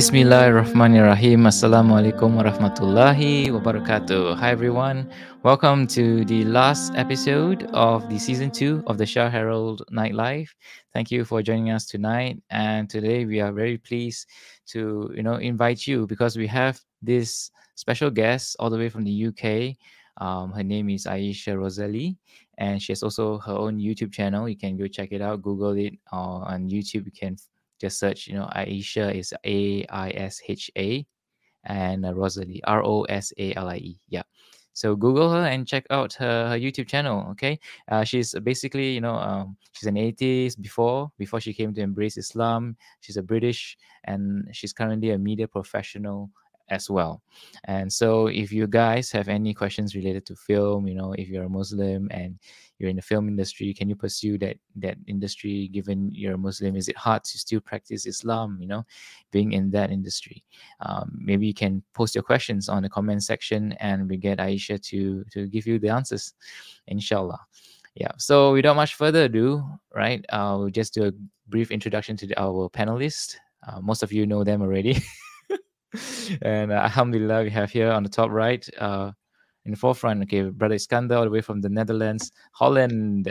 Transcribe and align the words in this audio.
Bismillahirrahmanirrahim. 0.00 1.44
Assalamualaikum 1.44 2.40
warahmatullahi 2.40 3.52
wabarakatuh. 3.52 4.32
Hi 4.32 4.48
everyone. 4.48 5.04
Welcome 5.44 5.84
to 5.92 6.24
the 6.24 6.40
last 6.48 6.96
episode 6.96 7.68
of 7.76 8.08
the 8.08 8.16
season 8.16 8.48
two 8.48 8.80
of 8.88 8.96
the 8.96 9.04
Shah 9.04 9.28
Herald 9.28 9.84
Nightlife. 9.92 10.56
Thank 10.96 11.12
you 11.12 11.28
for 11.28 11.44
joining 11.44 11.68
us 11.68 11.84
tonight. 11.84 12.40
And 12.48 12.88
today 12.88 13.28
we 13.28 13.44
are 13.44 13.52
very 13.52 13.76
pleased 13.76 14.24
to, 14.72 15.12
you 15.12 15.20
know, 15.20 15.36
invite 15.36 15.84
you 15.84 16.08
because 16.08 16.32
we 16.32 16.48
have 16.48 16.80
this 17.04 17.52
special 17.76 18.08
guest 18.08 18.56
all 18.56 18.72
the 18.72 18.80
way 18.80 18.88
from 18.88 19.04
the 19.04 19.12
UK. 19.12 19.76
Um, 20.16 20.48
her 20.56 20.64
name 20.64 20.88
is 20.88 21.04
Aisha 21.04 21.60
Rosalie, 21.60 22.16
and 22.56 22.80
she 22.80 22.96
has 22.96 23.04
also 23.04 23.36
her 23.44 23.52
own 23.52 23.76
YouTube 23.76 24.16
channel. 24.16 24.48
You 24.48 24.56
can 24.56 24.80
go 24.80 24.88
check 24.88 25.12
it 25.12 25.20
out, 25.20 25.44
Google 25.44 25.76
it, 25.76 25.92
or 26.08 26.48
on 26.48 26.72
YouTube 26.72 27.04
you 27.04 27.12
can 27.12 27.36
just 27.80 27.98
search, 27.98 28.26
you 28.26 28.34
know, 28.34 28.48
Aisha 28.54 29.14
is 29.14 29.32
A 29.44 29.84
I 29.86 30.10
S 30.10 30.40
H 30.46 30.70
A 30.76 31.06
and 31.64 32.04
uh, 32.04 32.14
Rosalie, 32.14 32.62
R 32.64 32.84
O 32.84 33.02
S 33.04 33.32
A 33.38 33.54
L 33.54 33.68
I 33.68 33.76
E. 33.76 33.98
Yeah. 34.08 34.22
So 34.72 34.94
Google 34.94 35.30
her 35.30 35.44
and 35.46 35.66
check 35.66 35.84
out 35.90 36.14
her, 36.14 36.48
her 36.50 36.58
YouTube 36.58 36.86
channel. 36.86 37.26
Okay, 37.32 37.58
uh, 37.88 38.04
she's 38.04 38.34
basically 38.42 38.92
you 38.92 39.00
know 39.00 39.16
um, 39.16 39.56
she's 39.72 39.88
an 39.88 39.96
atheist 39.96 40.62
before 40.62 41.10
before 41.18 41.40
she 41.40 41.52
came 41.52 41.74
to 41.74 41.80
embrace 41.80 42.16
Islam. 42.16 42.76
She's 43.00 43.16
a 43.16 43.22
British 43.22 43.76
and 44.04 44.48
she's 44.52 44.72
currently 44.72 45.10
a 45.10 45.18
media 45.18 45.48
professional 45.48 46.30
as 46.70 46.88
well. 46.88 47.22
And 47.64 47.92
so, 47.92 48.28
if 48.28 48.52
you 48.52 48.66
guys 48.66 49.10
have 49.10 49.28
any 49.28 49.52
questions 49.52 49.94
related 49.94 50.24
to 50.26 50.36
film, 50.36 50.86
you 50.86 50.94
know, 50.94 51.12
if 51.12 51.28
you're 51.28 51.44
a 51.44 51.50
Muslim 51.50 52.08
and 52.12 52.38
you're 52.80 52.90
in 52.90 52.96
the 52.96 53.02
film 53.02 53.28
industry, 53.28 53.74
can 53.74 53.88
you 53.88 53.94
pursue 53.94 54.38
that 54.38 54.56
that 54.76 54.96
industry 55.06 55.68
given 55.68 56.10
you're 56.12 56.34
a 56.34 56.38
Muslim? 56.38 56.76
Is 56.76 56.88
it 56.88 56.96
hard 56.96 57.22
to 57.24 57.38
still 57.38 57.60
practice 57.60 58.06
Islam? 58.06 58.58
You 58.60 58.68
know, 58.68 58.84
being 59.30 59.52
in 59.52 59.70
that 59.72 59.90
industry, 59.90 60.42
um, 60.80 61.18
maybe 61.20 61.46
you 61.46 61.54
can 61.54 61.82
post 61.92 62.14
your 62.14 62.24
questions 62.24 62.68
on 62.68 62.82
the 62.82 62.88
comment 62.88 63.22
section, 63.22 63.72
and 63.74 64.08
we 64.08 64.16
get 64.16 64.38
Aisha 64.38 64.80
to 64.82 65.24
to 65.30 65.46
give 65.46 65.66
you 65.66 65.78
the 65.78 65.90
answers, 65.90 66.32
inshallah. 66.86 67.40
Yeah. 67.94 68.12
So 68.18 68.52
without 68.52 68.76
much 68.76 68.94
further 68.94 69.24
ado, 69.24 69.62
right? 69.94 70.24
Uh, 70.30 70.56
we'll 70.58 70.70
just 70.70 70.94
do 70.94 71.04
a 71.04 71.12
brief 71.48 71.70
introduction 71.70 72.16
to 72.16 72.26
the, 72.26 72.40
our 72.40 72.70
panelists. 72.70 73.36
Uh, 73.66 73.80
most 73.80 74.02
of 74.02 74.12
you 74.12 74.26
know 74.26 74.44
them 74.44 74.62
already. 74.62 74.96
and 76.42 76.72
uh, 76.72 76.76
Alhamdulillah, 76.76 77.42
we 77.44 77.50
have 77.50 77.70
here 77.70 77.90
on 77.90 78.02
the 78.02 78.08
top 78.08 78.30
right, 78.30 78.66
uh, 78.78 79.12
in 79.64 79.72
the 79.72 79.76
forefront, 79.76 80.22
okay, 80.22 80.42
Brother 80.42 80.74
Iskandar, 80.74 81.18
all 81.18 81.24
the 81.24 81.30
way 81.30 81.40
from 81.40 81.60
the 81.60 81.68
Netherlands, 81.68 82.32
Holland. 82.52 83.26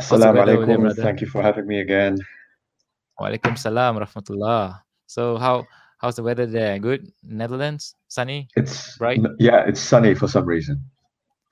Assalamu 0.00 0.44
alaikum. 0.44 0.96
Thank 0.96 1.20
you 1.20 1.26
for 1.26 1.42
having 1.42 1.66
me 1.66 1.80
again. 1.80 2.18
Walaikum 3.20 3.58
salam, 3.58 3.96
rahmatullah. 3.98 4.80
So, 5.06 5.36
how 5.36 5.66
how's 5.98 6.16
the 6.16 6.22
weather 6.22 6.46
there? 6.46 6.78
Good? 6.78 7.12
Netherlands? 7.22 7.94
Sunny? 8.08 8.48
It's 8.56 8.96
bright? 8.98 9.20
Yeah, 9.38 9.64
it's 9.66 9.80
sunny 9.80 10.14
for 10.14 10.28
some 10.28 10.46
reason. 10.46 10.80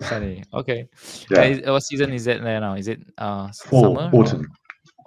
Sunny. 0.00 0.44
Okay. 0.54 0.88
Yeah. 1.30 1.60
Uh, 1.66 1.72
what 1.72 1.82
season 1.84 2.12
is 2.12 2.26
it 2.26 2.42
there 2.42 2.60
now? 2.60 2.74
Is 2.74 2.88
it 2.88 3.00
uh 3.18 3.52
Fall, 3.52 3.94
summer? 3.94 4.10
Autumn. 4.12 4.48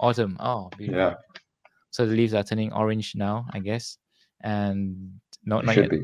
Autumn. 0.00 0.36
Oh, 0.40 0.70
beautiful. 0.78 1.00
Yeah. 1.00 1.14
So 1.90 2.06
the 2.06 2.14
leaves 2.14 2.34
are 2.34 2.42
turning 2.42 2.72
orange 2.72 3.14
now, 3.14 3.46
I 3.52 3.58
guess 3.58 3.98
and 4.44 5.20
not, 5.44 5.64
not 5.64 5.76
yet. 5.76 5.90
be. 5.90 6.02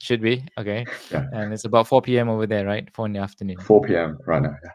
Should 0.00 0.22
be 0.22 0.44
okay. 0.56 0.86
Yeah. 1.10 1.26
And 1.32 1.52
it's 1.52 1.64
about 1.64 1.88
4 1.88 2.02
p.m. 2.02 2.28
over 2.28 2.46
there, 2.46 2.64
right? 2.64 2.88
4 2.94 3.06
in 3.06 3.12
the 3.14 3.18
afternoon. 3.20 3.58
4 3.58 3.82
p.m. 3.82 4.18
right 4.26 4.42
now. 4.42 4.56
Yeah. 4.62 4.70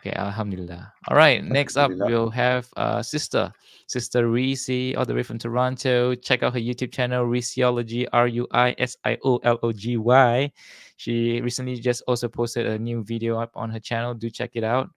Okay, 0.00 0.16
Alhamdulillah. 0.16 0.92
All 1.08 1.16
right, 1.16 1.42
next 1.42 1.76
up 1.76 1.90
we'll 1.90 2.30
have 2.30 2.68
uh 2.76 3.02
sister, 3.02 3.52
sister 3.88 4.28
Reese, 4.28 4.94
all 4.96 5.04
the 5.04 5.14
way 5.14 5.24
from 5.24 5.38
Toronto. 5.38 6.14
Check 6.14 6.44
out 6.44 6.52
her 6.52 6.60
YouTube 6.60 6.92
channel, 6.92 7.26
Ruisiology, 7.26 8.06
R 8.12 8.28
U 8.28 8.46
I 8.52 8.74
S 8.78 8.96
I 9.04 9.18
O 9.24 9.38
L 9.38 9.58
O 9.62 9.72
G 9.72 9.96
Y. 9.96 10.52
She 10.96 11.40
recently 11.40 11.76
just 11.80 12.02
also 12.06 12.28
posted 12.28 12.66
a 12.66 12.78
new 12.78 13.02
video 13.02 13.40
up 13.40 13.50
on 13.54 13.70
her 13.70 13.80
channel. 13.80 14.14
Do 14.14 14.30
check 14.30 14.50
it 14.54 14.62
out. 14.62 14.90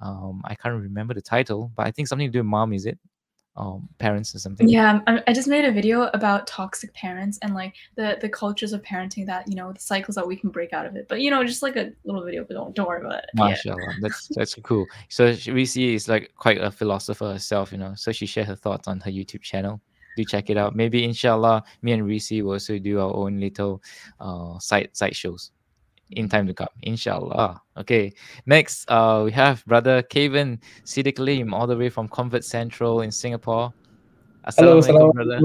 Um, 0.00 0.40
I 0.44 0.54
can't 0.54 0.80
remember 0.80 1.14
the 1.14 1.22
title, 1.22 1.70
but 1.76 1.86
I 1.86 1.90
think 1.90 2.08
something 2.08 2.28
to 2.28 2.32
do 2.32 2.38
with 2.38 2.46
mom, 2.46 2.72
is 2.72 2.86
it? 2.86 2.98
Um, 3.56 3.88
parents 3.98 4.34
or 4.34 4.40
something. 4.40 4.68
Yeah, 4.68 4.98
I, 5.06 5.22
I 5.28 5.32
just 5.32 5.46
made 5.46 5.64
a 5.64 5.70
video 5.70 6.10
about 6.12 6.48
toxic 6.48 6.92
parents 6.92 7.38
and 7.40 7.54
like 7.54 7.74
the 7.94 8.18
the 8.20 8.28
cultures 8.28 8.72
of 8.72 8.82
parenting 8.82 9.26
that 9.26 9.46
you 9.46 9.54
know 9.54 9.72
the 9.72 9.78
cycles 9.78 10.16
that 10.16 10.26
we 10.26 10.34
can 10.34 10.50
break 10.50 10.72
out 10.72 10.86
of 10.86 10.96
it. 10.96 11.06
But 11.08 11.20
you 11.20 11.30
know, 11.30 11.44
just 11.44 11.62
like 11.62 11.76
a 11.76 11.92
little 12.04 12.24
video, 12.24 12.42
but 12.42 12.54
don't 12.54 12.74
don't 12.74 12.88
worry 12.88 13.00
about 13.00 13.22
it. 13.22 13.30
Yeah. 13.64 13.76
That's 14.00 14.26
that's 14.34 14.56
cool. 14.64 14.86
So 15.08 15.36
Reese 15.46 15.76
is 15.76 16.08
like 16.08 16.32
quite 16.36 16.60
a 16.60 16.68
philosopher 16.68 17.32
herself, 17.32 17.70
you 17.70 17.78
know. 17.78 17.94
So 17.94 18.10
she 18.10 18.26
shared 18.26 18.48
her 18.48 18.56
thoughts 18.56 18.88
on 18.88 18.98
her 19.00 19.10
YouTube 19.10 19.42
channel. 19.42 19.80
Do 20.16 20.24
check 20.24 20.50
it 20.50 20.56
out. 20.56 20.74
Maybe 20.74 21.04
inshallah, 21.04 21.62
me 21.82 21.92
and 21.92 22.04
Reese 22.04 22.32
will 22.32 22.54
also 22.54 22.80
do 22.80 22.98
our 22.98 23.14
own 23.14 23.38
little 23.38 23.82
uh 24.18 24.58
side 24.58 24.90
side 24.94 25.14
shows 25.14 25.52
in 26.16 26.28
time 26.28 26.46
to 26.46 26.54
come. 26.54 26.68
Inshallah. 26.82 27.60
Okay. 27.76 28.12
Next, 28.46 28.84
uh 28.90 29.22
we 29.24 29.32
have 29.32 29.64
brother 29.66 30.02
Kevin 30.02 30.60
Siddiq 30.84 31.18
Lim, 31.18 31.54
all 31.54 31.66
the 31.66 31.76
way 31.76 31.88
from 31.88 32.08
Convert 32.08 32.44
Central 32.44 33.02
in 33.02 33.10
Singapore. 33.10 33.72
Hello, 34.56 34.80
Assalamualaikum, 34.80 35.14
brother. 35.14 35.40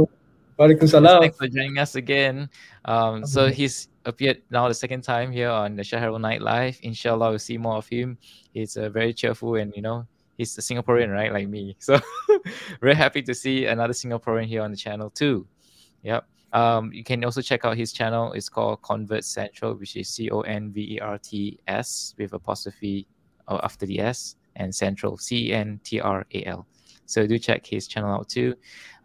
Walaikum 0.60 0.90
salam. 0.90 1.22
Thanks 1.22 1.38
for 1.38 1.48
joining 1.48 1.80
us 1.80 1.96
again. 1.96 2.50
Um, 2.84 3.26
so 3.26 3.48
he's 3.48 3.88
appeared 4.04 4.44
now 4.52 4.68
the 4.68 4.74
second 4.74 5.08
time 5.08 5.32
here 5.32 5.50
on 5.50 5.78
the 5.78 5.84
Shah 5.84 6.00
Herald 6.00 6.22
Night 6.22 6.42
Live. 6.42 6.78
Inshallah, 6.84 7.30
we'll 7.30 7.40
see 7.40 7.58
more 7.58 7.78
of 7.78 7.88
him. 7.88 8.18
He's 8.52 8.76
uh, 8.76 8.90
very 8.90 9.14
cheerful 9.14 9.56
and 9.56 9.72
you 9.74 9.82
know 9.82 10.06
he's 10.40 10.58
a 10.58 10.62
Singaporean, 10.62 11.14
right, 11.14 11.32
like 11.32 11.48
me. 11.48 11.78
So 11.84 12.00
very 12.82 12.96
happy 12.96 13.22
to 13.24 13.34
see 13.34 13.66
another 13.68 13.94
Singaporean 13.94 14.48
here 14.48 14.62
on 14.62 14.72
the 14.72 14.78
channel 14.78 15.10
too. 15.10 15.48
Yep. 16.04 16.28
Um, 16.54 16.92
you 16.92 17.04
can 17.04 17.24
also 17.24 17.42
check 17.42 17.66
out 17.66 17.78
his 17.78 17.94
channel. 17.94 18.34
It's 18.34 18.50
called 18.50 18.82
Convert 18.82 19.24
Central, 19.24 19.76
which 19.76 19.96
is 19.96 20.10
C 20.10 20.30
O 20.32 20.42
N 20.42 20.72
V 20.72 20.96
E 20.96 21.00
R 21.00 21.18
T 21.18 21.60
S 21.68 22.16
with 22.18 22.34
apostrophe 22.34 23.08
uh, 23.48 23.60
after 23.64 23.86
the 23.86 24.00
S 24.00 24.36
and 24.56 24.74
Central 24.74 25.18
C 25.18 25.54
N 25.54 25.80
T 25.84 26.00
R 26.00 26.26
A 26.34 26.46
L. 26.46 26.68
So 27.06 27.26
do 27.26 27.40
check 27.40 27.66
his 27.66 27.88
channel 27.88 28.14
out 28.14 28.30
too 28.30 28.56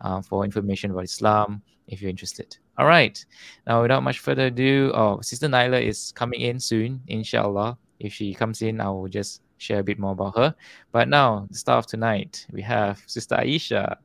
uh, 0.00 0.20
for 0.20 0.44
information 0.44 0.90
about 0.90 1.04
Islam 1.04 1.62
if 1.88 2.00
you're 2.00 2.10
interested. 2.10 2.56
All 2.76 2.86
right. 2.86 3.24
Now, 3.66 3.82
without 3.82 4.02
much 4.02 4.18
further 4.18 4.46
ado, 4.46 4.90
oh, 4.94 5.20
Sister 5.20 5.48
Nyla 5.48 5.82
is 5.82 6.12
coming 6.12 6.40
in 6.40 6.58
soon, 6.58 7.00
inshallah. 7.06 7.78
If 8.00 8.12
she 8.12 8.34
comes 8.34 8.62
in, 8.62 8.80
I 8.80 8.90
will 8.90 9.08
just 9.08 9.42
share 9.58 9.78
a 9.78 9.84
bit 9.84 9.98
more 9.98 10.12
about 10.12 10.36
her. 10.36 10.54
But 10.92 11.08
now, 11.08 11.46
the 11.50 11.56
star 11.56 11.78
of 11.78 11.86
tonight, 11.86 12.46
we 12.50 12.62
have 12.62 13.02
Sister 13.06 13.36
Aisha. 13.36 13.96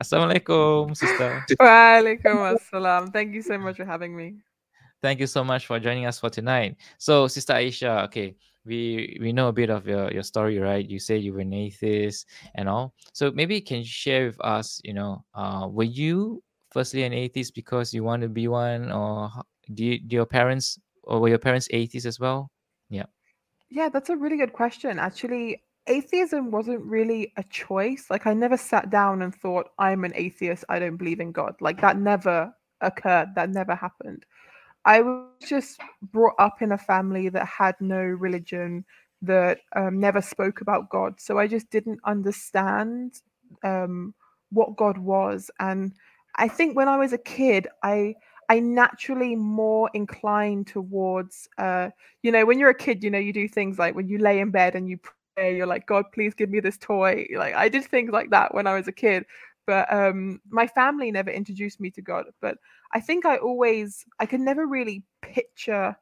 Assalamualaikum, 0.00 0.96
sister. 0.96 1.44
Walaikum 1.60 2.40
assalam. 2.56 3.12
Thank 3.12 3.36
you 3.36 3.42
so 3.42 3.60
much 3.60 3.76
for 3.76 3.84
having 3.84 4.16
me. 4.16 4.40
Thank 5.02 5.20
you 5.20 5.28
so 5.28 5.44
much 5.44 5.66
for 5.68 5.78
joining 5.80 6.06
us 6.06 6.20
for 6.20 6.28
tonight. 6.28 6.76
So, 6.96 7.28
Sister 7.28 7.52
Aisha, 7.52 8.04
okay, 8.08 8.36
we 8.64 9.16
we 9.20 9.32
know 9.32 9.48
a 9.48 9.52
bit 9.52 9.70
of 9.70 9.86
your, 9.86 10.10
your 10.12 10.22
story, 10.22 10.58
right? 10.58 10.84
You 10.84 10.98
say 10.98 11.16
you 11.16 11.32
were 11.32 11.40
an 11.40 11.52
atheist 11.52 12.26
and 12.54 12.68
all. 12.68 12.94
So 13.12 13.30
maybe 13.30 13.60
can 13.60 13.78
you 13.78 13.84
share 13.84 14.26
with 14.26 14.40
us, 14.40 14.80
you 14.84 14.92
know, 14.92 15.24
uh, 15.34 15.68
were 15.68 15.88
you 15.88 16.42
firstly 16.70 17.04
an 17.04 17.12
atheist 17.12 17.54
because 17.54 17.94
you 17.94 18.04
want 18.04 18.22
to 18.22 18.28
be 18.28 18.48
one, 18.48 18.92
or 18.92 19.30
do, 19.72 19.84
you, 19.84 19.98
do 20.00 20.16
your 20.16 20.26
parents 20.26 20.78
or 21.04 21.20
were 21.20 21.28
your 21.28 21.38
parents 21.38 21.68
atheists 21.72 22.06
as 22.06 22.20
well? 22.20 22.50
Yeah. 22.88 23.06
Yeah, 23.70 23.88
that's 23.88 24.10
a 24.10 24.16
really 24.16 24.36
good 24.36 24.52
question. 24.52 24.98
Actually, 24.98 25.62
atheism 25.90 26.50
wasn't 26.50 26.82
really 26.84 27.32
a 27.36 27.42
choice. 27.44 28.06
Like, 28.08 28.26
I 28.26 28.32
never 28.32 28.56
sat 28.56 28.90
down 28.90 29.22
and 29.22 29.34
thought, 29.34 29.68
I'm 29.78 30.04
an 30.04 30.12
atheist. 30.14 30.64
I 30.68 30.78
don't 30.78 30.96
believe 30.96 31.20
in 31.20 31.32
God. 31.32 31.54
Like, 31.60 31.80
that 31.80 31.98
never 31.98 32.54
occurred. 32.80 33.34
That 33.34 33.50
never 33.50 33.74
happened. 33.74 34.24
I 34.84 35.02
was 35.02 35.26
just 35.46 35.80
brought 36.12 36.34
up 36.38 36.62
in 36.62 36.72
a 36.72 36.78
family 36.78 37.28
that 37.28 37.46
had 37.46 37.74
no 37.80 38.00
religion, 38.00 38.84
that 39.22 39.58
um, 39.76 40.00
never 40.00 40.22
spoke 40.22 40.62
about 40.62 40.88
God. 40.88 41.20
So 41.20 41.38
I 41.38 41.46
just 41.46 41.68
didn't 41.70 42.00
understand 42.04 43.20
um, 43.62 44.14
what 44.50 44.76
God 44.76 44.96
was. 44.96 45.50
And 45.58 45.92
I 46.36 46.48
think 46.48 46.76
when 46.76 46.88
I 46.88 46.96
was 46.96 47.12
a 47.12 47.18
kid, 47.18 47.68
I 47.82 48.14
I 48.48 48.58
naturally 48.58 49.36
more 49.36 49.90
inclined 49.94 50.66
towards, 50.66 51.48
uh, 51.58 51.90
you 52.22 52.32
know, 52.32 52.44
when 52.44 52.58
you're 52.58 52.70
a 52.70 52.74
kid, 52.74 53.04
you 53.04 53.10
know, 53.10 53.18
you 53.18 53.32
do 53.32 53.46
things 53.46 53.78
like 53.78 53.94
when 53.94 54.08
you 54.08 54.18
lay 54.18 54.40
in 54.40 54.50
bed 54.50 54.74
and 54.74 54.88
you 54.88 54.98
you're 55.48 55.66
like, 55.66 55.86
God, 55.86 56.04
please 56.12 56.34
give 56.34 56.50
me 56.50 56.60
this 56.60 56.78
toy. 56.78 57.26
Like 57.34 57.54
I 57.54 57.68
did 57.68 57.84
things 57.84 58.10
like 58.12 58.30
that 58.30 58.54
when 58.54 58.66
I 58.66 58.74
was 58.74 58.88
a 58.88 58.92
kid. 58.92 59.24
But 59.66 59.92
um, 59.92 60.40
my 60.48 60.66
family 60.66 61.10
never 61.10 61.30
introduced 61.30 61.80
me 61.80 61.90
to 61.92 62.02
God. 62.02 62.26
But 62.40 62.58
I 62.92 63.00
think 63.00 63.24
I 63.24 63.36
always, 63.36 64.04
I 64.18 64.26
could 64.26 64.40
never 64.40 64.66
really 64.66 65.04
picture 65.22 65.96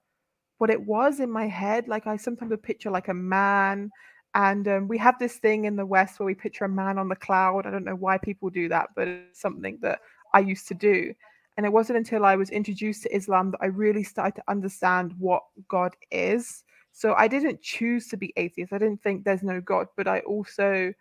what 0.59 0.71
it 0.71 0.81
was 0.81 1.21
in 1.21 1.31
my 1.31 1.47
head. 1.47 1.89
Like 1.89 2.07
I 2.07 2.17
sometimes 2.17 2.51
would 2.51 2.63
picture 2.63 2.91
like 2.91 3.09
a 3.09 3.15
man. 3.15 3.91
And 4.35 4.69
um, 4.69 4.89
we 4.89 4.99
have 4.99 5.19
this 5.19 5.37
thing 5.37 5.65
in 5.65 5.77
the 5.77 5.87
West 5.87 6.19
where 6.19 6.27
we 6.27 6.35
picture 6.35 6.65
a 6.65 6.69
man 6.69 6.99
on 6.99 7.09
the 7.09 7.17
cloud. 7.17 7.67
I 7.67 7.71
don't 7.71 7.85
know 7.85 7.95
why 7.95 8.19
people 8.19 8.51
do 8.51 8.69
that, 8.69 8.91
but 8.95 9.09
it's 9.09 9.41
something 9.41 9.79
that 9.83 10.01
I 10.35 10.41
used 10.41 10.69
to 10.69 10.75
do. 10.75 11.15
And 11.57 11.67
it 11.67 11.73
wasn't 11.73 11.99
until 11.99 12.25
I 12.25 12.37
was 12.37 12.51
introduced 12.51 13.03
to 13.03 13.15
Islam 13.15 13.51
that 13.51 13.61
I 13.61 13.67
really 13.67 14.05
started 14.05 14.37
to 14.37 14.45
understand 14.49 15.15
what 15.19 15.43
God 15.67 15.97
is. 16.11 16.63
So 16.93 17.15
I 17.17 17.29
didn't 17.29 17.63
choose 17.63 18.09
to 18.09 18.17
be 18.17 18.33
atheist. 18.37 18.73
I 18.73 18.79
didn't 18.79 19.03
think 19.03 19.25
there's 19.25 19.43
no 19.43 19.61
God, 19.61 19.87
but 19.97 20.09
I 20.09 20.21
also 20.21 20.93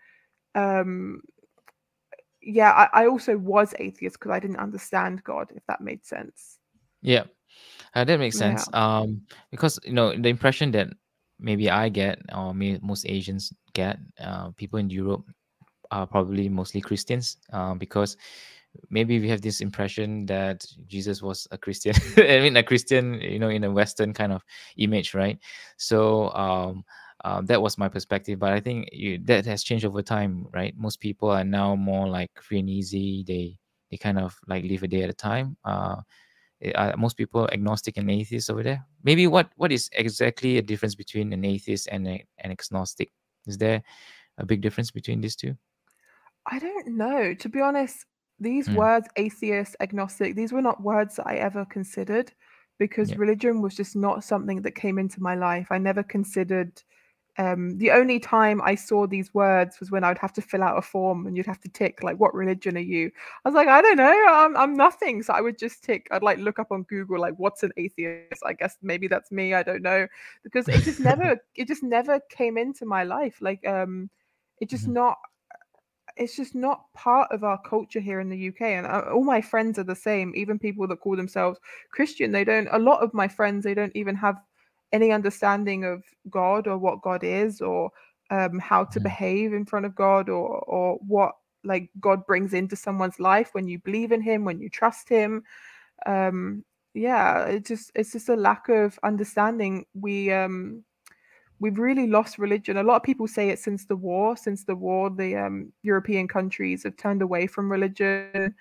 um, 0.56 1.22
yeah, 2.42 2.72
I, 2.72 3.04
I 3.04 3.08
also 3.08 3.38
was 3.38 3.74
atheist 3.78 4.20
because 4.20 4.32
I 4.32 4.40
didn't 4.40 4.58
understand 4.58 5.24
God, 5.24 5.52
if 5.56 5.66
that 5.68 5.82
made 5.82 6.06
sense. 6.06 6.60
Yeah, 7.02 7.24
uh, 7.94 8.06
that 8.06 8.20
makes 8.20 8.38
sense. 8.38 8.68
Yeah. 8.72 8.98
Um, 9.00 9.22
because 9.52 9.80
you 9.84 9.94
know 9.94 10.16
the 10.16 10.30
impression 10.30 10.72
that 10.72 10.88
maybe 11.40 11.70
I 11.70 11.90
get, 11.90 12.20
or 12.34 12.54
may, 12.54 12.80
most 12.82 13.06
Asians 13.08 13.54
get, 13.74 14.00
uh, 14.20 14.52
people 14.52 14.80
in 14.80 14.90
Europe 14.90 15.26
are 15.92 16.08
probably 16.08 16.50
mostly 16.50 16.82
Christians, 16.82 17.38
uh, 17.54 17.76
because 17.76 18.18
maybe 18.90 19.20
we 19.20 19.30
have 19.30 19.42
this 19.42 19.62
impression 19.62 20.26
that 20.28 20.66
Jesus 20.88 21.22
was 21.22 21.48
a 21.52 21.58
Christian. 21.58 21.94
I 22.18 22.40
mean, 22.40 22.58
a 22.58 22.64
Christian, 22.64 23.20
you 23.22 23.40
know, 23.40 23.50
in 23.50 23.64
a 23.64 23.72
Western 23.72 24.14
kind 24.14 24.32
of 24.32 24.44
image, 24.78 25.14
right? 25.14 25.38
So 25.78 26.32
um, 26.34 26.84
um, 27.26 27.46
that 27.48 27.62
was 27.62 27.78
my 27.78 27.90
perspective. 27.90 28.40
But 28.40 28.54
I 28.54 28.60
think 28.60 28.90
you, 28.92 29.20
that 29.26 29.46
has 29.46 29.64
changed 29.64 29.86
over 29.86 30.02
time, 30.02 30.48
right? 30.54 30.74
Most 30.78 31.00
people 31.00 31.30
are 31.30 31.44
now 31.44 31.76
more 31.76 32.08
like 32.08 32.32
free 32.42 32.60
and 32.60 32.70
easy. 32.70 33.24
They 33.28 33.58
they 33.92 33.98
kind 33.98 34.20
of 34.20 34.38
like 34.48 34.64
live 34.66 34.84
a 34.84 34.88
day 34.88 35.04
at 35.04 35.10
a 35.10 35.14
time. 35.14 35.58
Uh, 35.64 35.98
uh, 36.76 36.94
most 36.98 37.18
people 37.18 37.48
agnostic 37.52 37.98
and 37.98 38.10
atheist 38.10 38.50
over 38.50 38.64
there. 38.64 38.86
Maybe 39.04 39.28
what 39.28 39.50
what 39.56 39.72
is 39.72 39.90
exactly 39.94 40.58
a 40.58 40.62
difference 40.62 40.96
between 40.96 41.34
an 41.34 41.46
atheist 41.46 41.88
and 41.92 42.08
a, 42.08 42.26
an 42.40 42.52
agnostic? 42.52 43.12
Is 43.46 43.58
there 43.58 43.84
a 44.38 44.46
big 44.46 44.62
difference 44.62 44.92
between 44.92 45.22
these 45.22 45.36
two? 45.36 45.56
I 46.50 46.60
don't 46.60 46.98
know. 46.98 47.34
To 47.34 47.50
be 47.50 47.62
honest, 47.62 48.06
these 48.40 48.68
mm. 48.68 48.76
words, 48.76 49.08
atheist, 49.16 49.76
agnostic, 49.80 50.36
these 50.36 50.54
were 50.54 50.62
not 50.62 50.82
words 50.82 51.16
that 51.16 51.28
I 51.28 51.36
ever 51.36 51.66
considered 51.66 52.32
because 52.80 53.18
religion 53.18 53.62
was 53.62 53.76
just 53.76 53.96
not 53.96 54.24
something 54.24 54.62
that 54.62 54.76
came 54.76 55.00
into 55.00 55.22
my 55.22 55.36
life. 55.36 55.68
I 55.72 55.80
never 55.80 56.04
considered 56.04 56.84
um, 57.40 57.78
the 57.78 57.92
only 57.92 58.20
time 58.20 58.62
I 58.64 58.74
saw 58.74 59.06
these 59.06 59.32
words 59.34 59.80
was 59.80 59.92
when 59.92 60.04
I 60.04 60.08
would 60.10 60.18
have 60.18 60.34
to 60.34 60.42
fill 60.42 60.64
out 60.64 60.78
a 60.78 60.82
form 60.82 61.28
and 61.28 61.38
you'd 61.38 61.46
have 61.46 61.60
to 61.62 61.70
tick 61.70 62.02
like, 62.02 62.20
"What 62.20 62.34
religion 62.34 62.76
are 62.78 62.82
you?" 62.82 63.12
I 63.46 63.50
was 63.50 63.54
like, 63.54 63.68
"I 63.68 63.82
don't 63.82 63.98
know, 63.98 64.26
I'm 64.28 64.58
I'm 64.58 64.76
nothing." 64.76 65.22
So 65.22 65.34
I 65.34 65.42
would 65.42 65.60
just 65.60 65.84
tick. 65.84 66.08
I'd 66.10 66.24
like 66.24 66.40
look 66.40 66.58
up 66.58 66.72
on 66.72 66.84
Google 66.84 67.20
like, 67.20 67.36
"What's 67.38 67.62
an 67.62 67.72
atheist?" 67.78 68.42
I 68.44 68.54
guess 68.54 68.78
maybe 68.82 69.08
that's 69.08 69.32
me. 69.32 69.54
I 69.54 69.62
don't 69.62 69.84
know 69.84 70.08
because 70.44 70.68
it 70.68 70.82
just 70.82 71.00
never 71.12 71.38
it 71.56 71.68
just 71.68 71.84
never 71.84 72.20
came 72.32 72.58
into 72.58 72.86
my 72.88 73.04
life. 73.04 73.38
Like, 73.40 73.66
um, 73.68 74.10
it 74.60 74.70
just 74.70 74.86
mm-hmm. 74.86 74.94
not. 74.94 75.18
It's 76.18 76.36
just 76.36 76.56
not 76.56 76.92
part 76.94 77.32
of 77.32 77.44
our 77.44 77.60
culture 77.62 78.00
here 78.00 78.20
in 78.20 78.30
the 78.30 78.50
UK, 78.50 78.62
and 78.62 78.88
uh, 78.88 79.04
all 79.14 79.24
my 79.24 79.42
friends 79.42 79.78
are 79.80 79.84
the 79.84 79.96
same. 79.96 80.34
Even 80.36 80.60
people 80.60 80.88
that 80.88 81.00
call 81.00 81.16
themselves 81.16 81.60
Christian, 81.92 82.32
they 82.32 82.44
don't. 82.44 82.68
A 82.72 82.80
lot 82.80 83.02
of 83.02 83.14
my 83.14 83.28
friends, 83.28 83.64
they 83.64 83.74
don't 83.74 83.96
even 83.96 84.16
have 84.16 84.38
any 84.92 85.12
understanding 85.12 85.84
of 85.84 86.04
God 86.30 86.68
or 86.68 86.78
what 86.78 87.02
God 87.02 87.24
is 87.24 87.62
or 87.62 87.92
um, 88.30 88.60
how 88.60 88.84
to 88.86 89.00
mm. 89.00 89.04
behave 89.04 89.54
in 89.54 89.66
front 89.66 89.86
of 89.86 89.96
God 89.96 90.30
or 90.30 90.60
or 90.60 90.96
what 91.08 91.34
like 91.64 91.90
God 92.00 92.26
brings 92.26 92.54
into 92.54 92.76
someone's 92.76 93.20
life 93.20 93.50
when 93.54 93.68
you 93.68 93.80
believe 93.80 94.12
in 94.12 94.22
Him, 94.22 94.46
when 94.46 94.60
you 94.60 94.70
trust 94.70 95.10
Him. 95.10 95.44
Um, 96.06 96.64
yeah, 96.94 97.46
it 97.46 97.66
just 97.66 97.92
it's 97.96 98.12
just 98.12 98.30
a 98.30 98.36
lack 98.36 98.70
of 98.70 99.00
understanding. 99.04 99.86
We 99.94 100.32
um, 100.32 100.84
we've 101.60 101.80
really 101.80 102.08
lost 102.08 102.38
religion. 102.38 102.78
A 102.78 102.84
lot 102.84 102.98
of 102.98 103.04
people 103.04 103.28
say 103.28 103.50
it 103.50 103.60
since 103.60 103.86
the 103.86 103.96
war. 103.96 104.38
Since 104.38 104.64
the 104.64 104.76
war, 104.76 105.10
the 105.10 105.36
um, 105.36 105.72
European 105.84 106.28
countries 106.28 106.84
have 106.84 106.98
turned 106.98 107.22
away 107.22 107.48
from 107.48 107.72
religion, 107.72 108.54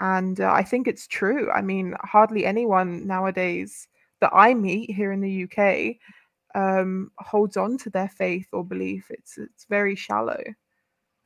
and 0.00 0.40
uh, 0.40 0.50
I 0.52 0.62
think 0.62 0.88
it's 0.88 1.06
true. 1.06 1.50
I 1.50 1.62
mean, 1.62 1.94
hardly 2.02 2.44
anyone 2.44 3.06
nowadays 3.06 3.86
that 4.20 4.32
I 4.34 4.54
meet 4.54 4.90
here 4.90 5.12
in 5.12 5.20
the 5.20 5.44
UK 5.44 5.96
um, 6.54 7.10
holds 7.18 7.56
on 7.56 7.78
to 7.78 7.90
their 7.90 8.08
faith 8.08 8.48
or 8.52 8.64
belief. 8.64 9.06
It's 9.10 9.38
it's 9.38 9.66
very 9.68 9.94
shallow. 9.94 10.42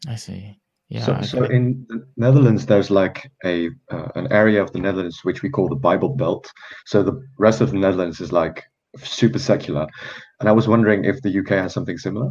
I 0.09 0.17
see. 0.17 0.59
Yeah. 0.89 1.05
So, 1.05 1.23
so 1.23 1.45
in 1.45 1.87
the 1.89 2.07
Netherlands, 2.17 2.67
there's 2.67 2.91
like 2.91 3.31
a 3.45 3.71
uh, 3.91 4.09
an 4.15 4.31
area 4.31 4.63
of 4.63 4.73
the 4.73 4.81
Netherlands 4.81 5.21
which 5.23 5.43
we 5.43 5.49
call 5.49 5.69
the 5.69 5.77
Bible 5.77 6.11
Belt. 6.11 6.51
So 6.87 7.03
the 7.03 7.27
rest 7.39 7.61
of 7.61 7.71
the 7.71 7.79
Netherlands 7.79 8.21
is 8.21 8.33
like 8.33 8.63
super 9.03 9.39
secular, 9.39 9.87
and 10.41 10.49
I 10.49 10.53
was 10.53 10.69
wondering 10.69 11.05
if 11.05 11.21
the 11.23 11.39
UK 11.39 11.51
has 11.51 11.73
something 11.73 11.99
similar. 11.99 12.31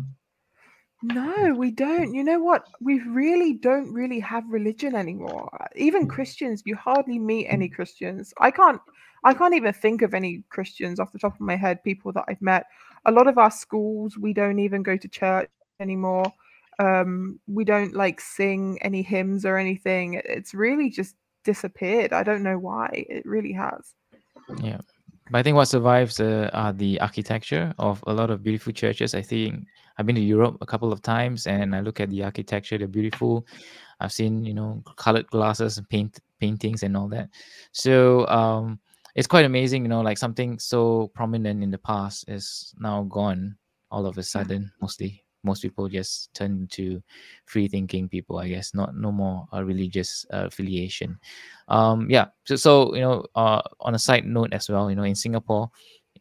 No, 1.02 1.54
we 1.54 1.70
don't. 1.70 2.14
You 2.14 2.24
know 2.24 2.40
what? 2.40 2.66
We 2.80 3.02
really 3.02 3.54
don't 3.54 3.92
really 3.92 4.22
have 4.22 4.46
religion 4.48 4.96
anymore. 4.96 5.50
Even 5.76 6.08
Christians, 6.08 6.64
you 6.66 6.78
hardly 6.78 7.20
meet 7.20 7.48
any 7.48 7.68
Christians. 7.68 8.34
I 8.40 8.52
can't 8.52 8.80
I 9.26 9.34
can't 9.34 9.54
even 9.54 9.74
think 9.74 10.02
of 10.02 10.14
any 10.14 10.44
Christians 10.50 11.00
off 11.00 11.12
the 11.12 11.20
top 11.20 11.36
of 11.36 11.42
my 11.42 11.56
head, 11.56 11.84
people 11.84 12.12
that 12.14 12.26
I've 12.28 12.42
met. 12.42 12.68
A 13.06 13.12
lot 13.12 13.28
of 13.28 13.38
our 13.38 13.52
schools, 13.52 14.18
we 14.18 14.34
don't 14.34 14.60
even 14.60 14.84
go 14.84 14.98
to 14.98 15.08
church 15.08 15.50
anymore. 15.80 16.32
Um, 16.80 17.40
we 17.48 17.64
don't 17.64 17.94
like 17.94 18.20
sing 18.20 18.80
any 18.82 19.02
hymns 19.02 19.46
or 19.46 19.58
anything. 19.58 20.22
It's 20.26 20.54
really 20.54 20.90
just 20.90 21.16
disappeared. 21.44 22.14
I 22.14 22.24
don't 22.24 22.44
know 22.44 22.58
why. 22.58 23.06
It 23.10 23.26
really 23.26 23.54
has. 23.54 23.94
Yeah. 24.62 24.82
But 25.30 25.40
I 25.40 25.44
think 25.44 25.56
what 25.56 25.66
survives 25.66 26.20
uh, 26.20 26.50
are 26.54 26.74
the 26.74 27.00
architecture 27.00 27.74
of 27.80 28.04
a 28.08 28.14
lot 28.14 28.30
of 28.30 28.44
beautiful 28.44 28.74
churches. 28.74 29.16
I 29.16 29.22
think 29.22 29.66
I've 29.98 30.06
been 30.06 30.16
to 30.16 30.22
Europe 30.22 30.58
a 30.62 30.66
couple 30.66 30.92
of 30.92 31.02
times 31.02 31.48
and 31.48 31.76
I 31.76 31.80
look 31.80 32.00
at 32.00 32.10
the 32.10 32.24
architecture, 32.24 32.78
they're 32.78 32.88
beautiful. 32.88 33.48
I've 34.00 34.12
seen, 34.12 34.44
you 34.44 34.54
know, 34.54 34.84
colored 34.98 35.28
glasses 35.28 35.78
and 35.78 35.88
paint 35.88 36.20
paintings 36.40 36.84
and 36.84 36.98
all 36.98 37.08
that. 37.10 37.30
So 37.72 38.28
um 38.28 38.80
it's 39.16 39.28
quite 39.28 39.46
amazing, 39.46 39.84
you 39.84 39.90
know, 39.90 40.02
like 40.02 40.18
something 40.18 40.60
so 40.60 41.12
prominent 41.14 41.64
in 41.64 41.72
the 41.72 41.78
past 41.78 42.28
is 42.28 42.74
now 42.80 43.04
gone 43.04 43.56
all 43.92 44.06
of 44.06 44.18
a 44.18 44.24
sudden. 44.24 44.72
Mostly, 44.82 45.23
most 45.44 45.62
people 45.62 45.90
just 45.90 46.34
turn 46.34 46.68
to 46.72 47.02
free 47.46 47.68
thinking 47.68 48.08
people, 48.10 48.40
I 48.40 48.48
guess. 48.48 48.74
Not 48.74 48.96
no 48.96 49.12
more 49.12 49.46
uh, 49.54 49.64
religious 49.64 50.26
uh, 50.34 50.48
affiliation. 50.48 51.18
Um, 51.68 52.10
yeah. 52.10 52.28
So, 52.46 52.56
so 52.56 52.96
you 52.96 53.02
know, 53.02 53.26
uh, 53.36 53.62
on 53.80 53.96
a 53.96 54.00
side 54.00 54.26
note 54.26 54.54
as 54.54 54.70
well, 54.70 54.90
you 54.90 54.96
know, 54.96 55.04
in 55.04 55.16
Singapore, 55.16 55.70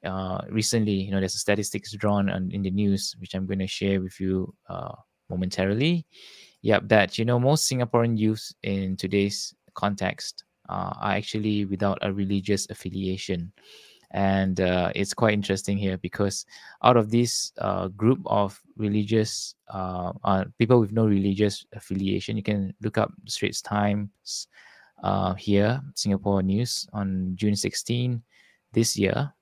uh, 0.04 0.42
recently, 0.50 0.92
you 0.92 1.10
know, 1.10 1.20
there's 1.20 1.34
a 1.34 1.38
statistics 1.38 1.92
drawn 1.92 2.28
on, 2.28 2.50
in 2.52 2.62
the 2.62 2.70
news, 2.70 3.14
which 3.19 3.34
I'm 3.34 3.46
going 3.46 3.60
to 3.60 3.66
share 3.66 4.00
with 4.00 4.19
you 4.20 4.52
uh, 4.69 4.94
momentarily. 5.30 6.06
Yep, 6.62 6.88
that 6.88 7.19
you 7.19 7.24
know, 7.24 7.38
most 7.41 7.70
Singaporean 7.70 8.17
youth 8.19 8.52
in 8.62 8.96
today's 8.96 9.55
context 9.74 10.44
uh, 10.69 10.94
are 11.00 11.12
actually 11.12 11.64
without 11.64 11.98
a 12.02 12.12
religious 12.12 12.69
affiliation. 12.70 13.52
And 14.12 14.60
uh, 14.60 14.92
it's 14.94 15.14
quite 15.14 15.32
interesting 15.32 15.78
here 15.78 15.96
because 15.96 16.44
out 16.84 16.96
of 16.96 17.10
this 17.10 17.52
uh, 17.58 17.88
group 17.88 18.20
of 18.26 18.60
religious 18.76 19.54
uh, 19.72 20.12
uh, 20.24 20.44
people 20.58 20.81
with 20.81 20.92
no 20.92 21.06
religious 21.06 21.64
affiliation, 21.72 22.36
you 22.36 22.42
can 22.42 22.74
look 22.82 22.98
up 22.98 23.10
Straits 23.26 23.62
Times 23.62 24.48
uh, 25.02 25.32
here, 25.34 25.81
Singapore 25.94 26.42
News 26.42 26.86
on 26.92 27.32
June 27.36 27.56
16 27.56 28.22
this 28.72 28.98
year, 28.98 29.32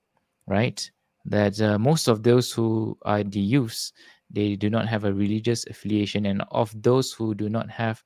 right? 0.47 0.89
That 1.25 1.59
most 1.79 2.07
of 2.07 2.23
those 2.23 2.51
who 2.51 2.97
are 3.03 3.23
the 3.23 3.39
youths, 3.39 3.91
they 4.31 4.55
do 4.55 4.69
not 4.69 4.87
have 4.87 5.03
a 5.03 5.13
religious 5.13 5.67
affiliation, 5.67 6.25
and 6.25 6.43
of 6.51 6.73
those 6.81 7.11
who 7.11 7.35
do 7.35 7.49
not 7.49 7.69
have 7.69 8.01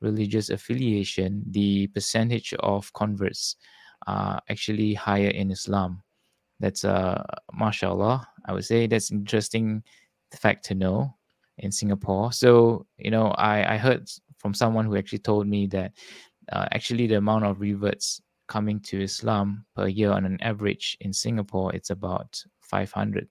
religious 0.00 0.50
affiliation, 0.50 1.42
the 1.50 1.86
percentage 1.88 2.52
of 2.60 2.92
converts 2.92 3.56
are 4.06 4.40
actually 4.48 4.94
higher 4.94 5.28
in 5.28 5.50
Islam. 5.50 6.02
That's 6.60 6.84
uh, 6.84 7.22
mashallah. 7.52 8.26
I 8.46 8.52
would 8.52 8.64
say 8.64 8.86
that's 8.86 9.10
interesting 9.10 9.82
fact 10.36 10.64
to 10.66 10.74
know 10.74 11.14
in 11.58 11.70
Singapore. 11.72 12.32
So 12.32 12.86
you 12.98 13.10
know, 13.10 13.28
I 13.32 13.74
I 13.74 13.76
heard 13.76 14.08
from 14.38 14.54
someone 14.54 14.86
who 14.86 14.96
actually 14.96 15.20
told 15.20 15.46
me 15.46 15.66
that 15.68 15.92
uh, 16.52 16.66
actually 16.72 17.06
the 17.06 17.16
amount 17.16 17.44
of 17.44 17.60
reverts 17.60 18.20
coming 18.46 18.80
to 18.80 19.02
Islam 19.02 19.64
per 19.76 19.88
year 19.88 20.10
on 20.10 20.24
an 20.24 20.38
average 20.40 20.96
in 21.00 21.12
Singapore, 21.12 21.74
it's 21.74 21.90
about 21.90 22.42
500, 22.60 23.28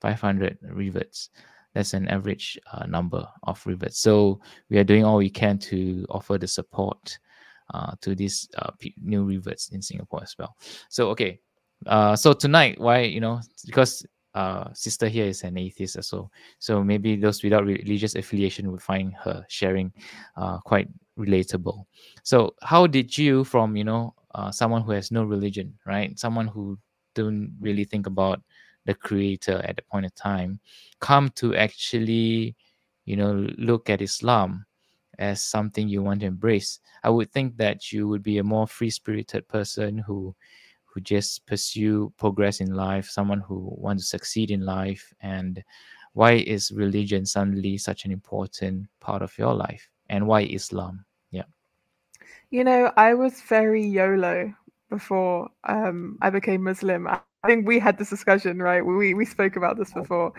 500 0.00 0.58
reverts 0.62 1.30
that's 1.74 1.94
an 1.94 2.08
average 2.08 2.58
uh, 2.72 2.86
number 2.86 3.26
of 3.44 3.64
reverts. 3.66 3.98
So 3.98 4.40
we 4.68 4.78
are 4.78 4.84
doing 4.84 5.04
all 5.04 5.16
we 5.16 5.30
can 5.30 5.58
to 5.58 6.04
offer 6.10 6.38
the 6.38 6.46
support 6.46 7.18
uh, 7.72 7.94
to 8.02 8.14
these 8.14 8.48
uh, 8.58 8.70
new 9.02 9.24
reverts 9.24 9.70
in 9.70 9.80
Singapore 9.80 10.22
as 10.22 10.34
well. 10.38 10.56
So 10.90 11.08
okay, 11.10 11.40
uh, 11.86 12.16
so 12.16 12.32
tonight, 12.32 12.80
why 12.80 13.00
you 13.00 13.20
know 13.20 13.40
because 13.66 14.06
uh, 14.34 14.72
sister 14.72 15.08
here 15.08 15.26
is 15.26 15.42
an 15.42 15.58
atheist 15.58 15.96
also, 15.96 16.30
so 16.58 16.82
maybe 16.82 17.16
those 17.16 17.42
without 17.42 17.64
religious 17.64 18.14
affiliation 18.14 18.70
would 18.70 18.82
find 18.82 19.14
her 19.14 19.44
sharing 19.48 19.92
uh, 20.36 20.58
quite 20.58 20.88
relatable. 21.18 21.84
So 22.22 22.54
how 22.62 22.86
did 22.86 23.16
you, 23.16 23.44
from 23.44 23.76
you 23.76 23.84
know 23.84 24.14
someone 24.50 24.82
who 24.82 24.92
has 24.92 25.10
no 25.10 25.24
religion, 25.24 25.78
right, 25.86 26.18
someone 26.18 26.46
who 26.46 26.78
don't 27.14 27.54
really 27.60 27.84
think 27.84 28.06
about 28.06 28.40
the 28.84 28.94
creator 28.94 29.60
at 29.64 29.76
the 29.76 29.82
point 29.82 30.06
of 30.06 30.14
time 30.14 30.58
come 31.00 31.28
to 31.30 31.54
actually 31.54 32.54
you 33.04 33.16
know 33.16 33.46
look 33.58 33.88
at 33.90 34.02
islam 34.02 34.64
as 35.18 35.42
something 35.42 35.88
you 35.88 36.02
want 36.02 36.20
to 36.20 36.26
embrace 36.26 36.80
i 37.04 37.10
would 37.10 37.30
think 37.32 37.56
that 37.56 37.92
you 37.92 38.08
would 38.08 38.22
be 38.22 38.38
a 38.38 38.44
more 38.44 38.66
free 38.66 38.90
spirited 38.90 39.46
person 39.48 39.98
who 39.98 40.34
who 40.92 41.00
just 41.00 41.46
pursue 41.46 42.12
progress 42.18 42.60
in 42.60 42.74
life 42.74 43.08
someone 43.08 43.40
who 43.40 43.72
wants 43.78 44.04
to 44.04 44.08
succeed 44.08 44.50
in 44.50 44.64
life 44.64 45.12
and 45.20 45.62
why 46.14 46.32
is 46.32 46.70
religion 46.72 47.24
suddenly 47.24 47.78
such 47.78 48.04
an 48.04 48.10
important 48.12 48.86
part 49.00 49.22
of 49.22 49.36
your 49.38 49.54
life 49.54 49.88
and 50.10 50.26
why 50.26 50.42
islam 50.42 51.04
yeah 51.30 51.44
You 52.50 52.64
know, 52.64 52.92
I 52.96 53.14
was 53.14 53.40
very 53.42 53.84
YOLO 53.84 54.52
before 54.90 55.48
um, 55.64 56.18
I 56.20 56.28
became 56.30 56.62
Muslim. 56.62 57.08
I 57.08 57.20
think 57.46 57.66
we 57.66 57.78
had 57.78 57.98
this 57.98 58.10
discussion, 58.10 58.60
right? 58.62 58.84
We 58.84 59.14
we 59.14 59.24
spoke 59.24 59.56
about 59.56 59.78
this 59.78 59.92
before. 59.92 60.32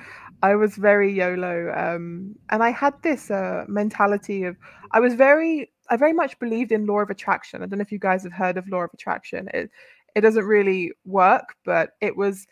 I 0.43 0.55
was 0.55 0.75
very 0.75 1.11
YOLO, 1.11 1.73
um, 1.75 2.35
and 2.51 2.63
I 2.63 2.69
had 2.69 2.93
this 3.01 3.31
uh, 3.31 3.65
mentality 3.67 4.43
of 4.43 4.55
I 4.91 4.99
was 4.99 5.15
very 5.15 5.71
I 5.89 5.97
very 5.97 6.13
much 6.13 6.37
believed 6.39 6.71
in 6.71 6.85
law 6.85 6.99
of 6.99 7.09
attraction. 7.09 7.63
I 7.63 7.65
don't 7.65 7.79
know 7.79 7.83
if 7.83 7.91
you 7.91 7.99
guys 7.99 8.23
have 8.23 8.33
heard 8.33 8.57
of 8.57 8.69
law 8.69 8.83
of 8.83 8.91
attraction. 8.93 9.49
It 9.53 9.71
it 10.15 10.21
doesn't 10.21 10.45
really 10.45 10.91
work, 11.05 11.55
but 11.65 11.91
it 12.01 12.15
was 12.15 12.47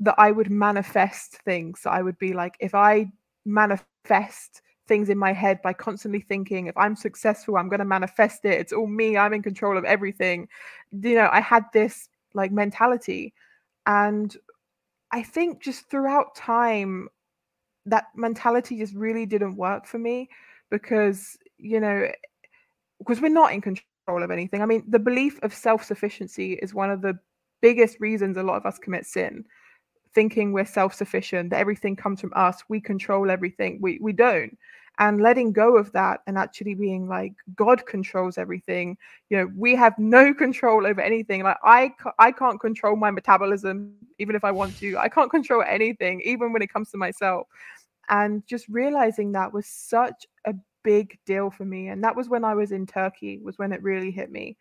that 0.00 0.14
I 0.18 0.30
would 0.30 0.50
manifest 0.50 1.36
things. 1.44 1.80
So 1.80 1.90
I 1.90 2.02
would 2.02 2.18
be 2.18 2.32
like, 2.34 2.56
if 2.60 2.74
I 2.74 3.10
manifest 3.46 4.62
things 4.86 5.08
in 5.08 5.18
my 5.18 5.32
head 5.32 5.60
by 5.62 5.72
constantly 5.72 6.20
thinking 6.20 6.66
if 6.66 6.76
i'm 6.76 6.94
successful 6.94 7.56
i'm 7.56 7.68
going 7.68 7.78
to 7.80 7.84
manifest 7.84 8.44
it. 8.44 8.60
It's 8.60 8.72
all 8.72 8.86
me. 8.86 9.16
I'm 9.16 9.32
in 9.32 9.42
control 9.42 9.76
of 9.76 9.84
everything. 9.84 10.48
You 10.92 11.16
know 11.16 11.28
i 11.32 11.40
had 11.40 11.64
this 11.72 12.08
like 12.34 12.52
mentality. 12.52 13.34
And 13.86 14.36
i 15.12 15.22
think 15.22 15.62
just 15.62 15.88
throughout 15.90 16.34
time 16.34 17.08
that 17.86 18.06
mentality 18.14 18.78
just 18.78 18.94
really 18.94 19.26
didn't 19.26 19.56
work 19.56 19.86
for 19.86 19.98
me 19.98 20.28
because 20.70 21.36
you 21.58 21.80
know 21.80 22.08
because 22.98 23.20
we're 23.20 23.28
not 23.28 23.52
in 23.52 23.60
control 23.60 23.84
of 24.08 24.30
anything. 24.30 24.62
I 24.62 24.66
mean 24.66 24.84
the 24.88 24.98
belief 24.98 25.38
of 25.42 25.52
self-sufficiency 25.52 26.54
is 26.54 26.74
one 26.74 26.90
of 26.90 27.02
the 27.02 27.18
biggest 27.60 27.98
reasons 28.00 28.36
a 28.36 28.42
lot 28.42 28.56
of 28.56 28.66
us 28.66 28.78
commit 28.78 29.04
sin. 29.04 29.44
Thinking 30.14 30.52
we're 30.52 30.64
self-sufficient 30.64 31.50
that 31.50 31.58
everything 31.58 31.96
comes 31.96 32.20
from 32.20 32.32
us 32.36 32.62
we 32.68 32.80
control 32.80 33.30
everything 33.30 33.78
we 33.80 33.98
we 34.00 34.12
don't. 34.12 34.56
And 34.98 35.20
letting 35.20 35.52
go 35.52 35.76
of 35.76 35.92
that 35.92 36.20
and 36.26 36.38
actually 36.38 36.74
being 36.74 37.08
like 37.08 37.32
god 37.56 37.84
controls 37.86 38.38
everything. 38.38 38.96
You 39.28 39.38
know 39.38 39.50
we 39.56 39.74
have 39.74 39.98
no 39.98 40.32
control 40.44 40.86
over 40.86 41.00
anything. 41.00 41.42
Like 41.42 41.58
i 41.64 41.92
i 42.20 42.30
can't 42.30 42.60
control 42.60 42.94
my 42.96 43.10
metabolism 43.10 43.94
even 44.18 44.36
if 44.36 44.44
i 44.44 44.52
want 44.52 44.78
to. 44.78 44.96
I 44.98 45.08
can't 45.08 45.30
control 45.30 45.64
anything 45.66 46.20
even 46.24 46.52
when 46.52 46.62
it 46.62 46.72
comes 46.72 46.90
to 46.92 46.96
myself. 46.96 47.48
And 48.08 48.46
just 48.46 48.68
realizing 48.68 49.32
that 49.32 49.52
was 49.52 49.66
such 49.66 50.26
a 50.44 50.54
big 50.92 51.18
deal 51.26 51.50
for 51.50 51.64
me 51.64 51.88
and 51.88 52.02
that 52.04 52.16
was 52.16 52.28
when 52.28 52.44
i 52.44 52.54
was 52.54 52.70
in 52.72 52.86
turkey 52.86 53.40
was 53.42 53.58
when 53.58 53.72
it 53.72 53.82
really 53.82 54.10
hit 54.10 54.30
me 54.30 54.56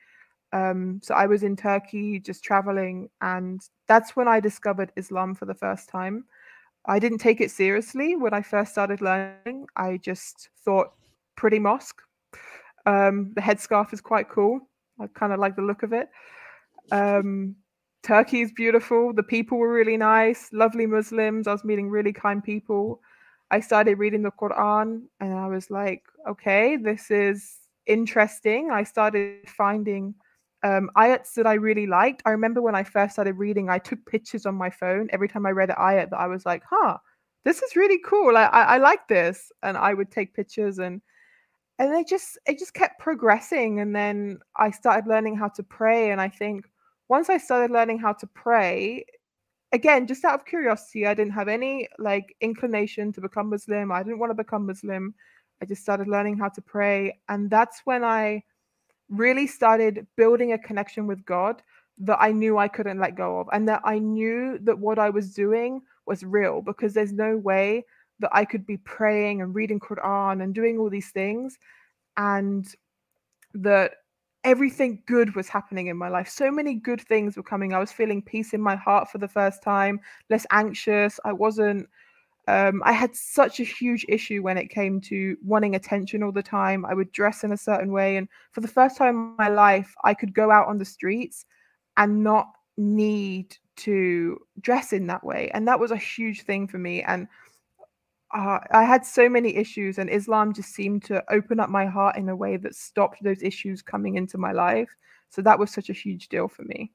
um, 0.56 1.02
so 1.04 1.14
I 1.14 1.26
was 1.26 1.44
in 1.44 1.58
Turkey 1.58 2.18
just 2.20 2.42
traveling, 2.42 3.10
and 3.22 3.62
that's 3.88 4.16
when 4.16 4.30
I 4.30 4.40
discovered 4.40 4.94
Islam 4.96 5.36
for 5.36 5.46
the 5.46 5.54
first 5.54 5.90
time. 5.90 6.24
I 6.86 6.98
didn't 6.98 7.18
take 7.18 7.42
it 7.42 7.52
seriously 7.52 8.16
when 8.16 8.34
I 8.34 8.42
first 8.42 8.72
started 8.72 9.02
learning. 9.02 9.68
I 9.76 9.98
just 9.98 10.50
thought 10.64 10.94
pretty 11.36 11.60
mosque. 11.60 12.02
Um, 12.86 13.34
the 13.36 13.42
headscarf 13.42 13.92
is 13.92 14.00
quite 14.00 14.30
cool. 14.30 14.62
I 15.00 15.08
kind 15.08 15.34
of 15.34 15.40
like 15.40 15.58
the 15.58 15.62
look 15.62 15.84
of 15.84 15.92
it. 15.92 16.08
Um, 16.92 17.56
Turkey 18.04 18.42
is 18.42 18.52
beautiful. 18.54 19.12
The 19.14 19.24
people 19.24 19.58
were 19.58 19.74
really 19.74 19.98
nice, 19.98 20.50
lovely 20.54 20.86
Muslims. 20.86 21.48
I 21.48 21.52
was 21.52 21.66
meeting 21.66 21.90
really 21.90 22.14
kind 22.14 22.42
people. 22.42 23.02
I 23.52 23.60
started 23.60 24.00
reading 24.00 24.24
the 24.24 24.32
Quran 24.32 25.04
and 25.20 25.34
I 25.34 25.48
was 25.48 25.70
like, 25.70 26.04
okay, 26.28 26.78
this 26.78 27.12
is 27.12 27.58
interesting. 27.86 28.72
I 28.72 28.84
started 28.84 29.48
finding 29.48 30.16
um, 30.64 30.90
ayats 30.98 31.34
that 31.34 31.46
I 31.46 31.54
really 31.54 31.86
liked. 31.86 32.24
I 32.26 32.32
remember 32.32 32.62
when 32.62 32.76
I 32.76 32.84
first 32.84 33.14
started 33.14 33.38
reading, 33.38 33.70
I 33.70 33.78
took 33.78 34.04
pictures 34.06 34.46
on 34.46 34.56
my 34.56 34.70
phone 34.70 35.08
every 35.12 35.28
time 35.28 35.46
I 35.46 35.52
read 35.52 35.70
an 35.70 35.76
ayat 35.76 36.10
that 36.10 36.20
I 36.20 36.28
was 36.28 36.46
like, 36.46 36.64
huh, 36.68 36.98
this 37.44 37.62
is 37.62 37.76
really 37.76 38.00
cool. 38.04 38.36
I, 38.36 38.46
I, 38.46 38.62
I 38.62 38.78
like 38.78 39.08
this. 39.08 39.52
And 39.62 39.78
I 39.78 39.94
would 39.94 40.12
take 40.12 40.34
pictures 40.34 40.80
and 40.80 41.02
and 41.78 41.94
it 41.94 42.08
just 42.08 42.40
it 42.48 42.58
just 42.58 42.74
kept 42.74 43.00
progressing. 43.00 43.80
And 43.80 43.96
then 43.96 44.40
I 44.56 44.72
started 44.72 45.08
learning 45.08 45.36
how 45.36 45.50
to 45.50 45.64
pray. 45.64 46.12
And 46.12 46.20
I 46.20 46.30
think 46.30 46.66
once 47.10 47.30
I 47.30 47.38
started 47.38 47.72
learning 47.72 48.00
how 48.00 48.14
to 48.14 48.28
pray, 48.28 49.06
again, 49.76 50.08
just 50.08 50.24
out 50.26 50.40
of 50.40 50.46
curiosity, 50.46 51.06
I 51.06 51.14
didn't 51.14 51.34
have 51.34 51.50
any 51.50 51.88
like 52.00 52.36
inclination 52.40 53.12
to 53.14 53.22
become 53.22 53.50
Muslim. 53.50 53.92
I 53.92 54.02
didn't 54.04 54.20
want 54.20 54.32
to 54.32 54.44
become 54.44 54.66
Muslim. 54.66 55.14
I 55.62 55.66
just 55.66 55.82
started 55.82 56.08
learning 56.08 56.38
how 56.38 56.50
to 56.50 56.62
pray. 56.62 57.20
And 57.28 57.50
that's 57.50 57.82
when 57.84 58.04
I 58.04 58.44
really 59.10 59.48
started 59.48 60.08
building 60.16 60.54
a 60.54 60.58
connection 60.58 61.08
with 61.08 61.26
God 61.26 61.62
that 61.98 62.18
I 62.22 62.32
knew 62.32 62.58
I 62.58 62.68
couldn't 62.68 63.00
let 63.00 63.16
go 63.16 63.40
of, 63.40 63.48
and 63.54 63.68
that 63.70 63.82
I 63.86 64.00
knew 64.00 64.58
that 64.64 64.80
what 64.80 65.00
I 65.00 65.10
was 65.10 65.34
doing 65.34 65.82
was 66.06 66.24
real 66.24 66.62
because 66.62 66.94
there's 66.94 67.14
no 67.14 67.38
way 67.38 67.86
that 68.20 68.32
I 68.34 68.46
could 68.46 68.66
be 68.66 68.78
praying 68.78 69.42
and 69.42 69.56
reading 69.56 69.80
Quran 69.80 70.44
and 70.44 70.54
doing 70.54 70.78
all 70.78 70.90
these 70.90 71.12
things, 71.12 71.58
and 72.18 72.66
that 73.54 73.92
everything 74.46 75.02
good 75.08 75.36
was 75.36 75.50
happening 75.50 75.88
in 75.88 75.98
my 75.98 76.08
life. 76.08 76.30
So 76.30 76.50
many 76.50 76.76
good 76.76 77.02
things 77.02 77.36
were 77.36 77.44
coming. 77.44 77.74
I 77.74 77.80
was 77.80 77.92
feeling 77.92 78.22
peace 78.22 78.54
in 78.54 78.62
my 78.62 78.76
heart 78.76 79.10
for 79.12 79.18
the 79.18 79.28
first 79.28 79.62
time, 79.62 80.00
less 80.30 80.46
anxious. 80.52 81.20
I 81.26 81.34
wasn't 81.34 81.90
um, 82.48 82.84
I 82.86 82.92
had 82.92 83.16
such 83.16 83.60
a 83.60 83.64
huge 83.64 84.06
issue 84.08 84.44
when 84.44 84.58
it 84.58 84.70
came 84.70 85.02
to 85.02 85.36
wanting 85.44 85.74
attention 85.74 86.22
all 86.22 86.32
the 86.32 86.44
time. 86.44 86.86
I 86.86 86.94
would 86.94 87.12
dress 87.12 87.44
in 87.44 87.52
a 87.52 87.58
certain 87.58 87.92
way. 87.92 88.18
And 88.18 88.28
for 88.52 88.62
the 88.62 88.68
first 88.68 88.98
time 88.98 89.16
in 89.16 89.36
my 89.38 89.48
life, 89.48 89.96
I 90.04 90.14
could 90.14 90.34
go 90.34 90.52
out 90.52 90.68
on 90.68 90.78
the 90.78 90.86
streets 90.86 91.46
and 91.98 92.24
not 92.24 92.48
need 92.78 93.58
to 93.78 94.40
dress 94.62 94.94
in 94.94 95.08
that 95.08 95.24
way. 95.24 95.50
And 95.56 95.68
that 95.68 95.80
was 95.80 95.90
a 95.90 95.98
huge 95.98 96.44
thing 96.44 96.68
for 96.68 96.78
me. 96.78 97.02
And 97.02 97.28
uh, 98.36 98.60
I 98.72 98.84
had 98.84 99.06
so 99.06 99.30
many 99.30 99.56
issues, 99.56 99.98
and 99.98 100.10
Islam 100.10 100.54
just 100.54 100.74
seemed 100.74 101.04
to 101.06 101.24
open 101.32 101.60
up 101.60 101.70
my 101.70 101.86
heart 101.86 102.18
in 102.18 102.30
a 102.30 102.36
way 102.36 102.58
that 102.58 102.76
stopped 102.76 103.24
those 103.24 103.42
issues 103.42 103.82
coming 103.82 104.16
into 104.16 104.38
my 104.38 104.52
life. 104.52 104.90
So 105.30 105.42
that 105.42 105.58
was 105.58 105.72
such 105.72 105.90
a 105.90 105.94
huge 105.94 106.28
deal 106.28 106.48
for 106.48 106.64
me. 106.64 106.92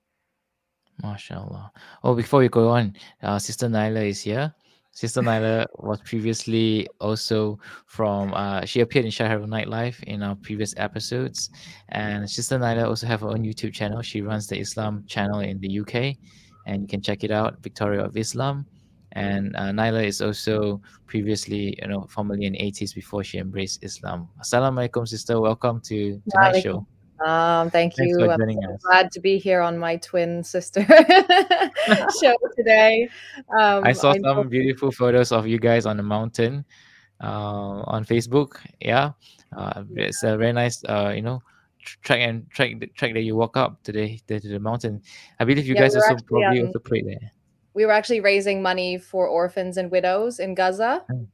MashaAllah. 1.02 1.70
Oh, 2.04 2.14
before 2.14 2.40
we 2.40 2.49
go 2.49 2.68
on, 2.68 2.94
uh, 3.23 3.38
Sister 3.38 3.68
Naila 3.68 4.06
is 4.06 4.20
here. 4.20 4.54
Sister 4.92 5.23
Nyla 5.23 5.66
was 5.78 6.00
previously 6.02 6.87
also 7.00 7.59
from, 7.87 8.35
uh, 8.35 8.64
she 8.66 8.80
appeared 8.80 9.06
in 9.06 9.11
Shah 9.11 9.26
Herald 9.26 9.49
Nightlife 9.49 10.02
in 10.04 10.23
our 10.23 10.35
previous 10.35 10.75
episodes. 10.76 11.49
And 11.88 12.28
Sister 12.28 12.59
Nyla 12.59 12.87
also 12.87 13.06
have 13.06 13.20
her 13.23 13.28
own 13.28 13.44
YouTube 13.44 13.73
channel. 13.73 14.02
She 14.02 14.20
runs 14.20 14.47
the 14.47 14.59
Islam 14.59 15.04
channel 15.06 15.40
in 15.40 15.59
the 15.61 15.80
UK 15.80 16.16
and 16.66 16.82
you 16.82 16.88
can 16.88 17.00
check 17.00 17.25
it 17.25 17.30
out, 17.30 17.62
Victoria 17.62 18.04
of 18.04 18.16
Islam. 18.16 18.66
And 19.12 19.56
uh, 19.56 19.72
Nyla 19.72 20.04
is 20.04 20.20
also 20.22 20.80
previously, 21.06 21.76
you 21.80 21.88
know, 21.88 22.06
formerly 22.08 22.46
in 22.46 22.54
80s 22.54 22.94
before 22.94 23.24
she 23.24 23.38
embraced 23.38 23.82
Islam. 23.82 24.28
Assalamualaikum, 24.40 25.08
sister. 25.08 25.40
Welcome 25.40 25.80
to 25.86 26.22
tonight's 26.30 26.60
show. 26.60 26.86
Um, 27.24 27.68
thank 27.68 27.96
Thanks 27.96 28.16
you. 28.16 28.30
I'm 28.30 28.40
so 28.40 28.88
glad 28.88 29.10
to 29.12 29.20
be 29.20 29.38
here 29.38 29.60
on 29.60 29.76
my 29.76 29.96
twin 29.96 30.42
sister 30.42 30.86
show 32.22 32.34
today. 32.56 33.08
Um, 33.58 33.84
I 33.84 33.92
saw 33.92 34.12
I 34.12 34.20
some 34.20 34.48
beautiful 34.48 34.90
photos 34.90 35.30
of 35.30 35.46
you 35.46 35.58
guys 35.58 35.84
on 35.84 35.98
the 35.98 36.02
mountain 36.02 36.64
uh, 37.22 37.84
on 37.84 38.04
Facebook. 38.04 38.56
Yeah, 38.80 39.12
uh, 39.54 39.84
it's 39.96 40.22
a 40.22 40.38
very 40.38 40.52
nice, 40.52 40.82
uh, 40.84 41.12
you 41.14 41.20
know, 41.20 41.42
track 41.82 42.20
and 42.20 42.50
track 42.50 42.72
track 42.96 43.12
that 43.12 43.22
you 43.22 43.36
walk 43.36 43.56
up 43.56 43.82
today 43.82 44.20
to 44.26 44.40
the 44.40 44.58
mountain. 44.58 45.02
I 45.38 45.44
believe 45.44 45.66
you 45.66 45.74
yeah, 45.74 45.82
guys 45.82 45.96
also 45.96 46.16
probably 46.26 46.60
um, 46.60 46.66
also 46.68 46.78
pray 46.78 47.02
there. 47.02 47.32
We 47.74 47.86
were 47.86 47.92
actually 47.92 48.20
raising 48.20 48.62
money 48.62 48.98
for 48.98 49.26
orphans 49.26 49.76
and 49.76 49.90
widows 49.90 50.40
in 50.40 50.54
Gaza. 50.54 51.04
Oh. 51.10 51.26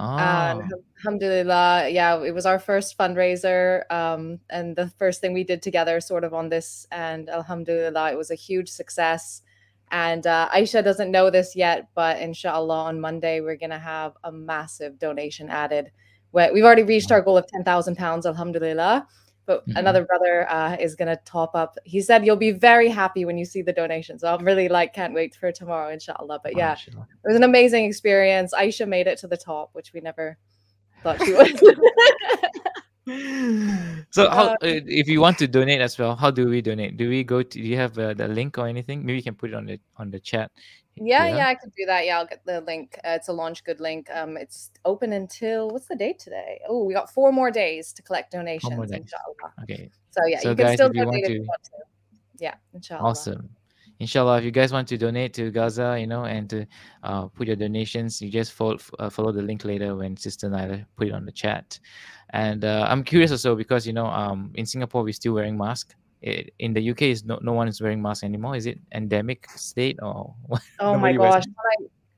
And 0.00 0.62
ah. 0.62 0.68
alhamdulillah, 0.98 1.88
yeah, 1.90 2.22
it 2.22 2.32
was 2.32 2.46
our 2.46 2.58
first 2.58 2.96
fundraiser 2.96 3.90
um, 3.90 4.38
and 4.48 4.76
the 4.76 4.88
first 4.98 5.20
thing 5.20 5.32
we 5.32 5.44
did 5.44 5.60
together, 5.60 6.00
sort 6.00 6.24
of 6.24 6.34
on 6.34 6.48
this. 6.48 6.86
And 6.92 7.28
alhamdulillah, 7.28 8.12
it 8.12 8.16
was 8.16 8.30
a 8.30 8.36
huge 8.36 8.68
success. 8.68 9.42
And 9.90 10.26
uh, 10.26 10.50
Aisha 10.54 10.84
doesn't 10.84 11.10
know 11.10 11.30
this 11.30 11.56
yet, 11.56 11.88
but 11.94 12.20
inshallah, 12.20 12.84
on 12.84 13.00
Monday, 13.00 13.40
we're 13.40 13.56
going 13.56 13.70
to 13.70 13.78
have 13.78 14.12
a 14.22 14.30
massive 14.30 14.98
donation 14.98 15.48
added. 15.48 15.90
We've 16.32 16.64
already 16.64 16.82
reached 16.82 17.10
our 17.10 17.22
goal 17.22 17.38
of 17.38 17.46
10,000 17.48 17.96
pounds, 17.96 18.26
alhamdulillah 18.26 19.06
but 19.48 19.66
mm-hmm. 19.66 19.78
another 19.78 20.04
brother 20.04 20.48
uh, 20.48 20.76
is 20.78 20.94
going 20.94 21.08
to 21.08 21.16
top 21.24 21.56
up. 21.56 21.76
He 21.84 22.00
said 22.00 22.24
you'll 22.24 22.36
be 22.36 22.52
very 22.52 22.88
happy 22.88 23.24
when 23.24 23.38
you 23.38 23.46
see 23.46 23.62
the 23.62 23.72
donation. 23.72 24.18
So 24.18 24.32
I'm 24.32 24.44
really 24.44 24.68
like 24.68 24.94
can't 24.94 25.14
wait 25.14 25.34
for 25.34 25.50
tomorrow, 25.50 25.90
inshallah. 25.90 26.40
But 26.44 26.56
yeah, 26.56 26.76
it 26.86 26.94
was 27.24 27.34
an 27.34 27.42
amazing 27.42 27.86
experience. 27.86 28.52
Aisha 28.54 28.86
made 28.86 29.08
it 29.08 29.18
to 29.18 29.26
the 29.26 29.38
top, 29.38 29.70
which 29.72 29.92
we 29.92 30.00
never 30.00 30.38
thought 31.02 31.24
she 31.24 31.32
would. 31.32 31.58
so 34.10 34.28
how 34.28 34.48
uh, 34.48 34.56
uh, 34.62 34.80
if 35.00 35.08
you 35.08 35.18
want 35.18 35.38
to 35.38 35.48
donate 35.48 35.80
as 35.80 35.96
well 35.98 36.14
how 36.14 36.30
do 36.30 36.46
we 36.46 36.60
donate 36.60 36.98
do 36.98 37.08
we 37.08 37.24
go 37.24 37.42
to 37.42 37.58
do 37.58 37.66
you 37.66 37.74
have 37.76 37.98
uh, 37.98 38.12
the 38.12 38.28
link 38.28 38.58
or 38.58 38.66
anything 38.68 39.00
maybe 39.00 39.16
you 39.16 39.22
can 39.22 39.34
put 39.34 39.48
it 39.48 39.54
on 39.54 39.64
the 39.64 39.80
on 39.96 40.10
the 40.10 40.20
chat 40.20 40.50
yeah, 41.02 41.26
yeah, 41.26 41.36
yeah, 41.36 41.48
I 41.48 41.54
could 41.54 41.72
do 41.76 41.86
that. 41.86 42.06
Yeah, 42.06 42.18
I'll 42.18 42.26
get 42.26 42.44
the 42.44 42.60
link. 42.62 42.98
Uh, 43.04 43.10
it's 43.10 43.28
a 43.28 43.32
LaunchGood 43.32 43.80
link. 43.80 44.08
Um, 44.12 44.36
it's 44.36 44.70
open 44.84 45.12
until 45.12 45.70
what's 45.70 45.86
the 45.86 45.96
date 45.96 46.18
today? 46.18 46.60
Oh, 46.68 46.84
we 46.84 46.94
got 46.94 47.12
four 47.12 47.32
more 47.32 47.50
days 47.50 47.92
to 47.94 48.02
collect 48.02 48.32
donations. 48.32 48.90
Inshallah. 48.90 49.52
Okay. 49.62 49.90
So 50.10 50.26
yeah, 50.26 50.40
so 50.40 50.50
you 50.50 50.54
guys, 50.54 50.66
can 50.66 50.76
still 50.76 51.04
donate 51.04 51.24
if 51.24 51.30
you 51.30 51.40
want 51.42 51.62
to. 51.64 51.70
Yeah, 52.38 52.54
inshallah. 52.74 53.10
Awesome. 53.10 53.48
inshallah, 54.00 54.38
if 54.38 54.44
you 54.44 54.50
guys 54.50 54.72
want 54.72 54.88
to 54.88 54.96
donate 54.96 55.34
to 55.34 55.50
Gaza, 55.50 55.96
you 55.98 56.06
know, 56.06 56.24
and 56.24 56.48
to 56.50 56.66
uh, 57.02 57.26
put 57.26 57.46
your 57.46 57.56
donations, 57.56 58.22
you 58.22 58.30
just 58.30 58.52
follow 58.52 58.78
uh, 58.98 59.10
follow 59.10 59.32
the 59.32 59.42
link 59.42 59.64
later 59.64 59.96
when 59.96 60.16
Sister 60.16 60.48
Nyla 60.48 60.86
put 60.96 61.08
it 61.08 61.12
on 61.12 61.24
the 61.24 61.32
chat. 61.32 61.78
And 62.30 62.64
uh, 62.64 62.86
I'm 62.88 63.02
curious 63.04 63.30
also 63.30 63.54
because 63.54 63.86
you 63.86 63.92
know, 63.92 64.06
um, 64.06 64.52
in 64.54 64.66
Singapore 64.66 65.02
we're 65.02 65.12
still 65.12 65.34
wearing 65.34 65.56
masks. 65.56 65.94
In 66.22 66.74
the 66.74 66.90
UK, 66.90 67.02
is 67.02 67.24
no 67.24 67.38
no 67.42 67.52
one 67.52 67.68
is 67.68 67.80
wearing 67.80 68.02
masks 68.02 68.24
anymore. 68.24 68.56
Is 68.56 68.66
it 68.66 68.78
endemic 68.92 69.48
state 69.50 69.98
or? 70.02 70.34
Oh 70.80 70.98
my 70.98 71.12
gosh. 71.12 71.44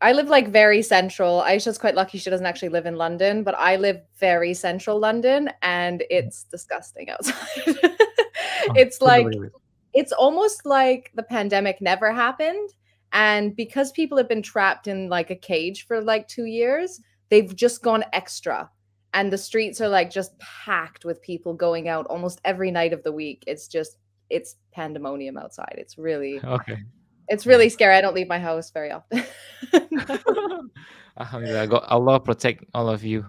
I 0.02 0.12
live 0.12 0.28
like 0.28 0.48
very 0.48 0.80
central. 0.80 1.42
Aisha's 1.42 1.76
quite 1.76 1.94
lucky 1.94 2.16
she 2.16 2.30
doesn't 2.30 2.46
actually 2.46 2.70
live 2.70 2.86
in 2.86 2.96
London, 2.96 3.44
but 3.44 3.54
I 3.58 3.76
live 3.76 4.00
very 4.18 4.54
central 4.54 4.98
London 4.98 5.50
and 5.60 6.00
mm-hmm. 6.00 6.16
it's 6.16 6.44
disgusting 6.44 7.10
outside. 7.10 7.36
Oh, 7.56 8.72
it's 8.76 9.02
like 9.02 9.26
it's 9.92 10.12
almost 10.12 10.64
like 10.64 11.10
the 11.14 11.22
pandemic 11.22 11.82
never 11.82 12.12
happened 12.12 12.70
and 13.12 13.54
because 13.56 13.92
people 13.92 14.16
have 14.16 14.28
been 14.28 14.42
trapped 14.42 14.86
in 14.86 15.08
like 15.08 15.30
a 15.30 15.36
cage 15.36 15.86
for 15.86 16.00
like 16.00 16.28
2 16.28 16.44
years, 16.44 17.00
they've 17.28 17.54
just 17.54 17.82
gone 17.82 18.04
extra 18.12 18.70
and 19.14 19.32
the 19.32 19.38
streets 19.38 19.80
are 19.80 19.88
like 19.88 20.10
just 20.10 20.38
packed 20.38 21.04
with 21.04 21.20
people 21.22 21.54
going 21.54 21.88
out 21.88 22.06
almost 22.06 22.40
every 22.44 22.70
night 22.70 22.92
of 22.92 23.02
the 23.02 23.12
week. 23.12 23.44
It's 23.46 23.68
just 23.68 23.96
it's 24.28 24.56
pandemonium 24.72 25.36
outside. 25.36 25.74
It's 25.76 25.98
really 25.98 26.40
Okay 26.44 26.78
it's 27.30 27.46
really 27.46 27.68
scary. 27.68 27.94
I 27.94 28.00
don't 28.00 28.14
leave 28.14 28.28
my 28.28 28.38
house 28.38 28.70
very 28.70 28.90
often. 28.90 29.24
Allah 31.16 32.20
protect 32.20 32.64
all 32.74 32.88
of 32.88 33.04
you 33.04 33.24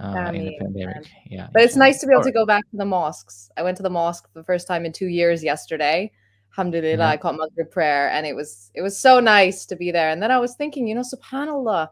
uh, 0.00 0.32
in 0.34 0.46
the 0.46 0.58
pandemic. 0.60 1.06
Yeah, 1.30 1.48
but 1.52 1.62
it's 1.62 1.76
nice 1.76 2.00
to 2.00 2.06
be 2.06 2.12
able 2.12 2.24
to 2.24 2.32
go 2.32 2.44
back 2.44 2.68
to 2.70 2.76
the 2.76 2.84
mosques. 2.84 3.50
I 3.56 3.62
went 3.62 3.76
to 3.76 3.82
the 3.82 3.90
mosque 3.90 4.28
for 4.32 4.40
the 4.40 4.44
first 4.44 4.66
time 4.66 4.84
in 4.84 4.92
two 4.92 5.06
years 5.06 5.42
yesterday. 5.42 6.10
Alhamdulillah, 6.52 7.04
mm-hmm. 7.04 7.12
I 7.12 7.16
caught 7.16 7.36
Maghrib 7.36 7.70
prayer, 7.70 8.10
and 8.10 8.26
it 8.26 8.34
was 8.34 8.70
it 8.74 8.82
was 8.82 8.98
so 8.98 9.20
nice 9.20 9.66
to 9.66 9.76
be 9.76 9.92
there. 9.92 10.10
And 10.10 10.22
then 10.22 10.30
I 10.30 10.38
was 10.38 10.54
thinking, 10.56 10.88
you 10.88 10.94
know, 10.94 11.02
Subhanallah, 11.02 11.88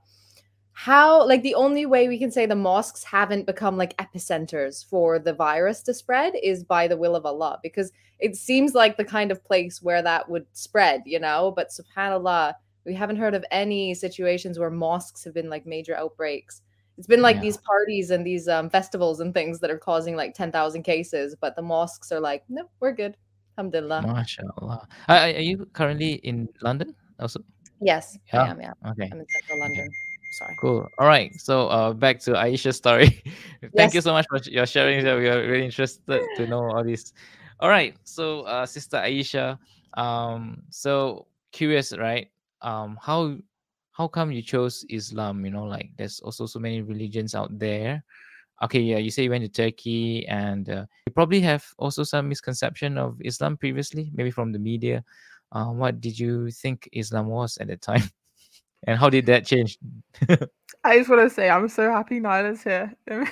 how 0.74 1.26
like 1.26 1.42
the 1.42 1.54
only 1.54 1.86
way 1.86 2.08
we 2.08 2.18
can 2.18 2.30
say 2.30 2.46
the 2.46 2.54
mosques 2.54 3.04
haven't 3.04 3.46
become 3.46 3.76
like 3.76 3.96
epicenters 3.98 4.84
for 4.84 5.18
the 5.18 5.32
virus 5.32 5.82
to 5.82 5.94
spread 5.94 6.32
is 6.42 6.64
by 6.64 6.88
the 6.88 6.96
will 6.96 7.14
of 7.14 7.26
Allah 7.26 7.58
because 7.62 7.92
it 8.18 8.36
seems 8.36 8.74
like 8.74 8.96
the 8.96 9.04
kind 9.04 9.30
of 9.30 9.44
place 9.44 9.82
where 9.82 10.02
that 10.02 10.28
would 10.28 10.46
spread, 10.52 11.02
you 11.04 11.18
know, 11.18 11.52
but 11.54 11.70
subhanallah, 11.70 12.54
we 12.86 12.94
haven't 12.94 13.16
heard 13.16 13.34
of 13.34 13.44
any 13.50 13.94
situations 13.94 14.58
where 14.58 14.70
mosques 14.70 15.24
have 15.24 15.34
been 15.34 15.50
like 15.50 15.66
major 15.66 15.94
outbreaks. 15.96 16.62
It's 16.96 17.06
been 17.06 17.22
like 17.22 17.36
yeah. 17.36 17.42
these 17.42 17.56
parties 17.58 18.10
and 18.10 18.24
these 18.24 18.48
um, 18.48 18.70
festivals 18.70 19.20
and 19.20 19.34
things 19.34 19.60
that 19.60 19.70
are 19.70 19.78
causing 19.78 20.14
like 20.14 20.34
10,000 20.34 20.82
cases, 20.82 21.34
but 21.40 21.56
the 21.56 21.62
mosques 21.62 22.12
are 22.12 22.20
like, 22.20 22.44
no, 22.48 22.68
we're 22.80 22.92
good. 22.92 23.16
Alhamdulillah. 23.58 24.02
MashaAllah. 24.02 24.86
Are, 25.08 25.18
are 25.18 25.28
you 25.28 25.66
currently 25.72 26.14
in 26.14 26.48
London 26.62 26.94
also? 27.18 27.40
Yes, 27.80 28.16
yeah. 28.32 28.42
I 28.42 28.48
am. 28.48 28.60
Yeah. 28.60 28.72
Okay. 28.90 29.08
I'm 29.12 29.20
in 29.20 29.26
central 29.28 29.60
London. 29.60 29.86
Okay. 29.86 29.96
Sorry. 30.32 30.56
Cool. 30.58 30.88
All 30.98 31.06
right. 31.06 31.38
So 31.38 31.68
uh, 31.68 31.92
back 31.92 32.18
to 32.20 32.32
Aisha's 32.32 32.76
story. 32.76 33.22
Thank 33.76 33.92
yes. 33.92 33.94
you 33.94 34.00
so 34.00 34.12
much 34.12 34.26
for 34.28 34.38
your 34.48 34.64
sharing. 34.64 35.04
We 35.04 35.28
are 35.28 35.46
really 35.46 35.64
interested 35.66 36.22
to 36.36 36.46
know 36.46 36.70
all 36.70 36.82
this. 36.82 37.12
All 37.60 37.68
right. 37.68 37.94
So 38.04 38.40
uh, 38.42 38.64
Sister 38.64 38.96
Aisha, 38.96 39.58
um, 39.94 40.62
so 40.70 41.26
curious, 41.52 41.96
right? 41.96 42.30
Um, 42.62 42.98
how 43.00 43.36
how 43.92 44.08
come 44.08 44.32
you 44.32 44.40
chose 44.40 44.86
Islam? 44.88 45.44
You 45.44 45.50
know, 45.50 45.64
like 45.64 45.90
there's 45.98 46.20
also 46.20 46.46
so 46.46 46.58
many 46.58 46.80
religions 46.80 47.34
out 47.34 47.56
there. 47.58 48.02
Okay, 48.62 48.80
yeah, 48.80 48.96
you 48.96 49.10
say 49.10 49.24
you 49.24 49.30
went 49.30 49.44
to 49.44 49.50
Turkey, 49.50 50.26
and 50.28 50.70
uh, 50.70 50.86
you 51.06 51.12
probably 51.12 51.40
have 51.40 51.66
also 51.78 52.04
some 52.04 52.28
misconception 52.28 52.96
of 52.96 53.20
Islam 53.20 53.56
previously, 53.56 54.10
maybe 54.14 54.30
from 54.30 54.52
the 54.52 54.58
media. 54.58 55.04
Uh, 55.50 55.66
what 55.66 56.00
did 56.00 56.18
you 56.18 56.50
think 56.50 56.88
Islam 56.92 57.26
was 57.26 57.58
at 57.58 57.66
the 57.66 57.76
time? 57.76 58.02
And 58.86 58.98
how 58.98 59.10
did 59.10 59.26
that 59.26 59.46
change? 59.46 59.78
I 60.84 60.98
just 60.98 61.08
want 61.08 61.22
to 61.22 61.30
say 61.30 61.48
I'm 61.48 61.68
so 61.68 61.90
happy 61.90 62.20
Nyla's 62.20 62.62
here. 62.62 62.94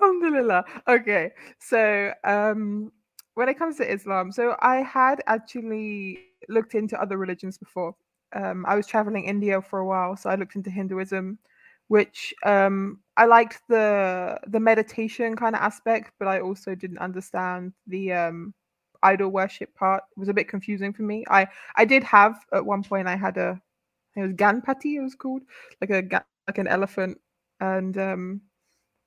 Alhamdulillah. 0.00 0.64
Okay, 0.88 1.30
so 1.58 2.12
um, 2.24 2.92
when 3.34 3.48
it 3.48 3.58
comes 3.58 3.76
to 3.76 3.90
Islam, 3.90 4.32
so 4.32 4.56
I 4.60 4.76
had 4.76 5.22
actually 5.26 6.18
looked 6.48 6.74
into 6.74 7.00
other 7.00 7.16
religions 7.16 7.56
before. 7.56 7.94
Um, 8.34 8.64
I 8.66 8.74
was 8.74 8.86
traveling 8.86 9.24
India 9.24 9.60
for 9.62 9.78
a 9.78 9.86
while, 9.86 10.16
so 10.16 10.28
I 10.30 10.34
looked 10.34 10.56
into 10.56 10.70
Hinduism, 10.70 11.38
which 11.88 12.34
um, 12.44 13.00
I 13.16 13.26
liked 13.26 13.62
the 13.68 14.38
the 14.48 14.60
meditation 14.60 15.36
kind 15.36 15.54
of 15.54 15.62
aspect, 15.62 16.12
but 16.18 16.28
I 16.28 16.40
also 16.40 16.74
didn't 16.74 16.98
understand 16.98 17.72
the 17.86 18.12
um, 18.12 18.54
idol 19.02 19.30
worship 19.30 19.74
part 19.74 20.04
was 20.16 20.28
a 20.28 20.34
bit 20.34 20.48
confusing 20.48 20.92
for 20.92 21.02
me. 21.02 21.24
I 21.28 21.46
I 21.76 21.84
did 21.84 22.04
have 22.04 22.44
at 22.52 22.64
one 22.64 22.82
point 22.82 23.08
I 23.08 23.16
had 23.16 23.36
a 23.36 23.60
it 24.16 24.22
was 24.22 24.32
Ganpati 24.32 24.96
it 24.96 25.02
was 25.02 25.14
called 25.14 25.42
like 25.80 25.90
a 25.90 26.24
like 26.46 26.58
an 26.58 26.66
elephant. 26.68 27.18
And 27.60 27.96
um 27.98 28.40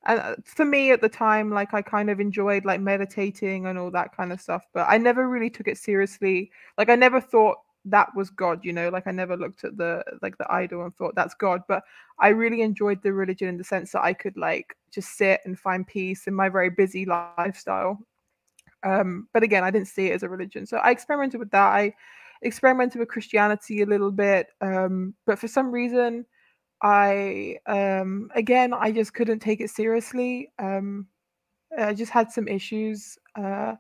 and 0.06 0.20
uh, 0.20 0.36
for 0.46 0.66
me 0.66 0.92
at 0.92 1.02
the 1.02 1.10
time 1.10 1.50
like 1.52 1.74
I 1.74 1.82
kind 1.82 2.10
of 2.10 2.20
enjoyed 2.20 2.66
like 2.66 2.80
meditating 2.80 3.66
and 3.66 3.78
all 3.78 3.92
that 3.92 4.16
kind 4.16 4.32
of 4.32 4.40
stuff 4.40 4.64
but 4.74 4.86
I 4.88 4.98
never 4.98 5.28
really 5.30 5.50
took 5.50 5.68
it 5.68 5.78
seriously. 5.78 6.52
Like 6.78 6.90
I 6.90 6.96
never 6.96 7.20
thought 7.22 7.58
that 7.86 8.10
was 8.16 8.30
God 8.30 8.64
you 8.64 8.74
know? 8.74 8.90
Like 8.90 9.08
I 9.08 9.12
never 9.12 9.38
looked 9.38 9.64
at 9.64 9.78
the 9.78 10.04
like 10.22 10.38
the 10.38 10.52
idol 10.52 10.84
and 10.84 10.96
thought 10.96 11.16
that's 11.16 11.36
God 11.36 11.62
but 11.68 11.84
I 12.20 12.30
really 12.30 12.62
enjoyed 12.62 13.02
the 13.04 13.14
religion 13.14 13.48
in 13.48 13.58
the 13.58 13.64
sense 13.64 13.92
that 13.92 14.04
I 14.04 14.14
could 14.14 14.38
like 14.38 14.76
just 14.92 15.18
sit 15.18 15.42
and 15.46 15.60
find 15.60 15.86
peace 15.86 16.28
in 16.28 16.34
my 16.34 16.50
very 16.50 16.70
busy 16.70 17.06
lifestyle 17.06 18.00
um, 18.86 19.28
but 19.34 19.44
again, 19.44 19.64
I 19.64 19.72
didn't 19.72 19.88
see 19.88 20.08
it 20.08 20.14
as 20.14 20.24
a 20.24 20.30
religion. 20.30 20.66
So 20.66 20.78
I 20.78 20.92
experimented 20.92 21.40
with 21.40 21.52
that. 21.52 21.68
I 21.68 21.94
experimented 22.44 23.00
with 23.00 23.10
Christianity 23.10 23.82
a 23.82 23.86
little 23.86 24.12
bit. 24.12 24.48
Um, 24.62 25.16
but 25.26 25.40
for 25.40 25.48
some 25.48 25.72
reason, 25.72 26.26
I, 26.84 27.58
um, 27.66 28.30
again, 28.36 28.74
I 28.74 28.92
just 28.92 29.14
couldn't 29.14 29.40
take 29.40 29.60
it 29.60 29.72
seriously. 29.72 30.52
Um, 30.60 31.08
I 31.78 31.94
just 31.94 32.12
had 32.12 32.32
some 32.32 32.48
issues. 32.48 33.18
Uh, 33.36 33.76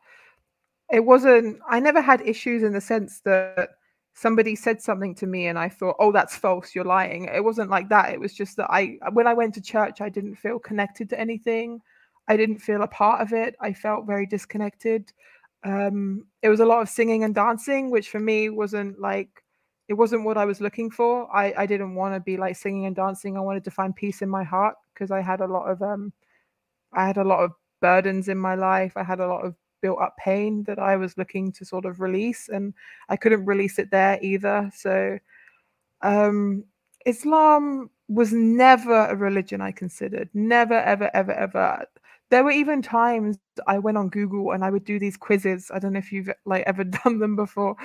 it 0.91 1.05
wasn't, 1.05 1.59
I 1.69 1.79
never 1.79 2.01
had 2.01 2.21
issues 2.21 2.63
in 2.63 2.73
the 2.73 2.81
sense 2.81 3.21
that 3.21 3.69
somebody 4.15 4.55
said 4.55 4.81
something 4.81 5.13
to 5.15 5.27
me 5.27 5.47
and 5.47 5.59
I 5.59 5.69
thought, 5.69 5.97
oh, 5.99 6.11
that's 6.11 6.35
false, 6.35 6.73
you're 6.73 6.85
lying. 6.85 7.25
It 7.25 7.43
wasn't 7.43 7.69
like 7.69 7.89
that. 7.89 8.13
It 8.13 8.19
was 8.19 8.33
just 8.33 8.57
that 8.57 8.71
I, 8.71 8.97
when 9.11 9.27
I 9.27 9.33
went 9.33 9.53
to 9.55 9.61
church, 9.61 10.01
I 10.01 10.09
didn't 10.09 10.35
feel 10.35 10.57
connected 10.57 11.09
to 11.09 11.19
anything. 11.19 11.81
I 12.27 12.37
didn't 12.37 12.59
feel 12.59 12.81
a 12.81 12.87
part 12.87 13.21
of 13.21 13.33
it. 13.33 13.55
I 13.59 13.73
felt 13.73 14.07
very 14.07 14.25
disconnected. 14.25 15.11
Um, 15.63 16.25
it 16.41 16.49
was 16.49 16.59
a 16.59 16.65
lot 16.65 16.81
of 16.81 16.89
singing 16.89 17.23
and 17.23 17.33
dancing, 17.33 17.89
which 17.91 18.09
for 18.09 18.19
me 18.19 18.49
wasn't 18.49 18.99
like 18.99 19.43
it 19.87 19.93
wasn't 19.93 20.23
what 20.23 20.37
I 20.37 20.45
was 20.45 20.61
looking 20.61 20.89
for. 20.89 21.33
I, 21.35 21.53
I 21.57 21.65
didn't 21.65 21.93
want 21.93 22.15
to 22.15 22.19
be 22.19 22.37
like 22.37 22.55
singing 22.55 22.85
and 22.85 22.95
dancing. 22.95 23.37
I 23.37 23.41
wanted 23.41 23.63
to 23.65 23.71
find 23.71 23.95
peace 23.95 24.21
in 24.21 24.29
my 24.29 24.43
heart 24.43 24.75
because 24.93 25.11
I 25.11 25.21
had 25.21 25.41
a 25.41 25.47
lot 25.47 25.65
of 25.69 25.81
um 25.81 26.11
I 26.93 27.05
had 27.05 27.17
a 27.17 27.23
lot 27.23 27.43
of 27.43 27.51
burdens 27.81 28.29
in 28.29 28.37
my 28.37 28.55
life. 28.55 28.93
I 28.95 29.03
had 29.03 29.19
a 29.19 29.27
lot 29.27 29.45
of 29.45 29.55
built 29.81 29.99
up 29.99 30.15
pain 30.17 30.63
that 30.63 30.79
I 30.79 30.95
was 30.95 31.17
looking 31.17 31.51
to 31.51 31.65
sort 31.65 31.85
of 31.85 31.99
release 31.99 32.49
and 32.49 32.73
I 33.09 33.17
couldn't 33.17 33.45
release 33.45 33.77
it 33.77 33.91
there 33.91 34.17
either. 34.21 34.71
So 34.75 35.19
um 36.01 36.63
Islam 37.05 37.89
was 38.07 38.33
never 38.33 39.05
a 39.07 39.15
religion 39.15 39.61
I 39.61 39.71
considered. 39.71 40.29
Never, 40.33 40.75
ever, 40.75 41.09
ever, 41.13 41.33
ever 41.33 41.85
there 42.35 42.43
were 42.43 42.51
even 42.51 42.81
times 42.81 43.37
I 43.65 43.79
went 43.79 43.97
on 43.97 44.09
Google 44.09 44.51
and 44.51 44.61
I 44.65 44.69
would 44.69 44.83
do 44.83 44.99
these 44.99 45.15
quizzes. 45.15 45.71
I 45.73 45.79
don't 45.79 45.93
know 45.93 45.99
if 45.99 46.11
you've 46.11 46.29
like 46.45 46.65
ever 46.67 46.83
done 47.03 47.19
them 47.19 47.37
before. 47.37 47.77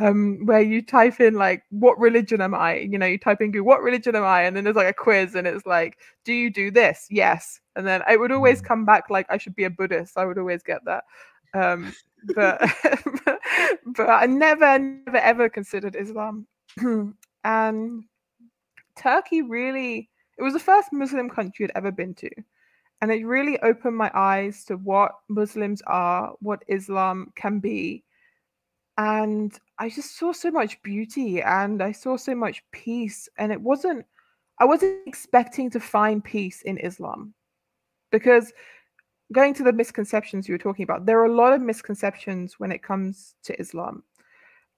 Um, 0.00 0.46
where 0.46 0.62
you 0.62 0.80
type 0.80 1.20
in 1.20 1.34
like 1.34 1.64
what 1.68 1.98
religion 1.98 2.40
am 2.40 2.54
I? 2.54 2.78
You 2.78 2.96
know, 2.96 3.04
you 3.04 3.18
type 3.18 3.42
in 3.42 3.52
Google, 3.52 3.66
what 3.66 3.82
religion 3.82 4.16
am 4.16 4.24
I? 4.24 4.44
And 4.44 4.56
then 4.56 4.64
there's 4.64 4.74
like 4.74 4.88
a 4.88 4.94
quiz 4.94 5.34
and 5.34 5.46
it's 5.46 5.66
like, 5.66 5.98
do 6.24 6.32
you 6.32 6.50
do 6.50 6.70
this? 6.70 7.06
Yes. 7.10 7.60
And 7.76 7.86
then 7.86 8.00
it 8.08 8.18
would 8.18 8.32
always 8.32 8.62
mm. 8.62 8.64
come 8.64 8.86
back 8.86 9.10
like 9.10 9.26
I 9.28 9.36
should 9.36 9.54
be 9.54 9.64
a 9.64 9.70
Buddhist. 9.70 10.16
I 10.16 10.24
would 10.24 10.38
always 10.38 10.62
get 10.62 10.80
that. 10.86 11.04
Um, 11.52 11.92
but 12.34 12.58
but 13.86 14.08
I 14.08 14.24
never, 14.24 14.78
never 14.78 15.18
ever 15.18 15.50
considered 15.50 15.94
Islam. 15.94 16.46
and 17.44 18.04
Turkey 18.96 19.42
really 19.42 20.08
it 20.38 20.42
was 20.42 20.54
the 20.54 20.58
first 20.58 20.90
Muslim 20.90 21.28
country 21.28 21.66
I'd 21.66 21.72
ever 21.76 21.92
been 21.92 22.14
to 22.14 22.30
and 23.00 23.10
it 23.10 23.26
really 23.26 23.58
opened 23.60 23.96
my 23.96 24.10
eyes 24.14 24.64
to 24.64 24.76
what 24.76 25.12
Muslims 25.28 25.82
are, 25.86 26.34
what 26.40 26.62
Islam 26.68 27.32
can 27.36 27.58
be. 27.58 28.02
And 28.96 29.52
I 29.78 29.88
just 29.90 30.16
saw 30.16 30.32
so 30.32 30.50
much 30.50 30.82
beauty 30.82 31.42
and 31.42 31.82
I 31.82 31.92
saw 31.92 32.16
so 32.16 32.34
much 32.34 32.64
peace. 32.70 33.28
And 33.36 33.52
it 33.52 33.60
wasn't, 33.60 34.06
I 34.60 34.64
wasn't 34.64 35.06
expecting 35.06 35.70
to 35.70 35.80
find 35.80 36.22
peace 36.22 36.62
in 36.62 36.78
Islam 36.78 37.34
because 38.10 38.52
going 39.32 39.52
to 39.54 39.64
the 39.64 39.72
misconceptions 39.72 40.48
you 40.48 40.54
were 40.54 40.58
talking 40.58 40.84
about, 40.84 41.06
there 41.06 41.20
are 41.20 41.26
a 41.26 41.34
lot 41.34 41.52
of 41.52 41.60
misconceptions 41.60 42.60
when 42.60 42.70
it 42.70 42.82
comes 42.82 43.34
to 43.42 43.58
Islam. 43.60 44.02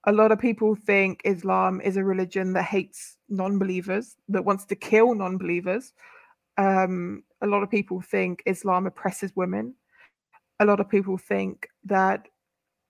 A 0.04 0.12
lot 0.12 0.32
of 0.32 0.38
people 0.38 0.74
think 0.74 1.20
Islam 1.24 1.80
is 1.80 1.96
a 1.96 2.04
religion 2.04 2.52
that 2.54 2.64
hates 2.64 3.18
non 3.28 3.58
believers, 3.58 4.16
that 4.28 4.44
wants 4.44 4.64
to 4.66 4.76
kill 4.76 5.14
non 5.14 5.36
believers. 5.36 5.92
Um, 6.58 7.22
a 7.42 7.46
lot 7.46 7.62
of 7.62 7.70
people 7.70 8.00
think 8.00 8.42
Islam 8.46 8.86
oppresses 8.86 9.32
women. 9.36 9.74
A 10.60 10.64
lot 10.64 10.80
of 10.80 10.88
people 10.88 11.18
think 11.18 11.68
that 11.84 12.28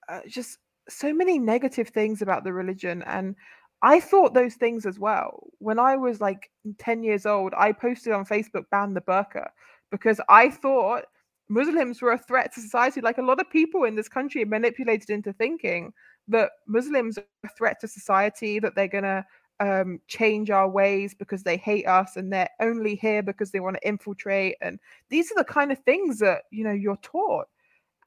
uh, 0.07 0.21
just 0.27 0.59
so 0.87 1.13
many 1.13 1.37
negative 1.37 1.89
things 1.89 2.21
about 2.21 2.45
the 2.45 2.53
religion 2.53 3.03
and 3.03 3.35
I 3.81 3.99
thought 3.99 4.33
those 4.33 4.55
things 4.55 4.85
as 4.85 4.97
well. 4.97 5.47
When 5.59 5.77
I 5.77 5.95
was 5.95 6.19
like 6.19 6.49
10 6.79 7.03
years 7.03 7.25
old, 7.25 7.53
I 7.55 7.71
posted 7.71 8.13
on 8.13 8.25
Facebook 8.25 8.63
ban 8.71 8.93
the 8.93 9.01
burqa 9.01 9.49
because 9.91 10.19
I 10.29 10.49
thought 10.49 11.05
Muslims 11.49 12.01
were 12.01 12.13
a 12.13 12.17
threat 12.17 12.53
to 12.53 12.61
society. 12.61 13.01
Like 13.01 13.19
a 13.19 13.23
lot 13.23 13.39
of 13.39 13.49
people 13.49 13.83
in 13.83 13.95
this 13.95 14.07
country 14.07 14.43
are 14.43 14.47
manipulated 14.47 15.09
into 15.09 15.31
thinking 15.33 15.93
that 16.27 16.51
Muslims 16.67 17.17
are 17.17 17.25
a 17.45 17.49
threat 17.49 17.79
to 17.81 17.87
society, 17.87 18.59
that 18.59 18.75
they're 18.75 18.87
going 18.87 19.03
to 19.03 19.25
um, 19.59 19.99
change 20.07 20.49
our 20.49 20.69
ways 20.69 21.13
because 21.13 21.43
they 21.43 21.57
hate 21.57 21.87
us 21.87 22.15
and 22.15 22.31
they're 22.31 22.49
only 22.59 22.95
here 22.95 23.23
because 23.23 23.51
they 23.51 23.59
want 23.59 23.77
to 23.81 23.87
infiltrate. 23.87 24.55
And 24.61 24.79
these 25.09 25.31
are 25.31 25.35
the 25.35 25.43
kind 25.43 25.71
of 25.71 25.79
things 25.79 26.19
that, 26.19 26.43
you 26.51 26.63
know, 26.63 26.73
you're 26.73 26.97
taught. 26.97 27.47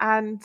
And 0.00 0.42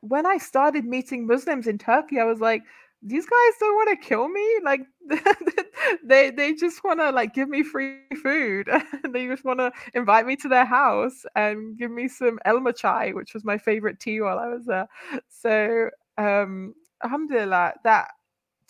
when 0.00 0.26
I 0.26 0.38
started 0.38 0.84
meeting 0.84 1.26
Muslims 1.26 1.66
in 1.66 1.78
Turkey, 1.78 2.18
I 2.18 2.24
was 2.24 2.40
like, 2.40 2.62
these 3.02 3.26
guys 3.26 3.52
don't 3.58 3.74
want 3.74 3.90
to 3.90 4.06
kill 4.06 4.28
me 4.28 4.58
like 4.62 4.80
they 6.04 6.30
they 6.30 6.54
just 6.54 6.84
want 6.84 7.00
to 7.00 7.10
like 7.10 7.34
give 7.34 7.48
me 7.48 7.62
free 7.62 7.98
food 8.22 8.68
they 9.10 9.26
just 9.26 9.44
want 9.44 9.58
to 9.58 9.72
invite 9.94 10.24
me 10.24 10.36
to 10.36 10.48
their 10.48 10.64
house 10.64 11.24
and 11.34 11.76
give 11.76 11.90
me 11.90 12.06
some 12.06 12.38
elma 12.44 12.72
chai 12.72 13.10
which 13.10 13.34
was 13.34 13.44
my 13.44 13.58
favorite 13.58 13.98
tea 13.98 14.20
while 14.20 14.38
i 14.38 14.46
was 14.46 14.64
there 14.66 14.86
so 15.28 15.90
um 16.16 16.72
alhamdulillah 17.02 17.72
that 17.82 18.08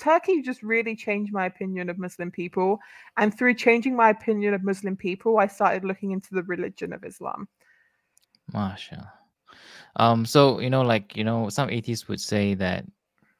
turkey 0.03 0.43
just 0.43 0.63
really 0.63 0.97
changed 0.97 1.33
my 1.33 1.47
opinion 1.47 1.89
of 1.89 1.99
muslim 1.99 2.31
people 2.31 2.79
and 3.17 3.37
through 3.37 3.55
changing 3.55 3.95
my 3.95 4.11
opinion 4.11 4.53
of 4.55 4.65
muslim 4.65 4.97
people 4.97 5.39
i 5.39 5.47
started 5.47 5.85
looking 5.85 6.11
into 6.11 6.35
the 6.35 6.43
religion 6.45 6.93
of 6.93 7.05
islam 7.05 7.49
masha 8.53 9.13
um 9.97 10.27
so 10.27 10.59
you 10.61 10.71
know 10.71 10.83
like 10.83 11.17
you 11.17 11.25
know 11.25 11.49
some 11.49 11.71
atheists 11.71 12.09
would 12.09 12.21
say 12.21 12.55
that 12.55 12.85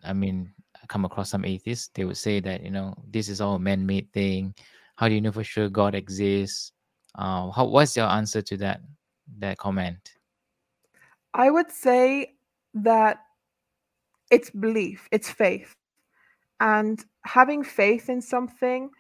i 0.05 0.13
mean 0.13 0.53
I 0.83 0.87
come 0.87 1.05
across 1.05 1.31
some 1.31 1.45
atheists, 1.45 1.91
they 1.95 2.05
would 2.05 2.17
say 2.17 2.41
that 2.41 2.63
you 2.63 2.71
know 2.71 2.95
this 3.09 3.29
is 3.29 3.41
all 3.41 3.55
a 3.55 3.59
man-made 3.59 4.13
thing. 4.13 4.55
How 4.97 5.09
do 5.09 5.15
you 5.15 5.21
know 5.21 5.33
for 5.33 5.45
sure 5.45 5.69
God 5.69 5.95
exists? 5.95 6.73
Uh, 7.15 7.51
how 7.51 7.67
what's 7.67 7.97
your 7.97 8.07
answer 8.07 8.43
to 8.43 8.57
that 8.59 8.81
that 9.39 9.59
comment? 9.59 10.17
I 11.35 11.51
would 11.51 11.71
say 11.71 12.35
that 12.75 13.21
it's 14.31 14.51
belief, 14.51 15.09
it's 15.13 15.31
faith, 15.31 15.75
and 16.63 17.05
having 17.25 17.63
faith 17.63 18.09
in 18.09 18.23
something 18.23 18.91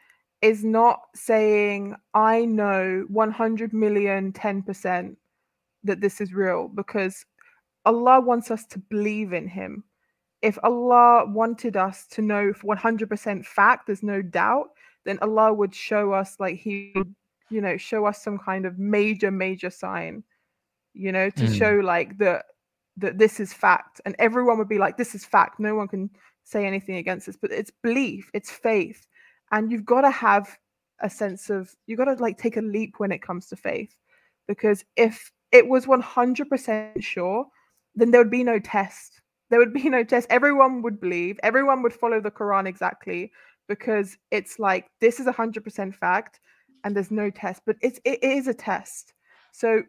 is 0.43 0.63
not 0.65 1.01
saying 1.15 1.97
I 2.13 2.45
know 2.45 3.07
100 3.09 3.73
million 3.73 4.33
10% 4.33 5.17
that 5.85 6.01
this 6.01 6.21
is 6.21 6.35
real 6.35 6.69
because 6.69 7.25
Allah 7.87 8.21
wants 8.21 8.51
us 8.51 8.67
to 8.67 8.79
believe 8.79 9.33
in 9.33 9.49
him 9.49 9.85
if 10.43 10.59
Allah 10.65 11.25
wanted 11.25 11.77
us 11.77 12.07
to 12.09 12.21
know 12.21 12.53
100% 12.53 13.47
fact, 13.47 13.87
there's 13.87 14.03
no 14.03 14.21
doubt, 14.21 14.71
then 15.05 15.19
Allah 15.23 15.55
would 15.55 15.75
show 15.75 16.13
us, 16.13 16.37
like, 16.41 16.59
He 16.59 16.93
would, 16.97 17.15
you 17.49 17.61
know, 17.61 17.77
show 17.77 18.05
us 18.07 18.23
some 18.23 18.39
kind 18.39 18.67
of 18.67 18.79
major, 18.79 19.31
major 19.31 19.71
sign, 19.71 20.25
you 20.95 21.13
know, 21.13 21.31
to 21.31 21.45
mm. 21.45 21.59
show, 21.59 21.75
like, 21.77 22.19
that 22.19 22.47
that 22.99 23.17
this 23.17 23.41
is 23.41 23.55
fact. 23.55 24.01
And 24.05 24.15
everyone 24.19 24.59
would 24.59 24.69
be 24.69 24.79
like, 24.79 24.99
this 24.99 25.15
is 25.15 25.25
fact. 25.25 25.59
No 25.59 25.75
one 25.75 25.89
can 25.89 26.11
say 26.45 26.67
anything 26.67 26.97
against 26.97 27.27
this. 27.27 27.37
But 27.37 27.53
it's 27.53 27.73
belief, 27.83 28.31
it's 28.35 28.51
faith. 28.51 29.07
And 29.51 29.71
you've 29.71 29.85
got 29.85 30.03
to 30.03 30.11
have 30.11 30.59
a 31.01 31.11
sense 31.11 31.51
of, 31.51 31.75
you've 31.87 31.99
got 31.99 32.07
to, 32.07 32.15
like, 32.15 32.39
take 32.39 32.57
a 32.57 32.63
leap 32.63 32.95
when 32.99 33.13
it 33.13 33.23
comes 33.23 33.49
to 33.49 33.57
faith. 33.57 33.95
Because 34.49 34.85
if 34.97 35.33
it 35.51 35.69
was 35.69 35.87
100% 35.87 37.03
sure, 37.03 37.47
then 37.95 38.11
there 38.11 38.21
would 38.21 38.31
be 38.31 38.45
no 38.45 38.59
test 38.59 39.23
there 39.53 39.59
would 39.59 39.75
be 39.75 39.91
no 39.91 40.03
test. 40.03 40.27
Everyone 40.31 40.81
would 40.81 40.99
believe, 40.99 41.39
everyone 41.43 41.83
would 41.83 41.93
follow 41.93 42.23
the 42.23 42.31
Quran 42.31 42.67
exactly 42.67 43.31
because 43.69 44.17
it's 44.31 44.59
like 44.59 44.87
this 45.03 45.21
is 45.21 45.27
a 45.27 45.33
hundred 45.33 45.63
percent 45.63 45.95
fact 45.95 46.41
and 46.83 46.97
there's 46.97 47.11
no 47.11 47.29
test, 47.29 47.61
but 47.67 47.77
it's 47.83 48.01
it 48.07 48.25
is 48.25 48.49
a 48.49 48.55
test. 48.55 49.13
So 49.53 49.83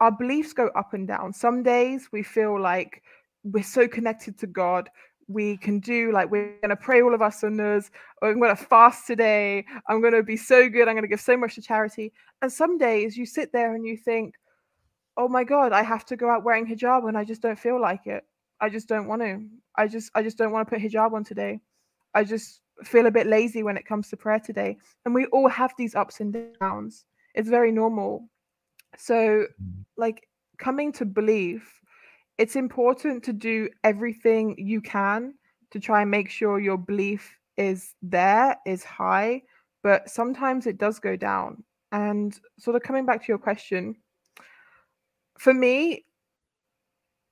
our 0.00 0.10
beliefs 0.10 0.52
go 0.52 0.66
up 0.74 0.94
and 0.94 1.06
down. 1.06 1.32
Some 1.32 1.62
days 1.62 2.08
we 2.10 2.24
feel 2.24 2.60
like 2.60 3.04
we're 3.44 3.62
so 3.62 3.86
connected 3.86 4.36
to 4.40 4.48
God. 4.48 4.90
We 5.28 5.56
can 5.56 5.80
do 5.80 6.12
like 6.12 6.30
we're 6.30 6.54
gonna 6.62 6.76
pray 6.76 7.02
all 7.02 7.14
of 7.14 7.22
our 7.22 7.30
sunnahs, 7.30 7.90
or 8.20 8.30
I'm 8.30 8.40
gonna 8.40 8.56
fast 8.56 9.06
today, 9.06 9.64
I'm 9.88 10.02
gonna 10.02 10.22
be 10.22 10.36
so 10.36 10.68
good, 10.68 10.88
I'm 10.88 10.94
gonna 10.94 11.08
give 11.08 11.20
so 11.20 11.36
much 11.36 11.54
to 11.54 11.62
charity. 11.62 12.12
And 12.42 12.52
some 12.52 12.78
days 12.78 13.16
you 13.16 13.26
sit 13.26 13.52
there 13.52 13.74
and 13.74 13.86
you 13.86 13.96
think, 13.96 14.34
Oh 15.16 15.28
my 15.28 15.44
god, 15.44 15.72
I 15.72 15.82
have 15.82 16.04
to 16.06 16.16
go 16.16 16.28
out 16.28 16.44
wearing 16.44 16.66
hijab 16.66 17.08
and 17.08 17.16
I 17.16 17.24
just 17.24 17.40
don't 17.40 17.58
feel 17.58 17.80
like 17.80 18.06
it 18.06 18.24
I 18.60 18.68
just 18.68 18.88
don't 18.88 19.06
want 19.06 19.22
to. 19.22 19.44
I 19.76 19.86
just 19.88 20.10
I 20.14 20.22
just 20.22 20.38
don't 20.38 20.52
want 20.52 20.66
to 20.66 20.74
put 20.74 20.82
hijab 20.82 21.12
on 21.12 21.24
today. 21.24 21.60
I 22.14 22.24
just 22.24 22.60
feel 22.82 23.06
a 23.06 23.10
bit 23.10 23.26
lazy 23.26 23.62
when 23.62 23.76
it 23.76 23.86
comes 23.86 24.08
to 24.08 24.16
prayer 24.16 24.40
today. 24.40 24.78
And 25.04 25.14
we 25.14 25.26
all 25.26 25.48
have 25.48 25.74
these 25.76 25.94
ups 25.94 26.20
and 26.20 26.34
downs. 26.60 27.04
It's 27.34 27.48
very 27.48 27.72
normal. 27.72 28.28
So 28.96 29.14
mm. 29.14 29.46
like 29.96 30.28
coming 30.58 30.92
to 30.92 31.04
believe, 31.04 31.68
it's 32.38 32.56
important 32.56 33.22
to 33.24 33.32
do 33.32 33.68
everything 33.84 34.56
you 34.58 34.80
can 34.80 35.34
to 35.70 35.80
try 35.80 36.02
and 36.02 36.10
make 36.10 36.30
sure 36.30 36.58
your 36.58 36.78
belief 36.78 37.38
is 37.56 37.94
there, 38.02 38.56
is 38.66 38.82
high, 38.84 39.42
but 39.82 40.08
sometimes 40.08 40.66
it 40.66 40.78
does 40.78 40.98
go 40.98 41.16
down. 41.16 41.62
And 41.92 42.38
sort 42.58 42.76
of 42.76 42.82
coming 42.82 43.06
back 43.06 43.20
to 43.22 43.28
your 43.28 43.38
question, 43.38 43.94
for 45.38 45.54
me, 45.54 46.04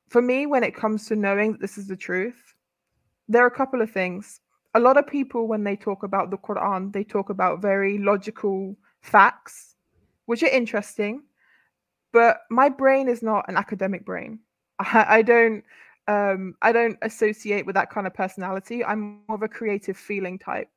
for 0.09 0.23
me, 0.23 0.47
when 0.47 0.63
it 0.63 0.75
comes 0.75 1.07
to 1.07 1.17
knowing 1.17 1.53
that 1.53 1.61
this 1.61 1.79
is 1.79 1.89
the 1.89 1.97
truth, 1.97 2.55
there 3.29 3.43
are 3.43 3.49
a 3.49 3.51
couple 3.51 3.81
of 3.81 3.91
things. 3.91 4.41
A 4.75 4.81
lot 4.81 4.97
of 4.97 5.07
people, 5.07 5.49
when 5.49 5.65
they 5.65 5.77
talk 5.77 6.03
about 6.03 6.31
the 6.31 6.39
Quran, 6.39 6.93
they 6.93 7.05
talk 7.05 7.31
about 7.31 7.63
very 7.63 7.99
logical 7.99 8.77
facts, 9.01 9.75
which 10.27 10.43
are 10.43 10.49
interesting. 10.49 11.23
But 12.13 12.41
my 12.51 12.69
brain 12.69 13.09
is 13.09 13.23
not 13.23 13.47
an 13.49 13.57
academic 13.57 14.05
brain. 14.05 14.39
I, 14.83 15.07
I 15.09 15.23
don't 15.23 15.65
um, 16.09 16.55
I 16.63 16.73
don't 16.73 16.99
associate 17.03 17.65
with 17.67 17.75
that 17.77 17.91
kind 17.91 18.07
of 18.07 18.15
personality. 18.15 18.85
I'm 18.85 19.21
more 19.29 19.37
of 19.37 19.43
a 19.43 19.49
creative 19.49 19.97
feeling 19.97 20.39
type. 20.39 20.69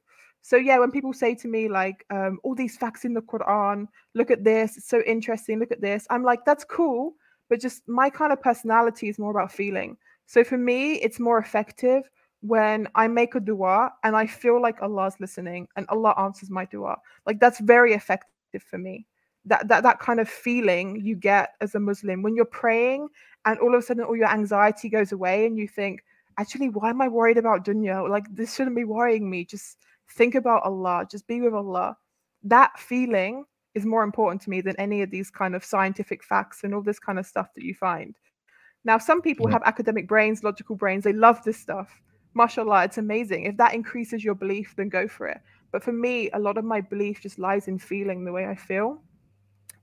So 0.42 0.58
yeah, 0.58 0.78
when 0.78 0.92
people 0.92 1.12
say 1.12 1.34
to 1.34 1.48
me 1.48 1.68
like, 1.68 2.06
um, 2.12 2.40
all 2.44 2.54
these 2.54 2.78
facts 2.78 3.04
in 3.04 3.16
the 3.16 3.22
Quran, 3.22 3.88
look 4.14 4.30
at 4.30 4.44
this, 4.44 4.78
it's 4.78 4.88
so 4.88 5.02
interesting, 5.02 5.58
look 5.58 5.72
at 5.72 5.82
this, 5.82 6.06
I'm 6.12 6.24
like, 6.24 6.46
that's 6.46 6.64
cool, 6.64 7.16
but 7.50 7.60
just 7.60 7.82
my 7.88 8.12
kind 8.12 8.32
of 8.32 8.40
personality 8.40 9.10
is 9.10 9.18
more 9.18 9.32
about 9.32 9.52
feeling. 9.52 9.98
So 10.28 10.44
for 10.44 10.58
me, 10.58 10.96
it's 10.96 11.20
more 11.20 11.40
effective 11.40 12.04
when 12.42 12.88
I 12.94 13.08
make 13.08 13.34
a 13.34 13.40
dua 13.40 13.92
and 14.04 14.16
I 14.16 14.28
feel 14.28 14.62
like 14.62 14.84
Allah's 14.84 15.16
listening 15.20 15.68
and 15.76 15.88
Allah 15.90 16.14
answers 16.20 16.52
my 16.52 16.66
dua. 16.66 16.98
Like 17.26 17.40
that's 17.40 17.60
very 17.60 17.94
effective 17.94 18.62
for 18.70 18.78
me. 18.78 19.08
That 19.46 19.68
that 19.68 19.84
that 19.84 20.00
kind 20.00 20.20
of 20.20 20.28
feeling 20.28 21.02
you 21.04 21.16
get 21.16 21.50
as 21.62 21.76
a 21.76 21.80
Muslim 21.80 22.22
when 22.24 22.36
you're 22.36 22.46
praying 22.46 23.10
and 23.46 23.60
all 23.60 23.76
of 23.76 23.80
a 23.80 23.82
sudden 23.82 24.04
all 24.04 24.18
your 24.18 24.30
anxiety 24.30 24.90
goes 24.90 25.12
away 25.12 25.46
and 25.46 25.58
you 25.58 25.68
think, 25.68 26.04
actually, 26.40 26.70
why 26.70 26.90
am 26.90 27.02
I 27.02 27.08
worried 27.08 27.38
about 27.38 27.64
dunya? 27.64 28.10
Like 28.10 28.26
this 28.34 28.56
shouldn't 28.56 28.76
be 28.76 28.84
worrying 28.84 29.30
me. 29.30 29.46
Just 29.46 29.78
think 30.10 30.36
about 30.36 30.64
Allah. 30.64 31.06
Just 31.10 31.28
be 31.28 31.42
with 31.42 31.54
Allah. 31.54 31.98
That 32.44 32.78
feeling 32.80 33.46
is 33.76 33.86
more 33.86 34.04
important 34.04 34.42
to 34.44 34.50
me 34.50 34.62
than 34.62 34.76
any 34.78 35.02
of 35.02 35.12
these 35.12 35.30
kind 35.30 35.56
of 35.56 35.64
scientific 35.64 36.24
facts 36.24 36.64
and 36.64 36.74
all 36.74 36.82
this 36.82 37.00
kind 37.00 37.20
of 37.20 37.26
stuff 37.26 37.54
that 37.56 37.64
you 37.64 37.74
find. 37.76 38.16
Now, 38.84 38.98
some 38.98 39.22
people 39.22 39.48
yeah. 39.48 39.56
have 39.56 39.64
academic 39.66 40.08
brains, 40.08 40.44
logical 40.44 40.76
brains, 40.76 41.04
they 41.04 41.14
love 41.14 41.44
this 41.44 41.58
stuff. 41.58 42.02
Mashallah, 42.36 42.86
it's 42.86 42.98
amazing. 42.98 43.46
If 43.46 43.58
that 43.58 43.74
increases 43.74 44.24
your 44.24 44.36
belief, 44.36 44.74
then 44.76 44.90
go 44.90 45.08
for 45.08 45.28
it. 45.28 45.40
But 45.72 45.84
for 45.84 45.92
me, 45.92 46.30
a 46.32 46.40
lot 46.40 46.58
of 46.58 46.66
my 46.66 46.82
belief 46.82 47.22
just 47.22 47.40
lies 47.40 47.68
in 47.68 47.80
feeling 47.80 48.24
the 48.24 48.32
way 48.32 48.46
I 48.46 48.56
feel. 48.56 49.02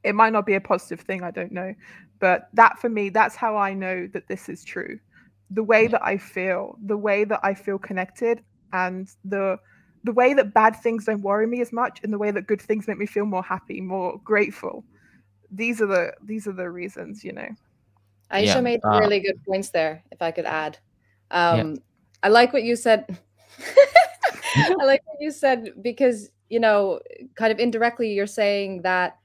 It 0.05 0.15
might 0.15 0.33
not 0.33 0.47
be 0.47 0.55
a 0.55 0.61
positive 0.61 1.01
thing, 1.01 1.23
I 1.23 1.31
don't 1.31 1.53
know. 1.53 1.75
But 2.19 2.49
that 2.55 2.79
for 2.79 2.88
me, 2.88 3.09
that's 3.09 3.37
how 3.37 3.57
I 3.57 3.75
know 3.75 4.09
that 4.12 4.29
this 4.29 4.49
is 4.49 4.65
true. 4.65 4.99
The 5.51 5.62
way 5.62 5.87
that 5.87 6.05
I 6.05 6.17
feel, 6.17 6.79
the 6.85 6.97
way 6.97 7.25
that 7.25 7.41
I 7.43 7.55
feel 7.55 7.79
connected, 7.79 8.43
and 8.73 9.09
the 9.25 9.59
the 10.05 10.12
way 10.12 10.35
that 10.35 10.53
bad 10.53 10.75
things 10.77 11.05
don't 11.05 11.23
worry 11.23 11.47
me 11.47 11.61
as 11.61 11.73
much 11.73 12.01
and 12.03 12.12
the 12.12 12.19
way 12.19 12.31
that 12.31 12.47
good 12.47 12.61
things 12.61 12.88
make 12.88 12.99
me 12.99 13.07
feel 13.07 13.25
more 13.25 13.43
happy 13.43 13.81
more 13.81 14.19
grateful 14.25 14.85
these 15.51 15.81
are 15.81 15.87
the 15.87 16.12
these 16.25 16.47
are 16.47 16.53
the 16.53 16.69
reasons 16.69 17.23
you 17.23 17.33
know 17.33 17.49
aisha 18.33 18.47
yeah. 18.47 18.61
made 18.61 18.81
uh, 18.85 18.99
really 18.99 19.21
good 19.21 19.41
points 19.45 19.71
there 19.71 20.03
if 20.11 20.21
i 20.23 20.31
could 20.31 20.47
add 20.47 20.79
um 21.31 21.73
yeah. 21.73 21.81
i 22.23 22.29
like 22.29 22.53
what 22.53 22.62
you 22.62 22.75
said 22.75 23.19
i 24.57 24.85
like 24.85 25.03
what 25.07 25.21
you 25.21 25.31
said 25.31 25.73
because 25.83 26.31
you 26.49 26.59
know 26.59 27.01
kind 27.35 27.53
of 27.53 27.59
indirectly 27.59 28.12
you're 28.12 28.27
saying 28.27 28.83
that 28.83 29.19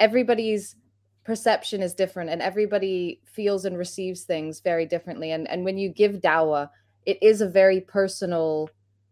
everybody's 0.00 0.76
perception 1.24 1.82
is 1.82 1.94
different 1.94 2.30
and 2.30 2.42
everybody 2.42 3.20
feels 3.24 3.64
and 3.64 3.78
receives 3.78 4.24
things 4.24 4.60
very 4.60 4.86
differently. 4.86 5.30
And 5.30 5.48
and 5.48 5.64
when 5.64 5.78
you 5.78 5.88
give 5.90 6.20
dawah 6.20 6.68
it 7.06 7.18
is 7.22 7.40
a 7.40 7.48
very 7.48 7.80
personal 7.80 8.68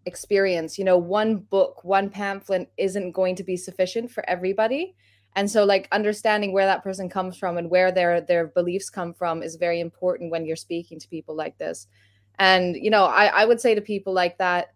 experience. 0.06 0.78
You 0.78 0.84
know 0.84 0.98
one 0.98 1.36
book 1.36 1.84
one 1.84 2.10
pamphlet 2.10 2.72
isn't 2.76 3.12
going 3.12 3.36
to 3.36 3.44
be 3.44 3.56
sufficient 3.56 4.10
for 4.10 4.28
everybody. 4.28 4.96
And 5.36 5.48
so 5.48 5.64
like 5.64 5.86
understanding 5.92 6.52
where 6.52 6.66
that 6.66 6.82
person 6.82 7.08
comes 7.08 7.36
from 7.36 7.58
and 7.58 7.70
where 7.70 7.92
their 7.92 8.20
their 8.20 8.48
beliefs 8.48 8.90
come 8.90 9.14
from 9.14 9.42
is 9.42 9.54
very 9.56 9.78
important 9.78 10.32
when 10.32 10.44
you're 10.44 10.56
speaking 10.56 10.98
to 10.98 11.08
people 11.08 11.36
like 11.36 11.58
this. 11.58 11.86
And, 12.38 12.76
you 12.76 12.90
know, 12.90 13.04
I, 13.04 13.26
I 13.26 13.44
would 13.44 13.60
say 13.60 13.74
to 13.74 13.80
people 13.80 14.12
like 14.12 14.38
that, 14.38 14.68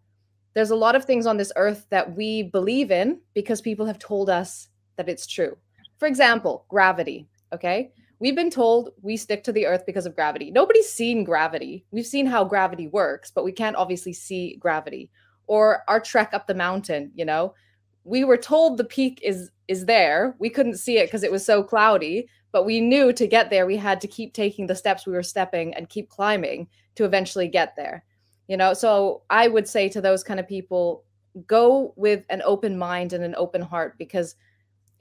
there's 0.55 0.71
a 0.71 0.77
lot 0.77 0.97
of 0.97 1.05
things 1.05 1.27
on 1.27 1.37
this 1.37 1.53
earth 1.57 1.87
that 1.91 2.15
we 2.15 2.43
believe 2.43 2.91
in 2.91 3.21
because 3.35 3.61
people 3.61 3.87
have 3.87 3.99
told 3.99 4.29
us 4.29 4.69
that 4.97 5.09
it's 5.09 5.27
true. 5.27 5.57
For 6.03 6.09
example, 6.09 6.65
gravity. 6.69 7.29
Okay. 7.53 7.93
We've 8.19 8.35
been 8.35 8.51
told 8.51 8.91
we 9.03 9.17
stick 9.17 9.45
to 9.45 9.53
the 9.53 9.67
earth 9.67 9.87
because 9.87 10.05
of 10.05 10.17
gravity. 10.17 10.51
Nobody's 10.51 10.89
seen 10.89 11.23
gravity. 11.23 11.85
We've 11.93 12.05
seen 12.05 12.27
how 12.27 12.43
gravity 12.43 12.89
works, 12.89 13.31
but 13.31 13.45
we 13.45 13.53
can't 13.53 13.77
obviously 13.77 14.13
see 14.13 14.57
gravity. 14.57 15.13
Or 15.47 15.85
our 15.87 16.01
trek 16.01 16.31
up 16.33 16.49
the 16.49 16.57
mountain, 16.57 17.13
you 17.15 17.25
know, 17.25 17.55
we 18.03 18.25
were 18.25 18.37
told 18.37 18.79
the 18.79 18.85
peak 18.85 19.21
is 19.23 19.53
is 19.69 19.87
there. 19.87 20.35
We 20.41 20.51
couldn't 20.51 20.79
see 20.79 20.99
it 20.99 21.07
because 21.07 21.23
it 21.23 21.31
was 21.31 21.47
so 21.47 21.63
cloudy, 21.63 22.27
but 22.51 22.67
we 22.67 22.81
knew 22.81 23.13
to 23.13 23.29
get 23.29 23.49
there 23.49 23.65
we 23.65 23.77
had 23.77 24.01
to 24.01 24.09
keep 24.09 24.35
taking 24.35 24.67
the 24.67 24.75
steps 24.75 25.07
we 25.07 25.13
were 25.13 25.23
stepping 25.23 25.73
and 25.75 25.89
keep 25.89 26.09
climbing 26.09 26.67
to 26.97 27.05
eventually 27.05 27.47
get 27.47 27.77
there 27.77 28.05
you 28.49 28.57
know 28.57 28.75
so 28.75 29.23
i 29.31 29.47
would 29.47 29.69
say 29.69 29.89
to 29.89 30.01
those 30.01 30.25
kind 30.25 30.41
of 30.41 30.49
people 30.49 31.05
go 31.47 31.95
with 31.97 32.25
an 32.29 32.43
open 32.45 32.77
mind 32.77 33.13
and 33.13 33.25
an 33.25 33.35
open 33.39 33.63
heart 33.63 33.97
because 33.99 34.35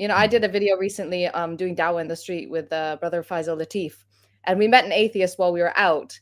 you 0.01 0.07
know 0.07 0.15
i 0.15 0.25
did 0.27 0.43
a 0.43 0.47
video 0.47 0.75
recently 0.77 1.27
um 1.27 1.55
doing 1.55 1.75
dawah 1.75 2.01
in 2.01 2.07
the 2.07 2.15
street 2.15 2.49
with 2.49 2.73
uh, 2.73 2.97
brother 2.99 3.23
faisal 3.23 3.57
latif 3.57 4.03
and 4.45 4.57
we 4.57 4.67
met 4.67 4.85
an 4.85 4.91
atheist 4.91 5.37
while 5.37 5.53
we 5.53 5.61
were 5.61 5.77
out 5.77 6.19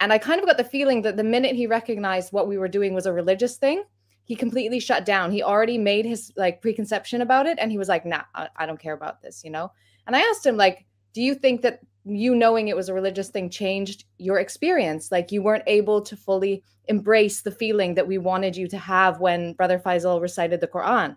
and 0.00 0.12
i 0.12 0.18
kind 0.18 0.40
of 0.40 0.46
got 0.46 0.56
the 0.56 0.64
feeling 0.64 1.02
that 1.02 1.16
the 1.16 1.24
minute 1.24 1.54
he 1.54 1.66
recognized 1.66 2.32
what 2.32 2.48
we 2.48 2.58
were 2.58 2.68
doing 2.68 2.92
was 2.92 3.06
a 3.06 3.12
religious 3.12 3.56
thing 3.56 3.84
he 4.30 4.36
completely 4.36 4.78
shut 4.78 5.04
down. 5.04 5.32
He 5.32 5.42
already 5.42 5.76
made 5.76 6.06
his 6.06 6.32
like 6.36 6.62
preconception 6.62 7.20
about 7.20 7.46
it 7.46 7.58
and 7.60 7.72
he 7.72 7.78
was 7.78 7.88
like 7.88 8.06
nah 8.06 8.22
I, 8.32 8.48
I 8.54 8.64
don't 8.66 8.78
care 8.78 8.94
about 8.94 9.20
this 9.20 9.42
you 9.42 9.50
know? 9.50 9.72
And 10.06 10.14
i 10.14 10.20
asked 10.20 10.46
him 10.46 10.56
like 10.56 10.86
do 11.14 11.20
you 11.20 11.34
think 11.34 11.62
that 11.62 11.80
you 12.04 12.36
knowing 12.36 12.68
it 12.68 12.76
was 12.76 12.88
a 12.88 12.94
religious 12.94 13.28
thing 13.28 13.50
changed 13.50 14.04
your 14.18 14.38
experience? 14.38 15.10
Like 15.10 15.32
you 15.32 15.42
weren't 15.42 15.64
able 15.66 16.00
to 16.02 16.16
fully 16.16 16.62
embrace 16.86 17.42
the 17.42 17.50
feeling 17.50 17.94
that 17.94 18.06
we 18.06 18.18
wanted 18.18 18.56
you 18.56 18.68
to 18.68 18.78
have 18.78 19.18
when 19.18 19.52
brother 19.54 19.78
faisal 19.78 20.20
recited 20.20 20.60
the 20.60 20.66
quran 20.66 21.16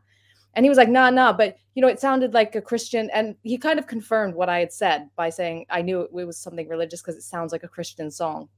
and 0.53 0.65
he 0.65 0.69
was 0.69 0.77
like 0.77 0.89
nah 0.89 1.09
nah. 1.09 1.33
But 1.33 1.57
you 1.73 1.81
know 1.81 1.87
it 1.87 1.99
sounded 1.99 2.33
like 2.33 2.55
a 2.55 2.61
christian 2.61 3.09
and 3.11 3.35
he 3.43 3.57
kind 3.57 3.79
of 3.79 3.87
confirmed 3.87 4.35
what 4.35 4.49
i 4.49 4.59
had 4.59 4.71
said 4.71 5.09
by 5.15 5.29
saying 5.29 5.65
i 5.69 5.81
knew 5.81 6.01
it, 6.01 6.11
was 6.11 6.37
something 6.37 6.67
religious 6.67 7.01
because 7.01 7.15
it 7.15 7.23
sounds 7.23 7.51
like 7.51 7.63
a 7.63 7.67
christian 7.67 8.11
song. 8.11 8.49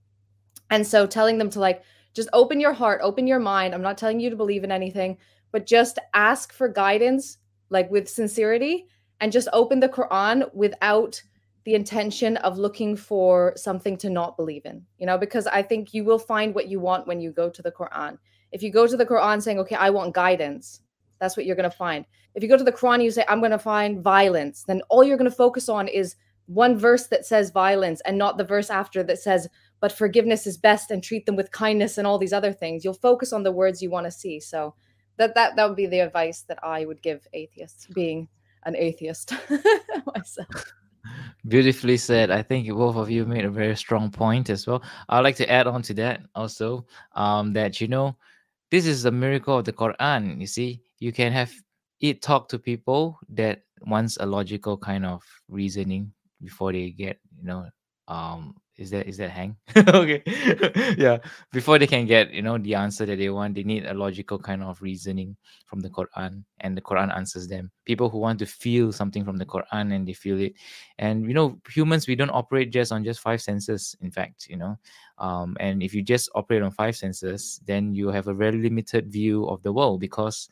And 0.69 0.85
so 0.85 1.05
telling 1.05 1.37
them 1.37 1.49
to 1.51 1.59
like 1.59 1.83
just 2.13 2.29
open 2.33 2.59
your 2.59 2.73
heart 2.73 3.01
open 3.03 3.27
your 3.27 3.39
mind. 3.39 3.73
I'm 3.73 3.81
not 3.81 3.97
telling 3.97 4.19
you 4.19 4.29
to 4.29 4.35
believe 4.35 4.63
in 4.63 4.71
anything 4.71 5.17
but 5.51 5.65
just 5.65 5.99
ask 6.13 6.51
for 6.51 6.67
guidance 6.67 7.37
like 7.69 7.89
with 7.89 8.09
sincerity 8.09 8.87
and 9.21 9.31
just 9.31 9.47
open 9.53 9.79
the 9.79 9.89
quran 9.89 10.53
without 10.53 11.21
the 11.65 11.73
intention 11.73 12.37
of 12.37 12.59
looking 12.59 12.95
for 12.95 13.53
something 13.57 13.97
to 13.97 14.09
not 14.09 14.37
believe 14.37 14.65
in, 14.65 14.85
you 14.99 15.05
know, 15.05 15.17
because 15.17 15.47
I 15.47 15.63
think 15.63 15.93
you 15.93 16.03
will 16.03 16.19
find 16.19 16.53
what 16.53 16.69
you 16.69 16.79
want 16.79 17.07
when 17.07 17.19
you 17.19 17.31
go 17.31 17.49
to 17.49 17.61
the 17.61 17.71
Quran. 17.71 18.19
If 18.51 18.61
you 18.61 18.71
go 18.71 18.85
to 18.85 18.95
the 18.95 19.05
Quran 19.05 19.41
saying, 19.41 19.59
okay, 19.59 19.75
I 19.75 19.89
want 19.89 20.13
guidance, 20.13 20.81
that's 21.19 21.37
what 21.37 21.45
you're 21.45 21.55
going 21.55 21.69
to 21.69 21.75
find. 21.75 22.05
If 22.33 22.43
you 22.43 22.49
go 22.49 22.57
to 22.57 22.63
the 22.63 22.71
Quran, 22.71 23.03
you 23.03 23.11
say, 23.11 23.25
I'm 23.27 23.39
going 23.39 23.51
to 23.51 23.59
find 23.59 24.01
violence, 24.01 24.63
then 24.63 24.81
all 24.89 25.03
you're 25.03 25.17
going 25.17 25.29
to 25.29 25.35
focus 25.35 25.69
on 25.69 25.87
is 25.87 26.15
one 26.47 26.77
verse 26.77 27.07
that 27.07 27.25
says 27.25 27.49
violence 27.49 28.01
and 28.05 28.17
not 28.17 28.37
the 28.37 28.43
verse 28.43 28.69
after 28.69 29.03
that 29.03 29.19
says, 29.19 29.47
but 29.79 29.91
forgiveness 29.91 30.45
is 30.45 30.57
best 30.57 30.91
and 30.91 31.03
treat 31.03 31.25
them 31.25 31.35
with 31.35 31.51
kindness 31.51 31.97
and 31.97 32.05
all 32.05 32.17
these 32.17 32.33
other 32.33 32.53
things. 32.53 32.83
You'll 32.83 32.93
focus 32.93 33.33
on 33.33 33.43
the 33.43 33.51
words 33.51 33.81
you 33.81 33.89
want 33.89 34.05
to 34.05 34.11
see. 34.11 34.39
So 34.39 34.75
that, 35.17 35.33
that, 35.35 35.55
that 35.55 35.67
would 35.67 35.77
be 35.77 35.87
the 35.87 35.99
advice 35.99 36.41
that 36.43 36.59
I 36.63 36.85
would 36.85 37.01
give 37.01 37.27
atheists, 37.33 37.87
being 37.87 38.27
an 38.63 38.75
atheist 38.75 39.33
myself. 40.15 40.73
Beautifully 41.47 41.97
said. 41.97 42.31
I 42.31 42.41
think 42.41 42.67
both 42.69 42.95
of 42.95 43.11
you 43.11 43.25
made 43.25 43.45
a 43.45 43.49
very 43.49 43.75
strong 43.75 44.09
point 44.09 44.49
as 44.49 44.65
well. 44.65 44.81
I'd 45.09 45.19
like 45.19 45.35
to 45.37 45.51
add 45.51 45.67
on 45.67 45.81
to 45.83 45.93
that 45.95 46.21
also 46.33 46.85
um, 47.13 47.53
that, 47.53 47.79
you 47.79 47.87
know, 47.87 48.17
this 48.71 48.87
is 48.87 49.03
the 49.03 49.11
miracle 49.11 49.59
of 49.59 49.65
the 49.65 49.73
Quran. 49.73 50.39
You 50.39 50.47
see, 50.47 50.81
you 51.05 51.11
can 51.13 51.31
have 51.31 51.51
it 52.01 52.21
talk 52.21 52.49
to 52.49 52.59
people 52.59 53.19
that 53.29 53.61
wants 53.87 54.17
a 54.19 54.25
logical 54.25 54.77
kind 54.77 55.05
of 55.05 55.23
reasoning 55.47 56.11
before 56.41 56.71
they 56.73 56.89
get, 56.91 57.19
you 57.37 57.45
know, 57.45 57.65
um, 58.07 58.55
is 58.77 58.89
that 58.91 59.07
is 59.07 59.17
that 59.17 59.31
hang? 59.31 59.55
Okay. 59.77 60.21
Yeah. 60.97 61.17
Before 61.53 61.79
they 61.79 61.87
can 61.87 62.05
get 62.05 62.31
you 62.31 62.41
know 62.41 62.57
the 62.57 62.75
answer 62.75 63.05
that 63.05 63.17
they 63.17 63.29
want 63.29 63.55
they 63.55 63.63
need 63.63 63.85
a 63.85 63.93
logical 63.93 64.37
kind 64.37 64.61
of 64.61 64.81
reasoning 64.81 65.37
from 65.65 65.79
the 65.79 65.89
quran 65.89 66.43
and 66.59 66.75
the 66.77 66.81
quran 66.81 67.15
answers 67.15 67.47
them. 67.47 67.71
People 67.85 68.09
who 68.09 68.19
want 68.19 68.39
to 68.39 68.45
feel 68.45 68.91
something 68.91 69.23
from 69.23 69.37
the 69.37 69.45
quran 69.45 69.95
and 69.95 70.07
they 70.07 70.13
feel 70.13 70.39
it. 70.41 70.53
And 70.99 71.25
you 71.25 71.33
know 71.33 71.57
humans 71.69 72.07
we 72.07 72.15
don't 72.15 72.29
operate 72.31 72.71
just 72.71 72.91
on 72.91 73.03
just 73.05 73.21
five 73.21 73.41
senses 73.41 73.95
in 74.01 74.11
fact 74.11 74.47
you 74.49 74.57
know. 74.57 74.77
Um, 75.17 75.55
and 75.61 75.81
if 75.81 75.93
you 75.93 76.03
just 76.03 76.29
operate 76.35 76.61
on 76.61 76.71
five 76.71 76.95
senses 76.97 77.61
then 77.65 77.95
you 77.95 78.09
have 78.09 78.27
a 78.27 78.33
very 78.33 78.57
limited 78.57 79.11
view 79.11 79.47
of 79.47 79.63
the 79.63 79.71
world 79.71 80.01
because 80.01 80.49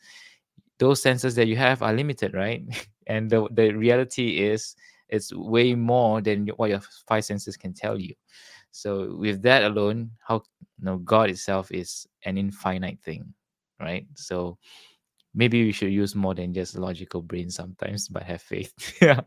those 0.78 1.00
senses 1.02 1.34
that 1.36 1.46
you 1.46 1.56
have 1.56 1.82
are 1.82 1.92
limited 1.92 2.34
right? 2.34 2.62
And 3.06 3.28
the, 3.28 3.46
the 3.50 3.70
reality 3.72 4.40
is 4.40 4.74
it's 5.10 5.30
way 5.34 5.74
more 5.74 6.22
than 6.22 6.48
what 6.56 6.70
your 6.70 6.80
five 7.06 7.26
senses 7.26 7.54
can 7.54 7.74
tell 7.74 7.98
you. 8.00 8.14
So 8.70 9.14
with 9.16 9.42
that 9.42 9.62
alone 9.62 10.10
how 10.26 10.42
you 10.78 10.84
know 10.86 10.96
god 10.98 11.28
itself 11.30 11.70
is 11.70 12.06
an 12.24 12.38
infinite 12.38 13.00
thing 13.00 13.34
right? 13.78 14.06
So 14.14 14.56
maybe 15.34 15.64
we 15.64 15.72
should 15.72 15.92
use 15.92 16.14
more 16.14 16.34
than 16.34 16.54
just 16.54 16.76
logical 16.78 17.20
brain 17.20 17.50
sometimes 17.50 18.08
but 18.08 18.22
have 18.22 18.42
faith. 18.42 18.72
Yeah. 19.02 19.20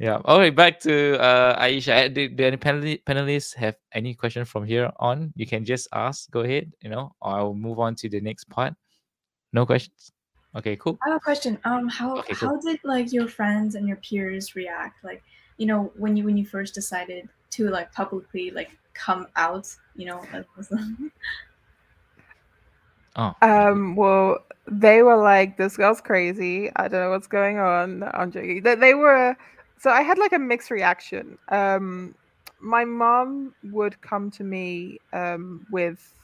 Yeah. 0.00 0.18
All 0.24 0.38
right 0.38 0.54
back 0.54 0.80
to 0.80 1.20
uh 1.20 1.60
aisha 1.60 2.08
do, 2.14 2.28
do 2.28 2.44
any 2.44 2.56
panelists 2.56 3.54
have 3.56 3.76
any 3.92 4.14
question 4.14 4.44
from 4.46 4.64
here 4.64 4.90
on? 4.96 5.32
You 5.36 5.46
can 5.46 5.64
just 5.64 5.88
ask. 5.92 6.30
Go 6.30 6.40
ahead 6.40 6.72
you 6.80 6.88
know 6.88 7.12
i'll 7.20 7.52
move 7.52 7.78
on 7.78 7.94
to 7.96 8.08
the 8.08 8.20
next 8.20 8.48
part. 8.48 8.74
No 9.52 9.66
questions 9.66 10.12
Okay, 10.54 10.76
cool. 10.76 10.98
I 11.04 11.10
have 11.10 11.16
a 11.16 11.20
question. 11.20 11.58
Um, 11.64 11.88
how 11.88 12.18
okay, 12.18 12.34
cool. 12.34 12.50
how 12.50 12.56
did 12.60 12.78
like 12.84 13.12
your 13.12 13.26
friends 13.26 13.74
and 13.74 13.88
your 13.88 13.96
peers 13.98 14.54
react? 14.54 15.02
Like, 15.02 15.22
you 15.56 15.66
know, 15.66 15.92
when 15.96 16.16
you 16.16 16.24
when 16.24 16.36
you 16.36 16.44
first 16.44 16.74
decided 16.74 17.28
to 17.52 17.68
like 17.70 17.92
publicly 17.92 18.50
like 18.50 18.70
come 18.94 19.26
out, 19.36 19.74
you 19.96 20.06
know, 20.06 20.22
Oh. 23.14 23.34
Um. 23.42 23.94
Well, 23.94 24.38
they 24.66 25.02
were 25.02 25.16
like, 25.16 25.58
"This 25.58 25.76
girl's 25.76 26.00
crazy. 26.00 26.70
I 26.76 26.88
don't 26.88 27.00
know 27.00 27.10
what's 27.10 27.26
going 27.26 27.58
on." 27.58 28.04
I'm 28.14 28.32
joking. 28.32 28.62
They, 28.62 28.74
they 28.74 28.94
were. 28.94 29.36
So 29.78 29.90
I 29.90 30.02
had 30.02 30.16
like 30.16 30.32
a 30.32 30.38
mixed 30.38 30.70
reaction. 30.70 31.36
Um, 31.48 32.14
my 32.58 32.84
mom 32.84 33.54
would 33.64 34.00
come 34.00 34.30
to 34.30 34.44
me 34.44 34.98
um 35.12 35.66
with 35.70 36.14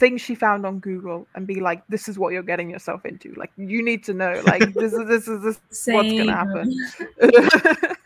things 0.00 0.22
she 0.22 0.34
found 0.34 0.64
on 0.64 0.80
Google 0.80 1.28
and 1.34 1.46
be 1.46 1.60
like, 1.60 1.86
"This 1.88 2.08
is 2.08 2.18
what 2.18 2.32
you're 2.32 2.42
getting 2.42 2.70
yourself 2.70 3.04
into. 3.04 3.34
Like, 3.34 3.52
you 3.56 3.84
need 3.84 4.02
to 4.04 4.14
know. 4.14 4.42
Like, 4.44 4.72
this 4.72 4.92
is 4.94 5.06
this 5.06 5.28
is 5.28 5.42
this 5.42 5.60
Same. 5.70 5.94
what's 5.94 6.12
gonna 6.12 6.34
happen." 6.34 6.74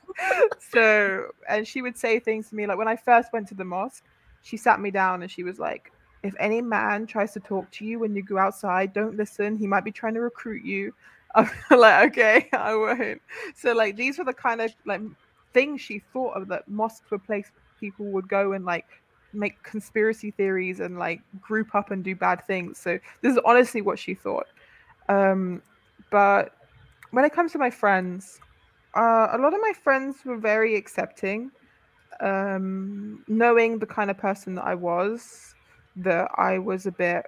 so, 0.72 1.28
and 1.48 1.66
she 1.66 1.80
would 1.80 1.96
say 1.96 2.18
things 2.18 2.48
to 2.50 2.56
me 2.56 2.66
like, 2.66 2.76
when 2.76 2.88
I 2.88 2.96
first 2.96 3.32
went 3.32 3.48
to 3.48 3.54
the 3.54 3.64
mosque, 3.64 4.04
she 4.42 4.56
sat 4.56 4.80
me 4.80 4.90
down 4.90 5.22
and 5.22 5.30
she 5.30 5.44
was 5.44 5.58
like, 5.58 5.92
"If 6.24 6.34
any 6.38 6.60
man 6.60 7.06
tries 7.06 7.32
to 7.34 7.40
talk 7.40 7.70
to 7.70 7.84
you 7.86 8.00
when 8.00 8.14
you 8.14 8.22
go 8.22 8.36
outside, 8.36 8.92
don't 8.92 9.16
listen. 9.16 9.56
He 9.56 9.66
might 9.66 9.84
be 9.84 9.92
trying 9.92 10.14
to 10.14 10.20
recruit 10.20 10.64
you." 10.64 10.92
I'm 11.36 11.48
like, 11.70 12.10
"Okay, 12.10 12.48
I 12.52 12.74
won't." 12.74 13.22
So, 13.54 13.72
like, 13.72 13.96
these 13.96 14.18
were 14.18 14.24
the 14.24 14.34
kind 14.34 14.60
of 14.60 14.74
like 14.84 15.00
things 15.52 15.80
she 15.80 16.00
thought 16.12 16.32
of 16.32 16.48
that 16.48 16.66
mosques 16.66 17.08
were 17.10 17.18
place 17.18 17.52
people 17.78 18.06
would 18.06 18.28
go 18.28 18.52
and 18.52 18.64
like 18.64 18.86
make 19.34 19.62
conspiracy 19.62 20.30
theories 20.30 20.80
and 20.80 20.98
like 20.98 21.20
group 21.40 21.74
up 21.74 21.90
and 21.90 22.04
do 22.04 22.14
bad 22.14 22.46
things. 22.46 22.78
So 22.78 22.98
this 23.20 23.32
is 23.32 23.40
honestly 23.44 23.82
what 23.82 23.98
she 23.98 24.14
thought. 24.14 24.46
Um, 25.08 25.62
but 26.10 26.54
when 27.10 27.24
it 27.24 27.32
comes 27.32 27.52
to 27.52 27.58
my 27.58 27.70
friends, 27.70 28.40
uh, 28.96 29.28
a 29.32 29.38
lot 29.38 29.54
of 29.54 29.60
my 29.60 29.72
friends 29.82 30.18
were 30.24 30.36
very 30.36 30.76
accepting, 30.76 31.50
um, 32.20 33.24
knowing 33.28 33.78
the 33.78 33.86
kind 33.86 34.10
of 34.10 34.18
person 34.18 34.54
that 34.54 34.64
I 34.64 34.74
was, 34.74 35.54
that 35.96 36.30
I 36.36 36.58
was 36.58 36.86
a 36.86 36.92
bit 36.92 37.26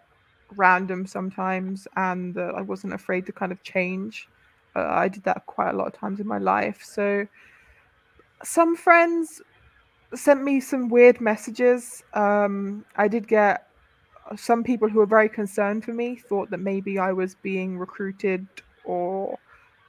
random 0.54 1.06
sometimes, 1.06 1.88
and 1.96 2.34
that 2.34 2.54
I 2.54 2.62
wasn't 2.62 2.94
afraid 2.94 3.26
to 3.26 3.32
kind 3.32 3.52
of 3.52 3.62
change. 3.62 4.28
Uh, 4.74 4.86
I 4.86 5.08
did 5.08 5.24
that 5.24 5.46
quite 5.46 5.70
a 5.70 5.76
lot 5.76 5.86
of 5.88 5.92
times 5.94 6.20
in 6.20 6.26
my 6.26 6.38
life. 6.38 6.82
So 6.84 7.26
some 8.44 8.76
friends 8.76 9.40
sent 10.14 10.42
me 10.42 10.60
some 10.60 10.88
weird 10.88 11.20
messages. 11.20 12.02
Um, 12.14 12.84
I 12.96 13.08
did 13.08 13.26
get 13.26 13.66
some 14.36 14.64
people 14.64 14.88
who 14.88 14.98
were 14.98 15.06
very 15.06 15.28
concerned 15.28 15.84
for 15.84 15.92
me 15.92 16.16
thought 16.16 16.50
that 16.50 16.58
maybe 16.58 16.98
I 16.98 17.12
was 17.12 17.36
being 17.36 17.78
recruited 17.78 18.46
or 18.84 19.38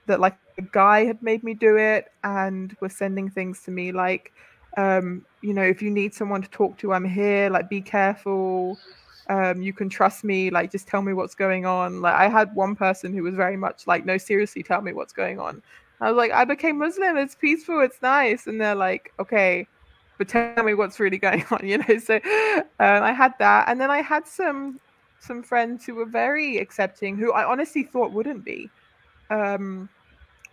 that 0.05 0.19
like 0.19 0.37
a 0.57 0.61
guy 0.61 1.05
had 1.05 1.21
made 1.21 1.43
me 1.43 1.53
do 1.53 1.77
it 1.77 2.11
and 2.23 2.75
were 2.79 2.89
sending 2.89 3.29
things 3.29 3.63
to 3.63 3.71
me 3.71 3.91
like 3.91 4.31
um, 4.77 5.25
you 5.41 5.53
know 5.53 5.63
if 5.63 5.81
you 5.81 5.89
need 5.89 6.13
someone 6.13 6.41
to 6.41 6.49
talk 6.49 6.77
to 6.77 6.93
i'm 6.93 7.05
here. 7.05 7.49
Like 7.49 7.69
be 7.69 7.81
careful. 7.81 8.77
Um, 9.29 9.61
you 9.61 9.73
can 9.73 9.89
trust 9.89 10.23
me. 10.23 10.49
Like 10.51 10.71
just 10.71 10.87
tell 10.87 11.01
me 11.01 11.13
what's 11.13 11.35
going 11.35 11.65
on. 11.65 12.01
Like 12.01 12.13
i 12.13 12.29
had 12.29 12.53
one 12.53 12.75
person 12.75 13.11
who 13.13 13.23
was 13.23 13.33
very 13.35 13.57
much 13.57 13.87
like 13.87 14.05
no 14.05 14.17
seriously 14.17 14.61
tell 14.61 14.81
me 14.81 14.93
what's 14.93 15.13
going 15.13 15.39
on. 15.39 15.63
I 15.99 16.11
was 16.11 16.17
like 16.17 16.31
i 16.31 16.45
became 16.45 16.77
muslim. 16.77 17.17
It's 17.17 17.35
peaceful. 17.35 17.81
It's 17.81 18.01
nice. 18.03 18.45
And 18.45 18.61
they're 18.61 18.75
like 18.75 19.13
okay 19.19 19.67
but 20.17 20.27
tell 20.27 20.63
me 20.63 20.73
what's 20.73 20.99
really 20.99 21.17
going 21.17 21.45
on, 21.51 21.67
you 21.67 21.77
know. 21.77 21.97
So 21.99 22.15
um, 22.15 23.03
I 23.03 23.13
had 23.13 23.33
that, 23.39 23.69
and 23.69 23.79
then 23.79 23.91
I 23.91 24.01
had 24.01 24.27
some 24.27 24.79
some 25.19 25.43
friends 25.43 25.85
who 25.85 25.95
were 25.95 26.05
very 26.05 26.57
accepting, 26.57 27.17
who 27.17 27.31
I 27.33 27.43
honestly 27.43 27.83
thought 27.83 28.11
wouldn't 28.11 28.45
be, 28.45 28.69
um, 29.29 29.89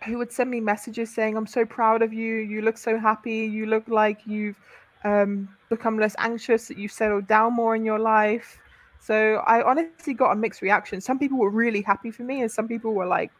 who 0.05 0.17
would 0.17 0.31
send 0.31 0.49
me 0.51 0.59
messages 0.59 1.13
saying, 1.13 1.37
"I'm 1.37 1.47
so 1.47 1.65
proud 1.65 2.01
of 2.01 2.13
you. 2.13 2.35
You 2.35 2.61
look 2.61 2.77
so 2.77 2.97
happy. 2.97 3.45
You 3.45 3.65
look 3.65 3.87
like 3.87 4.25
you've 4.25 4.57
um, 5.03 5.49
become 5.69 5.97
less 5.97 6.15
anxious. 6.19 6.67
That 6.67 6.77
you've 6.77 6.91
settled 6.91 7.27
down 7.27 7.53
more 7.53 7.75
in 7.75 7.85
your 7.85 7.99
life." 7.99 8.59
So 8.99 9.43
I 9.45 9.61
honestly 9.61 10.15
got 10.15 10.31
a 10.31 10.35
mixed 10.35 10.63
reaction. 10.63 10.99
Some 10.99 11.19
people 11.19 11.37
were 11.37 11.51
really 11.51 11.81
happy 11.81 12.09
for 12.11 12.23
me, 12.23 12.41
and 12.41 12.51
some 12.51 12.67
people 12.67 12.93
were 12.93 13.05
like, 13.05 13.31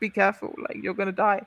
"Be 0.00 0.08
careful, 0.08 0.54
like 0.68 0.78
you're 0.82 0.94
gonna 0.94 1.12
die." 1.12 1.46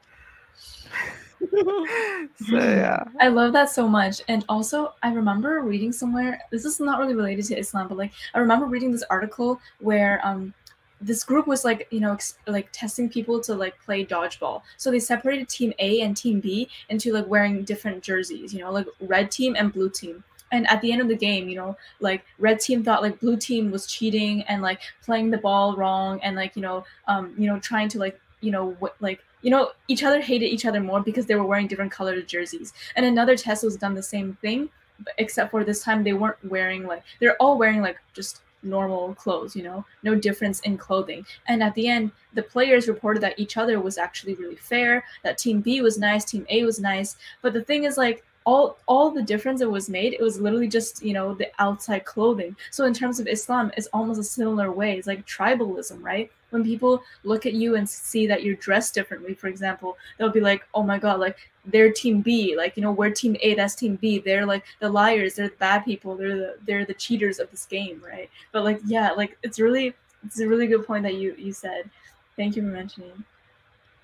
So 1.52 2.56
yeah. 2.56 3.04
I 3.20 3.28
love 3.28 3.54
that 3.54 3.70
so 3.70 3.88
much. 3.88 4.22
And 4.28 4.46
also 4.50 4.94
i 5.04 5.12
remember 5.12 5.62
reading 5.62 5.92
somewhere 5.92 6.42
this 6.52 6.66
is 6.66 6.80
not 6.80 7.00
really 7.00 7.16
related 7.16 7.46
to 7.46 7.58
islam 7.58 7.88
but 7.88 7.98
like 7.98 8.12
i 8.34 8.40
remember 8.40 8.66
reading 8.66 8.92
this 8.92 9.04
article 9.10 9.60
where 9.80 10.26
um 10.26 10.54
this 11.02 11.24
group 11.24 11.48
was 11.48 11.66
like 11.66 11.88
you 11.92 12.00
know 12.00 12.18
like 12.48 12.70
testing 12.72 13.10
people 13.10 13.40
to 13.42 13.56
like 13.56 13.78
play 13.84 14.06
dodgeball. 14.06 14.62
So 14.78 14.92
they 14.92 15.00
separated 15.00 15.50
team 15.50 15.74
a 15.80 16.02
and 16.02 16.16
team 16.16 16.40
b 16.40 16.70
into 16.90 17.12
like 17.12 17.28
wearing 17.28 17.64
different 17.64 18.04
jerseys 18.04 18.54
you 18.54 18.60
know 18.60 18.72
like 18.72 18.88
red 19.02 19.32
team 19.32 19.56
and 19.58 19.74
blue 19.74 19.90
team. 19.90 20.24
And 20.54 20.70
at 20.70 20.82
the 20.82 20.92
end 20.92 21.02
of 21.02 21.08
the 21.08 21.16
game 21.16 21.50
you 21.50 21.56
know 21.56 21.76
like 22.00 22.24
red 22.38 22.60
team 22.60 22.84
thought 22.84 23.02
like 23.02 23.20
blue 23.20 23.38
team 23.38 23.72
was 23.72 23.88
cheating 23.88 24.44
and 24.44 24.62
like 24.62 24.82
playing 25.04 25.32
the 25.32 25.38
ball 25.38 25.76
wrong 25.76 26.20
and 26.22 26.36
like 26.36 26.56
you 26.56 26.62
know 26.62 26.86
um 27.08 27.34
you 27.38 27.48
know 27.48 27.60
trying 27.60 27.90
to 27.90 28.00
like 28.00 28.20
you 28.42 28.52
know 28.52 28.76
what 28.80 28.96
like 29.00 29.24
you 29.42 29.50
know, 29.50 29.72
each 29.88 30.04
other 30.04 30.22
hated 30.22 30.48
each 30.48 30.66
other 30.66 30.80
more 30.80 31.02
because 31.02 31.26
they 31.26 31.36
were 31.36 31.46
wearing 31.46 31.68
different 31.68 31.92
colored 31.92 32.28
jerseys. 32.28 32.74
And 32.96 33.06
another 33.06 33.36
test 33.36 33.64
was 33.64 33.78
done 33.78 33.94
the 33.94 34.04
same 34.04 34.38
thing, 34.42 34.70
except 35.18 35.52
for 35.52 35.64
this 35.64 35.84
time 35.84 36.04
they 36.04 36.14
weren't 36.14 36.44
wearing 36.44 36.86
like 36.86 37.04
they're 37.20 37.38
all 37.38 37.58
wearing 37.58 37.82
like 37.82 37.98
just 38.14 38.42
normal 38.64 39.16
clothes, 39.16 39.56
you 39.56 39.64
know, 39.64 39.84
no 40.04 40.16
difference 40.16 40.60
in 40.62 40.78
clothing. 40.78 41.26
And 41.48 41.64
at 41.64 41.74
the 41.74 41.88
end, 41.88 42.12
the 42.34 42.44
players 42.44 42.88
reported 42.88 43.22
that 43.24 43.40
each 43.40 43.58
other 43.58 43.80
was 43.80 43.98
actually 43.98 44.36
really 44.36 44.56
fair, 44.56 45.04
that 45.24 45.38
team 45.38 45.62
B 45.62 45.82
was 45.82 45.98
nice, 45.98 46.26
team 46.26 46.46
A 46.50 46.64
was 46.64 46.80
nice. 46.80 47.16
But 47.42 47.54
the 47.54 47.64
thing 47.64 47.86
is 47.86 47.98
like 47.98 48.24
all 48.46 48.78
all 48.88 49.12
the 49.12 49.22
difference 49.22 49.60
that 49.60 49.70
was 49.70 49.90
made 49.90 50.14
it 50.14 50.22
was 50.22 50.40
literally 50.40 50.68
just 50.68 51.04
you 51.04 51.14
know 51.14 51.34
the 51.34 51.50
outside 51.60 52.06
clothing. 52.06 52.56
So 52.72 52.86
in 52.86 52.94
terms 52.94 53.20
of 53.20 53.28
islam 53.28 53.72
it's 53.78 53.88
almost 53.94 54.20
a 54.20 54.24
similar 54.24 54.72
way. 54.72 54.98
It's 54.98 55.08
like 55.08 55.26
tribalism 55.26 56.02
right? 56.02 56.32
When 56.50 56.64
people 56.64 57.04
look 57.24 57.46
at 57.46 57.54
you 57.54 57.76
and 57.76 57.88
see 57.88 58.28
that 58.28 58.44
you're 58.44 58.56
dressed 58.56 58.94
differently 58.94 59.34
for 59.34 59.48
example 59.48 59.98
they'll 60.18 60.30
be 60.30 60.42
like 60.42 60.66
oh 60.74 60.84
my 60.84 60.98
god 60.98 61.20
like 61.20 61.38
they're 61.66 61.92
team 61.92 62.22
b. 62.22 62.56
Like 62.58 62.76
you 62.76 62.82
know 62.82 62.92
we're 62.92 63.12
team 63.12 63.38
a 63.42 63.54
that's 63.54 63.76
team 63.76 63.96
b. 63.98 64.20
They're 64.20 64.46
like 64.46 64.64
the 64.80 64.90
liars. 64.90 65.36
They're 65.36 65.50
the 65.50 65.56
bad 65.58 65.86
people. 65.86 66.16
They're 66.16 66.36
the 66.36 66.58
they're 66.66 66.86
the 66.86 66.96
cheaters 66.96 67.40
of 67.40 67.52
this 67.52 67.66
game 67.66 68.02
right? 68.06 68.30
But 68.52 68.64
like 68.64 68.80
yeah 68.86 69.12
like 69.12 69.38
it's 69.44 69.60
really 69.60 69.94
it's 70.26 70.40
a 70.40 70.48
really 70.48 70.68
good 70.68 70.86
point 70.86 71.04
that 71.04 71.16
you 71.16 71.36
you 71.38 71.54
said. 71.54 71.90
Thank 72.36 72.56
you 72.56 72.64
for 72.64 72.70
mentioning. 72.70 73.24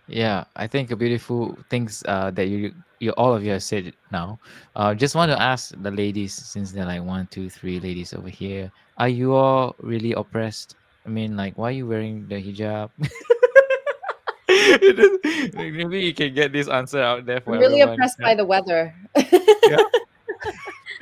Yeah, 0.07 0.45
I 0.55 0.67
think 0.67 0.91
a 0.91 0.95
beautiful 0.95 1.57
things 1.69 2.03
uh, 2.07 2.31
that 2.31 2.47
you 2.47 2.73
you 2.99 3.11
all 3.11 3.33
of 3.33 3.43
you 3.43 3.51
have 3.51 3.63
said 3.63 3.87
it 3.87 3.95
now. 4.11 4.39
Uh, 4.75 4.93
just 4.93 5.15
want 5.15 5.31
to 5.31 5.41
ask 5.41 5.73
the 5.81 5.91
ladies 5.91 6.33
since 6.33 6.71
they're 6.71 6.85
like 6.85 7.03
one, 7.03 7.27
two, 7.27 7.49
three 7.49 7.79
ladies 7.79 8.13
over 8.13 8.29
here. 8.29 8.71
Are 8.97 9.09
you 9.09 9.35
all 9.35 9.75
really 9.79 10.13
oppressed? 10.13 10.75
I 11.05 11.09
mean, 11.09 11.37
like, 11.37 11.57
why 11.57 11.69
are 11.69 11.71
you 11.71 11.87
wearing 11.87 12.27
the 12.27 12.35
hijab? 12.35 12.89
Maybe 15.53 16.01
you 16.01 16.13
can 16.13 16.33
get 16.33 16.51
this 16.51 16.67
answer 16.67 17.01
out 17.01 17.25
there 17.25 17.41
for 17.41 17.53
I'm 17.53 17.59
really 17.59 17.81
everyone. 17.81 17.93
oppressed 17.93 18.19
by 18.19 18.35
the 18.35 18.45
weather. 18.45 18.93
Yeah. 19.15 19.77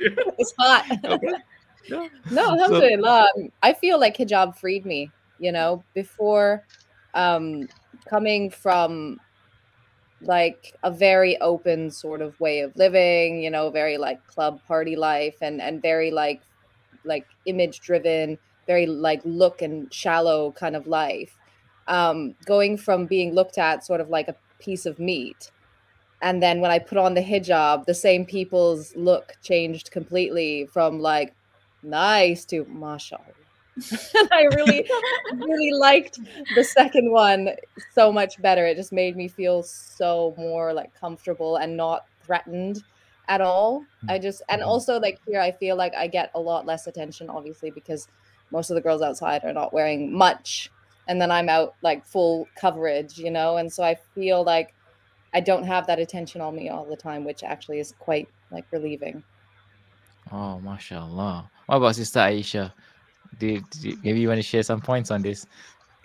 it's 0.00 0.54
hot. 0.58 0.84
Okay. 1.04 1.32
Yeah. 1.88 2.08
No, 2.30 2.50
alhamdulillah. 2.50 3.28
I 3.62 3.72
feel 3.72 3.98
like 3.98 4.16
hijab 4.16 4.56
freed 4.56 4.84
me, 4.84 5.10
you 5.38 5.52
know, 5.52 5.82
before 5.94 6.64
um 7.14 7.68
coming 8.08 8.50
from 8.50 9.18
like 10.22 10.74
a 10.82 10.90
very 10.90 11.38
open 11.40 11.90
sort 11.90 12.22
of 12.22 12.38
way 12.40 12.60
of 12.60 12.74
living, 12.76 13.42
you 13.42 13.50
know, 13.50 13.70
very 13.70 13.98
like 13.98 14.26
club 14.26 14.60
party 14.66 14.96
life 14.96 15.36
and 15.40 15.60
and 15.60 15.82
very 15.82 16.10
like 16.10 16.42
like 17.04 17.26
image 17.46 17.80
driven, 17.80 18.38
very 18.66 18.86
like 18.86 19.20
look 19.24 19.62
and 19.62 19.92
shallow 19.92 20.52
kind 20.52 20.76
of 20.76 20.86
life. 20.86 21.38
Um, 21.88 22.34
going 22.44 22.76
from 22.78 23.06
being 23.06 23.32
looked 23.32 23.58
at 23.58 23.84
sort 23.84 24.00
of 24.00 24.08
like 24.08 24.28
a 24.28 24.34
piece 24.58 24.86
of 24.86 24.98
meat. 24.98 25.52
And 26.22 26.42
then 26.42 26.60
when 26.60 26.70
I 26.70 26.78
put 26.78 26.98
on 26.98 27.14
the 27.14 27.22
hijab, 27.22 27.84
the 27.84 27.94
same 27.94 28.24
people's 28.24 28.96
look 28.96 29.34
changed 29.42 29.90
completely 29.92 30.66
from 30.72 30.98
like 30.98 31.34
nice 31.82 32.44
to 32.46 32.64
mashallah 32.64 33.45
and 34.14 34.28
I 34.32 34.44
really, 34.44 34.86
really 35.30 35.72
liked 35.72 36.20
the 36.50 36.64
second 36.64 37.10
one 37.10 37.50
so 37.92 38.12
much 38.12 38.40
better. 38.40 38.66
It 38.66 38.76
just 38.76 38.92
made 38.92 39.16
me 39.16 39.28
feel 39.28 39.62
so 39.62 40.34
more 40.38 40.72
like 40.72 40.94
comfortable 40.94 41.56
and 41.56 41.76
not 41.76 42.06
threatened 42.24 42.84
at 43.28 43.40
all. 43.40 43.88
I 44.08 44.18
just, 44.18 44.42
and 44.48 44.62
Mm-hmm. 44.62 44.62
also 44.62 45.00
like 45.00 45.20
here, 45.26 45.40
I 45.40 45.52
feel 45.52 45.76
like 45.76 45.94
I 45.94 46.06
get 46.06 46.30
a 46.34 46.40
lot 46.40 46.66
less 46.66 46.86
attention, 46.86 47.28
obviously, 47.30 47.70
because 47.70 48.08
most 48.50 48.70
of 48.70 48.76
the 48.76 48.80
girls 48.82 49.02
outside 49.02 49.44
are 49.44 49.52
not 49.52 49.72
wearing 49.72 50.12
much. 50.16 50.72
And 51.08 51.20
then 51.20 51.30
I'm 51.30 51.48
out 51.48 51.76
like 51.82 52.04
full 52.06 52.50
coverage, 52.56 53.18
you 53.18 53.30
know? 53.30 53.56
And 53.56 53.72
so 53.72 53.82
I 53.84 53.96
feel 54.14 54.44
like 54.44 54.74
I 55.34 55.40
don't 55.40 55.64
have 55.64 55.86
that 55.88 55.98
attention 56.00 56.40
on 56.40 56.54
me 56.56 56.68
all 56.68 56.86
the 56.88 56.96
time, 56.96 57.24
which 57.24 57.42
actually 57.44 57.80
is 57.80 57.94
quite 57.98 58.28
like 58.50 58.66
relieving. 58.72 59.24
Oh, 60.30 60.60
mashallah. 60.60 61.50
What 61.66 61.76
about 61.76 61.96
Sister 61.96 62.20
Aisha? 62.20 62.72
Do 63.38 63.46
you, 63.46 63.64
you- 63.80 63.98
maybe 64.02 64.20
you 64.20 64.28
want 64.28 64.38
to 64.38 64.42
share 64.42 64.62
some 64.62 64.80
points 64.80 65.10
on 65.10 65.22
this? 65.22 65.46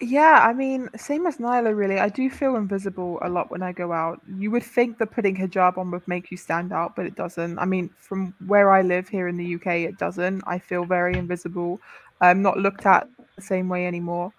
Yeah, 0.01 0.39
I 0.43 0.53
mean, 0.53 0.89
same 0.97 1.27
as 1.27 1.37
Nyla, 1.37 1.75
really. 1.77 1.99
I 1.99 2.09
do 2.09 2.29
feel 2.29 2.55
invisible 2.55 3.19
a 3.21 3.29
lot 3.29 3.51
when 3.51 3.61
I 3.61 3.71
go 3.71 3.93
out. 3.93 4.19
You 4.37 4.49
would 4.51 4.63
think 4.63 4.97
that 4.97 5.11
putting 5.11 5.35
hijab 5.35 5.77
on 5.77 5.91
would 5.91 6.07
make 6.07 6.31
you 6.31 6.37
stand 6.37 6.73
out, 6.73 6.95
but 6.95 7.05
it 7.05 7.15
doesn't. 7.15 7.59
I 7.59 7.65
mean, 7.65 7.91
from 7.97 8.33
where 8.47 8.71
I 8.71 8.81
live 8.81 9.07
here 9.09 9.27
in 9.27 9.37
the 9.37 9.55
UK, 9.55 9.67
it 9.85 9.97
doesn't. 9.99 10.43
I 10.47 10.57
feel 10.59 10.85
very 10.85 11.17
invisible. 11.17 11.79
I'm 12.19 12.41
not 12.41 12.57
looked 12.57 12.85
at 12.87 13.07
the 13.35 13.43
same 13.43 13.69
way 13.69 13.85
anymore. 13.87 14.33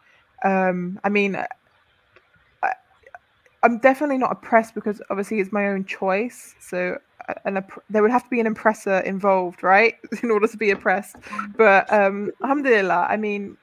Um, 0.45 0.99
I 1.05 1.09
mean, 1.09 1.37
I, 1.37 1.47
I'm 3.63 3.79
definitely 3.79 4.19
not 4.19 4.33
oppressed 4.33 4.75
because 4.75 5.01
obviously 5.11 5.41
it's 5.41 5.53
my 5.53 5.69
own 5.69 5.85
choice. 5.85 6.57
So, 6.61 6.99
an 7.45 7.65
there 7.91 8.03
would 8.03 8.11
have 8.11 8.25
to 8.25 8.31
be 8.31 8.41
an 8.41 8.47
oppressor 8.47 8.99
involved, 9.01 9.63
right, 9.63 9.97
in 10.23 10.31
order 10.31 10.47
to 10.47 10.57
be 10.57 10.71
oppressed. 10.71 11.17
But 11.57 11.93
um, 11.93 12.33
alhamdulillah, 12.43 13.07
I 13.09 13.17
mean, 13.17 13.57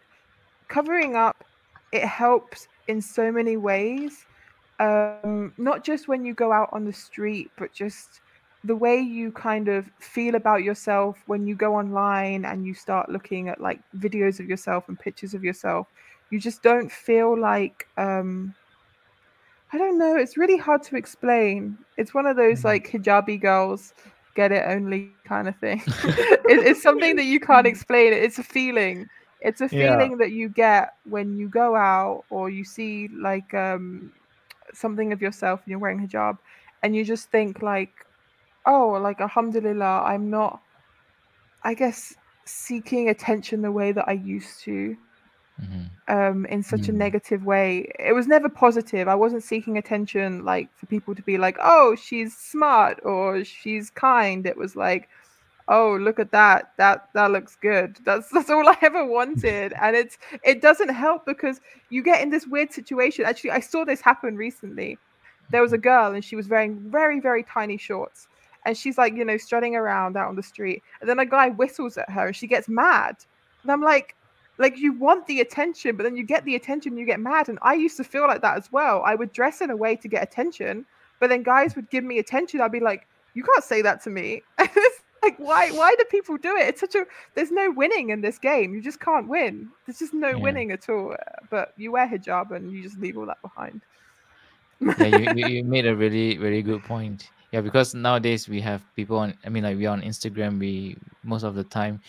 covering 0.69 1.15
up 1.15 1.43
it 1.91 2.03
helps 2.03 2.67
in 2.87 3.01
so 3.01 3.31
many 3.31 3.57
ways 3.57 4.25
um 4.79 5.53
not 5.57 5.83
just 5.83 6.07
when 6.07 6.23
you 6.23 6.33
go 6.33 6.51
out 6.51 6.69
on 6.71 6.85
the 6.85 6.93
street 6.93 7.51
but 7.57 7.73
just 7.73 8.21
the 8.63 8.75
way 8.75 8.99
you 8.99 9.31
kind 9.31 9.67
of 9.67 9.89
feel 9.99 10.35
about 10.35 10.63
yourself 10.63 11.17
when 11.27 11.47
you 11.47 11.55
go 11.55 11.75
online 11.75 12.45
and 12.45 12.65
you 12.65 12.73
start 12.73 13.09
looking 13.09 13.49
at 13.49 13.59
like 13.59 13.79
videos 13.97 14.39
of 14.39 14.47
yourself 14.47 14.87
and 14.87 14.99
pictures 14.99 15.33
of 15.33 15.43
yourself 15.43 15.87
you 16.29 16.39
just 16.39 16.61
don't 16.61 16.91
feel 16.91 17.39
like 17.39 17.87
um 17.97 18.53
i 19.73 19.77
don't 19.77 19.97
know 19.97 20.15
it's 20.15 20.37
really 20.37 20.57
hard 20.57 20.83
to 20.83 20.95
explain. 20.95 21.77
It's 21.97 22.13
one 22.13 22.25
of 22.25 22.37
those 22.37 22.63
like 22.63 22.89
hijabi 22.91 23.41
girls 23.41 23.93
get 24.35 24.51
it 24.51 24.63
only 24.67 24.99
kind 24.99 25.47
of 25.47 25.55
thing. 25.57 25.81
It, 26.47 26.61
it's 26.65 26.81
something 26.81 27.15
that 27.17 27.25
you 27.25 27.39
can't 27.39 27.67
explain 27.67 28.13
it's 28.13 28.39
a 28.39 28.43
feeling. 28.43 29.09
It's 29.39 29.61
a 29.61 29.69
Yeah. 29.69 29.69
feeling 29.69 30.17
that 30.17 30.31
you 30.31 30.49
get 30.49 30.89
when 31.03 31.35
you 31.35 31.49
go 31.49 31.75
out 31.75 32.25
or 32.29 32.49
you 32.49 32.63
see 32.65 33.09
like 33.21 33.53
um 33.53 34.11
something 34.73 35.11
of 35.13 35.21
yourself 35.21 35.61
and 35.63 35.71
you're 35.71 35.79
wearing 35.79 35.99
hijab 36.05 36.37
and 36.83 36.95
you 36.95 37.03
just 37.05 37.31
think 37.31 37.61
like 37.61 37.93
oh 38.65 38.91
like 39.01 39.21
alhamdulillah 39.21 40.03
i'm 40.05 40.29
not 40.29 40.61
i 41.63 41.73
guess 41.73 42.15
seeking 42.45 43.09
attention 43.09 43.61
the 43.61 43.71
way 43.71 43.91
that 43.91 44.07
i 44.07 44.13
used 44.13 44.61
to 44.63 44.95
Mhm. 45.59 45.89
um 46.07 46.45
in 46.47 46.63
such 46.63 46.89
a 46.89 46.93
Mm. 46.93 46.95
negative 46.97 47.45
way. 47.45 47.91
It 47.99 48.13
was 48.13 48.27
never 48.27 48.49
positive. 48.49 49.07
I 49.07 49.15
wasn't 49.15 49.43
seeking 49.43 49.77
attention 49.77 50.43
like 50.45 50.69
for 50.77 50.85
people 50.87 51.13
to 51.15 51.21
be 51.23 51.37
like 51.37 51.57
oh 51.61 51.95
she's 51.95 52.35
smart 52.37 52.99
or 53.03 53.43
she's 53.43 53.89
kind. 53.89 54.45
It 54.45 54.57
was 54.57 54.75
like 54.75 55.09
oh 55.67 55.95
look 56.01 56.19
at 56.19 56.31
that. 56.31 56.71
That 56.77 57.09
that 57.13 57.31
looks 57.31 57.55
good. 57.55 57.97
That's 58.05 58.29
that's 58.29 58.49
all 58.49 58.67
i 58.67 58.77
ever 58.81 59.05
wanted. 59.05 59.73
And 59.81 59.95
it's 59.95 60.17
it 60.43 60.61
doesn't 60.61 60.89
help 60.89 61.25
because 61.25 61.61
you 61.89 62.01
get 62.03 62.21
in 62.23 62.29
this 62.31 62.47
weird 62.47 62.71
situation. 62.73 63.25
Actually 63.25 63.51
i 63.51 63.59
saw 63.59 63.85
this 63.85 64.01
happen 64.01 64.35
recently. 64.37 64.97
There 65.51 65.61
was 65.61 65.73
a 65.73 65.77
girl 65.77 66.13
and 66.13 66.23
she 66.23 66.35
was 66.35 66.47
wearing 66.49 66.79
very 66.91 67.19
very 67.19 67.43
tiny 67.43 67.77
shorts 67.77 68.27
and 68.65 68.77
she's 68.77 68.97
like 68.97 69.13
you 69.15 69.25
know 69.25 69.37
strutting 69.37 69.75
around 69.75 70.17
out 70.17 70.29
on 70.29 70.35
the 70.35 70.43
street. 70.43 70.83
And 71.01 71.09
then 71.09 71.19
a 71.19 71.25
guy 71.25 71.49
whistles 71.49 71.97
at 71.97 72.09
her 72.09 72.27
and 72.27 72.35
she 72.35 72.47
gets 72.47 72.67
mad. 72.69 73.15
And 73.63 73.71
i'm 73.71 73.81
like 73.81 74.15
like 74.59 74.77
you 74.77 74.93
want 74.93 75.25
the 75.25 75.39
attention 75.39 75.95
but 75.95 76.03
then 76.03 76.15
you 76.15 76.23
get 76.23 76.45
the 76.45 76.55
attention 76.55 76.97
you 76.97 77.05
get 77.05 77.19
mad. 77.19 77.49
And 77.49 77.57
i 77.63 77.73
used 77.73 77.97
to 77.97 78.03
feel 78.03 78.27
like 78.27 78.41
that 78.41 78.57
as 78.57 78.71
well. 78.71 79.01
I 79.03 79.15
would 79.15 79.31
dress 79.31 79.61
in 79.61 79.71
a 79.71 79.75
way 79.75 79.95
to 79.95 80.07
get 80.07 80.21
attention 80.21 80.85
but 81.19 81.29
then 81.29 81.41
guys 81.43 81.75
would 81.75 81.89
give 81.89 82.03
me 82.03 82.19
attention. 82.19 82.61
I'd 82.61 82.71
be 82.71 82.79
like 82.79 83.07
You 83.33 83.43
can't 83.43 83.63
say 83.63 83.81
that 83.81 84.03
to 84.03 84.09
me. 84.09 84.43
like 85.23 85.37
why 85.37 85.71
why 85.71 85.95
do 85.97 86.03
people 86.05 86.37
do 86.37 86.55
it? 86.55 86.67
It's 86.67 86.81
such 86.81 86.95
a 86.95 87.05
there's 87.33 87.51
no 87.51 87.71
winning 87.71 88.09
in 88.11 88.21
this 88.21 88.37
game. 88.37 88.75
You 88.75 88.81
just 88.81 88.99
can't 88.99 89.27
win. 89.27 89.69
There's 89.85 89.99
just 89.99 90.13
no 90.13 90.29
yeah. 90.29 90.35
winning 90.35 90.71
at 90.71 90.89
all. 90.89 91.15
But 91.49 91.73
you 91.77 91.91
wear 91.93 92.07
hijab 92.07 92.51
and 92.51 92.71
you 92.71 92.83
just 92.83 92.99
leave 92.99 93.17
all 93.17 93.25
that 93.25 93.41
behind. 93.41 93.81
Yeah 94.81 95.33
you, 95.33 95.47
you 95.47 95.63
made 95.63 95.87
a 95.87 95.95
really 95.95 96.37
really 96.37 96.61
good 96.61 96.83
point. 96.83 97.29
Yeah 97.51 97.61
because 97.61 97.95
nowadays 97.95 98.47
we 98.47 98.61
have 98.61 98.83
people 98.95 99.17
on 99.17 99.33
i 99.43 99.49
mean 99.49 99.63
like 99.63 99.75
we're 99.75 99.89
on 99.89 100.01
instagram 100.01 100.59
we 100.59 100.95
most 101.23 101.43
of 101.43 101.55
the 101.55 101.63
time 101.63 101.99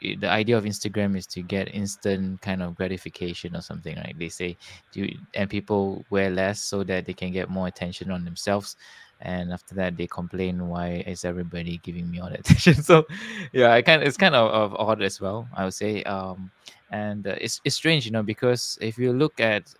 the 0.00 0.28
idea 0.28 0.56
of 0.56 0.64
instagram 0.64 1.16
is 1.16 1.26
to 1.26 1.42
get 1.42 1.74
instant 1.74 2.40
kind 2.40 2.62
of 2.62 2.74
gratification 2.74 3.54
or 3.54 3.60
something 3.60 3.96
right? 3.96 4.16
They 4.18 4.28
say 4.28 4.56
do 4.92 5.08
and 5.34 5.48
people 5.48 6.04
wear 6.10 6.30
less 6.30 6.60
so 6.60 6.82
that 6.84 7.06
they 7.06 7.12
can 7.12 7.32
get 7.32 7.50
more 7.50 7.66
attention 7.66 8.10
on 8.10 8.24
themselves 8.24 8.76
and 9.20 9.52
after 9.52 9.74
that 9.74 9.96
they 9.96 10.06
complain 10.06 10.68
why 10.68 11.04
is 11.06 11.24
everybody 11.24 11.78
giving 11.82 12.10
me 12.10 12.20
all 12.20 12.30
that 12.30 12.40
attention? 12.50 12.82
So 12.82 13.06
yeah 13.52 13.72
i 13.72 13.82
kind 13.82 14.02
it's 14.02 14.16
kind 14.16 14.34
of, 14.34 14.50
of 14.50 14.74
odd 14.74 15.02
as 15.02 15.20
well 15.20 15.46
i 15.54 15.64
would 15.64 15.74
say 15.74 16.02
um 16.04 16.50
and 16.90 17.26
uh, 17.26 17.36
it's, 17.40 17.60
it's 17.64 17.76
strange 17.76 18.06
you 18.06 18.12
know 18.12 18.22
because 18.22 18.78
if 18.80 18.98
you 18.98 19.12
look 19.12 19.38
at 19.40 19.72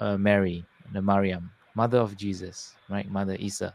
uh, 0.00 0.16
mary 0.16 0.64
the 0.92 1.02
mariam 1.02 1.50
mother 1.74 1.98
of 1.98 2.16
jesus 2.16 2.74
right? 2.88 3.10
Mother 3.10 3.36
isa 3.38 3.74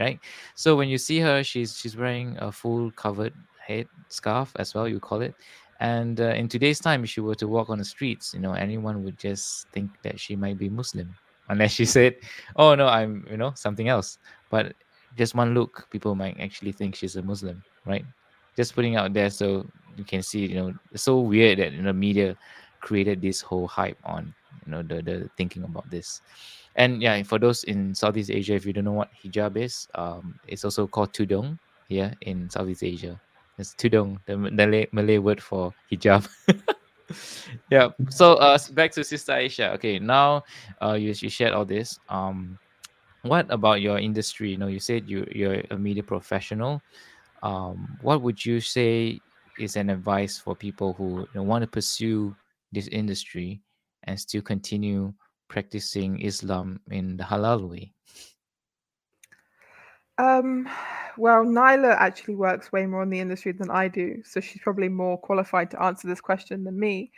right? 0.00 0.18
So 0.54 0.74
when 0.76 0.88
you 0.88 0.98
see 0.98 1.20
her 1.20 1.44
she's 1.44 1.76
she's 1.76 1.96
wearing 1.96 2.36
a 2.40 2.50
full 2.50 2.90
covered 2.92 3.34
head 3.66 3.86
scarf 4.08 4.52
as 4.56 4.74
well 4.74 4.88
you 4.88 5.00
call 5.00 5.22
it. 5.22 5.34
And 5.80 6.20
uh, 6.20 6.34
in 6.38 6.48
today's 6.48 6.78
time 6.78 7.04
if 7.04 7.10
she 7.10 7.20
were 7.20 7.34
to 7.36 7.48
walk 7.48 7.68
on 7.68 7.78
the 7.78 7.84
streets 7.84 8.32
you 8.32 8.40
know 8.40 8.52
anyone 8.52 9.02
would 9.04 9.18
just 9.18 9.68
think 9.68 9.90
that 10.02 10.20
she 10.20 10.36
might 10.36 10.58
be 10.58 10.68
muslim. 10.68 11.14
Unless 11.48 11.72
she 11.72 11.84
said 11.84 12.16
oh 12.56 12.74
no 12.74 12.86
i'm 12.88 13.26
you 13.30 13.36
know 13.36 13.52
something 13.54 13.88
else. 13.88 14.18
But 14.50 14.74
just 15.16 15.34
one 15.34 15.54
look 15.54 15.86
people 15.90 16.14
might 16.14 16.38
actually 16.40 16.72
think 16.72 16.94
she's 16.94 17.16
a 17.16 17.22
muslim 17.22 17.62
right? 17.86 18.04
Just 18.56 18.74
putting 18.74 18.96
out 18.96 19.12
there 19.12 19.30
so 19.30 19.66
you 19.96 20.04
can 20.04 20.22
see 20.22 20.46
you 20.46 20.54
know 20.56 20.74
it's 20.92 21.02
so 21.02 21.20
weird 21.20 21.58
that 21.58 21.72
you 21.72 21.82
know 21.82 21.92
media 21.92 22.36
created 22.80 23.20
this 23.20 23.40
whole 23.40 23.66
hype 23.66 23.98
on 24.04 24.34
you 24.64 24.72
know 24.72 24.82
the, 24.82 25.02
the 25.02 25.28
thinking 25.36 25.64
about 25.64 25.88
this. 25.90 26.20
And 26.76 27.02
yeah 27.02 27.22
for 27.22 27.38
those 27.38 27.64
in 27.64 27.94
southeast 27.94 28.30
asia 28.30 28.54
if 28.54 28.66
you 28.66 28.72
don't 28.72 28.84
know 28.84 28.92
what 28.92 29.10
hijab 29.22 29.56
is 29.56 29.86
um 29.94 30.38
it's 30.48 30.64
also 30.64 30.86
called 30.86 31.12
tudung 31.12 31.58
here 31.88 32.12
in 32.22 32.50
southeast 32.50 32.82
asia 32.82 33.20
it's 33.58 33.74
tudung 33.74 34.18
the 34.26 34.36
malay, 34.36 34.86
malay 34.92 35.18
word 35.18 35.42
for 35.42 35.72
hijab. 35.90 36.28
Yeah 37.70 37.90
so 38.08 38.34
uh 38.40 38.56
back 38.72 38.90
to 38.92 39.04
sister 39.04 39.32
aisha. 39.32 39.74
Okay 39.74 39.98
now 39.98 40.42
uh 40.80 40.94
you, 40.94 41.12
you 41.12 41.28
shared 41.28 41.52
all 41.52 41.64
this 41.64 42.00
um 42.08 42.58
what 43.22 43.46
about 43.48 43.80
your 43.80 43.98
industry? 43.98 44.50
You 44.50 44.58
know 44.58 44.66
you 44.68 44.80
said 44.80 45.08
you 45.08 45.26
you're 45.32 45.62
a 45.70 45.78
media 45.78 46.02
professional. 46.02 46.82
Um, 47.42 47.96
what 48.00 48.22
would 48.22 48.44
you 48.44 48.60
say 48.60 49.20
is 49.58 49.76
an 49.76 49.90
advice 49.90 50.38
for 50.38 50.56
people 50.56 50.92
who 50.94 51.20
you 51.20 51.28
know, 51.34 51.42
want 51.42 51.62
to 51.62 51.68
pursue 51.68 52.34
this 52.72 52.88
industry 52.88 53.60
and 54.04 54.18
still 54.18 54.42
continue 54.42 55.12
practicing 55.48 56.20
islam 56.20 56.80
in 56.90 57.16
the 57.16 57.24
halal 57.24 57.68
way 57.68 57.93
um 60.18 60.68
well 61.16 61.44
nyla 61.44 61.94
actually 61.96 62.34
works 62.34 62.70
way 62.72 62.86
more 62.86 63.02
in 63.02 63.10
the 63.10 63.20
industry 63.20 63.52
than 63.52 63.70
i 63.70 63.88
do 63.88 64.22
so 64.24 64.40
she's 64.40 64.62
probably 64.62 64.88
more 64.88 65.18
qualified 65.18 65.70
to 65.70 65.82
answer 65.82 66.06
this 66.06 66.20
question 66.20 66.64
than 66.64 66.78
me 66.78 67.10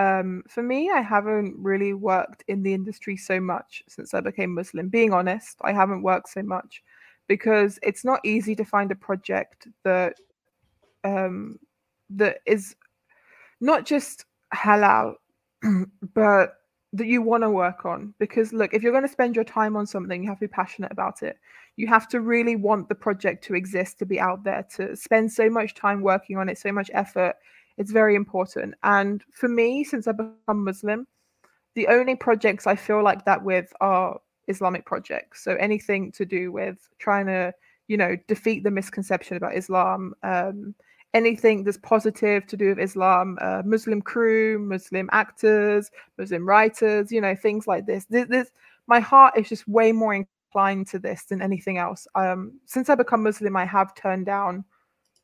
um, 0.00 0.44
for 0.48 0.62
me, 0.62 0.90
I 0.90 1.02
haven't 1.02 1.54
really 1.58 1.92
worked 1.92 2.42
in 2.48 2.62
the 2.62 2.72
industry 2.72 3.16
so 3.18 3.38
much 3.38 3.82
since 3.86 4.14
I 4.14 4.20
became 4.20 4.54
Muslim. 4.54 4.88
Being 4.88 5.12
honest, 5.12 5.58
I 5.62 5.72
haven't 5.72 6.02
worked 6.02 6.30
so 6.30 6.42
much 6.42 6.82
because 7.28 7.78
it's 7.82 8.04
not 8.04 8.20
easy 8.24 8.54
to 8.56 8.64
find 8.64 8.90
a 8.90 8.96
project 8.96 9.68
that 9.84 10.16
um, 11.04 11.58
that 12.10 12.38
is 12.46 12.76
not 13.60 13.84
just 13.84 14.24
halal, 14.54 15.14
but 16.14 16.54
that 16.92 17.06
you 17.06 17.22
want 17.22 17.42
to 17.42 17.50
work 17.50 17.84
on. 17.84 18.14
Because 18.18 18.52
look, 18.52 18.74
if 18.74 18.82
you're 18.82 18.92
going 18.92 19.04
to 19.04 19.08
spend 19.08 19.36
your 19.36 19.44
time 19.44 19.76
on 19.76 19.86
something, 19.86 20.22
you 20.22 20.28
have 20.28 20.38
to 20.38 20.48
be 20.48 20.48
passionate 20.48 20.92
about 20.92 21.22
it. 21.22 21.38
You 21.76 21.86
have 21.86 22.08
to 22.08 22.20
really 22.20 22.56
want 22.56 22.88
the 22.88 22.94
project 22.94 23.44
to 23.44 23.54
exist, 23.54 23.98
to 24.00 24.06
be 24.06 24.18
out 24.18 24.42
there, 24.44 24.66
to 24.76 24.96
spend 24.96 25.32
so 25.32 25.48
much 25.48 25.74
time 25.74 26.02
working 26.02 26.36
on 26.36 26.48
it, 26.48 26.58
so 26.58 26.72
much 26.72 26.90
effort 26.92 27.36
it's 27.80 27.92
very 27.92 28.14
important. 28.14 28.74
And 28.82 29.24
for 29.32 29.48
me, 29.48 29.84
since 29.84 30.06
I've 30.06 30.18
become 30.18 30.64
Muslim, 30.64 31.06
the 31.74 31.88
only 31.88 32.14
projects 32.14 32.66
I 32.66 32.76
feel 32.76 33.02
like 33.02 33.24
that 33.24 33.42
with 33.42 33.72
are 33.80 34.20
Islamic 34.48 34.84
projects. 34.84 35.42
So 35.42 35.56
anything 35.56 36.12
to 36.12 36.26
do 36.26 36.52
with 36.52 36.76
trying 36.98 37.24
to, 37.26 37.54
you 37.88 37.96
know, 37.96 38.16
defeat 38.28 38.64
the 38.64 38.70
misconception 38.70 39.38
about 39.38 39.56
Islam, 39.56 40.12
um, 40.22 40.74
anything 41.14 41.64
that's 41.64 41.78
positive 41.78 42.46
to 42.46 42.56
do 42.56 42.68
with 42.68 42.78
Islam, 42.78 43.38
uh, 43.40 43.62
Muslim 43.64 44.00
crew, 44.00 44.58
Muslim 44.58 45.08
actors, 45.12 45.90
Muslim 46.18 46.46
writers, 46.46 47.10
you 47.10 47.20
know, 47.20 47.34
things 47.34 47.66
like 47.66 47.86
this. 47.86 48.04
This, 48.06 48.28
this. 48.28 48.50
My 48.86 49.00
heart 49.00 49.34
is 49.36 49.48
just 49.48 49.66
way 49.66 49.92
more 49.92 50.14
inclined 50.14 50.86
to 50.88 50.98
this 50.98 51.24
than 51.24 51.42
anything 51.42 51.78
else. 51.78 52.06
Um, 52.14 52.60
since 52.66 52.88
I 52.88 52.94
become 52.94 53.22
Muslim, 53.22 53.56
I 53.56 53.64
have 53.64 53.94
turned 53.94 54.26
down 54.26 54.64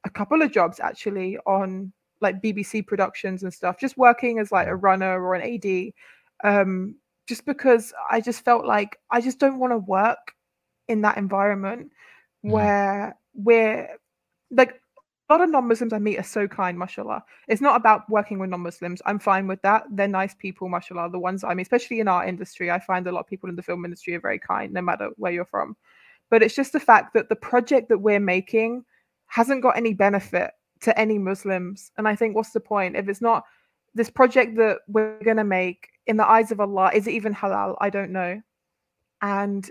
a 0.05 0.11
couple 0.11 0.43
of 0.43 0.53
jobs 0.53 0.81
actually 0.81 1.39
on 1.47 1.93
like 2.21 2.43
BBC 2.43 2.87
productions 2.87 3.43
and 3.43 3.53
stuff, 3.53 3.79
just 3.79 3.99
working 3.99 4.39
as 4.39 4.51
like 4.51 4.69
a 4.69 4.77
runner 4.77 5.23
or 5.23 5.35
an 5.35 5.43
AD, 5.43 5.93
um, 6.45 6.97
just 7.29 7.45
because 7.45 7.93
I 8.11 8.21
just 8.21 8.45
felt 8.45 8.65
like 8.65 8.99
I 9.11 9.21
just 9.21 9.39
don't 9.39 9.59
want 9.59 9.73
to 9.73 9.79
work 9.79 10.33
in 10.89 11.03
that 11.03 11.19
environment 11.19 11.91
mm. 12.45 12.51
where 12.53 13.17
we're 13.35 13.89
like 14.51 14.81
a 15.29 15.33
lot 15.33 15.43
of 15.43 15.51
non-Muslims 15.51 15.93
I 15.93 15.99
meet 15.99 16.19
are 16.19 16.23
so 16.23 16.47
kind, 16.47 16.79
mashallah. 16.79 17.25
It's 17.49 17.61
not 17.61 17.77
about 17.77 18.09
working 18.09 18.39
with 18.39 18.51
non-Muslims. 18.51 19.03
I'm 19.07 19.19
fine 19.19 19.49
with 19.49 19.61
that. 19.63 19.85
They're 19.91 20.07
nice 20.07 20.35
people, 20.35 20.69
mashallah. 20.69 21.11
The 21.11 21.19
ones 21.19 21.43
I 21.43 21.51
mean, 21.51 21.63
especially 21.63 22.01
in 22.01 22.09
our 22.09 22.25
industry, 22.25 22.71
I 22.71 22.79
find 22.79 23.07
a 23.07 23.13
lot 23.13 23.21
of 23.21 23.27
people 23.27 23.49
in 23.49 23.57
the 23.57 23.63
film 23.63 23.85
industry 23.85 24.15
are 24.15 24.21
very 24.21 24.39
kind, 24.39 24.73
no 24.73 24.83
matter 24.83 25.11
where 25.17 25.33
you're 25.33 25.45
from. 25.45 25.77
But 26.31 26.43
it's 26.43 26.55
just 26.55 26.73
the 26.73 26.81
fact 26.81 27.15
that 27.15 27.29
the 27.29 27.37
project 27.37 27.89
that 27.89 27.99
we're 27.99 28.21
making 28.21 28.85
hasn't 29.27 29.63
got 29.63 29.77
any 29.77 29.95
benefit 29.95 30.53
to 30.83 30.97
any 30.99 31.19
Muslims. 31.19 31.91
And 31.99 32.07
I 32.07 32.15
think, 32.15 32.37
what's 32.37 32.53
the 32.53 32.61
point 32.61 32.97
if 32.97 33.09
it's 33.09 33.21
not 33.21 33.45
this 33.95 34.11
project 34.11 34.57
that 34.57 34.79
we're 34.87 35.19
going 35.25 35.39
to 35.39 35.45
make 35.45 35.89
in 36.07 36.17
the 36.17 36.29
eyes 36.29 36.53
of 36.53 36.61
Allah? 36.61 36.93
Is 36.95 37.09
it 37.09 37.13
even 37.13 37.35
halal? 37.35 37.77
I 37.81 37.91
don't 37.91 38.13
know. 38.13 38.41
And 39.23 39.69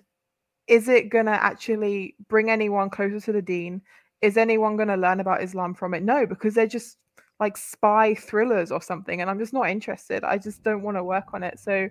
is 0.67 0.89
it 0.89 1.09
going 1.09 1.27
to 1.27 1.31
actually 1.31 2.15
bring 2.27 2.49
anyone 2.49 2.89
closer 2.89 3.19
to 3.19 3.31
the 3.31 3.41
deen? 3.41 3.81
Is 4.21 4.37
anyone 4.37 4.75
going 4.75 4.87
to 4.87 4.95
learn 4.95 5.19
about 5.19 5.43
Islam 5.43 5.73
from 5.73 5.93
it? 5.93 6.03
No, 6.03 6.25
because 6.25 6.53
they're 6.53 6.67
just 6.67 6.97
like 7.39 7.57
spy 7.57 8.15
thrillers 8.15 8.71
or 8.71 8.81
something. 8.81 9.21
And 9.21 9.29
I'm 9.29 9.39
just 9.39 9.53
not 9.53 9.69
interested. 9.69 10.23
I 10.23 10.37
just 10.37 10.63
don't 10.63 10.81
want 10.81 10.97
to 10.97 11.03
work 11.03 11.33
on 11.33 11.43
it. 11.43 11.59
So 11.59 11.89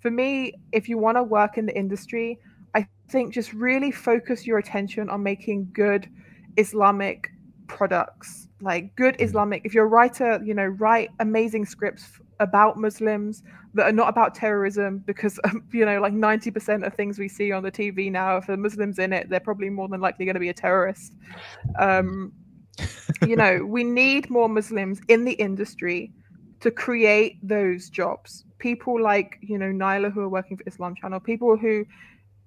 for 0.00 0.10
me, 0.10 0.54
if 0.72 0.88
you 0.88 0.98
want 0.98 1.16
to 1.16 1.22
work 1.22 1.58
in 1.58 1.66
the 1.66 1.76
industry, 1.76 2.38
I 2.74 2.86
think 3.08 3.32
just 3.32 3.52
really 3.52 3.90
focus 3.90 4.46
your 4.46 4.58
attention 4.58 5.08
on 5.08 5.22
making 5.22 5.70
good 5.72 6.08
Islamic 6.56 7.30
products 7.70 8.48
like 8.60 8.94
good 8.96 9.16
mm. 9.16 9.22
islamic 9.22 9.62
if 9.64 9.72
you're 9.72 9.84
a 9.84 9.88
writer 9.88 10.40
you 10.44 10.52
know 10.52 10.66
write 10.66 11.08
amazing 11.20 11.64
scripts 11.64 12.20
about 12.40 12.76
muslims 12.76 13.42
that 13.74 13.84
are 13.84 13.92
not 13.92 14.08
about 14.08 14.34
terrorism 14.34 14.98
because 15.06 15.38
um, 15.44 15.62
you 15.72 15.84
know 15.84 16.00
like 16.00 16.12
90% 16.12 16.86
of 16.86 16.94
things 16.94 17.18
we 17.18 17.28
see 17.28 17.52
on 17.52 17.62
the 17.62 17.70
tv 17.70 18.10
now 18.10 18.36
if 18.36 18.48
muslim's 18.48 18.98
in 18.98 19.12
it 19.12 19.28
they're 19.28 19.40
probably 19.40 19.70
more 19.70 19.88
than 19.88 20.00
likely 20.00 20.24
going 20.24 20.34
to 20.34 20.40
be 20.40 20.48
a 20.48 20.54
terrorist 20.54 21.14
um, 21.78 22.32
you 23.26 23.36
know 23.36 23.64
we 23.66 23.84
need 23.84 24.28
more 24.30 24.48
muslims 24.48 25.00
in 25.08 25.24
the 25.24 25.32
industry 25.32 26.12
to 26.60 26.70
create 26.70 27.38
those 27.42 27.88
jobs 27.88 28.44
people 28.58 29.00
like 29.00 29.38
you 29.40 29.56
know 29.56 29.66
nyla 29.66 30.12
who 30.12 30.20
are 30.20 30.28
working 30.28 30.56
for 30.56 30.64
islam 30.66 30.94
channel 30.94 31.20
people 31.20 31.56
who 31.56 31.84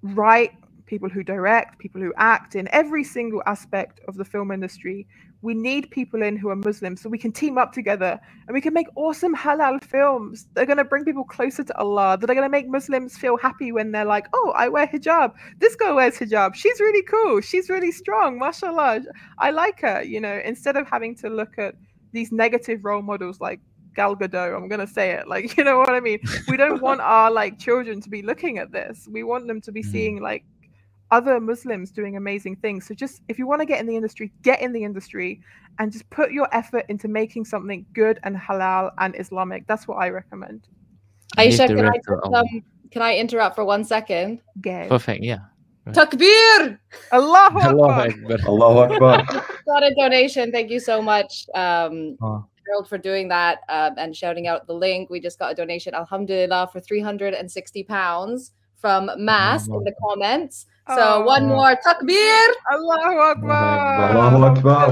write 0.02 0.52
people 0.86 1.10
who 1.10 1.24
direct, 1.24 1.80
people 1.80 2.02
who 2.02 2.14
act 2.18 2.56
in 2.56 2.68
every 2.72 3.04
single 3.04 3.42
aspect 3.46 4.00
of 4.08 4.16
the 4.16 4.26
film 4.26 4.52
industry. 4.52 5.08
We 5.44 5.54
need 5.54 5.92
people 5.92 6.24
in 6.24 6.38
who 6.38 6.50
are 6.50 6.56
Muslims 6.56 7.02
so 7.02 7.10
we 7.10 7.18
can 7.18 7.34
team 7.34 7.58
up 7.58 7.74
together 7.74 8.20
and 8.48 8.56
we 8.56 8.62
can 8.62 8.74
make 8.74 8.88
awesome 8.96 9.36
halal 9.36 9.84
films 9.84 10.48
that 10.54 10.62
are 10.62 10.66
going 10.66 10.78
to 10.78 10.86
bring 10.86 11.04
people 11.04 11.26
closer 11.26 11.64
to 11.66 11.78
Allah, 11.78 12.18
that 12.20 12.30
are 12.30 12.34
going 12.34 12.46
to 12.46 12.58
make 12.58 12.68
Muslims 12.68 13.18
feel 13.18 13.38
happy 13.38 13.72
when 13.72 13.92
they're 13.92 14.06
like, 14.06 14.28
oh, 14.34 14.54
I 14.56 14.70
wear 14.70 14.88
hijab. 14.88 15.34
This 15.60 15.76
girl 15.76 15.96
wears 15.96 16.18
hijab. 16.18 16.56
She's 16.56 16.80
really 16.80 17.04
cool. 17.04 17.42
She's 17.42 17.70
really 17.70 17.92
strong. 17.92 18.40
MashaAllah. 18.40 19.04
I 19.38 19.52
like 19.52 19.82
her. 19.82 20.02
You 20.02 20.22
know, 20.22 20.42
instead 20.46 20.78
of 20.78 20.88
having 20.90 21.14
to 21.18 21.30
look 21.30 21.60
at 21.60 21.76
these 22.14 22.32
negative 22.32 22.86
role 22.86 23.02
models 23.02 23.42
like 23.42 23.60
Gal 23.96 24.16
Gadot. 24.16 24.56
I'm 24.56 24.68
gonna 24.68 24.88
say 24.88 25.12
it, 25.12 25.28
like 25.28 25.58
you 25.58 25.64
know 25.64 25.78
what 25.78 25.90
I 25.90 26.00
mean. 26.00 26.20
We 26.48 26.58
don't 26.58 26.82
want 26.82 27.02
our 27.16 27.32
like 27.32 27.60
children 27.60 28.02
to 28.02 28.10
be 28.10 28.22
looking 28.22 28.58
at 28.58 28.72
this. 28.72 29.08
We 29.12 29.24
want 29.24 29.48
them 29.48 29.62
to 29.62 29.72
be 29.72 29.84
mm. 29.84 29.92
seeing 29.92 30.22
like 30.22 30.44
other 31.14 31.40
Muslims 31.40 31.92
doing 31.92 32.18
amazing 32.18 32.56
things. 32.58 32.88
So 32.88 32.96
just 32.96 33.22
if 33.30 33.38
you 33.38 33.46
want 33.46 33.62
to 33.62 33.68
get 33.68 33.80
in 33.80 33.86
the 33.86 33.96
industry, 33.96 34.32
get 34.42 34.62
in 34.62 34.74
the 34.74 34.84
industry 34.84 35.40
and 35.78 35.92
just 35.92 36.10
put 36.10 36.32
your 36.32 36.48
effort 36.52 36.86
into 36.90 37.08
making 37.08 37.46
something 37.46 37.86
good 37.94 38.20
and 38.24 38.36
halal 38.36 38.92
and 38.98 39.16
Islamic. 39.18 39.68
That's 39.68 39.88
what 39.88 39.98
I 39.98 40.10
recommend. 40.10 40.68
Aisha, 41.38 41.68
can 41.68 41.86
I, 41.86 42.40
um, 42.40 42.48
can 42.92 43.02
I 43.04 43.16
interrupt 43.18 43.56
for 43.56 43.64
one 43.64 43.84
second? 43.84 44.42
Gay. 44.62 44.88
Perfect. 44.90 45.24
Yeah. 45.24 45.40
Takbir! 45.90 46.80
Allahu 47.12 47.60
Allahu 47.70 47.84
Akbar. 47.84 48.08
Akbar. 48.08 48.38
Allahu 48.48 48.80
Akbar. 48.80 49.46
Got 49.68 49.84
a 49.84 49.94
donation. 49.96 50.52
Thank 50.52 50.72
you 50.72 50.80
so 50.80 51.02
much, 51.02 51.46
um, 51.54 52.18
Oh. 52.22 52.46
Harold, 52.66 52.88
for 52.88 52.98
doing 52.98 53.28
that 53.28 53.60
um, 53.70 53.94
and 53.98 54.16
shouting 54.16 54.48
out 54.48 54.66
the 54.68 54.74
link. 54.74 55.10
We 55.10 55.20
just 55.20 55.38
got 55.38 55.52
a 55.52 55.56
donation, 55.56 55.94
Alhamdulillah, 55.94 56.70
for 56.72 56.80
360 56.80 57.84
pounds 57.84 58.54
from 58.78 59.12
Mass 59.18 59.68
in 59.68 59.84
the 59.84 59.94
comments. 60.02 60.66
So 60.90 61.24
one 61.24 61.44
Oh. 61.48 61.56
more 61.56 61.76
takbir. 61.80 62.44
Allahu 62.76 63.16
Akbar. 63.32 64.12
Allahu 64.12 64.44
Akbar. 64.52 64.92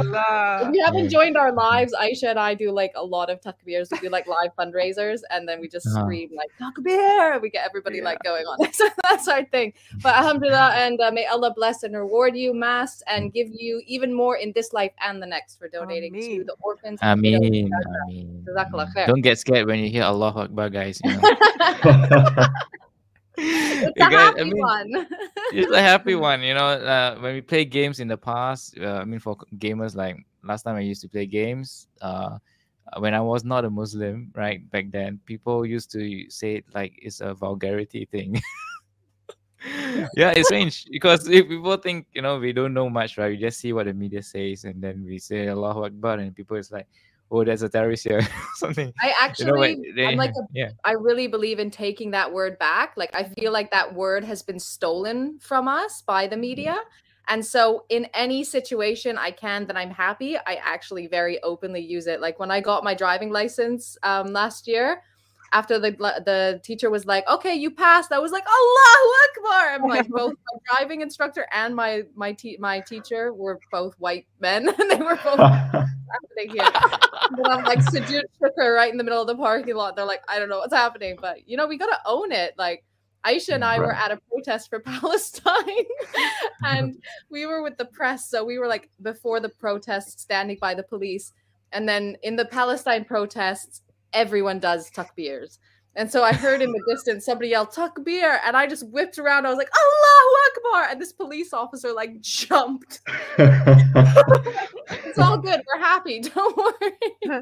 If 0.63 0.73
you 0.73 0.83
haven't 0.85 1.09
joined 1.09 1.35
our 1.35 1.51
lives, 1.51 1.91
Aisha 1.93 2.29
and 2.31 2.39
I 2.39 2.53
do 2.55 2.71
like 2.71 2.93
a 2.95 3.03
lot 3.03 3.29
of 3.29 3.41
takbirs. 3.41 3.89
We 3.91 3.99
do 3.99 4.07
like 4.09 4.25
live 4.25 4.55
fundraisers, 4.55 5.19
and 5.31 5.43
then 5.47 5.59
we 5.59 5.67
just 5.67 5.85
Uh-huh. 5.87 5.99
scream 6.07 6.29
like 6.31 6.47
takbir. 6.55 7.41
We 7.41 7.49
get 7.49 7.65
everybody 7.67 7.97
Yeah. 7.97 8.05
like 8.15 8.23
going 8.23 8.45
on. 8.47 8.71
so 8.79 8.87
that's 9.03 9.27
our 9.27 9.43
thing. 9.51 9.73
But 10.01 10.15
alhamdulillah, 10.15 10.71
and 10.79 10.95
uh, 11.01 11.11
may 11.11 11.25
Allah 11.27 11.51
bless 11.53 11.83
and 11.83 11.91
reward 11.95 12.37
you, 12.37 12.53
Mass, 12.53 13.03
and 13.11 13.33
give 13.33 13.49
you 13.51 13.81
even 13.85 14.13
more 14.13 14.37
in 14.37 14.53
this 14.55 14.71
life 14.71 14.93
and 15.03 15.21
the 15.21 15.27
next 15.27 15.59
for 15.59 15.67
donating 15.67 16.13
to 16.15 16.43
the 16.47 16.55
orphans. 16.63 16.99
and 17.01 17.19
widows. 17.21 17.41
Ameen. 17.43 17.67
Ameen. 18.07 18.45
Jazakallah 18.47 18.87
Ameen. 18.87 18.95
khair. 18.95 19.07
Don't 19.11 19.21
get 19.27 19.37
scared 19.39 19.67
when 19.67 19.79
you 19.83 19.89
hear 19.91 20.03
Allahu 20.03 20.39
Akbar, 20.47 20.69
guys. 20.69 21.01
You 21.03 21.19
know? 21.19 21.21
it's 23.41 23.97
a 24.05 24.09
guys- 24.09 24.13
I 24.13 24.39
happy 24.39 24.43
mean, 24.53 24.61
one. 24.61 25.07
it's 25.51 25.71
a 25.71 25.81
happy 25.81 26.15
one, 26.29 26.41
you 26.41 26.53
know. 26.53 26.67
Uh, 26.67 27.17
when 27.19 27.33
we 27.33 27.41
play 27.41 27.65
games 27.65 27.99
in 27.99 28.07
the 28.07 28.17
past, 28.17 28.77
uh, 28.79 29.01
I 29.01 29.05
mean, 29.05 29.19
for 29.19 29.35
gamers, 29.57 29.95
like 29.95 30.17
last 30.43 30.63
time 30.63 30.75
I 30.75 30.81
used 30.81 31.01
to 31.01 31.09
play 31.09 31.25
games, 31.25 31.87
uh, 32.01 32.37
when 32.97 33.13
I 33.13 33.21
was 33.21 33.43
not 33.43 33.65
a 33.65 33.69
Muslim, 33.69 34.31
right 34.35 34.69
back 34.71 34.91
then, 34.91 35.19
people 35.25 35.65
used 35.65 35.91
to 35.91 36.29
say 36.29 36.55
it 36.55 36.65
like 36.73 36.93
it's 37.01 37.21
a 37.21 37.33
vulgarity 37.33 38.05
thing. 38.11 38.41
yeah, 40.15 40.31
it's 40.35 40.47
strange 40.47 40.85
because 40.91 41.27
if 41.29 41.47
people 41.47 41.77
think 41.77 42.07
you 42.13 42.21
know 42.21 42.39
we 42.39 42.51
don't 42.51 42.73
know 42.73 42.89
much, 42.89 43.17
right? 43.17 43.29
We 43.29 43.37
just 43.37 43.59
see 43.59 43.73
what 43.73 43.85
the 43.85 43.93
media 43.93 44.21
says, 44.23 44.63
and 44.65 44.81
then 44.81 45.05
we 45.05 45.19
say 45.19 45.47
Allahu 45.47 45.85
Akbar, 45.85 46.17
and 46.19 46.35
people 46.35 46.57
is 46.57 46.71
like, 46.71 46.87
"Oh, 47.31 47.43
there's 47.43 47.61
a 47.63 47.69
terrorist 47.69 48.03
here," 48.03 48.21
something. 48.55 48.93
I 49.01 49.07
You 49.07 49.13
actually, 49.19 49.45
know, 49.75 49.81
what 49.83 49.95
they- 49.95 50.05
I'm 50.05 50.17
like 50.17 50.31
a 50.37 50.43
yeah, 50.53 50.71
I 50.83 50.93
really 50.93 51.27
believe 51.27 51.59
in 51.59 51.71
taking 51.71 52.11
that 52.11 52.31
word 52.31 52.59
back. 52.59 52.93
Like 52.97 53.15
I 53.15 53.23
feel 53.23 53.51
like 53.51 53.71
that 53.71 53.93
word 53.93 54.23
has 54.23 54.41
been 54.43 54.59
stolen 54.59 55.39
from 55.39 55.67
us 55.67 56.01
by 56.01 56.27
the 56.27 56.37
media. 56.37 56.77
And 57.27 57.45
so 57.45 57.85
in 57.89 58.05
any 58.13 58.43
situation 58.43 59.17
I 59.17 59.31
can 59.31 59.65
that 59.67 59.77
I'm 59.77 59.91
happy, 59.91 60.35
I 60.37 60.55
actually 60.61 61.07
very 61.07 61.41
openly 61.43 61.79
use 61.79 62.07
it. 62.07 62.19
Like 62.19 62.39
when 62.39 62.51
I 62.51 62.59
got 62.59 62.83
my 62.83 62.93
driving 62.93 63.31
license 63.31 63.97
um, 64.03 64.33
last 64.33 64.67
year, 64.67 65.01
after 65.53 65.79
the 65.79 65.91
the 66.25 66.59
teacher 66.63 66.89
was 66.89 67.05
like, 67.05 67.27
"Okay, 67.29 67.55
you 67.55 67.71
passed," 67.71 68.11
I 68.11 68.19
was 68.19 68.31
like, 68.31 68.43
"Allahu 68.45 69.09
Akbar!" 69.27 69.69
I'm 69.75 69.87
like, 69.87 70.07
both 70.21 70.33
my 70.33 70.59
driving 70.69 71.01
instructor 71.01 71.45
and 71.53 71.75
my 71.75 72.03
my 72.15 72.33
te- 72.33 72.57
my 72.59 72.79
teacher 72.81 73.33
were 73.33 73.59
both 73.71 73.93
white 73.99 74.25
men, 74.39 74.67
and 74.67 74.91
they 74.91 75.01
were 75.01 75.19
both 75.23 75.39
happening 76.11 76.55
here. 76.55 76.71
but 77.37 77.51
I'm 77.51 77.63
like 77.63 77.79
sajdah 77.79 78.23
shukr 78.41 78.75
right 78.75 78.91
in 78.91 78.97
the 78.97 79.03
middle 79.03 79.21
of 79.21 79.27
the 79.27 79.35
parking 79.35 79.75
lot. 79.75 79.95
They're 79.95 80.05
like, 80.05 80.23
I 80.27 80.39
don't 80.39 80.49
know 80.49 80.59
what's 80.59 80.73
happening, 80.73 81.17
but 81.19 81.47
you 81.47 81.57
know, 81.57 81.67
we 81.67 81.77
gotta 81.77 81.99
own 82.05 82.31
it. 82.31 82.53
Like 82.57 82.83
Aisha 83.25 83.53
and 83.53 83.63
I 83.63 83.79
were 83.79 83.93
at 83.93 84.11
a 84.11 84.19
protest 84.29 84.69
for 84.69 84.79
Palestine, 84.85 85.85
and 86.63 87.01
we 87.29 87.45
were 87.45 87.61
with 87.61 87.77
the 87.77 87.85
press, 87.85 88.29
so 88.29 88.43
we 88.43 88.57
were 88.57 88.67
like 88.67 88.89
before 89.01 89.39
the 89.39 89.49
protest, 89.49 90.19
standing 90.19 90.57
by 90.59 90.73
the 90.73 90.83
police, 90.83 91.33
and 91.71 91.87
then 91.87 92.17
in 92.23 92.35
the 92.35 92.45
Palestine 92.45 93.05
protests, 93.05 93.81
everyone 94.13 94.59
does 94.59 94.89
takbirs. 94.89 95.59
And 95.95 96.09
so 96.09 96.23
I 96.23 96.31
heard 96.31 96.61
in 96.61 96.71
the 96.71 96.81
distance 96.87 97.25
somebody 97.25 97.49
yell 97.49 97.67
takbir, 97.67 98.39
and 98.45 98.55
I 98.55 98.65
just 98.65 98.87
whipped 98.89 99.19
around. 99.19 99.45
I 99.45 99.49
was 99.49 99.57
like, 99.57 99.69
Allahu 99.75 100.35
Akbar! 100.47 100.91
And 100.91 101.01
this 101.01 101.11
police 101.11 101.53
officer 101.53 101.91
like 101.91 102.21
jumped. 102.21 103.01
It's 103.37 105.19
all 105.19 105.37
good. 105.37 105.61
We're 105.67 105.79
happy. 105.79 106.19
Don't 106.35 106.55
worry. 106.55 107.41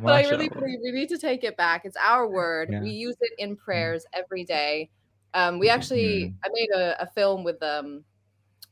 But 0.00 0.12
I 0.12 0.28
really 0.28 0.48
believe 0.48 0.80
we 0.82 0.90
need 0.90 1.08
to 1.10 1.18
take 1.18 1.44
it 1.44 1.56
back. 1.56 1.82
It's 1.84 1.96
our 1.96 2.28
word. 2.28 2.70
Yeah. 2.72 2.80
We 2.80 2.90
use 2.90 3.16
it 3.20 3.30
in 3.38 3.56
prayers 3.56 4.04
every 4.12 4.44
day. 4.44 4.90
Um, 5.34 5.58
we 5.58 5.70
actually, 5.70 6.34
I 6.44 6.48
made 6.52 6.68
a, 6.74 7.02
a 7.02 7.06
film 7.14 7.44
with 7.44 7.62
um, 7.62 8.04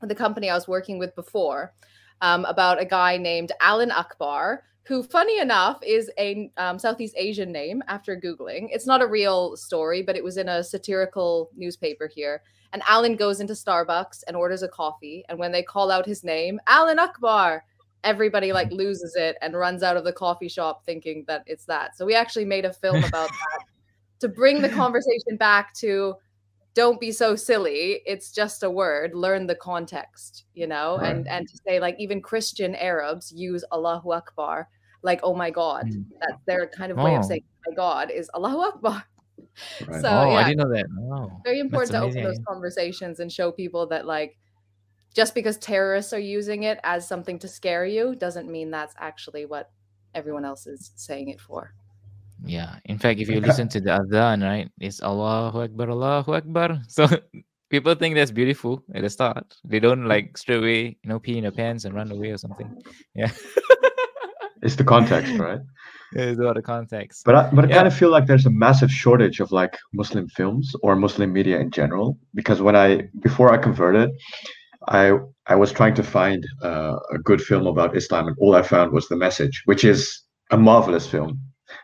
with 0.00 0.08
the 0.08 0.14
company 0.14 0.50
I 0.50 0.54
was 0.54 0.66
working 0.66 0.98
with 0.98 1.14
before 1.14 1.72
um, 2.20 2.44
about 2.44 2.80
a 2.80 2.84
guy 2.84 3.16
named 3.16 3.52
Alan 3.60 3.90
Akbar, 3.90 4.64
who, 4.90 5.04
funny 5.04 5.38
enough, 5.38 5.78
is 5.86 6.10
a 6.18 6.50
um, 6.56 6.76
Southeast 6.76 7.14
Asian 7.16 7.52
name 7.52 7.80
after 7.86 8.16
Googling. 8.16 8.70
It's 8.72 8.88
not 8.88 9.00
a 9.00 9.06
real 9.06 9.56
story, 9.56 10.02
but 10.02 10.16
it 10.16 10.24
was 10.24 10.36
in 10.36 10.48
a 10.48 10.64
satirical 10.64 11.48
newspaper 11.56 12.10
here. 12.12 12.42
And 12.72 12.82
Alan 12.88 13.14
goes 13.14 13.38
into 13.38 13.52
Starbucks 13.52 14.24
and 14.26 14.36
orders 14.36 14.64
a 14.64 14.68
coffee. 14.68 15.24
And 15.28 15.38
when 15.38 15.52
they 15.52 15.62
call 15.62 15.92
out 15.92 16.06
his 16.06 16.24
name, 16.24 16.58
Alan 16.66 16.98
Akbar, 16.98 17.64
everybody 18.02 18.52
like 18.52 18.72
loses 18.72 19.14
it 19.14 19.36
and 19.40 19.54
runs 19.54 19.84
out 19.84 19.96
of 19.96 20.02
the 20.02 20.12
coffee 20.12 20.48
shop 20.48 20.84
thinking 20.84 21.22
that 21.28 21.44
it's 21.46 21.66
that. 21.66 21.96
So 21.96 22.04
we 22.04 22.16
actually 22.16 22.46
made 22.46 22.64
a 22.64 22.72
film 22.72 23.04
about 23.04 23.28
that 23.52 23.64
to 24.18 24.28
bring 24.28 24.60
the 24.60 24.70
conversation 24.70 25.36
back 25.38 25.72
to 25.74 26.16
don't 26.74 26.98
be 26.98 27.12
so 27.12 27.36
silly. 27.36 28.00
It's 28.06 28.32
just 28.32 28.64
a 28.64 28.70
word. 28.70 29.14
Learn 29.14 29.46
the 29.46 29.54
context, 29.54 30.46
you 30.54 30.66
know, 30.66 30.96
and 30.96 31.28
and 31.28 31.48
to 31.48 31.58
say 31.64 31.78
like 31.78 31.94
even 32.00 32.20
Christian 32.20 32.74
Arabs 32.74 33.30
use 33.30 33.64
Allahu 33.72 34.12
Akbar, 34.12 34.68
like 35.02 35.20
oh 35.22 35.34
my 35.34 35.50
God. 35.50 35.86
Mm. 35.86 36.04
That's 36.20 36.42
their 36.46 36.66
kind 36.66 36.92
of 36.92 36.98
way 36.98 37.14
of 37.16 37.24
Oh. 37.24 37.28
saying 37.28 37.44
oh 37.46 37.70
my 37.70 37.76
God 37.76 38.10
is 38.10 38.30
Allahu 38.34 38.58
Akbar. 38.58 39.04
Right. 39.86 40.00
So 40.00 40.08
oh, 40.08 40.30
I 40.30 40.40
yeah, 40.40 40.48
didn't 40.48 40.58
know 40.58 40.74
that. 40.74 40.86
Oh, 41.12 41.40
very 41.44 41.60
important 41.60 41.92
to 41.92 42.02
open 42.02 42.22
those 42.22 42.38
conversations 42.46 43.20
and 43.20 43.32
show 43.32 43.50
people 43.50 43.86
that 43.88 44.06
like 44.06 44.38
just 45.14 45.34
because 45.34 45.56
terrorists 45.58 46.12
are 46.12 46.20
using 46.20 46.62
it 46.62 46.78
as 46.84 47.06
something 47.06 47.38
to 47.40 47.48
scare 47.48 47.84
you 47.84 48.14
doesn't 48.14 48.48
mean 48.50 48.70
that's 48.70 48.94
actually 48.98 49.46
what 49.46 49.70
everyone 50.14 50.44
else 50.44 50.66
is 50.66 50.92
saying 50.96 51.28
it 51.28 51.40
for. 51.40 51.74
Yeah. 52.44 52.76
In 52.84 52.98
fact, 52.98 53.20
if 53.20 53.28
you 53.28 53.40
listen 53.48 53.68
to 53.70 53.80
the 53.80 53.90
adhan, 53.90 54.42
right, 54.42 54.70
it's 54.78 55.02
Allahu 55.02 55.62
Akbar, 55.62 55.90
Allahu 55.90 56.34
Akbar. 56.34 56.80
So 56.88 57.08
people 57.70 57.94
think 57.94 58.14
that's 58.14 58.30
beautiful 58.30 58.84
at 58.94 59.02
the 59.02 59.10
start. 59.10 59.54
They 59.64 59.80
don't 59.80 60.06
like 60.06 60.38
straight 60.38 60.58
away, 60.58 60.96
you 61.02 61.08
know, 61.08 61.18
pee 61.18 61.38
in 61.38 61.42
their 61.42 61.52
pants 61.52 61.84
and 61.84 61.94
run 61.94 62.10
away 62.10 62.30
or 62.30 62.38
something. 62.38 62.80
Yeah. 63.14 63.30
It's 64.62 64.76
the 64.76 64.84
context, 64.84 65.38
right? 65.38 65.60
A 66.16 66.34
lot 66.34 66.56
of 66.56 66.64
context. 66.64 67.22
But 67.24 67.34
I, 67.36 67.50
but 67.52 67.64
I 67.64 67.68
Yeah. 67.68 67.74
kind 67.76 67.86
of 67.86 67.94
feel 67.94 68.10
like 68.10 68.26
there's 68.26 68.46
a 68.46 68.50
massive 68.50 68.90
shortage 68.90 69.40
of 69.40 69.52
like 69.52 69.78
Muslim 69.92 70.28
films 70.28 70.74
or 70.82 70.96
Muslim 70.96 71.32
media 71.32 71.58
in 71.60 71.70
general. 71.70 72.18
Because 72.34 72.60
when 72.60 72.76
I 72.76 73.08
before 73.20 73.52
I 73.52 73.58
converted, 73.58 74.10
I 74.88 75.12
I 75.46 75.56
was 75.56 75.72
trying 75.72 75.94
to 75.94 76.02
find 76.02 76.44
uh, 76.62 76.96
a 77.12 77.18
good 77.18 77.40
film 77.42 77.66
about 77.66 77.96
Islam, 77.96 78.28
and 78.28 78.36
all 78.40 78.54
I 78.56 78.62
found 78.62 78.92
was 78.92 79.08
The 79.08 79.16
Message, 79.16 79.62
which 79.66 79.84
is 79.84 80.22
a 80.50 80.56
marvelous 80.56 81.06
film, 81.06 81.40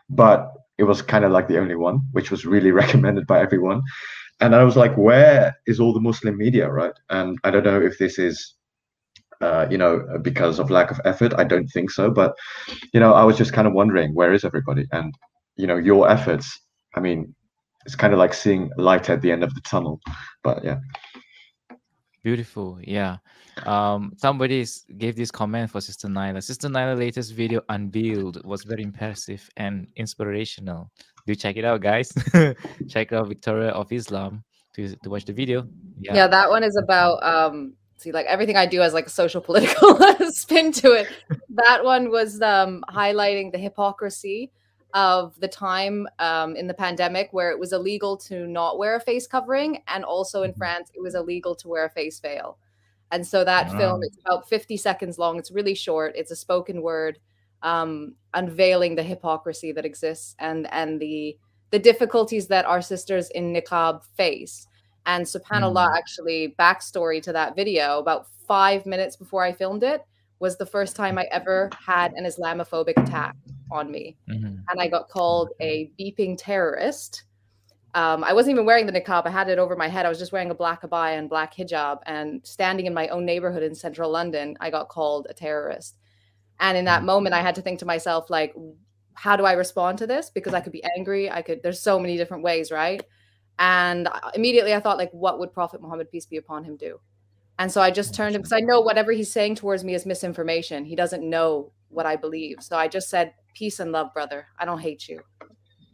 but 0.09 0.51
it 0.77 0.83
was 0.83 1.01
kind 1.01 1.25
of 1.25 1.31
like 1.31 1.47
the 1.47 1.59
only 1.59 1.75
one, 1.75 2.01
which 2.11 2.31
was 2.31 2.45
really 2.45 2.71
recommended 2.83 3.25
by 3.27 3.39
everyone. 3.41 3.81
And 4.41 4.55
I 4.55 4.63
was 4.63 4.77
like, 4.77 4.95
where 4.97 5.55
is 5.67 5.79
all 5.79 5.93
the 5.93 6.01
Muslim 6.01 6.37
media, 6.37 6.69
right? 6.69 6.93
And 7.09 7.39
I 7.43 7.51
don't 7.51 7.63
know 7.65 7.81
if 7.81 7.97
this 7.97 8.19
is 8.19 8.55
uh, 9.41 9.67
you 9.69 9.77
know, 9.77 10.05
because 10.21 10.59
of 10.59 10.69
lack 10.69 10.91
of 10.91 10.99
effort. 11.05 11.33
I 11.37 11.43
don't 11.43 11.67
think 11.67 11.91
so. 11.91 12.09
But, 12.09 12.35
you 12.93 12.99
know, 12.99 13.13
I 13.13 13.23
was 13.23 13.37
just 13.37 13.53
kind 13.53 13.67
of 13.67 13.73
wondering, 13.73 14.13
where 14.13 14.33
is 14.33 14.43
everybody? 14.43 14.85
And, 14.91 15.13
you 15.55 15.67
know, 15.67 15.77
your 15.77 16.09
efforts, 16.09 16.59
I 16.95 16.99
mean, 16.99 17.33
it's 17.85 17.95
kind 17.95 18.13
of 18.13 18.19
like 18.19 18.33
seeing 18.33 18.69
light 18.77 19.09
at 19.09 19.21
the 19.21 19.31
end 19.31 19.43
of 19.43 19.53
the 19.53 19.61
tunnel. 19.61 19.99
But 20.43 20.63
yeah. 20.63 20.79
Beautiful. 22.23 22.79
Yeah. 22.83 23.17
Um, 23.65 24.11
somebody 24.17 24.65
gave 24.97 25.15
this 25.15 25.31
comment 25.31 25.71
for 25.71 25.79
Sister 25.79 26.07
Nyla. 26.07 26.43
Sister 26.43 26.67
Nyla 26.67 26.97
latest 26.97 27.33
video 27.33 27.61
unveiled 27.69 28.43
was 28.45 28.63
very 28.63 28.83
impressive 28.83 29.49
and 29.55 29.87
inspirational. 29.95 30.91
Do 31.25 31.35
check 31.35 31.55
it 31.55 31.63
out, 31.63 31.81
guys. 31.81 32.11
check 32.89 33.13
out 33.13 33.27
Victoria 33.27 33.69
of 33.69 33.91
Islam 33.91 34.43
to, 34.75 34.95
to 34.97 35.09
watch 35.09 35.25
the 35.25 35.33
video. 35.33 35.67
Yeah. 35.99 36.15
Yeah. 36.15 36.27
that 36.27 36.49
one 36.49 36.63
is 36.63 36.75
about 36.75 37.23
um 37.23 37.73
see 37.97 38.11
like 38.11 38.25
everything 38.27 38.55
I 38.57 38.65
do 38.65 38.79
has 38.81 38.93
like 38.93 39.07
a 39.07 39.09
social 39.11 39.41
political 39.49 39.97
spin 40.31 40.71
to 40.73 40.91
it. 40.93 41.07
That 41.49 41.83
one 41.83 42.09
was 42.11 42.41
um 42.41 42.83
highlighting 42.89 43.51
the 43.51 43.57
hypocrisy 43.57 44.51
of 44.93 45.37
the 45.39 45.47
time 45.47 46.07
um, 46.19 46.55
in 46.55 46.65
the 46.65 46.73
pandemic 46.73 47.27
where 47.31 47.51
it 47.51 47.59
was 47.59 47.73
illegal 47.73 48.15
to 48.17 48.47
not 48.47 48.77
wear 48.79 48.95
a 48.95 48.99
face 49.01 49.27
covering 49.27 49.83
and 49.87 50.05
also 50.05 50.43
in 50.43 50.51
Mhm. 50.53 50.57
France 50.57 50.89
it 50.93 51.01
was 51.01 51.13
illegal 51.13 51.55
to 51.55 51.67
wear 51.67 51.85
a 51.85 51.89
face 51.89 52.19
veil. 52.19 52.57
And 53.11 53.25
so 53.25 53.43
that 53.43 53.69
film 53.77 53.99
Wow. 54.01 54.07
is 54.07 54.17
about 54.25 54.49
50 54.49 54.77
seconds 54.77 55.17
long. 55.17 55.37
It's 55.39 55.51
really 55.51 55.75
short. 55.75 56.13
It's 56.15 56.31
a 56.31 56.35
spoken 56.35 56.81
word 56.81 57.19
um, 57.63 58.15
unveiling 58.33 58.95
the 58.95 59.03
hypocrisy 59.03 59.71
that 59.73 59.85
exists 59.85 60.35
and 60.39 60.67
and 60.71 60.99
the 61.01 61.37
the 61.71 61.79
difficulties 61.79 62.47
that 62.47 62.65
our 62.65 62.81
sisters 62.81 63.29
in 63.31 63.51
niqab 63.53 64.03
face. 64.15 64.67
And 65.07 65.25
subhanallah, 65.25 65.97
actually, 65.97 66.55
backstory 66.59 67.21
to 67.23 67.33
that 67.33 67.55
video, 67.55 67.97
about 67.97 68.27
five 68.47 68.85
minutes 68.85 69.15
before 69.15 69.43
I 69.43 69.51
filmed 69.51 69.83
it, 69.83 70.05
was 70.39 70.57
the 70.57 70.65
first 70.65 70.95
time 70.95 71.17
I 71.17 71.23
ever 71.31 71.71
had 71.83 72.13
an 72.13 72.25
Islamophobic 72.25 73.01
attack 73.01 73.35
on 73.71 73.89
me. 73.89 74.15
Mhm. 74.29 74.63
And 74.69 74.79
I 74.79 74.87
got 74.87 75.09
called 75.09 75.49
a 75.59 75.91
beeping 75.99 76.35
terrorist 76.37 77.23
um, 77.97 78.23
I 78.23 78.31
wasn't 78.31 78.53
even 78.53 78.65
wearing 78.67 78.85
the 78.85 78.91
niqab. 78.91 79.25
I 79.25 79.31
had 79.31 79.49
it 79.49 79.57
over 79.57 79.75
my 79.75 79.87
head. 79.87 80.05
I 80.05 80.09
was 80.09 80.19
just 80.19 80.31
wearing 80.31 80.51
a 80.51 80.55
black 80.55 80.83
abaya 80.83 81.17
and 81.17 81.27
black 81.27 81.55
hijab. 81.55 82.01
And 82.05 82.45
standing 82.45 82.85
in 82.85 82.93
my 82.93 83.07
own 83.07 83.25
neighborhood 83.25 83.63
in 83.63 83.73
central 83.73 84.11
London, 84.11 84.55
I 84.59 84.69
got 84.69 84.87
called 84.87 85.25
a 85.31 85.33
terrorist. 85.33 85.97
And 86.59 86.77
in 86.77 86.85
that 86.85 87.03
moment, 87.03 87.33
I 87.33 87.41
had 87.41 87.55
to 87.55 87.61
think 87.63 87.79
to 87.79 87.85
myself, 87.85 88.29
like, 88.29 88.55
how 89.15 89.35
do 89.35 89.45
I 89.45 89.53
respond 89.53 89.97
to 89.97 90.05
this? 90.05 90.29
Because 90.29 90.53
I 90.53 90.59
could 90.59 90.73
be 90.73 90.83
angry. 90.95 91.31
I 91.31 91.41
could, 91.41 91.63
there's 91.63 91.81
so 91.81 91.97
many 91.97 92.17
different 92.17 92.43
ways, 92.43 92.71
right? 92.71 93.03
And 93.59 94.07
immediately 94.35 94.73
I 94.73 94.79
thought, 94.79 94.97
like, 94.97 95.11
what 95.11 95.39
would 95.39 95.53
Prophet 95.53 95.81
Muhammad, 95.81 96.11
peace 96.11 96.25
be 96.25 96.37
upon 96.37 96.63
him, 96.63 96.77
do? 96.77 96.99
And 97.59 97.71
so 97.71 97.81
I 97.81 97.89
just 97.89 98.13
turned 98.13 98.35
him 98.35 98.41
because 98.41 98.53
I 98.53 98.59
know 98.59 98.81
whatever 98.81 99.11
he's 99.11 99.31
saying 99.31 99.55
towards 99.55 99.83
me 99.83 99.95
is 99.95 100.05
misinformation. 100.05 100.85
He 100.85 100.95
doesn't 100.95 101.27
know 101.27 101.71
what 101.89 102.05
I 102.05 102.15
believe. 102.15 102.57
So 102.61 102.77
I 102.77 102.87
just 102.87 103.09
said, 103.09 103.33
peace 103.55 103.79
and 103.79 103.91
love, 103.91 104.13
brother. 104.13 104.47
I 104.59 104.65
don't 104.65 104.79
hate 104.79 105.07
you. 105.07 105.21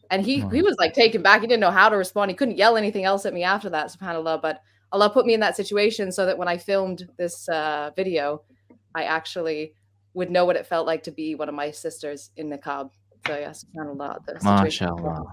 And 0.10 0.24
he 0.24 0.42
he 0.52 0.62
was 0.62 0.76
like 0.78 0.94
taken 0.94 1.24
back. 1.24 1.42
He 1.42 1.48
didn't 1.48 1.62
know 1.62 1.72
how 1.72 1.90
to 1.90 1.98
respond. 1.98 2.30
He 2.30 2.36
couldn't 2.36 2.58
yell 2.58 2.78
anything 2.78 3.06
else 3.06 3.26
at 3.26 3.34
me 3.34 3.44
after 3.44 3.70
that, 3.70 3.88
subhanAllah. 3.88 4.42
But 4.42 4.62
Allah 4.92 5.10
put 5.10 5.26
me 5.26 5.34
in 5.34 5.40
that 5.40 5.56
situation 5.56 6.12
so 6.12 6.26
that 6.26 6.38
when 6.38 6.48
I 6.48 6.58
filmed 6.58 7.08
this 7.18 7.50
uh, 7.50 7.92
video, 7.96 8.44
I 8.94 9.04
actually 9.04 9.74
would 10.14 10.30
know 10.30 10.46
what 10.46 10.56
it 10.56 10.68
felt 10.68 10.86
like 10.86 11.02
to 11.04 11.12
be 11.12 11.34
one 11.34 11.50
of 11.50 11.56
my 11.56 11.72
sisters 11.72 12.30
in 12.36 12.50
niqab. 12.50 12.92
So 13.26 13.38
yeah, 13.40 13.52
subhanAllah. 13.52 14.26
The 14.26 14.34
MashaAllah. 14.34 15.24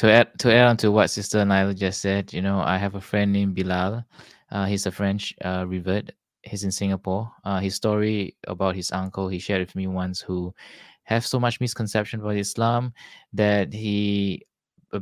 To 0.00 0.10
add 0.10 0.38
to 0.38 0.50
add 0.50 0.64
on 0.64 0.76
to 0.78 0.90
what 0.90 1.10
Sister 1.10 1.44
Nyla 1.44 1.76
just 1.76 2.00
said, 2.00 2.32
you 2.32 2.40
know, 2.40 2.60
I 2.60 2.78
have 2.78 2.94
a 2.94 3.02
friend 3.02 3.30
named 3.30 3.54
Bilal. 3.54 4.02
Uh, 4.50 4.64
he's 4.64 4.86
a 4.86 4.90
French 4.90 5.34
uh, 5.44 5.66
revert. 5.68 6.12
He's 6.40 6.64
in 6.64 6.72
Singapore. 6.72 7.30
Uh, 7.44 7.60
his 7.60 7.74
story 7.74 8.34
about 8.46 8.74
his 8.74 8.90
uncle 8.92 9.28
he 9.28 9.38
shared 9.38 9.60
with 9.60 9.76
me 9.76 9.88
once, 9.88 10.18
who 10.22 10.54
have 11.02 11.26
so 11.26 11.38
much 11.38 11.60
misconception 11.60 12.20
about 12.20 12.38
Islam 12.38 12.94
that 13.34 13.74
he 13.74 14.46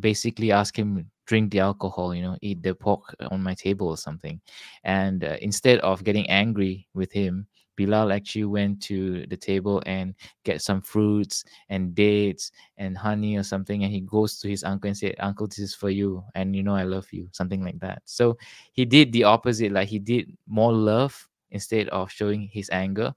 basically 0.01 0.51
asked 0.51 0.76
him 0.76 1.09
drink 1.26 1.53
the 1.53 1.61
alcohol, 1.61 2.12
you 2.12 2.22
know, 2.22 2.36
eat 2.42 2.61
the 2.64 2.74
pork 2.74 3.14
on 3.30 3.40
my 3.40 3.55
table 3.55 3.86
or 3.86 3.96
something. 3.96 4.40
And 4.82 5.22
uh, 5.22 5.36
instead 5.40 5.78
of 5.78 6.03
getting 6.03 6.28
angry 6.28 6.88
with 6.92 7.12
him, 7.12 7.46
Bilal 7.79 8.12
actually 8.12 8.45
went 8.45 8.83
to 8.83 9.24
the 9.29 9.37
table 9.37 9.83
and 9.87 10.14
get 10.45 10.61
some 10.61 10.83
fruits 10.83 11.45
and 11.70 11.95
dates 11.95 12.51
and 12.76 12.99
honey 12.99 13.39
or 13.39 13.43
something. 13.45 13.85
And 13.85 13.93
he 13.93 14.01
goes 14.01 14.39
to 14.41 14.49
his 14.49 14.64
uncle 14.64 14.89
and 14.89 14.97
said, 14.99 15.14
Uncle, 15.20 15.47
this 15.47 15.61
is 15.61 15.74
for 15.74 15.91
you. 15.91 16.22
And 16.35 16.55
you 16.55 16.62
know, 16.62 16.74
I 16.74 16.83
love 16.83 17.07
you, 17.12 17.29
something 17.33 17.64
like 17.64 17.79
that. 17.81 18.03
So 18.05 18.37
he 18.72 18.85
did 18.85 19.12
the 19.12 19.24
opposite. 19.24 19.72
Like 19.72 19.89
he 19.89 19.99
did 19.99 20.37
more 20.47 20.72
love 20.72 21.29
instead 21.51 21.89
of 21.89 22.11
showing 22.11 22.43
his 22.53 22.68
anger 22.72 23.14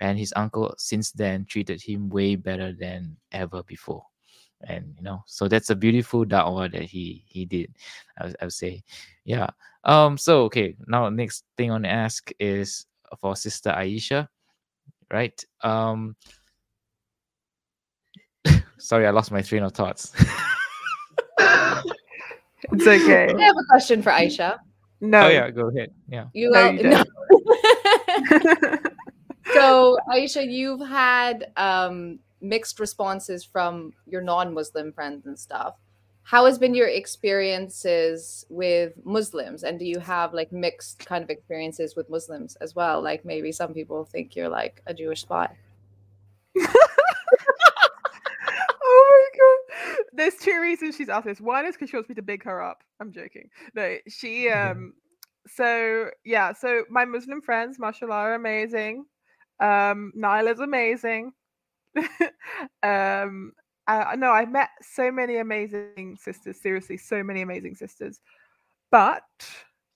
and 0.00 0.18
his 0.18 0.32
uncle 0.36 0.74
since 0.78 1.10
then 1.12 1.44
treated 1.44 1.82
him 1.82 2.08
way 2.08 2.36
better 2.36 2.72
than 2.72 3.16
ever 3.32 3.62
before 3.64 4.04
and 4.62 4.94
you 4.96 5.02
know 5.02 5.22
so 5.26 5.48
that's 5.48 5.70
a 5.70 5.76
beautiful 5.76 6.24
da'wah 6.24 6.70
that 6.70 6.82
he 6.82 7.22
he 7.26 7.44
did 7.44 7.74
I, 8.18 8.32
I 8.40 8.44
would 8.44 8.52
say 8.52 8.82
yeah 9.24 9.48
um 9.84 10.16
so 10.16 10.42
okay 10.44 10.76
now 10.86 11.08
next 11.08 11.44
thing 11.56 11.70
i 11.70 11.74
want 11.74 11.84
to 11.84 11.90
ask 11.90 12.30
is 12.40 12.86
for 13.20 13.36
sister 13.36 13.70
aisha 13.70 14.28
right? 15.10 15.44
Um 15.62 16.16
sorry 18.78 19.06
i 19.06 19.10
lost 19.10 19.30
my 19.30 19.42
train 19.42 19.62
of 19.62 19.72
thoughts. 19.72 20.12
It's 22.72 22.86
okay. 22.86 23.32
I 23.32 23.42
have 23.42 23.56
a 23.56 23.64
question 23.70 24.02
for 24.02 24.10
aisha. 24.10 24.58
No. 25.00 25.26
Oh 25.26 25.28
yeah 25.28 25.50
go 25.50 25.68
ahead. 25.68 25.92
Yeah. 26.08 26.26
You, 26.32 26.50
no, 26.50 26.70
you 26.70 26.82
no. 26.82 27.04
so 29.52 29.98
Aisha, 30.10 30.50
you've 30.50 30.86
had 30.86 31.52
um, 31.56 32.18
mixed 32.40 32.80
responses 32.80 33.44
from 33.44 33.92
your 34.06 34.22
non-Muslim 34.22 34.92
friends 34.92 35.26
and 35.26 35.38
stuff. 35.38 35.74
How 36.26 36.44
has 36.46 36.58
been 36.58 36.74
your 36.74 36.88
experiences 36.88 38.44
with 38.48 38.94
Muslims, 39.04 39.62
and 39.62 39.78
do 39.78 39.84
you 39.84 40.00
have 40.00 40.34
like 40.34 40.50
mixed 40.50 41.06
kind 41.06 41.22
of 41.22 41.30
experiences 41.30 41.94
with 41.94 42.10
Muslims 42.10 42.56
as 42.56 42.74
well? 42.74 43.00
Like 43.00 43.24
maybe 43.24 43.52
some 43.52 43.72
people 43.72 44.04
think 44.04 44.34
you're 44.34 44.48
like 44.48 44.82
a 44.88 44.92
Jewish 44.92 45.20
spy. 45.20 45.48
oh 46.58 46.68
my 48.82 49.28
god! 49.38 49.98
There's 50.14 50.34
two 50.34 50.60
reasons 50.60 50.96
she's 50.96 51.08
asked 51.08 51.26
this. 51.26 51.40
One 51.40 51.64
is 51.64 51.76
because 51.76 51.90
she 51.90 51.96
wants 51.96 52.08
me 52.08 52.16
to 52.16 52.22
big 52.22 52.42
her 52.42 52.60
up. 52.60 52.82
I'm 52.98 53.12
joking. 53.12 53.48
No, 53.76 53.96
she 54.08 54.48
um. 54.48 54.94
So 55.46 56.10
yeah, 56.24 56.52
so 56.54 56.82
my 56.90 57.04
Muslim 57.04 57.40
friends, 57.40 57.78
mashallah, 57.78 58.12
are 58.12 58.34
amazing. 58.34 59.04
Um, 59.60 60.12
Nyla's 60.18 60.58
amazing. 60.58 61.34
um, 62.82 63.52
I 63.88 64.16
know 64.16 64.30
I've 64.30 64.50
met 64.50 64.70
so 64.82 65.10
many 65.12 65.36
amazing 65.36 66.18
sisters. 66.20 66.60
Seriously, 66.60 66.96
so 66.96 67.22
many 67.22 67.42
amazing 67.42 67.76
sisters. 67.76 68.20
But 68.90 69.24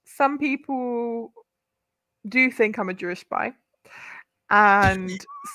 some 0.05 0.39
people 0.39 1.33
do 2.29 2.51
think 2.51 2.79
I'm 2.79 2.89
a 2.89 2.95
Jewish 2.95 3.21
spy, 3.21 3.53
and 4.51 5.25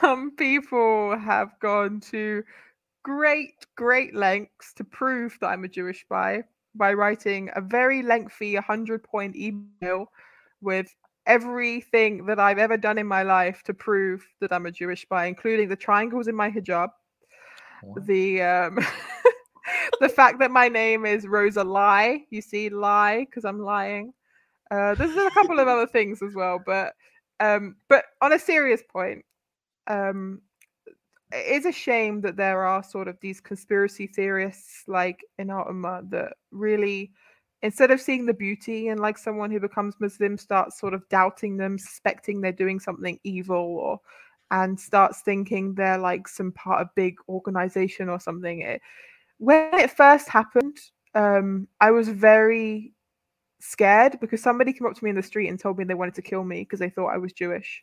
some 0.00 0.32
people 0.36 1.16
have 1.18 1.58
gone 1.60 2.00
to 2.12 2.42
great, 3.02 3.66
great 3.76 4.14
lengths 4.14 4.72
to 4.74 4.84
prove 4.84 5.36
that 5.40 5.48
I'm 5.48 5.64
a 5.64 5.68
Jewish 5.68 6.00
spy 6.00 6.44
by 6.74 6.92
writing 6.92 7.50
a 7.54 7.60
very 7.60 8.02
lengthy 8.02 8.54
100 8.54 9.04
point 9.04 9.36
email 9.36 10.06
with 10.60 10.92
everything 11.26 12.26
that 12.26 12.38
I've 12.38 12.58
ever 12.58 12.76
done 12.76 12.98
in 12.98 13.06
my 13.06 13.22
life 13.22 13.62
to 13.64 13.74
prove 13.74 14.26
that 14.40 14.52
I'm 14.52 14.66
a 14.66 14.72
Jewish 14.72 15.02
spy, 15.02 15.26
including 15.26 15.68
the 15.68 15.76
triangles 15.76 16.28
in 16.28 16.34
my 16.34 16.50
hijab. 16.50 16.88
The 18.06 18.42
um, 18.42 18.78
the 20.00 20.08
fact 20.08 20.38
that 20.40 20.50
my 20.50 20.68
name 20.68 21.06
is 21.06 21.26
Rosalie. 21.26 22.26
You 22.30 22.40
see, 22.40 22.68
lie 22.68 23.20
because 23.20 23.44
I'm 23.44 23.60
lying. 23.60 24.12
Uh, 24.70 24.94
there's 24.94 25.16
a 25.16 25.30
couple 25.30 25.58
of 25.58 25.68
other 25.68 25.86
things 25.86 26.22
as 26.22 26.34
well, 26.34 26.60
but 26.64 26.94
um, 27.40 27.76
but 27.88 28.04
on 28.20 28.32
a 28.32 28.38
serious 28.38 28.82
point, 28.82 29.24
um, 29.86 30.40
it 31.32 31.46
is 31.46 31.66
a 31.66 31.72
shame 31.72 32.20
that 32.22 32.36
there 32.36 32.64
are 32.64 32.82
sort 32.82 33.08
of 33.08 33.18
these 33.20 33.40
conspiracy 33.40 34.06
theorists 34.06 34.84
like 34.86 35.20
in 35.38 35.48
ummah 35.48 36.08
that 36.10 36.34
really 36.50 37.12
instead 37.62 37.90
of 37.90 38.00
seeing 38.00 38.26
the 38.26 38.34
beauty 38.34 38.88
and 38.88 39.00
like 39.00 39.16
someone 39.16 39.50
who 39.50 39.58
becomes 39.58 39.94
Muslim 39.98 40.36
starts 40.36 40.78
sort 40.78 40.92
of 40.92 41.08
doubting 41.08 41.56
them, 41.56 41.78
suspecting 41.78 42.40
they're 42.40 42.52
doing 42.52 42.78
something 42.78 43.18
evil 43.24 43.56
or 43.56 43.98
and 44.50 44.78
starts 44.78 45.20
thinking 45.22 45.74
they're 45.74 45.98
like 45.98 46.28
some 46.28 46.52
part 46.52 46.80
of 46.80 46.94
big 46.94 47.16
organization 47.28 48.08
or 48.08 48.20
something. 48.20 48.60
It, 48.60 48.80
when 49.38 49.74
it 49.74 49.90
first 49.90 50.28
happened, 50.28 50.78
um, 51.14 51.68
I 51.80 51.90
was 51.90 52.08
very 52.08 52.92
scared 53.60 54.18
because 54.20 54.42
somebody 54.42 54.72
came 54.72 54.86
up 54.86 54.94
to 54.94 55.04
me 55.04 55.10
in 55.10 55.16
the 55.16 55.22
street 55.22 55.48
and 55.48 55.58
told 55.58 55.78
me 55.78 55.84
they 55.84 55.94
wanted 55.94 56.14
to 56.14 56.22
kill 56.22 56.44
me 56.44 56.60
because 56.60 56.80
they 56.80 56.90
thought 56.90 57.14
I 57.14 57.18
was 57.18 57.32
Jewish. 57.32 57.82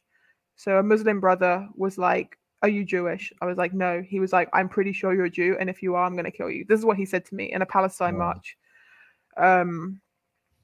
So 0.56 0.78
a 0.78 0.84
Muslim 0.84 1.20
brother 1.20 1.68
was 1.76 1.98
like, 1.98 2.38
Are 2.62 2.70
you 2.70 2.86
Jewish? 2.86 3.34
I 3.42 3.46
was 3.46 3.58
like, 3.58 3.74
No. 3.74 4.02
He 4.02 4.20
was 4.20 4.32
like, 4.32 4.50
I'm 4.54 4.70
pretty 4.70 4.94
sure 4.94 5.14
you're 5.14 5.26
a 5.26 5.30
Jew. 5.30 5.58
And 5.60 5.70
if 5.70 5.82
you 5.82 5.96
are, 5.96 6.06
I'm 6.06 6.14
going 6.14 6.26
to 6.26 6.32
kill 6.32 6.50
you. 6.50 6.66
This 6.68 6.80
is 6.80 6.86
what 6.86 6.98
he 6.98 7.06
said 7.06 7.26
to 7.26 7.36
me 7.36 7.52
in 7.52 7.62
a 7.62 7.66
Palestine 7.66 8.18
march. 8.18 8.58
Um, 9.38 10.02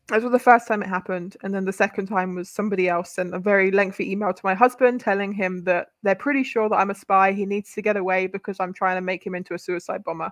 that 0.08 0.24
was 0.24 0.32
the 0.32 0.40
first 0.40 0.68
time 0.68 0.82
it 0.82 0.88
happened. 0.88 1.36
And 1.44 1.54
then 1.54 1.66
the 1.66 1.74
second 1.74 2.08
time 2.08 2.36
was 2.36 2.50
somebody 2.50 2.88
else 2.88 3.12
sent 3.12 3.36
a 3.36 3.40
very 3.40 3.72
lengthy 3.72 4.10
email 4.12 4.34
to 4.34 4.42
my 4.44 4.54
husband 4.54 5.02
telling 5.02 5.34
him 5.34 5.64
that 5.66 5.88
they're 6.04 6.16
pretty 6.16 6.44
sure 6.44 6.70
that 6.70 6.76
I'm 6.76 6.92
a 6.92 6.96
spy. 6.96 7.34
He 7.34 7.46
needs 7.46 7.74
to 7.74 7.82
get 7.82 7.98
away 7.98 8.28
because 8.28 8.58
I'm 8.60 8.74
trying 8.74 8.96
to 8.96 9.02
make 9.02 9.26
him 9.26 9.36
into 9.36 9.54
a 9.54 9.60
suicide 9.60 10.04
bomber. 10.04 10.32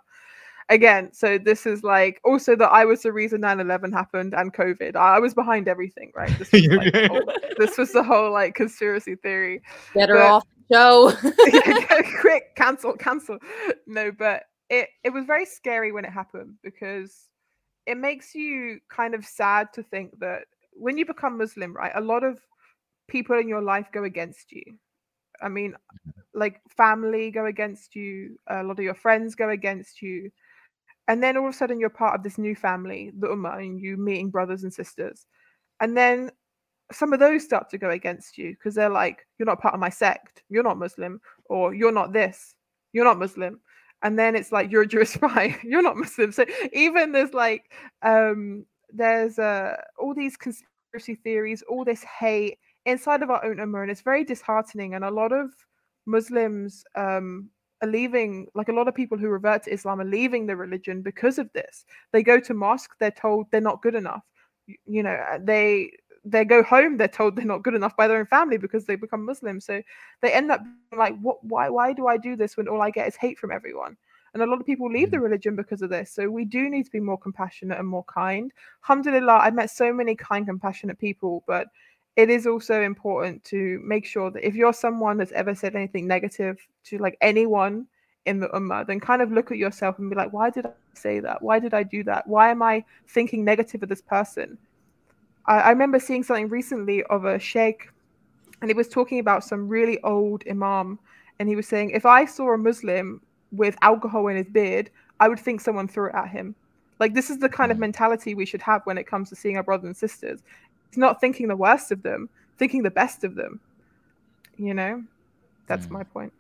Again, 0.70 1.14
so 1.14 1.38
this 1.38 1.68
is 1.68 1.84
like 1.84 2.20
also 2.24 2.56
that 2.56 2.70
I 2.70 2.86
was 2.86 3.04
the 3.04 3.12
reason 3.12 3.42
9 3.42 3.60
11 3.60 3.92
happened 3.92 4.34
and 4.34 4.54
COVID. 4.54 4.96
I 4.96 5.20
was 5.20 5.34
behind 5.34 5.68
everything, 5.68 6.12
right? 6.16 6.32
This 6.40 6.52
was, 6.52 6.68
like, 6.68 7.12
whole, 7.12 7.34
this 7.58 7.78
was 7.78 7.92
the 7.92 8.02
whole 8.02 8.32
like 8.32 8.56
conspiracy 8.56 9.16
theory. 9.16 9.62
Better 9.94 10.16
but, 10.16 10.24
off 10.24 10.44
show. 10.72 11.14
quick, 12.22 12.56
cancel, 12.56 12.94
cancel. 12.94 13.38
No, 13.86 14.12
but 14.12 14.44
it, 14.70 14.90
it 15.04 15.12
was 15.12 15.26
very 15.26 15.46
scary 15.46 15.92
when 15.92 16.06
it 16.06 16.12
happened 16.12 16.56
because 16.64 17.30
it 17.86 17.98
makes 17.98 18.34
you 18.34 18.80
kind 18.90 19.14
of 19.14 19.26
sad 19.26 19.72
to 19.74 19.84
think 19.84 20.20
that 20.20 20.44
when 20.74 20.98
you 20.98 21.06
become 21.06 21.38
Muslim, 21.38 21.74
right, 21.74 21.92
a 21.96 22.02
lot 22.02 22.24
of 22.24 22.40
people 23.08 23.38
in 23.40 23.48
your 23.48 23.62
life 23.62 23.88
go 23.92 24.04
against 24.04 24.52
you. 24.52 24.64
I 25.42 25.50
mean, 25.50 25.72
mm-hmm. 25.72 26.22
like 26.34 26.62
family 26.76 27.32
go 27.32 27.46
against 27.46 27.96
you, 27.96 28.40
a 28.48 28.64
lot 28.64 28.80
of 28.80 28.86
your 28.86 28.96
friends 28.96 29.36
go 29.36 29.50
against 29.50 30.02
you. 30.02 30.32
And 31.08 31.22
then 31.22 31.38
all 31.38 31.48
of 31.48 31.54
a 31.54 31.58
sudden 31.58 31.80
you're 31.80 31.90
part 31.90 32.16
of 32.16 32.24
this 32.24 32.38
new 32.38 32.56
family, 32.56 33.12
the 33.18 33.28
Ummah, 33.28 33.60
and 33.60 33.80
you 33.80 33.96
meeting 33.96 34.32
brothers 34.32 34.64
and 34.64 34.74
sisters. 34.74 35.28
And 35.80 35.96
then 35.96 36.32
some 36.92 37.14
of 37.14 37.20
those 37.20 37.44
start 37.44 37.70
to 37.70 37.78
go 37.78 37.92
against 37.92 38.38
you 38.38 38.52
because 38.52 38.74
they're 38.74 38.90
like, 38.90 39.26
you're 39.38 39.46
not 39.46 39.62
part 39.62 39.74
of 39.74 39.80
my 39.80 39.90
sect, 39.90 40.44
you're 40.50 40.64
not 40.64 40.80
Muslim, 40.80 41.20
or 41.46 41.74
you're 41.76 41.92
not 41.92 42.14
this, 42.14 42.56
you're 42.94 43.06
not 43.06 43.20
Muslim 43.20 43.60
and 44.06 44.20
then 44.20 44.36
it's 44.36 44.52
like 44.52 44.72
you're 44.72 44.84
a 44.84 44.88
Jewish 44.88 45.10
spy, 45.18 45.60
you're 45.64 45.82
not 45.82 45.98
Muslim. 45.98 46.32
So 46.32 46.46
even 46.72 47.12
there's 47.12 47.34
like 47.34 47.72
um 48.04 48.66
there's 48.92 49.38
uh 49.40 49.76
all 49.98 50.14
these 50.14 50.38
conspiracy 50.38 51.16
theories, 51.16 51.64
all 51.68 51.84
this 51.84 52.04
hate 52.04 52.60
inside 52.86 53.24
of 53.24 53.32
our 53.32 53.44
own 53.44 53.58
ummah, 53.58 53.82
and 53.82 53.92
it's 53.92 54.02
very 54.02 54.24
disheartening. 54.24 54.94
And 54.94 55.04
a 55.04 55.10
lot 55.10 55.32
of 55.34 55.50
Muslims 56.06 56.84
um 56.96 57.50
are 57.82 57.90
leaving 57.90 58.48
like 58.54 58.70
a 58.70 58.74
lot 58.74 58.88
of 58.88 58.94
people 58.94 59.18
who 59.18 59.28
revert 59.28 59.64
to 59.64 59.74
islam 59.74 60.00
are 60.00 60.06
leaving 60.06 60.46
the 60.46 60.56
religion 60.56 61.02
because 61.02 61.38
of 61.38 61.52
this 61.52 61.84
they 62.14 62.24
go 62.24 62.40
to 62.40 62.54
mosque 62.54 62.92
they're 63.02 63.12
told 63.12 63.46
they're 63.52 63.60
not 63.60 63.82
good 63.82 63.96
enough 63.96 64.24
you 64.86 65.04
know 65.04 65.18
uh, 65.32 65.38
they 65.44 65.92
they 66.26 66.44
go 66.44 66.64
home 66.64 66.98
they're 66.98 67.08
told 67.08 67.36
they're 67.36 67.46
not 67.46 67.64
good 67.64 67.76
enough 67.76 67.96
by 67.96 68.08
their 68.08 68.18
own 68.18 68.26
family 68.26 68.58
because 68.58 68.86
they 68.86 68.96
become 68.96 69.24
muslim 69.24 69.60
so 69.60 69.82
they 70.22 70.32
end 70.32 70.52
up 70.52 70.62
like 70.96 71.18
what 71.20 71.44
why 71.44 71.70
why 71.70 71.94
do 71.94 72.08
i 72.08 72.18
do 72.18 72.36
this 72.36 72.58
when 72.58 72.68
all 72.68 72.82
i 72.82 72.90
get 72.90 73.08
is 73.08 73.16
hate 73.16 73.38
from 73.38 73.52
everyone 73.52 73.96
and 74.34 74.44
a 74.44 74.46
lot 74.46 74.60
of 74.60 74.66
people 74.66 74.92
leave 74.92 75.12
the 75.12 75.18
mm-hmm. 75.18 75.26
religion 75.26 75.56
because 75.56 75.82
of 75.82 75.90
this 75.90 76.12
so 76.12 76.30
we 76.30 76.44
do 76.44 76.70
need 76.70 76.84
to 76.84 76.92
be 76.92 77.00
more 77.00 77.18
compassionate 77.18 77.78
and 77.78 77.88
more 77.88 78.04
kind 78.06 78.52
alhamdulillah 78.84 79.40
i've 79.42 79.54
met 79.54 79.70
so 79.70 79.94
many 79.94 80.16
kind 80.16 80.48
compassionate 80.48 81.00
people 81.00 81.44
but 81.48 81.68
it 82.16 82.30
is 82.30 82.48
also 82.48 82.82
important 82.82 83.44
to 83.44 83.80
make 83.84 84.06
sure 84.06 84.32
that 84.32 84.46
if 84.46 84.56
you're 84.56 84.74
someone 84.74 85.18
that's 85.18 85.34
ever 85.34 85.54
said 85.54 85.76
anything 85.76 86.08
negative 86.08 86.58
to 86.86 86.98
like 86.98 87.18
anyone 87.22 87.86
in 88.26 88.40
the 88.40 88.48
ummah, 88.50 88.86
then 88.86 89.00
kind 89.00 89.22
of 89.22 89.32
look 89.32 89.52
at 89.52 89.58
yourself 89.58 90.00
and 90.00 90.10
be 90.10 90.16
like, 90.16 90.34
why 90.34 90.50
did 90.50 90.66
I 90.66 90.72
say 90.94 91.20
that? 91.20 91.42
Why 91.42 91.60
did 91.60 91.74
I 91.74 91.84
do 91.84 92.04
that? 92.06 92.28
Why 92.28 92.50
am 92.50 92.62
I 92.62 92.84
thinking 93.08 93.44
negative 93.44 93.84
of 93.84 93.90
this 93.90 94.02
person? 94.02 94.58
I, 95.48 95.60
I 95.60 95.70
remember 95.70 96.00
seeing 96.00 96.24
something 96.24 96.50
recently 96.50 97.04
of 97.04 97.26
a 97.26 97.40
sheikh, 97.40 97.90
and 98.62 98.70
he 98.70 98.76
was 98.76 98.88
talking 98.88 99.20
about 99.20 99.44
some 99.44 99.68
really 99.68 100.02
old 100.02 100.44
imam, 100.50 101.00
and 101.40 101.50
he 101.50 101.56
was 101.56 101.68
saying, 101.68 101.92
if 101.92 102.06
I 102.06 102.26
saw 102.26 102.54
a 102.54 102.58
Muslim 102.58 103.22
with 103.52 103.76
alcohol 103.82 104.28
in 104.28 104.38
his 104.38 104.48
beard, 104.48 104.90
I 105.20 105.28
would 105.28 105.40
think 105.40 105.62
someone 105.62 105.88
threw 105.88 106.08
it 106.10 106.16
at 106.16 106.30
him. 106.30 106.56
Like 107.00 107.14
this 107.14 107.30
is 107.30 107.40
the 107.40 107.50
kind 107.50 107.72
of 107.72 107.78
mm. 107.78 107.82
mentality 107.82 108.36
we 108.36 108.46
should 108.46 108.62
have 108.62 108.82
when 108.86 108.98
it 108.98 109.06
comes 109.06 109.30
to 109.30 109.36
seeing 109.36 109.58
our 109.58 109.64
brothers 109.64 109.86
and 109.86 109.98
sisters. 109.98 110.42
It's 110.88 110.98
not 110.98 111.20
thinking 111.20 111.48
the 111.48 111.56
worst 111.56 111.92
of 111.92 112.04
them, 112.04 112.30
thinking 112.58 112.84
the 112.84 112.92
best 112.92 113.24
of 113.24 113.36
them. 113.36 113.60
You 114.58 114.74
know, 114.74 115.04
that's 115.68 115.88
mm. 115.88 115.92
my 115.92 116.04
point. 116.04 116.32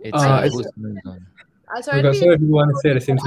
It's 0.00 0.16
uh, 0.16 0.42
it's, 0.44 0.56
uh, 0.56 1.82
sorry, 1.82 2.06
okay, 2.06 2.18
so 2.18 2.36
want 2.40 2.70
to 2.70 2.80
say 2.80 2.94
the 2.94 3.00
same. 3.00 3.18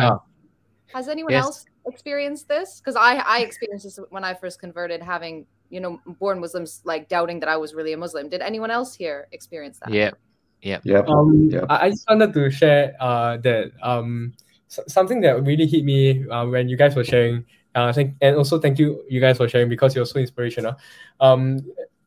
Has 0.93 1.09
anyone 1.09 1.33
yes. 1.33 1.43
else 1.43 1.65
experienced 1.85 2.47
this? 2.47 2.79
Because 2.79 2.95
I 2.95 3.15
I 3.17 3.39
experienced 3.39 3.85
this 3.85 3.99
when 4.09 4.23
I 4.23 4.33
first 4.33 4.59
converted, 4.59 5.01
having 5.01 5.45
you 5.69 5.79
know 5.79 5.99
born 6.19 6.39
Muslims 6.39 6.81
like 6.83 7.09
doubting 7.09 7.39
that 7.39 7.49
I 7.49 7.57
was 7.57 7.73
really 7.73 7.93
a 7.93 7.97
Muslim. 7.97 8.29
Did 8.29 8.41
anyone 8.41 8.71
else 8.71 8.93
here 8.93 9.27
experience 9.31 9.79
that? 9.79 9.93
Yeah, 9.93 10.11
yeah, 10.61 10.79
yeah. 10.83 11.03
Um, 11.07 11.49
yep. 11.49 11.65
I, 11.69 11.87
I 11.87 11.89
just 11.89 12.05
wanted 12.09 12.33
to 12.33 12.51
share 12.51 12.93
uh 12.99 13.37
that 13.37 13.71
um 13.81 14.33
something 14.67 15.21
that 15.21 15.43
really 15.43 15.67
hit 15.67 15.83
me 15.83 16.27
uh, 16.29 16.45
when 16.45 16.69
you 16.69 16.77
guys 16.77 16.95
were 16.95 17.03
sharing. 17.03 17.45
Uh, 17.73 17.91
thank, 17.93 18.15
and 18.21 18.35
also 18.35 18.59
thank 18.59 18.77
you 18.79 19.03
you 19.09 19.21
guys 19.21 19.37
for 19.37 19.47
sharing 19.47 19.69
because 19.69 19.95
you're 19.95 20.05
so 20.05 20.19
inspirational. 20.19 20.75
Um, 21.19 21.59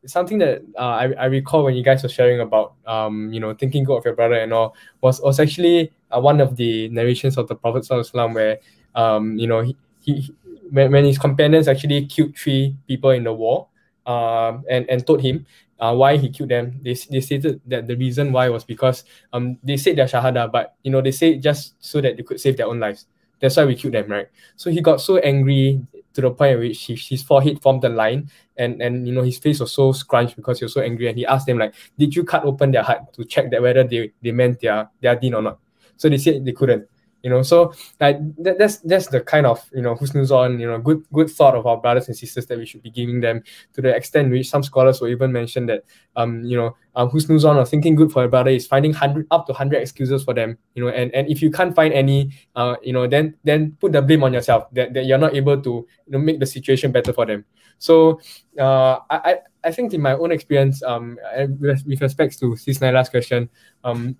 something 0.07 0.37
that 0.39 0.61
uh, 0.77 0.81
I, 0.81 1.13
I 1.13 1.25
recall 1.25 1.63
when 1.63 1.75
you 1.75 1.83
guys 1.83 2.03
were 2.03 2.09
sharing 2.09 2.39
about 2.39 2.73
um 2.85 3.31
you 3.33 3.39
know 3.39 3.53
thinking 3.53 3.83
good 3.83 3.97
of 3.97 4.05
your 4.05 4.15
brother 4.15 4.35
and 4.35 4.53
all 4.53 4.75
was 5.01 5.21
was 5.21 5.39
actually 5.39 5.91
uh, 6.11 6.19
one 6.19 6.41
of 6.41 6.55
the 6.55 6.89
narrations 6.89 7.37
of 7.37 7.47
the 7.47 7.55
Prophet 7.55 7.83
Sallallahu 7.83 8.33
where 8.33 8.59
um 8.95 9.37
you 9.37 9.47
know 9.47 9.61
he, 9.61 9.75
he 10.01 10.33
when, 10.71 10.91
when 10.91 11.05
his 11.05 11.17
companions 11.17 11.67
actually 11.67 12.05
killed 12.05 12.35
three 12.37 12.75
people 12.87 13.11
in 13.11 13.23
the 13.23 13.33
war 13.33 13.67
um 14.05 14.63
and 14.69 14.89
and 14.89 15.05
told 15.05 15.21
him 15.21 15.45
uh, 15.79 15.93
why 15.93 16.15
he 16.17 16.29
killed 16.29 16.49
them 16.49 16.79
they, 16.83 16.93
they 17.09 17.19
stated 17.19 17.59
that 17.65 17.87
the 17.87 17.95
reason 17.97 18.31
why 18.31 18.47
was 18.49 18.63
because 18.63 19.03
um 19.33 19.57
they 19.63 19.77
said 19.77 19.95
their 19.97 20.05
shahada 20.05 20.49
but 20.51 20.75
you 20.83 20.91
know 20.91 21.01
they 21.01 21.11
said 21.11 21.41
just 21.41 21.75
so 21.79 21.99
that 22.01 22.15
they 22.17 22.23
could 22.23 22.39
save 22.39 22.55
their 22.57 22.67
own 22.67 22.79
lives 22.79 23.07
that's 23.39 23.57
why 23.57 23.65
we 23.65 23.75
killed 23.75 23.93
them 23.93 24.09
right? 24.09 24.27
So 24.55 24.69
he 24.69 24.81
got 24.81 25.01
so 25.01 25.17
angry 25.17 25.81
to 26.13 26.21
the 26.21 26.31
point 26.31 26.53
at 26.53 26.59
which 26.59 26.87
his, 26.87 27.07
his 27.07 27.23
forehead 27.23 27.61
formed 27.61 27.83
a 27.83 27.89
line 27.89 28.29
and 28.57 28.81
and 28.81 29.07
you 29.07 29.13
know 29.13 29.23
his 29.23 29.37
face 29.37 29.59
was 29.59 29.71
so 29.71 29.91
scrunched 29.91 30.35
because 30.35 30.59
he 30.59 30.65
was 30.65 30.73
so 30.73 30.81
angry 30.81 31.07
and 31.07 31.17
he 31.17 31.25
asked 31.25 31.45
them 31.45 31.57
like 31.57 31.73
did 31.97 32.15
you 32.15 32.23
cut 32.23 32.45
open 32.45 32.71
their 32.71 32.83
heart 32.83 33.13
to 33.13 33.25
check 33.25 33.51
that 33.51 33.61
whether 33.61 33.83
they, 33.83 34.11
they 34.21 34.31
meant 34.31 34.59
their 34.61 34.89
their 35.01 35.15
deen 35.15 35.33
or 35.33 35.41
not? 35.41 35.59
So 35.97 36.09
they 36.09 36.17
said 36.17 36.43
they 36.45 36.53
couldn't 36.53 36.87
you 37.25 37.31
know? 37.31 37.41
So 37.41 37.73
that, 37.97 38.21
that's 38.37 38.77
that's 38.77 39.07
the 39.07 39.19
kind 39.19 39.47
of 39.47 39.59
you 39.73 39.81
know 39.81 39.95
husnul 39.95 40.29
dhan 40.29 40.59
you 40.61 40.67
know 40.67 40.77
good 40.77 41.03
good 41.11 41.29
thought 41.37 41.55
of 41.55 41.65
our 41.65 41.77
brothers 41.77 42.07
and 42.07 42.15
sisters 42.15 42.45
that 42.45 42.59
we 42.59 42.67
should 42.67 42.83
be 42.83 42.91
giving 42.91 43.19
them 43.19 43.41
to 43.73 43.81
the 43.81 43.89
extent 43.95 44.29
which 44.29 44.47
some 44.47 44.61
scholars 44.61 45.01
will 45.01 45.07
even 45.07 45.31
mention 45.31 45.65
that 45.65 45.81
um 46.15 46.43
you 46.43 46.55
know 46.55 46.77
um 46.95 47.09
husnul 47.09 47.41
dhan 47.41 47.57
or 47.57 47.65
thinking 47.65 47.95
good 47.95 48.11
for 48.11 48.23
a 48.25 48.29
brother 48.29 48.51
is 48.51 48.67
finding 48.67 48.91
100 48.91 49.25
up 49.31 49.47
to 49.47 49.53
100 49.53 49.81
excuses 49.81 50.23
for 50.23 50.35
them 50.35 50.55
you 50.75 50.85
know? 50.85 50.89
And 50.89 51.09
and 51.15 51.27
if 51.27 51.41
you 51.41 51.49
can't 51.49 51.73
find 51.73 51.93
any 51.93 52.29
uh 52.55 52.75
you 52.83 52.93
know 52.93 53.07
then 53.07 53.33
then 53.43 53.75
put 53.81 53.91
the 53.91 54.03
blame 54.03 54.23
on 54.23 54.31
yourself 54.31 54.69
that, 54.73 54.93
that 54.93 55.05
you're 55.05 55.17
not 55.25 55.33
able 55.33 55.59
to 55.59 55.73
you 56.05 56.11
know 56.13 56.19
make 56.19 56.39
the 56.39 56.45
situation 56.45 56.91
better 56.91 57.11
for 57.11 57.25
them. 57.25 57.43
So 57.79 58.21
uh 58.59 58.99
i 59.09 59.37
i 59.65 59.71
think 59.71 59.93
in 59.93 60.01
my 60.01 60.13
own 60.13 60.31
experience 60.31 60.81
um 60.83 61.17
with, 61.59 61.83
with 61.85 62.01
respects 62.01 62.37
to 62.39 62.55
this 62.65 62.79
last 62.81 63.11
question 63.11 63.49
um 63.83 64.15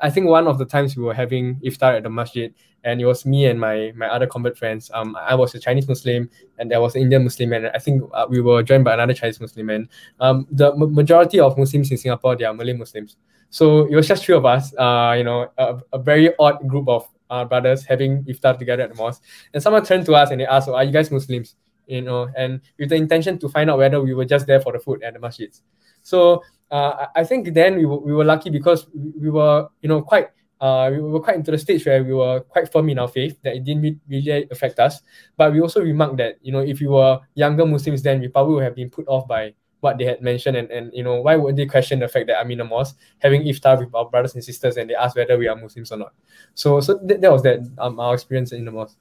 I 0.00 0.10
think 0.10 0.26
one 0.26 0.46
of 0.46 0.58
the 0.58 0.64
times 0.64 0.96
we 0.96 1.04
were 1.04 1.14
having 1.14 1.56
iftar 1.60 1.96
at 1.96 2.02
the 2.02 2.10
masjid, 2.10 2.54
and 2.84 3.00
it 3.00 3.04
was 3.04 3.26
me 3.26 3.46
and 3.46 3.60
my 3.60 3.92
my 3.94 4.06
other 4.06 4.26
convert 4.26 4.56
friends. 4.56 4.90
Um, 4.94 5.16
I 5.16 5.34
was 5.34 5.54
a 5.54 5.58
Chinese 5.60 5.88
Muslim, 5.88 6.30
and 6.58 6.70
there 6.70 6.80
was 6.80 6.94
an 6.94 7.02
Indian 7.02 7.24
Muslim, 7.24 7.52
and 7.52 7.66
I 7.68 7.78
think 7.78 8.02
uh, 8.14 8.26
we 8.28 8.40
were 8.40 8.62
joined 8.62 8.84
by 8.84 8.94
another 8.94 9.14
Chinese 9.14 9.40
Muslim. 9.40 9.70
And 9.70 9.88
um, 10.20 10.46
the 10.50 10.74
majority 10.74 11.40
of 11.40 11.58
Muslims 11.58 11.90
in 11.90 11.96
Singapore 11.98 12.36
they 12.36 12.44
are 12.44 12.54
Malay 12.54 12.72
Muslims. 12.72 13.16
So 13.50 13.86
it 13.86 13.94
was 13.94 14.08
just 14.08 14.24
three 14.24 14.34
of 14.34 14.46
us. 14.46 14.74
Uh, 14.76 15.14
you 15.18 15.24
know, 15.24 15.50
a, 15.58 15.80
a 15.92 15.98
very 15.98 16.32
odd 16.38 16.66
group 16.66 16.88
of 16.88 17.06
uh, 17.28 17.44
brothers 17.44 17.84
having 17.84 18.24
iftar 18.24 18.58
together 18.58 18.84
at 18.84 18.90
the 18.90 18.96
mosque. 18.96 19.22
And 19.52 19.62
someone 19.62 19.84
turned 19.84 20.06
to 20.06 20.14
us 20.14 20.30
and 20.30 20.40
they 20.40 20.46
asked, 20.46 20.68
oh, 20.68 20.74
"Are 20.74 20.84
you 20.84 20.92
guys 20.92 21.10
Muslims?" 21.10 21.56
You 21.86 22.02
know, 22.02 22.30
and 22.36 22.60
with 22.78 22.90
the 22.90 22.96
intention 22.96 23.38
to 23.40 23.48
find 23.48 23.68
out 23.68 23.78
whether 23.78 24.00
we 24.00 24.14
were 24.14 24.24
just 24.24 24.46
there 24.46 24.60
for 24.60 24.72
the 24.72 24.78
food 24.78 25.02
at 25.02 25.14
the 25.14 25.20
masjids. 25.20 25.60
So 26.02 26.42
uh, 26.70 27.06
I 27.14 27.24
think 27.24 27.52
then 27.52 27.76
we 27.76 27.86
we 27.86 28.12
were 28.12 28.24
lucky 28.24 28.50
because 28.50 28.86
we 28.94 29.30
were 29.30 29.68
you 29.82 29.88
know 29.88 30.02
quite 30.02 30.28
uh, 30.60 30.90
we 30.92 31.00
were 31.00 31.20
quite 31.20 31.36
into 31.36 31.50
the 31.50 31.58
stage 31.58 31.84
where 31.86 32.04
we 32.04 32.12
were 32.12 32.40
quite 32.40 32.70
firm 32.70 32.88
in 32.88 32.98
our 32.98 33.08
faith 33.08 33.38
that 33.42 33.56
it 33.56 33.64
didn't 33.64 34.00
really 34.08 34.46
affect 34.50 34.78
us. 34.78 35.02
But 35.36 35.52
we 35.52 35.60
also 35.60 35.82
remarked 35.82 36.18
that 36.18 36.36
you 36.42 36.52
know 36.52 36.60
if 36.60 36.80
we 36.80 36.86
were 36.86 37.20
younger 37.34 37.66
Muslims 37.66 38.02
then 38.02 38.20
we 38.20 38.28
probably 38.28 38.54
would 38.54 38.64
have 38.64 38.76
been 38.76 38.90
put 38.90 39.08
off 39.08 39.26
by 39.26 39.54
what 39.80 39.96
they 39.96 40.04
had 40.04 40.20
mentioned 40.20 40.56
and, 40.56 40.70
and 40.70 40.92
you 40.92 41.02
know 41.02 41.20
why 41.22 41.36
would 41.36 41.56
they 41.56 41.64
question 41.64 41.98
the 41.98 42.08
fact 42.08 42.26
that 42.26 42.38
I'm 42.38 42.50
in 42.50 42.60
a 42.60 42.64
mosque 42.64 42.98
having 43.18 43.42
iftar 43.42 43.78
with 43.78 43.94
our 43.94 44.04
brothers 44.04 44.34
and 44.34 44.44
sisters 44.44 44.76
and 44.76 44.90
they 44.90 44.94
ask 44.94 45.16
whether 45.16 45.38
we 45.38 45.48
are 45.48 45.56
Muslims 45.56 45.90
or 45.90 45.96
not. 45.96 46.12
So 46.54 46.80
so 46.80 46.98
th- 46.98 47.20
that 47.20 47.32
was 47.32 47.42
that 47.42 47.60
um, 47.78 47.98
our 47.98 48.14
experience 48.14 48.52
in 48.52 48.64
the 48.64 48.70
mosque. 48.70 48.98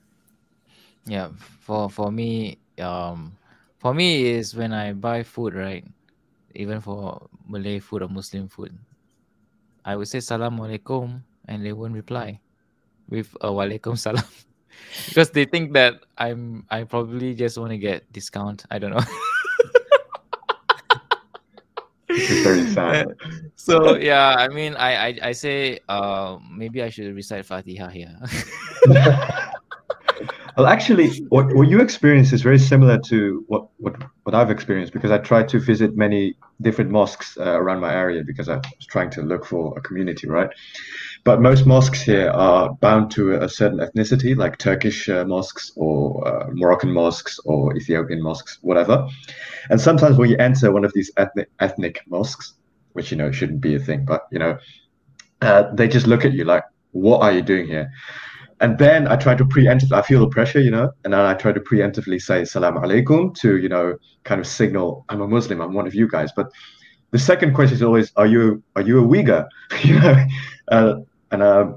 Yeah, 1.06 1.30
for 1.60 1.89
for 1.89 2.12
me, 2.12 2.58
um, 2.80 3.36
for 3.80 3.93
me 3.93 4.26
is 4.28 4.56
when 4.56 4.74
I 4.74 4.93
buy 4.93 5.24
food, 5.24 5.54
right? 5.54 5.86
Even 6.56 6.82
for 6.82 7.28
Malay 7.47 7.80
food 7.80 8.02
or 8.02 8.10
Muslim 8.10 8.47
food. 8.47 8.78
I 9.86 9.95
would 9.95 10.08
say 10.08 10.20
Salam 10.20 10.58
Alaikum 10.58 11.22
and 11.47 11.66
they 11.66 11.74
won't 11.74 11.93
reply 11.93 12.39
with 13.10 13.36
a 13.41 13.50
Walaikum 13.50 13.97
Salam. 14.06 14.24
because 15.08 15.32
they 15.32 15.45
think 15.45 15.74
that 15.74 16.06
I'm 16.18 16.66
I 16.70 16.84
probably 16.84 17.34
just 17.34 17.58
want 17.58 17.72
to 17.72 17.78
get 17.78 18.12
discount. 18.12 18.66
I 18.70 18.80
don't 18.80 18.91
know. 18.91 19.06
very 22.43 22.66
sad. 22.68 23.16
So 23.60 23.97
yeah, 23.97 24.34
I 24.34 24.47
mean 24.47 24.74
I 24.76 24.91
I, 24.95 25.20
I 25.30 25.32
say 25.32 25.80
uh 25.89 26.39
maybe 26.50 26.82
I 26.82 26.89
should 26.89 27.14
recite 27.14 27.45
Fatiha 27.45 27.89
here. 27.89 28.18
Well, 30.60 30.68
actually, 30.68 31.07
what, 31.30 31.55
what 31.55 31.70
you 31.70 31.80
experience 31.80 32.34
is 32.34 32.41
very 32.41 32.60
similar 32.60 32.99
to 33.05 33.45
what, 33.47 33.70
what, 33.78 33.95
what 34.24 34.36
I've 34.36 34.51
experienced 34.51 34.91
because 34.91 35.10
I 35.10 35.18
tried 35.18 35.47
to 35.49 35.57
visit 35.57 35.95
many 35.95 36.36
different 36.60 36.91
mosques 36.91 37.38
uh, 37.38 37.51
around 37.51 37.80
my 37.80 37.93
area 37.93 38.26
because 38.26 38.49
I 38.49 38.55
was 38.57 38.86
trying 38.86 39.10
to 39.12 39.22
look 39.22 39.45
for 39.45 39.78
a 39.78 39.82
community, 39.82 40.28
right? 40.28 40.49
But 41.24 41.41
most 41.41 41.66
mosques 41.66 42.01
here 42.01 42.30
are 42.32 42.74
bound 42.74 43.10
to 43.12 43.41
a 43.41 43.47
certain 43.47 43.80
ethnicity, 43.80 44.36
like 44.36 44.57
Turkish 44.57 45.07
uh, 45.07 45.24
mosques 45.24 45.72
or 45.78 46.28
uh, 46.28 46.49
Moroccan 46.51 46.91
mosques 46.91 47.39
or 47.45 47.74
Ethiopian 47.78 48.22
mosques, 48.22 48.60
whatever. 48.60 49.07
And 49.70 49.80
sometimes 49.80 50.18
when 50.18 50.30
you 50.30 50.36
enter 50.39 50.74
one 50.74 50.84
of 50.84 50.91
these 50.91 51.10
ethnic, 51.16 51.49
ethnic 51.62 52.01
mosques, 52.10 52.55
which 52.91 53.12
you 53.12 53.18
know 53.18 53.32
shouldn't 53.32 53.62
be 53.62 53.76
a 53.76 53.80
thing, 53.80 54.03
but 54.03 54.28
you 54.30 54.39
know, 54.39 54.57
uh, 55.41 55.74
they 55.74 55.88
just 55.88 56.05
look 56.05 56.26
at 56.26 56.34
you 56.34 56.43
like, 56.43 56.66
"What 56.91 57.22
are 57.22 57.32
you 57.32 57.43
doing 57.43 57.66
here?" 57.66 57.93
And 58.62 58.78
then 58.78 59.07
I 59.07 59.16
try 59.16 59.36
to 59.36 59.45
preemptively, 59.45 59.93
I 59.93 60.01
feel 60.01 60.20
the 60.20 60.28
pressure, 60.28 60.60
you 60.60 60.72
know, 60.72 60.91
and 61.03 61.14
then 61.14 61.20
I 61.20 61.34
try 61.34 61.51
to 61.51 61.60
preemptively 61.60 62.22
say 62.22 62.43
salam 62.45 62.76
alaikum 62.76 63.36
to, 63.38 63.57
you 63.57 63.70
know, 63.70 63.95
kind 64.24 64.41
of 64.41 64.47
signal 64.47 65.05
I'm 65.10 65.22
a 65.22 65.28
Muslim, 65.28 65.62
I'm 65.62 65.74
one 65.74 65.88
of 65.88 65.95
you 65.95 66.07
guys. 66.07 66.32
But 66.36 66.51
the 67.12 67.20
second 67.20 67.53
question 67.53 67.76
is 67.76 67.84
always, 67.84 68.12
are 68.16 68.28
you 68.28 68.62
are 68.76 68.82
you 68.82 68.99
a 68.99 69.07
Uyghur? 69.07 69.47
you 69.84 69.99
know, 69.99 70.26
uh, 70.68 70.95
and 71.32 71.41
uh, 71.41 71.74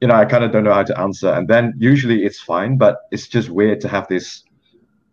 you 0.00 0.08
know, 0.08 0.14
I 0.14 0.24
kind 0.24 0.44
of 0.44 0.52
don't 0.52 0.64
know 0.64 0.74
how 0.74 0.82
to 0.82 1.00
answer. 1.00 1.32
And 1.32 1.48
then 1.48 1.74
usually 1.78 2.24
it's 2.24 2.40
fine, 2.40 2.76
but 2.76 2.98
it's 3.10 3.28
just 3.28 3.48
weird 3.48 3.80
to 3.82 3.88
have 3.88 4.08
this 4.08 4.42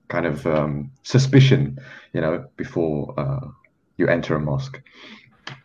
kind 0.09 0.25
of 0.25 0.45
um, 0.47 0.91
suspicion, 1.03 1.77
you 2.13 2.21
know, 2.21 2.45
before 2.57 3.13
uh, 3.17 3.47
you 3.97 4.07
enter 4.07 4.35
a 4.35 4.39
mosque. 4.39 4.81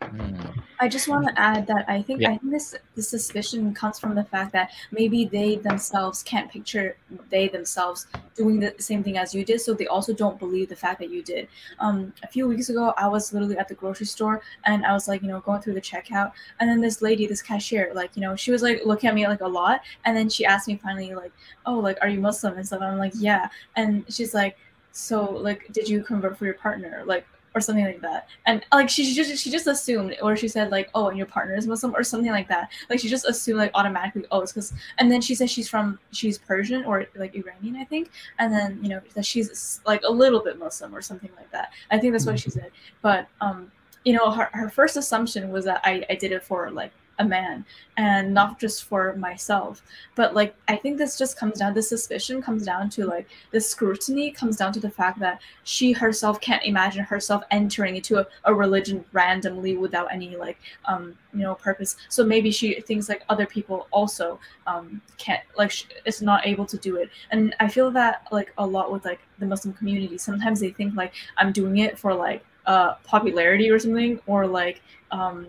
Mm. 0.01 0.63
I 0.79 0.87
just 0.87 1.07
want 1.07 1.25
to 1.27 1.39
add 1.39 1.67
that 1.67 1.85
I 1.87 2.01
think 2.01 2.21
Yeah. 2.21 2.31
I 2.31 2.37
think 2.37 2.51
this 2.51 2.75
this 2.95 3.09
suspicion 3.09 3.73
comes 3.73 3.97
from 3.97 4.13
the 4.13 4.23
fact 4.23 4.51
that 4.53 4.71
maybe 4.91 5.25
they 5.25 5.55
themselves 5.55 6.21
can't 6.23 6.51
picture 6.51 6.97
they 7.29 7.47
themselves 7.47 8.07
doing 8.35 8.59
the 8.59 8.75
same 8.79 9.03
thing 9.03 9.17
as 9.17 9.33
you 9.33 9.45
did, 9.45 9.61
so 9.61 9.73
they 9.73 9.87
also 9.87 10.13
don't 10.13 10.37
believe 10.37 10.69
the 10.69 10.75
fact 10.75 10.99
that 10.99 11.09
you 11.09 11.23
did. 11.23 11.47
Um, 11.79 12.13
a 12.23 12.27
few 12.27 12.47
weeks 12.47 12.69
ago, 12.69 12.93
I 12.97 13.07
was 13.07 13.33
literally 13.33 13.57
at 13.57 13.67
the 13.67 13.75
grocery 13.75 14.05
store 14.05 14.41
and 14.65 14.85
I 14.85 14.93
was 14.93 15.07
like, 15.07 15.21
you 15.21 15.29
know, 15.29 15.39
going 15.39 15.61
through 15.61 15.75
the 15.75 15.81
checkout, 15.81 16.33
and 16.59 16.69
then 16.69 16.81
this 16.81 17.01
lady, 17.01 17.25
this 17.25 17.41
cashier, 17.41 17.91
like, 17.93 18.11
you 18.15 18.21
know, 18.21 18.35
she 18.35 18.51
was 18.51 18.61
like 18.61 18.81
looking 18.85 19.09
at 19.09 19.15
me 19.15 19.27
like 19.27 19.41
a 19.41 19.47
lot, 19.47 19.81
and 20.03 20.15
then 20.15 20.29
she 20.29 20.45
asked 20.45 20.67
me 20.67 20.77
finally 20.83 21.15
like, 21.15 21.31
oh, 21.65 21.79
like, 21.79 21.97
are 22.01 22.09
you 22.09 22.19
Muslim 22.19 22.57
and 22.57 22.67
stuff? 22.67 22.81
I'm 22.81 22.97
like, 22.97 23.13
yeah, 23.15 23.47
and 23.75 24.03
she's 24.09 24.33
like, 24.33 24.57
so 24.91 25.23
like, 25.23 25.71
did 25.71 25.87
you 25.87 26.03
convert 26.03 26.37
for 26.37 26.45
your 26.45 26.55
partner? 26.55 27.03
Like, 27.05 27.25
or 27.55 27.61
something 27.61 27.85
like 27.85 28.01
that. 28.01 28.27
And 28.45 28.63
like 28.71 28.89
she 28.89 29.13
just 29.13 29.41
she 29.41 29.49
just 29.49 29.65
assumed, 29.65 30.15
or 30.21 30.35
she 30.35 30.47
said 30.47 30.69
like, 30.69 30.89
oh, 30.93 31.07
and 31.07 31.17
your 31.17 31.25
partner 31.25 31.55
is 31.55 31.65
Muslim, 31.65 31.95
or 31.95 32.03
something 32.03 32.31
like 32.31 32.49
that. 32.49 32.69
Like 32.89 32.99
she 32.99 33.07
just 33.07 33.27
assumed 33.27 33.57
like 33.57 33.71
automatically, 33.73 34.25
oh, 34.31 34.41
it's 34.41 34.51
because. 34.51 34.73
And 34.99 35.09
then 35.09 35.21
she 35.21 35.33
said 35.33 35.49
she's 35.49 35.69
from 35.69 35.97
she's 36.11 36.37
Persian 36.37 36.83
or 36.83 37.05
like 37.15 37.33
Iranian, 37.33 37.77
I 37.77 37.85
think. 37.85 38.11
And 38.37 38.53
then 38.53 38.79
you 38.83 38.89
know 38.89 39.01
that 39.15 39.25
she's 39.25 39.79
like 39.87 40.03
a 40.05 40.11
little 40.11 40.41
bit 40.41 40.59
Muslim 40.59 40.93
or 40.93 41.01
something 41.01 41.31
like 41.37 41.49
that. 41.51 41.71
I 41.89 41.97
think 41.97 42.11
that's 42.11 42.25
what 42.25 42.39
she 42.39 42.49
said. 42.49 42.71
But 43.01 43.27
um, 43.39 43.71
you 44.03 44.13
know, 44.13 44.29
her 44.29 44.49
her 44.51 44.69
first 44.69 44.97
assumption 44.97 45.49
was 45.49 45.65
that 45.65 45.81
I 45.85 46.05
I 46.09 46.15
did 46.15 46.33
it 46.33 46.43
for 46.43 46.69
like 46.69 46.91
a 47.19 47.25
man 47.25 47.65
and 47.97 48.33
not 48.33 48.59
just 48.59 48.83
for 48.85 49.15
myself. 49.15 49.81
But 50.15 50.33
like 50.33 50.55
i 50.67 50.75
think 50.75 50.97
this 50.97 51.17
just 51.17 51.37
comes 51.37 51.59
down 51.59 51.73
this 51.73 51.89
suspicion 51.89 52.41
comes 52.41 52.63
down 52.63 52.89
to 52.91 53.05
like 53.05 53.27
the 53.51 53.59
scrutiny 53.59 54.31
comes 54.31 54.57
down 54.57 54.73
to 54.73 54.79
the 54.79 54.89
fact 54.89 55.19
that 55.19 55.41
she 55.63 55.91
herself 55.91 56.41
can't 56.41 56.63
imagine 56.63 57.03
herself 57.03 57.43
entering 57.51 57.95
into 57.95 58.19
a, 58.19 58.27
a 58.45 58.53
religion 58.53 59.03
randomly 59.13 59.77
without 59.77 60.11
any 60.11 60.35
like 60.35 60.57
um 60.85 61.15
you 61.33 61.41
know 61.41 61.55
purpose. 61.55 61.97
So 62.09 62.25
maybe 62.25 62.51
she 62.51 62.79
thinks 62.81 63.09
like 63.09 63.23
other 63.29 63.45
people 63.45 63.87
also 63.91 64.39
um 64.67 65.01
can't 65.17 65.43
like 65.57 65.71
sh- 65.71 65.85
is 66.05 66.21
not 66.21 66.45
able 66.45 66.65
to 66.65 66.77
do 66.77 66.97
it. 66.97 67.09
And 67.31 67.55
i 67.59 67.67
feel 67.67 67.91
that 67.91 68.27
like 68.31 68.53
a 68.57 68.65
lot 68.65 68.91
with 68.91 69.05
like 69.05 69.19
the 69.39 69.45
muslim 69.45 69.73
community. 69.73 70.17
Sometimes 70.17 70.59
they 70.59 70.71
think 70.71 70.95
like 70.95 71.13
i'm 71.37 71.51
doing 71.51 71.77
it 71.77 71.97
for 71.97 72.13
like 72.13 72.43
uh 72.65 72.95
popularity 73.03 73.69
or 73.69 73.79
something 73.79 74.19
or 74.27 74.47
like 74.47 74.81
um 75.11 75.47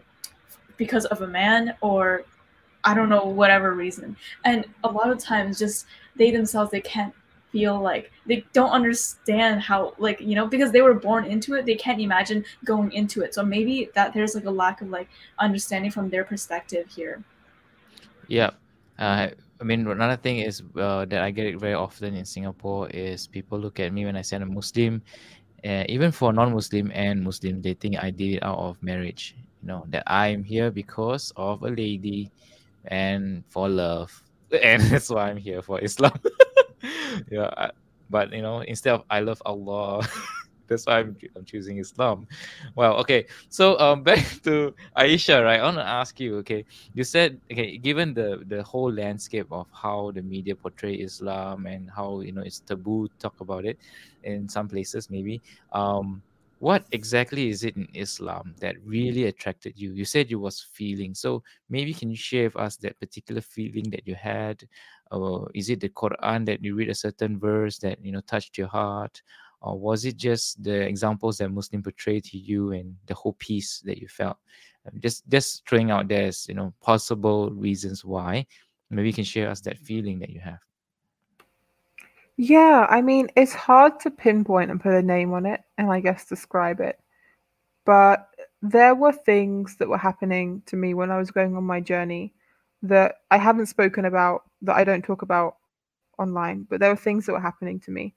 because 0.76 1.04
of 1.06 1.22
a 1.22 1.26
man 1.26 1.74
or 1.80 2.24
I 2.84 2.94
don't 2.94 3.08
know 3.08 3.24
whatever 3.24 3.74
reason. 3.74 4.16
And 4.44 4.66
a 4.84 4.88
lot 4.88 5.10
of 5.10 5.18
times 5.18 5.58
just 5.58 5.86
they 6.16 6.30
themselves 6.30 6.70
they 6.70 6.80
can't 6.80 7.14
feel 7.52 7.80
like 7.80 8.10
they 8.26 8.44
don't 8.52 8.70
understand 8.70 9.60
how 9.60 9.94
like 9.98 10.20
you 10.20 10.34
know 10.34 10.46
because 10.46 10.72
they 10.72 10.82
were 10.82 10.92
born 10.92 11.24
into 11.24 11.54
it 11.54 11.64
they 11.64 11.76
can't 11.76 12.00
imagine 12.00 12.44
going 12.64 12.90
into 12.92 13.22
it 13.22 13.32
so 13.32 13.42
maybe 13.42 13.88
that 13.94 14.12
there's 14.12 14.34
like 14.34 14.44
a 14.46 14.50
lack 14.50 14.82
of 14.82 14.90
like 14.90 15.08
understanding 15.38 15.90
from 15.90 16.10
their 16.10 16.24
perspective 16.24 16.86
here 16.90 17.22
Yeah. 18.28 18.50
Uh, 18.98 19.28
I 19.60 19.64
mean, 19.64 19.86
another 19.86 20.16
thing 20.16 20.38
is 20.38 20.62
uh, 20.76 21.04
that 21.06 21.22
I 21.22 21.30
get 21.30 21.46
it 21.46 21.58
very 21.58 21.74
often 21.74 22.14
in 22.14 22.24
Singapore 22.24 22.88
is 22.90 23.26
people 23.26 23.58
look 23.58 23.80
at 23.80 23.92
me 23.92 24.04
when 24.04 24.16
I 24.16 24.22
say 24.22 24.36
I'm 24.36 24.52
Muslim, 24.54 25.02
uh, 25.64 25.84
even 25.88 26.12
for 26.12 26.32
non-Muslim 26.32 26.90
and 26.92 27.22
Muslim, 27.22 27.62
they 27.62 27.74
think 27.74 28.02
I 28.02 28.10
did 28.10 28.36
it 28.36 28.42
out 28.42 28.58
of 28.58 28.82
marriage. 28.82 29.34
Know 29.66 29.84
that 29.90 30.04
I'm 30.06 30.44
here 30.44 30.70
because 30.70 31.32
of 31.36 31.62
a 31.62 31.70
lady, 31.70 32.30
and 32.86 33.42
for 33.48 33.68
love, 33.68 34.14
and 34.62 34.82
that's 34.82 35.10
why 35.10 35.28
I'm 35.30 35.36
here 35.36 35.60
for 35.62 35.80
Islam. 35.82 36.14
yeah, 37.30 37.50
I, 37.56 37.70
but 38.10 38.32
you 38.32 38.42
know, 38.42 38.60
instead 38.60 38.94
of 38.94 39.02
I 39.10 39.20
love 39.20 39.42
Allah, 39.44 40.06
that's 40.68 40.86
why 40.86 41.00
I'm, 41.00 41.16
I'm 41.34 41.44
choosing 41.44 41.78
Islam. 41.78 42.26
Well, 42.76 42.94
okay. 43.02 43.26
So 43.48 43.78
um, 43.78 44.02
back 44.02 44.22
to 44.44 44.74
Aisha, 44.96 45.42
right? 45.42 45.58
I 45.60 45.64
want 45.64 45.78
to 45.78 45.86
ask 45.86 46.20
you. 46.20 46.36
Okay, 46.46 46.64
you 46.94 47.02
said 47.02 47.40
okay, 47.50 47.76
given 47.78 48.14
the 48.14 48.42
the 48.46 48.62
whole 48.62 48.92
landscape 48.92 49.50
of 49.50 49.66
how 49.72 50.12
the 50.14 50.22
media 50.22 50.54
portray 50.54 50.94
Islam 50.94 51.66
and 51.66 51.90
how 51.90 52.20
you 52.20 52.32
know 52.32 52.42
it's 52.42 52.60
taboo 52.60 53.08
to 53.08 53.14
talk 53.18 53.40
about 53.40 53.64
it 53.64 53.78
in 54.22 54.48
some 54.48 54.68
places, 54.68 55.10
maybe. 55.10 55.42
Um, 55.72 56.22
what 56.58 56.86
exactly 56.92 57.48
is 57.50 57.64
it 57.64 57.76
in 57.76 57.86
Islam 57.94 58.54
that 58.60 58.76
really 58.84 59.24
attracted 59.24 59.74
you? 59.76 59.92
You 59.92 60.04
said 60.04 60.30
you 60.30 60.40
was 60.40 60.60
feeling. 60.72 61.14
So 61.14 61.42
maybe 61.68 61.92
can 61.92 62.10
you 62.10 62.16
share 62.16 62.44
with 62.44 62.56
us 62.56 62.76
that 62.78 62.98
particular 62.98 63.40
feeling 63.42 63.90
that 63.90 64.06
you 64.06 64.14
had? 64.14 64.64
Or 65.10 65.50
is 65.54 65.68
it 65.70 65.80
the 65.80 65.90
Quran 65.90 66.46
that 66.46 66.64
you 66.64 66.74
read 66.74 66.88
a 66.88 66.94
certain 66.94 67.38
verse 67.38 67.78
that 67.78 68.02
you 68.04 68.12
know 68.12 68.20
touched 68.22 68.56
your 68.58 68.68
heart? 68.68 69.20
Or 69.60 69.78
was 69.78 70.04
it 70.04 70.16
just 70.16 70.62
the 70.62 70.80
examples 70.82 71.38
that 71.38 71.50
Muslim 71.50 71.82
portrayed 71.82 72.24
to 72.24 72.38
you 72.38 72.72
and 72.72 72.94
the 73.06 73.14
whole 73.14 73.36
peace 73.38 73.80
that 73.84 73.98
you 73.98 74.08
felt? 74.08 74.38
Um, 74.86 74.98
Just 75.00 75.28
just 75.28 75.68
throwing 75.68 75.90
out 75.90 76.08
there 76.08 76.30
you 76.48 76.54
know 76.54 76.72
possible 76.82 77.50
reasons 77.50 78.04
why. 78.04 78.46
Maybe 78.90 79.08
you 79.08 79.14
can 79.14 79.24
share 79.24 79.50
us 79.50 79.60
that 79.62 79.78
feeling 79.78 80.18
that 80.20 80.30
you 80.30 80.40
have. 80.40 80.65
Yeah, 82.36 82.86
I 82.90 83.00
mean, 83.00 83.28
it's 83.36 83.54
hard 83.54 83.98
to 84.00 84.10
pinpoint 84.10 84.70
and 84.70 84.80
put 84.80 84.92
a 84.92 85.02
name 85.02 85.32
on 85.32 85.46
it 85.46 85.62
and 85.78 85.90
I 85.90 86.00
guess 86.00 86.26
describe 86.26 86.80
it. 86.80 86.98
But 87.86 88.28
there 88.62 88.94
were 88.94 89.12
things 89.12 89.76
that 89.78 89.88
were 89.88 89.98
happening 89.98 90.62
to 90.66 90.76
me 90.76 90.94
when 90.94 91.10
I 91.10 91.18
was 91.18 91.30
going 91.30 91.56
on 91.56 91.64
my 91.64 91.80
journey 91.80 92.34
that 92.82 93.16
I 93.30 93.38
haven't 93.38 93.66
spoken 93.66 94.06
about, 94.06 94.42
that 94.62 94.76
I 94.76 94.84
don't 94.84 95.04
talk 95.04 95.22
about 95.22 95.56
online, 96.18 96.66
but 96.70 96.80
there 96.80 96.90
were 96.90 96.96
things 96.96 97.26
that 97.26 97.32
were 97.32 97.40
happening 97.40 97.80
to 97.80 97.90
me. 97.92 98.14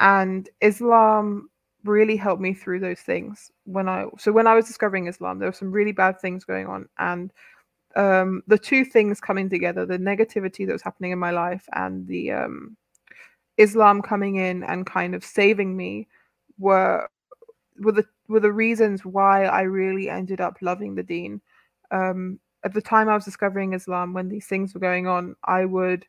And 0.00 0.48
Islam 0.60 1.50
really 1.84 2.16
helped 2.16 2.42
me 2.42 2.54
through 2.54 2.80
those 2.80 3.00
things 3.00 3.50
when 3.64 3.88
I 3.88 4.06
so 4.18 4.32
when 4.32 4.46
I 4.48 4.54
was 4.54 4.66
discovering 4.66 5.08
Islam, 5.08 5.38
there 5.38 5.48
were 5.48 5.52
some 5.54 5.72
really 5.72 5.92
bad 5.92 6.20
things 6.20 6.44
going 6.44 6.66
on. 6.66 6.88
And 6.98 7.32
um 7.96 8.42
the 8.48 8.58
two 8.58 8.84
things 8.84 9.20
coming 9.20 9.50
together, 9.50 9.86
the 9.86 9.98
negativity 9.98 10.66
that 10.66 10.72
was 10.74 10.82
happening 10.82 11.12
in 11.12 11.18
my 11.20 11.30
life 11.32 11.66
and 11.74 12.06
the 12.08 12.32
um 12.32 12.76
Islam 13.62 14.02
coming 14.02 14.36
in 14.36 14.64
and 14.64 14.86
kind 14.86 15.14
of 15.14 15.24
saving 15.24 15.76
me 15.76 16.08
were 16.58 17.08
were 17.80 17.92
the 17.92 18.06
were 18.28 18.40
the 18.40 18.52
reasons 18.52 19.04
why 19.04 19.44
I 19.44 19.62
really 19.62 20.08
ended 20.08 20.40
up 20.40 20.56
loving 20.60 20.94
the 20.94 21.02
Deen. 21.02 21.40
Um, 21.90 22.38
at 22.64 22.72
the 22.74 22.82
time 22.82 23.08
I 23.08 23.14
was 23.14 23.24
discovering 23.24 23.72
Islam, 23.72 24.12
when 24.12 24.28
these 24.28 24.46
things 24.46 24.74
were 24.74 24.80
going 24.80 25.06
on, 25.06 25.36
I 25.44 25.64
would 25.64 26.06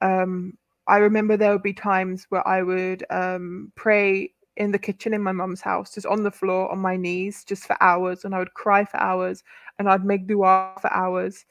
um, 0.00 0.56
I 0.86 0.98
remember 0.98 1.36
there 1.36 1.52
would 1.52 1.62
be 1.62 1.72
times 1.72 2.26
where 2.28 2.46
I 2.46 2.62
would 2.62 3.04
um, 3.10 3.72
pray 3.74 4.32
in 4.56 4.70
the 4.70 4.78
kitchen 4.78 5.14
in 5.14 5.22
my 5.22 5.32
mum's 5.32 5.60
house, 5.60 5.94
just 5.94 6.06
on 6.06 6.22
the 6.22 6.30
floor 6.30 6.70
on 6.70 6.78
my 6.78 6.96
knees, 6.96 7.44
just 7.44 7.64
for 7.64 7.76
hours, 7.80 8.24
and 8.24 8.34
I 8.34 8.38
would 8.38 8.54
cry 8.54 8.84
for 8.84 8.98
hours, 8.98 9.42
and 9.78 9.88
I'd 9.88 10.04
make 10.04 10.26
dua 10.26 10.74
for 10.80 10.92
hours, 10.92 11.44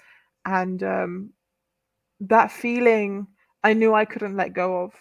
and 0.45 0.83
um, 0.83 1.29
that 2.21 2.51
feeling 2.51 3.27
I 3.63 3.73
knew 3.73 3.93
I 3.93 4.05
couldn't 4.05 4.37
let 4.37 4.53
go 4.53 4.83
of 4.83 4.93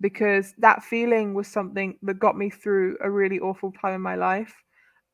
because 0.00 0.54
that 0.58 0.82
feeling 0.82 1.34
was 1.34 1.48
something 1.48 1.98
that 2.02 2.18
got 2.18 2.36
me 2.36 2.50
through 2.50 2.96
a 3.00 3.10
really 3.10 3.40
awful 3.40 3.72
time 3.72 3.94
in 3.94 4.00
my 4.00 4.14
life. 4.14 4.54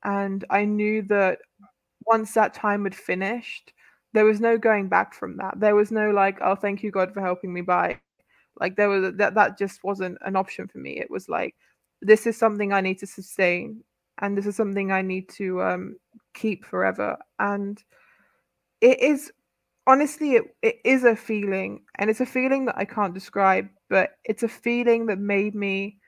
And 0.05 0.45
I 0.51 0.65
knew 0.65 1.03
that 1.03 1.39
once 2.07 2.35
that 2.35 2.55
time 2.55 2.85
had 2.85 2.95
finished, 2.95 3.73
there 4.13 4.25
was 4.25 4.41
no 4.41 4.59
going 4.59 4.89
back 4.89 5.15
from 5.15 5.37
that. 5.39 5.59
There 5.59 5.75
was 5.75 5.91
no 5.91 6.11
like, 6.11 6.39
oh, 6.43 6.55
thank 6.55 6.83
you, 6.83 6.91
God, 6.91 7.13
for 7.13 7.21
helping 7.21 7.53
me 7.53 7.63
by. 7.63 7.99
Like 8.61 8.77
there 8.77 8.89
was 8.89 9.15
that 9.17 9.35
that 9.35 9.59
just 9.59 9.83
wasn't 9.83 10.19
an 10.25 10.37
option 10.37 10.69
for 10.69 10.79
me. 10.79 11.01
It 11.01 11.11
was 11.11 11.29
like, 11.29 11.57
this 12.01 12.27
is 12.27 12.37
something 12.37 12.73
I 12.73 12.81
need 12.81 12.99
to 13.01 13.07
sustain, 13.07 13.83
and 14.21 14.39
this 14.39 14.47
is 14.47 14.55
something 14.55 14.93
I 14.93 15.03
need 15.03 15.29
to 15.31 15.61
um, 15.63 15.97
keep 16.35 16.65
forever. 16.65 17.17
And 17.41 17.83
it 18.81 19.01
is 19.01 19.33
honestly 19.87 20.35
it, 20.35 20.57
it 20.63 20.77
is 20.85 21.05
a 21.05 21.15
feeling 21.17 21.83
and 21.99 22.11
it's 22.11 22.21
a 22.21 22.27
feeling 22.27 22.65
that 22.65 22.79
i 22.79 22.85
can't 22.85 23.15
describe 23.15 23.69
but 23.91 24.13
it's 24.25 24.43
a 24.43 24.49
feeling 24.49 25.07
that 25.07 25.19
made 25.19 25.55
me 25.55 25.99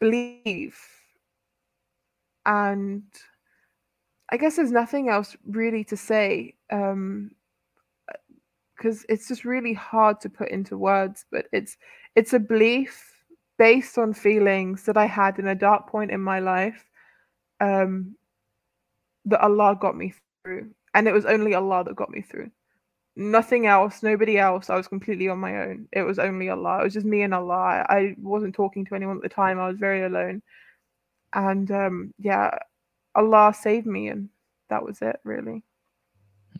believe. 0.00 0.76
And 2.46 3.04
i 4.32 4.36
guess 4.36 4.56
there's 4.56 4.70
nothing 4.70 5.08
else 5.08 5.36
really 5.44 5.84
to 5.84 5.96
say 5.96 6.54
um 6.70 7.30
because 8.76 9.04
it's 9.08 9.28
just 9.28 9.44
really 9.44 9.74
hard 9.74 10.20
to 10.20 10.30
put 10.30 10.48
into 10.48 10.78
words 10.78 11.26
but 11.30 11.46
it's 11.52 11.76
it's 12.16 12.32
a 12.32 12.38
belief 12.38 13.12
based 13.58 13.98
on 13.98 14.14
feelings 14.14 14.84
that 14.84 14.96
i 14.96 15.04
had 15.04 15.38
in 15.38 15.48
a 15.48 15.54
dark 15.54 15.86
point 15.88 16.10
in 16.10 16.20
my 16.20 16.38
life 16.38 16.88
um 17.60 18.16
that 19.26 19.40
allah 19.42 19.76
got 19.78 19.96
me 19.96 20.14
through 20.44 20.70
and 20.94 21.08
it 21.08 21.12
was 21.12 21.26
only 21.26 21.54
Allah 21.54 21.84
that 21.84 21.96
got 21.96 22.10
me 22.10 22.22
through. 22.22 22.50
Nothing 23.16 23.66
else, 23.66 24.02
nobody 24.02 24.38
else. 24.38 24.70
I 24.70 24.76
was 24.76 24.88
completely 24.88 25.28
on 25.28 25.38
my 25.38 25.62
own. 25.62 25.88
It 25.92 26.02
was 26.02 26.18
only 26.18 26.48
Allah. 26.48 26.80
It 26.80 26.84
was 26.84 26.94
just 26.94 27.06
me 27.06 27.22
and 27.22 27.34
Allah. 27.34 27.84
I, 27.88 27.96
I 27.96 28.14
wasn't 28.18 28.54
talking 28.54 28.84
to 28.86 28.94
anyone 28.94 29.16
at 29.16 29.22
the 29.22 29.28
time. 29.28 29.58
I 29.58 29.68
was 29.68 29.78
very 29.78 30.04
alone. 30.04 30.42
And 31.34 31.70
um, 31.70 32.14
yeah, 32.18 32.50
Allah 33.14 33.52
saved 33.54 33.86
me, 33.86 34.08
and 34.08 34.28
that 34.68 34.84
was 34.84 35.02
it, 35.02 35.20
really. 35.24 35.62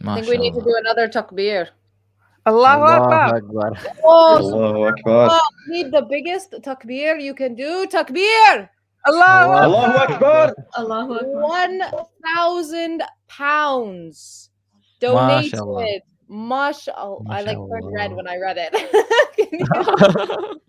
I 0.04 0.16
think 0.16 0.28
we 0.28 0.38
need 0.38 0.54
to 0.54 0.60
do 0.60 0.74
another 0.78 1.08
takbir. 1.08 1.68
Allahu 2.46 2.82
Akbar. 2.82 3.42
Oh, 4.02 4.38
Allahu 4.38 4.84
Akbar. 4.84 5.28
oh, 5.30 5.50
need 5.68 5.92
the 5.92 6.02
biggest 6.02 6.52
takbir 6.62 7.20
you 7.20 7.34
can 7.34 7.54
do. 7.54 7.86
Takbir! 7.86 8.68
Allah. 9.06 9.64
Allahu 9.64 9.98
Akbar. 10.12 10.54
Allahu 10.76 11.12
Akbar. 11.14 11.42
One 11.42 11.82
thousand 12.24 13.02
pounds 13.28 14.50
donated. 15.00 16.02
Mashallah. 16.28 17.24
I 17.28 17.42
like 17.42 17.56
turned 17.56 17.92
red 17.92 18.12
when 18.12 18.28
I 18.28 18.36
read 18.36 18.56
it. 18.58 18.72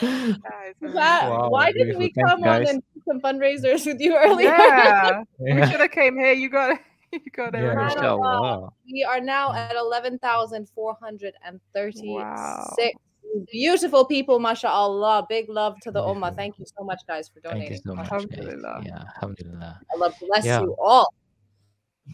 That- 0.00 1.28
Wow, 1.28 1.50
why 1.50 1.70
didn't 1.70 1.98
we 1.98 2.08
beautiful. 2.08 2.40
Thanks, 2.40 2.40
come 2.42 2.44
on 2.44 2.66
and 2.66 2.82
do 2.94 3.02
some 3.06 3.20
fundraisers 3.20 3.84
with 3.86 4.00
you 4.00 4.16
earlier? 4.16 4.48
Yeah, 4.48 5.22
we 5.38 5.52
should 5.66 5.80
have 5.80 5.90
came 5.90 6.16
here. 6.18 6.32
You 6.32 6.48
got 6.48 6.78
you 7.12 7.20
got 7.36 7.54
it. 7.54 7.58
Yeah, 7.60 7.74
right. 7.74 7.94
mashallah. 7.94 8.70
We 8.90 9.04
are 9.04 9.20
now 9.20 9.52
at 9.52 9.76
11,436 9.76 12.02
Wow. 12.06 12.74
Beautiful 13.50 14.04
people, 14.04 14.38
mashallah. 14.38 15.26
Big 15.28 15.48
love 15.48 15.78
to 15.80 15.90
the 15.90 16.00
Beautiful. 16.02 16.20
ummah. 16.22 16.36
Thank 16.36 16.58
you 16.58 16.66
so 16.66 16.84
much, 16.84 17.00
guys, 17.06 17.28
for 17.28 17.40
donating. 17.40 17.68
Thank 17.68 17.84
you 17.84 17.90
so 17.90 17.94
much. 17.96 18.10
guys. 18.10 18.12
Alhamdulillah. 18.12 18.82
Yeah, 18.84 19.04
alhamdulillah. 19.16 19.80
Allah 19.94 20.12
bless 20.20 20.44
Yeah. 20.44 20.60
you 20.60 20.76
all. 20.82 21.12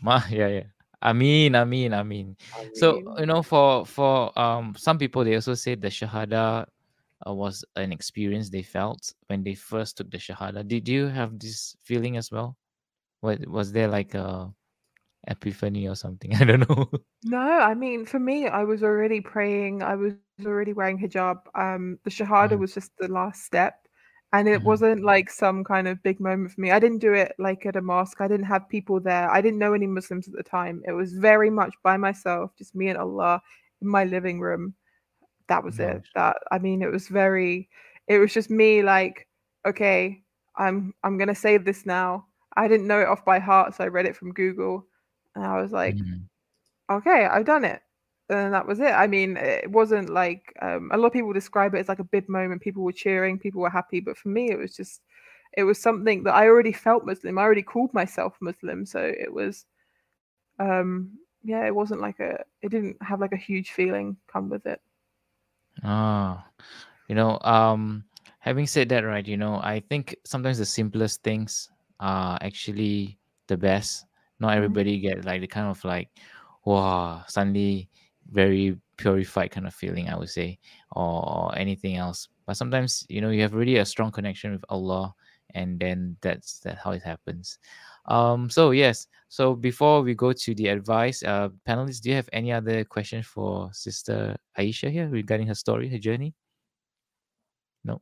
Ma, 0.02 0.20
yeah, 0.30 0.48
yeah. 0.48 0.64
Ameen, 1.02 1.54
Ameen, 1.54 1.92
Ameen. 1.92 2.36
So 2.74 2.98
you 3.18 3.26
know, 3.26 3.42
for 3.42 3.86
for 3.86 4.36
um 4.38 4.74
some 4.76 4.98
people, 4.98 5.22
they 5.24 5.34
also 5.36 5.54
say 5.54 5.74
the 5.76 5.88
shahada 5.88 6.66
uh, 7.26 7.32
was 7.32 7.64
an 7.76 7.92
experience 7.92 8.50
they 8.50 8.62
felt 8.62 9.14
when 9.28 9.42
they 9.44 9.54
first 9.54 9.96
took 9.96 10.10
the 10.10 10.18
shahada. 10.18 10.66
Did 10.66 10.88
you 10.88 11.06
have 11.06 11.38
this 11.38 11.76
feeling 11.84 12.16
as 12.16 12.30
well? 12.32 12.56
Was 13.22 13.38
was 13.46 13.70
there 13.72 13.86
like 13.88 14.14
a 14.14 14.52
epiphany 15.28 15.86
or 15.88 15.94
something? 15.94 16.34
I 16.40 16.44
don't 16.44 16.68
know. 16.68 16.90
No, 17.24 17.38
I 17.38 17.74
mean, 17.74 18.04
for 18.04 18.18
me, 18.18 18.48
I 18.48 18.64
was 18.64 18.82
already 18.82 19.20
praying. 19.20 19.82
I 19.82 19.94
was 19.94 20.14
already 20.46 20.72
wearing 20.72 20.98
hijab. 20.98 21.38
Um, 21.54 21.98
the 22.04 22.10
shahada 22.10 22.56
Mhm. 22.56 22.58
was 22.58 22.74
just 22.74 22.92
the 22.98 23.08
last 23.08 23.44
step, 23.44 23.86
and 24.32 24.48
it 24.48 24.62
Mhm. 24.62 24.64
wasn't 24.64 25.04
like 25.04 25.30
some 25.30 25.64
kind 25.64 25.88
of 25.88 26.02
big 26.02 26.20
moment 26.20 26.52
for 26.52 26.60
me. 26.60 26.70
I 26.70 26.78
didn't 26.80 26.98
do 26.98 27.12
it 27.14 27.32
like 27.38 27.66
at 27.66 27.76
a 27.76 27.82
mosque. 27.82 28.20
I 28.20 28.28
didn't 28.28 28.46
have 28.46 28.68
people 28.68 29.00
there. 29.00 29.30
I 29.30 29.40
didn't 29.40 29.58
know 29.58 29.72
any 29.74 29.86
Muslims 29.86 30.28
at 30.28 30.34
the 30.34 30.42
time. 30.42 30.82
It 30.86 30.92
was 30.92 31.12
very 31.14 31.50
much 31.50 31.74
by 31.82 31.96
myself, 31.96 32.52
just 32.56 32.74
me 32.74 32.88
and 32.88 32.98
Allah 32.98 33.42
in 33.82 33.88
my 33.88 34.04
living 34.04 34.40
room. 34.40 34.74
That 35.48 35.64
was 35.64 35.78
it. 35.80 36.02
That 36.14 36.36
I 36.52 36.58
mean, 36.58 36.82
it 36.82 36.90
was 36.92 37.08
very. 37.08 37.68
It 38.08 38.18
was 38.18 38.32
just 38.34 38.50
me, 38.50 38.82
like, 38.82 39.26
okay, 39.66 40.22
I'm 40.56 40.94
I'm 41.04 41.18
gonna 41.18 41.34
say 41.34 41.58
this 41.58 41.86
now. 41.86 42.26
I 42.56 42.68
didn't 42.68 42.86
know 42.88 43.00
it 43.00 43.08
off 43.08 43.24
by 43.24 43.38
heart, 43.38 43.74
so 43.74 43.84
I 43.84 43.88
read 43.88 44.06
it 44.06 44.16
from 44.16 44.32
Google, 44.32 44.86
and 45.34 45.44
I 45.44 45.60
was 45.60 45.72
like 45.72 45.98
Mhm. 45.98 46.28
okay, 46.90 47.26
I've 47.26 47.44
done 47.46 47.64
it. 47.64 47.82
And 48.30 48.52
that 48.52 48.66
was 48.66 48.78
it. 48.80 48.92
I 48.92 49.06
mean, 49.06 49.36
it 49.36 49.70
wasn't 49.70 50.10
like 50.10 50.52
um, 50.60 50.90
a 50.92 50.98
lot 50.98 51.06
of 51.06 51.12
people 51.14 51.32
describe 51.32 51.74
it 51.74 51.78
as 51.78 51.88
like 51.88 51.98
a 51.98 52.04
big 52.04 52.28
moment. 52.28 52.60
People 52.60 52.82
were 52.82 52.92
cheering, 52.92 53.38
people 53.38 53.62
were 53.62 53.70
happy. 53.70 54.00
But 54.00 54.18
for 54.18 54.28
me, 54.28 54.50
it 54.50 54.58
was 54.58 54.76
just, 54.76 55.00
it 55.56 55.62
was 55.64 55.80
something 55.80 56.24
that 56.24 56.34
I 56.34 56.46
already 56.46 56.72
felt 56.72 57.06
Muslim. 57.06 57.38
I 57.38 57.42
already 57.42 57.62
called 57.62 57.92
myself 57.94 58.36
Muslim. 58.40 58.84
So 58.84 59.00
it 59.00 59.32
was, 59.32 59.64
um, 60.58 61.12
yeah, 61.42 61.66
it 61.66 61.74
wasn't 61.74 62.02
like 62.02 62.20
a, 62.20 62.44
it 62.60 62.70
didn't 62.70 62.96
have 63.02 63.20
like 63.20 63.32
a 63.32 63.36
huge 63.36 63.70
feeling 63.70 64.16
come 64.30 64.50
with 64.50 64.66
it. 64.66 64.80
Ah, 65.82 66.44
you 67.08 67.14
know, 67.14 67.38
um, 67.42 68.04
having 68.40 68.66
said 68.66 68.88
that, 68.90 69.04
right, 69.04 69.26
you 69.26 69.36
know, 69.36 69.56
I 69.62 69.80
think 69.88 70.16
sometimes 70.24 70.58
the 70.58 70.66
simplest 70.66 71.22
things 71.22 71.70
are 72.00 72.36
actually 72.42 73.18
the 73.46 73.56
best. 73.56 74.04
Not 74.40 74.56
everybody 74.56 74.98
get 74.98 75.24
like 75.24 75.40
the 75.40 75.46
kind 75.46 75.68
of 75.68 75.82
like, 75.84 76.10
wow, 76.64 77.24
suddenly 77.26 77.88
very 78.30 78.76
purified 78.96 79.50
kind 79.50 79.66
of 79.66 79.74
feeling, 79.74 80.08
I 80.08 80.16
would 80.16 80.28
say, 80.30 80.58
or 80.92 81.56
anything 81.56 81.96
else. 81.96 82.28
But 82.46 82.56
sometimes, 82.56 83.04
you 83.08 83.20
know, 83.20 83.30
you 83.30 83.42
have 83.42 83.54
really 83.54 83.76
a 83.76 83.84
strong 83.84 84.10
connection 84.10 84.52
with 84.52 84.64
Allah, 84.68 85.14
and 85.54 85.78
then 85.80 86.16
that's 86.20 86.60
that 86.60 86.78
how 86.78 86.92
it 86.92 87.02
happens. 87.02 87.58
Um, 88.06 88.48
so 88.48 88.70
yes, 88.70 89.06
so 89.28 89.54
before 89.54 90.02
we 90.02 90.14
go 90.14 90.32
to 90.32 90.54
the 90.54 90.68
advice, 90.68 91.22
uh, 91.22 91.50
panelists, 91.66 92.00
do 92.00 92.08
you 92.10 92.16
have 92.16 92.28
any 92.32 92.52
other 92.52 92.84
questions 92.84 93.26
for 93.26 93.70
Sister 93.72 94.36
Aisha 94.58 94.90
here 94.90 95.08
regarding 95.08 95.46
her 95.46 95.54
story, 95.54 95.88
her 95.88 95.98
journey? 95.98 96.34
No. 97.84 98.00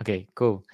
Okay, 0.00 0.26
cool. 0.34 0.64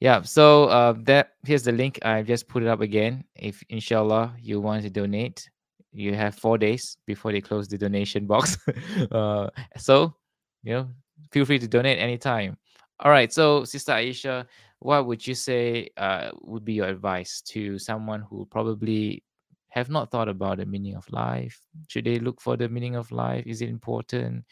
Yeah, 0.00 0.22
so 0.22 0.64
uh, 0.64 0.94
that 1.04 1.32
here's 1.44 1.62
the 1.62 1.72
link. 1.72 1.98
I 2.02 2.22
just 2.22 2.48
put 2.48 2.62
it 2.62 2.68
up 2.68 2.80
again. 2.80 3.24
If 3.36 3.62
inshallah 3.68 4.34
you 4.40 4.60
want 4.60 4.82
to 4.82 4.90
donate, 4.90 5.48
you 5.94 6.14
have 6.14 6.34
four 6.34 6.58
days 6.58 6.98
before 7.06 7.32
they 7.32 7.40
close 7.40 7.68
the 7.68 7.78
donation 7.78 8.26
box. 8.26 8.58
uh, 9.12 9.48
so 9.76 10.14
you 10.62 10.74
know, 10.74 10.88
feel 11.30 11.44
free 11.44 11.58
to 11.58 11.68
donate 11.68 11.98
anytime. 11.98 12.56
All 13.00 13.10
right, 13.10 13.32
so 13.32 13.64
Sister 13.64 13.92
Aisha, 13.92 14.46
what 14.78 15.06
would 15.06 15.26
you 15.26 15.34
say 15.34 15.90
uh, 15.96 16.30
would 16.42 16.64
be 16.64 16.74
your 16.74 16.88
advice 16.88 17.40
to 17.48 17.78
someone 17.78 18.22
who 18.22 18.46
probably 18.46 19.22
have 19.68 19.90
not 19.90 20.10
thought 20.10 20.28
about 20.28 20.58
the 20.58 20.66
meaning 20.66 20.94
of 20.94 21.10
life? 21.10 21.58
Should 21.88 22.04
they 22.04 22.18
look 22.18 22.40
for 22.40 22.56
the 22.56 22.68
meaning 22.68 22.96
of 22.96 23.10
life? 23.10 23.44
Is 23.46 23.62
it 23.62 23.68
important? 23.68 24.44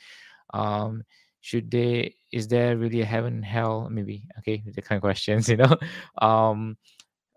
Um, 0.52 1.04
should 1.40 1.70
they? 1.70 2.14
Is 2.32 2.48
there 2.48 2.76
really 2.76 3.00
a 3.00 3.04
heaven 3.04 3.42
hell? 3.42 3.88
Maybe 3.90 4.28
okay, 4.38 4.62
the 4.64 4.82
kind 4.82 4.98
of 4.98 5.02
questions, 5.02 5.48
you 5.50 5.56
know. 5.56 5.76
Um, 6.20 6.76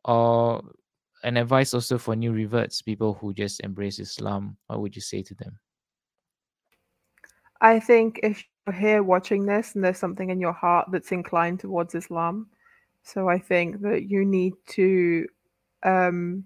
or 0.04 0.64
an 1.26 1.38
advice 1.38 1.74
also 1.74 1.98
for 1.98 2.16
new 2.16 2.32
reverts, 2.32 2.84
people 2.84 3.16
who 3.16 3.34
just 3.34 3.60
embrace 3.62 4.00
Islam. 4.00 4.56
What 4.68 4.80
would 4.82 4.96
you 4.96 5.02
say 5.02 5.24
to 5.24 5.34
them? 5.34 5.58
I 7.62 7.80
think 7.80 8.20
if 8.22 8.44
you're 8.66 8.76
here 8.76 9.02
watching 9.02 9.46
this 9.46 9.74
and 9.74 9.84
there's 9.84 9.98
something 9.98 10.30
in 10.30 10.40
your 10.40 10.54
heart 10.54 10.90
that's 10.92 11.12
inclined 11.12 11.60
towards 11.60 11.96
Islam, 11.96 12.48
so 13.02 13.28
I 13.28 13.40
think 13.40 13.82
that 13.82 14.04
you 14.04 14.24
need 14.24 14.54
to 14.68 15.28
um, 15.82 16.46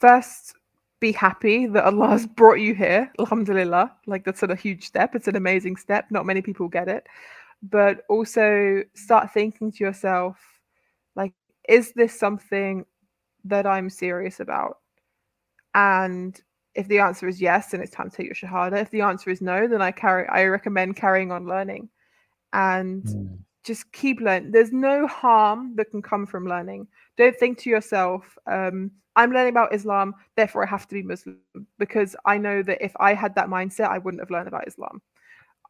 first 0.00 0.54
be 1.00 1.12
happy 1.12 1.66
that 1.66 1.84
Allah 1.84 2.08
has 2.08 2.26
brought 2.26 2.60
you 2.60 2.74
here. 2.74 3.12
Alhamdulillah. 3.20 3.92
Like 4.06 4.24
that's 4.24 4.42
a 4.42 4.56
huge 4.56 4.86
step. 4.86 5.14
It's 5.14 5.28
an 5.28 5.36
amazing 5.36 5.76
step. 5.76 6.06
Not 6.10 6.26
many 6.26 6.40
people 6.40 6.68
get 6.68 6.88
it. 6.88 7.06
But 7.62 8.04
also 8.08 8.84
start 8.94 9.32
thinking 9.34 9.70
to 9.72 9.84
yourself, 9.84 10.38
like, 11.14 11.32
is 11.68 11.92
this 11.92 12.18
something 12.18 12.86
that 13.48 13.66
I'm 13.66 13.90
serious 13.90 14.40
about? 14.40 14.78
And 15.74 16.38
if 16.74 16.88
the 16.88 17.00
answer 17.00 17.28
is 17.28 17.40
yes, 17.40 17.70
then 17.70 17.80
it's 17.82 17.92
time 17.92 18.10
to 18.10 18.16
take 18.16 18.26
your 18.26 18.34
shahada. 18.34 18.80
If 18.80 18.90
the 18.90 19.02
answer 19.02 19.30
is 19.30 19.40
no, 19.40 19.66
then 19.68 19.82
I 19.82 19.90
carry 19.92 20.28
I 20.28 20.44
recommend 20.44 20.96
carrying 20.96 21.32
on 21.32 21.46
learning. 21.46 21.88
And 22.52 23.06
Mm, 23.06 23.38
just 23.64 23.90
keep 23.92 24.20
learning. 24.20 24.52
There's 24.52 24.72
no 24.72 25.06
harm 25.06 25.74
that 25.76 25.90
can 25.90 26.02
come 26.02 26.26
from 26.26 26.46
learning. 26.48 26.88
Don't 27.16 27.36
think 27.36 27.58
to 27.58 27.70
yourself, 27.70 28.38
um, 28.46 28.90
I'm 29.16 29.32
learning 29.32 29.50
about 29.50 29.74
Islam, 29.74 30.14
therefore 30.36 30.64
I 30.64 30.70
have 30.70 30.86
to 30.88 30.94
be 30.94 31.02
Muslim. 31.02 31.38
Because 31.78 32.16
I 32.24 32.38
know 32.38 32.62
that 32.62 32.84
if 32.84 32.92
I 33.00 33.14
had 33.14 33.34
that 33.34 33.48
mindset, 33.48 33.88
I 33.88 33.98
wouldn't 33.98 34.20
have 34.22 34.30
learned 34.30 34.48
about 34.48 34.68
Islam. 34.68 35.02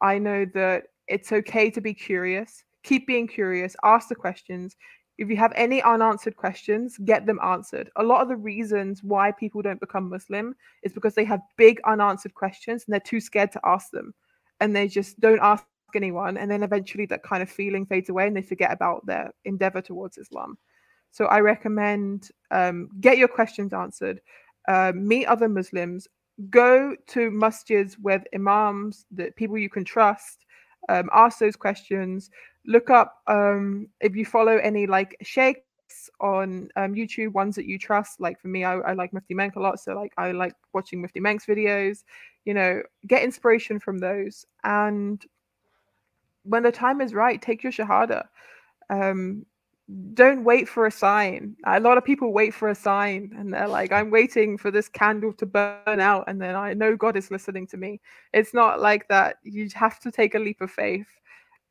I 0.01 0.17
know 0.19 0.45
that 0.53 0.85
it's 1.07 1.31
okay 1.31 1.69
to 1.71 1.81
be 1.81 1.93
curious. 1.93 2.63
Keep 2.83 3.07
being 3.07 3.27
curious. 3.27 3.75
Ask 3.83 4.09
the 4.09 4.15
questions. 4.15 4.77
If 5.19 5.29
you 5.29 5.35
have 5.35 5.51
any 5.53 5.81
unanswered 5.83 6.37
questions, 6.37 6.97
get 7.03 7.25
them 7.25 7.41
answered. 7.43 7.89
A 7.97 8.03
lot 8.03 8.21
of 8.21 8.29
the 8.29 8.37
reasons 8.37 9.03
why 9.03 9.33
people 9.33 9.61
don't 9.61 9.81
become 9.81 10.09
Muslim 10.09 10.55
is 10.81 10.93
because 10.93 11.13
they 11.13 11.25
have 11.25 11.41
big 11.57 11.81
unanswered 11.85 12.33
questions 12.33 12.85
and 12.85 12.93
they're 12.93 13.01
too 13.01 13.19
scared 13.19 13.51
to 13.51 13.59
ask 13.65 13.91
them. 13.91 14.13
And 14.61 14.73
they 14.73 14.87
just 14.87 15.19
don't 15.19 15.41
ask 15.41 15.65
anyone. 15.93 16.37
And 16.37 16.49
then 16.49 16.63
eventually 16.63 17.05
that 17.07 17.23
kind 17.23 17.43
of 17.43 17.49
feeling 17.49 17.85
fades 17.85 18.07
away 18.07 18.27
and 18.27 18.37
they 18.37 18.41
forget 18.41 18.71
about 18.71 19.05
their 19.05 19.33
endeavor 19.43 19.81
towards 19.81 20.17
Islam. 20.17 20.57
So 21.11 21.25
I 21.25 21.41
recommend 21.41 22.29
um, 22.51 22.87
get 23.01 23.17
your 23.17 23.27
questions 23.27 23.73
answered, 23.73 24.21
uh, 24.69 24.93
meet 24.95 25.25
other 25.25 25.49
Muslims, 25.49 26.07
go 26.49 26.95
to 27.07 27.29
masjids 27.29 27.99
with 27.99 28.23
imams, 28.33 29.05
the 29.11 29.31
people 29.35 29.57
you 29.57 29.69
can 29.69 29.83
trust, 29.83 30.45
um, 30.89 31.09
ask 31.13 31.39
those 31.39 31.55
questions. 31.55 32.29
Look 32.65 32.89
up 32.89 33.21
um, 33.27 33.87
if 34.01 34.15
you 34.15 34.25
follow 34.25 34.57
any 34.57 34.87
like 34.87 35.15
sheikhs 35.21 36.09
on 36.19 36.69
um, 36.75 36.93
YouTube, 36.93 37.33
ones 37.33 37.55
that 37.55 37.65
you 37.65 37.77
trust. 37.79 38.19
Like 38.19 38.39
for 38.39 38.47
me, 38.47 38.63
I, 38.63 38.75
I 38.79 38.93
like 38.93 39.13
Mufti 39.13 39.33
Menk 39.33 39.55
a 39.55 39.59
lot, 39.59 39.79
so 39.79 39.93
like 39.93 40.13
I 40.17 40.31
like 40.31 40.53
watching 40.73 41.01
Mufti 41.01 41.19
Menk's 41.19 41.45
videos. 41.45 42.03
You 42.45 42.53
know, 42.53 42.81
get 43.07 43.23
inspiration 43.23 43.79
from 43.79 43.99
those, 43.99 44.45
and 44.63 45.23
when 46.43 46.63
the 46.63 46.71
time 46.71 47.01
is 47.01 47.13
right, 47.13 47.41
take 47.41 47.63
your 47.63 47.71
shahada. 47.71 48.25
Um, 48.89 49.45
don't 50.13 50.43
wait 50.43 50.69
for 50.69 50.85
a 50.85 50.91
sign. 50.91 51.55
A 51.65 51.79
lot 51.79 51.97
of 51.97 52.05
people 52.05 52.31
wait 52.31 52.53
for 52.53 52.69
a 52.69 52.75
sign 52.75 53.33
and 53.37 53.51
they're 53.51 53.67
like, 53.67 53.91
I'm 53.91 54.11
waiting 54.11 54.57
for 54.57 54.69
this 54.69 54.87
candle 54.87 55.33
to 55.33 55.45
burn 55.45 55.99
out 55.99 56.25
and 56.27 56.39
then 56.39 56.55
I 56.55 56.73
know 56.73 56.95
God 56.95 57.17
is 57.17 57.31
listening 57.31 57.65
to 57.67 57.77
me. 57.77 57.99
It's 58.33 58.53
not 58.53 58.79
like 58.79 59.07
that. 59.07 59.37
You 59.43 59.67
have 59.73 59.99
to 60.01 60.11
take 60.11 60.35
a 60.35 60.39
leap 60.39 60.61
of 60.61 60.69
faith. 60.69 61.07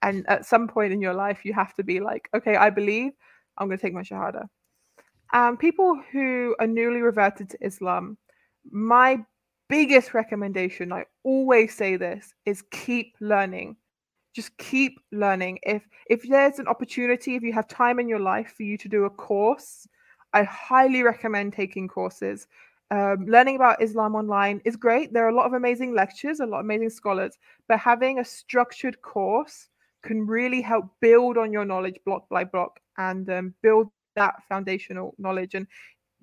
And 0.03 0.29
at 0.29 0.47
some 0.47 0.66
point 0.66 0.93
in 0.93 1.01
your 1.01 1.14
life, 1.14 1.45
you 1.45 1.53
have 1.55 1.75
to 1.75 1.85
be 1.85 2.01
like, 2.01 2.29
okay, 2.35 2.57
I 2.57 2.71
believe 2.71 3.12
I'm 3.57 3.69
going 3.69 3.79
to 3.79 3.83
take 3.83 3.95
my 3.95 4.03
Shahada. 4.03 4.49
Um, 5.33 5.57
people 5.57 6.01
who 6.11 6.57
are 6.59 6.66
newly 6.66 7.03
reverted 7.03 7.51
to 7.51 7.59
Islam, 7.61 8.16
my 8.71 9.25
biggest 9.69 10.14
recommendation, 10.14 10.93
I 10.93 11.05
always 11.23 11.75
say 11.75 11.97
this, 11.97 12.35
is 12.47 12.62
keep 12.71 13.14
learning 13.21 13.77
just 14.39 14.57
keep 14.59 15.01
learning. 15.11 15.59
If 15.64 15.82
if 16.07 16.22
there's 16.22 16.61
an 16.61 16.68
opportunity, 16.68 17.34
if 17.34 17.43
you 17.43 17.53
have 17.53 17.66
time 17.66 17.99
in 17.99 18.09
your 18.09 18.20
life 18.20 18.55
for 18.57 18.62
you 18.62 18.78
to 18.78 18.89
do 18.89 19.05
a 19.05 19.11
course, 19.11 19.89
I 20.32 20.45
highly 20.45 21.03
recommend 21.03 21.55
taking 21.55 21.89
courses. 21.89 22.47
Um, 22.93 23.26
learning 23.26 23.57
about 23.57 23.82
Islam 23.82 24.14
online 24.14 24.61
is 24.64 24.76
great. 24.76 25.12
There 25.12 25.26
are 25.26 25.34
a 25.34 25.34
lot 25.34 25.47
of 25.47 25.55
amazing 25.55 25.93
lectures, 25.93 26.39
a 26.39 26.47
lot 26.47 26.61
of 26.61 26.66
amazing 26.66 26.91
scholars, 26.91 27.34
but 27.66 27.80
having 27.80 28.20
a 28.20 28.24
structured 28.24 29.03
course 29.03 29.68
can 30.03 30.24
really 30.24 30.62
help 30.62 30.84
build 31.01 31.36
on 31.36 31.53
your 31.53 31.64
knowledge 31.64 31.99
block 32.07 32.28
by 32.28 32.45
block 32.45 32.78
and 32.97 33.28
um, 33.30 33.55
build 33.61 33.89
that 34.14 34.34
foundational 34.49 35.14
knowledge 35.18 35.55
and 35.57 35.66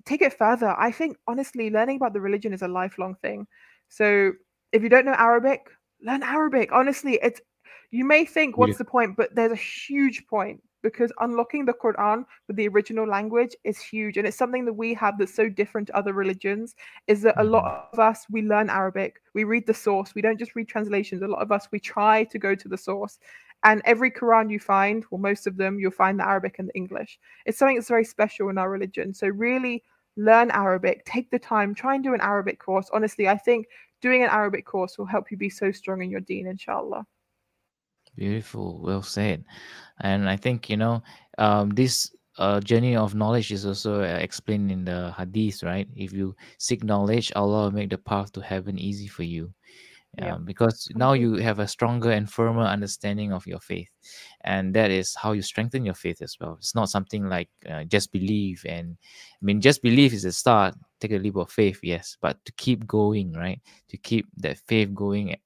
take 0.06 0.22
it 0.22 0.32
further. 0.32 0.74
I 0.78 0.90
think 0.90 1.18
honestly, 1.26 1.68
learning 1.68 1.96
about 1.96 2.14
the 2.14 2.26
religion 2.28 2.54
is 2.54 2.62
a 2.62 2.68
lifelong 2.80 3.14
thing. 3.16 3.46
So 3.88 4.32
if 4.72 4.82
you 4.82 4.88
don't 4.88 5.04
know 5.04 5.18
Arabic, 5.30 5.68
learn 6.00 6.22
Arabic. 6.22 6.72
Honestly, 6.72 7.18
it's 7.22 7.40
you 7.90 8.04
may 8.04 8.24
think 8.24 8.56
what's 8.56 8.72
yeah. 8.72 8.78
the 8.78 8.84
point, 8.84 9.16
but 9.16 9.34
there's 9.34 9.52
a 9.52 9.56
huge 9.56 10.26
point 10.26 10.62
because 10.82 11.12
unlocking 11.18 11.64
the 11.64 11.72
Quran 11.72 12.24
with 12.46 12.56
the 12.56 12.68
original 12.68 13.08
language 13.08 13.56
is 13.64 13.80
huge. 13.80 14.16
And 14.16 14.26
it's 14.26 14.36
something 14.36 14.64
that 14.66 14.72
we 14.72 14.94
have 14.94 15.18
that's 15.18 15.34
so 15.34 15.48
different 15.48 15.88
to 15.88 15.96
other 15.96 16.12
religions 16.12 16.76
is 17.08 17.22
that 17.22 17.40
a 17.40 17.44
lot 17.44 17.64
mm-hmm. 17.64 17.94
of 17.94 17.98
us, 17.98 18.24
we 18.30 18.42
learn 18.42 18.70
Arabic, 18.70 19.20
we 19.34 19.42
read 19.42 19.66
the 19.66 19.74
source, 19.74 20.14
we 20.14 20.22
don't 20.22 20.38
just 20.38 20.54
read 20.54 20.68
translations. 20.68 21.22
A 21.22 21.26
lot 21.26 21.42
of 21.42 21.50
us, 21.50 21.66
we 21.72 21.80
try 21.80 22.24
to 22.24 22.38
go 22.38 22.54
to 22.54 22.68
the 22.68 22.78
source. 22.78 23.18
And 23.64 23.82
every 23.84 24.12
Quran 24.12 24.48
you 24.50 24.60
find, 24.60 25.04
well, 25.10 25.18
most 25.18 25.48
of 25.48 25.56
them, 25.56 25.80
you'll 25.80 25.90
find 25.90 26.20
the 26.20 26.28
Arabic 26.28 26.60
and 26.60 26.68
the 26.68 26.76
English. 26.76 27.18
It's 27.46 27.58
something 27.58 27.76
that's 27.76 27.88
very 27.88 28.04
special 28.04 28.48
in 28.48 28.58
our 28.58 28.70
religion. 28.70 29.12
So 29.12 29.26
really 29.26 29.82
learn 30.16 30.50
Arabic, 30.52 31.04
take 31.04 31.30
the 31.30 31.38
time, 31.38 31.74
try 31.74 31.96
and 31.96 32.04
do 32.04 32.14
an 32.14 32.20
Arabic 32.20 32.60
course. 32.60 32.90
Honestly, 32.92 33.28
I 33.28 33.36
think 33.36 33.66
doing 34.00 34.22
an 34.22 34.30
Arabic 34.30 34.64
course 34.64 34.98
will 34.98 35.06
help 35.06 35.30
you 35.30 35.36
be 35.36 35.50
so 35.50 35.72
strong 35.72 36.02
in 36.02 36.10
your 36.10 36.20
deen, 36.20 36.46
inshallah. 36.46 37.04
Beautiful, 38.16 38.80
well 38.82 39.02
said. 39.02 39.44
And 40.00 40.28
I 40.28 40.36
think, 40.36 40.70
you 40.70 40.76
know, 40.76 41.02
um, 41.38 41.70
this 41.70 42.10
uh, 42.38 42.60
journey 42.60 42.96
of 42.96 43.14
knowledge 43.14 43.52
is 43.52 43.66
also 43.66 44.00
uh, 44.02 44.18
explained 44.20 44.70
in 44.70 44.84
the 44.84 45.12
hadith, 45.16 45.62
right? 45.62 45.88
If 45.94 46.12
you 46.12 46.34
seek 46.58 46.82
knowledge, 46.84 47.32
Allah 47.36 47.64
will 47.64 47.70
make 47.72 47.90
the 47.90 47.98
path 47.98 48.32
to 48.32 48.40
heaven 48.40 48.78
easy 48.78 49.06
for 49.06 49.22
you. 49.22 49.52
Yeah. 50.18 50.36
Um, 50.36 50.46
because 50.46 50.88
now 50.94 51.12
you 51.12 51.34
have 51.36 51.58
a 51.58 51.68
stronger 51.68 52.10
and 52.10 52.30
firmer 52.30 52.62
understanding 52.62 53.34
of 53.34 53.46
your 53.46 53.60
faith, 53.60 53.90
and 54.44 54.72
that 54.74 54.90
is 54.90 55.14
how 55.14 55.32
you 55.32 55.42
strengthen 55.42 55.84
your 55.84 55.94
faith 55.94 56.22
as 56.22 56.38
well. 56.40 56.54
It's 56.58 56.74
not 56.74 56.88
something 56.88 57.28
like 57.28 57.50
uh, 57.68 57.84
just 57.84 58.12
believe, 58.12 58.64
and 58.66 58.96
I 59.42 59.44
mean, 59.44 59.60
just 59.60 59.82
believe 59.82 60.14
is 60.14 60.24
a 60.24 60.32
start. 60.32 60.74
Take 61.00 61.12
a 61.12 61.18
leap 61.18 61.36
of 61.36 61.50
faith, 61.50 61.80
yes, 61.82 62.16
but 62.22 62.42
to 62.46 62.52
keep 62.52 62.86
going, 62.86 63.34
right? 63.34 63.60
To 63.90 63.98
keep 63.98 64.26
that 64.38 64.56
faith 64.66 64.94
going 64.94 65.36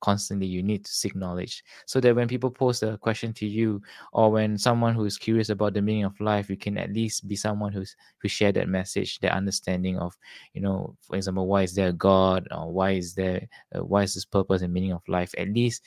constantly 0.00 0.46
you 0.46 0.62
need 0.62 0.84
to 0.84 0.92
seek 0.92 1.14
knowledge. 1.14 1.64
So 1.86 2.00
that 2.00 2.14
when 2.14 2.28
people 2.28 2.50
pose 2.50 2.82
a 2.82 2.98
question 2.98 3.32
to 3.34 3.46
you 3.46 3.80
or 4.12 4.30
when 4.30 4.58
someone 4.58 4.94
who 4.94 5.04
is 5.04 5.18
curious 5.18 5.48
about 5.48 5.74
the 5.74 5.82
meaning 5.82 6.04
of 6.04 6.18
life 6.20 6.50
you 6.50 6.56
can 6.56 6.78
at 6.78 6.92
least 6.92 7.28
be 7.28 7.36
someone 7.36 7.72
who's 7.72 7.96
who 8.20 8.28
share 8.28 8.52
that 8.52 8.68
message 8.68 9.18
their 9.20 9.32
understanding 9.32 9.98
of 9.98 10.16
you 10.54 10.60
know 10.60 10.96
for 11.02 11.16
example 11.16 11.46
why 11.46 11.62
is 11.62 11.74
there 11.74 11.88
a 11.88 11.92
god 11.92 12.46
or 12.50 12.70
why 12.72 12.90
is 12.92 13.14
there 13.14 13.46
uh, 13.74 13.84
why 13.84 14.02
is 14.02 14.14
this 14.14 14.24
purpose 14.24 14.62
and 14.62 14.72
meaning 14.72 14.92
of 14.92 15.02
life? 15.08 15.34
At 15.38 15.48
least 15.48 15.82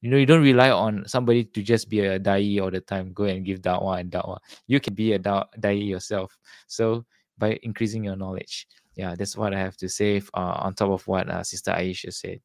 you 0.00 0.10
know 0.10 0.16
you 0.16 0.26
don't 0.26 0.42
rely 0.42 0.70
on 0.70 1.04
somebody 1.06 1.44
to 1.44 1.62
just 1.62 1.88
be 1.88 2.00
a 2.00 2.18
dai 2.18 2.58
all 2.60 2.70
the 2.70 2.80
time 2.80 3.12
go 3.12 3.24
and 3.24 3.44
give 3.44 3.60
da'wah 3.62 4.00
and 4.00 4.10
da'wah. 4.10 4.38
You 4.66 4.80
can 4.80 4.94
be 4.94 5.12
a 5.12 5.18
dai 5.18 5.70
yourself. 5.70 6.36
So 6.66 7.04
by 7.38 7.58
increasing 7.62 8.04
your 8.04 8.16
knowledge 8.16 8.66
yeah 8.96 9.14
that's 9.16 9.36
what 9.36 9.54
i 9.54 9.58
have 9.58 9.76
to 9.76 9.88
say 9.88 10.20
uh, 10.34 10.54
on 10.58 10.74
top 10.74 10.90
of 10.90 11.06
what 11.06 11.28
uh, 11.28 11.42
sister 11.42 11.72
aisha 11.72 12.12
said. 12.12 12.40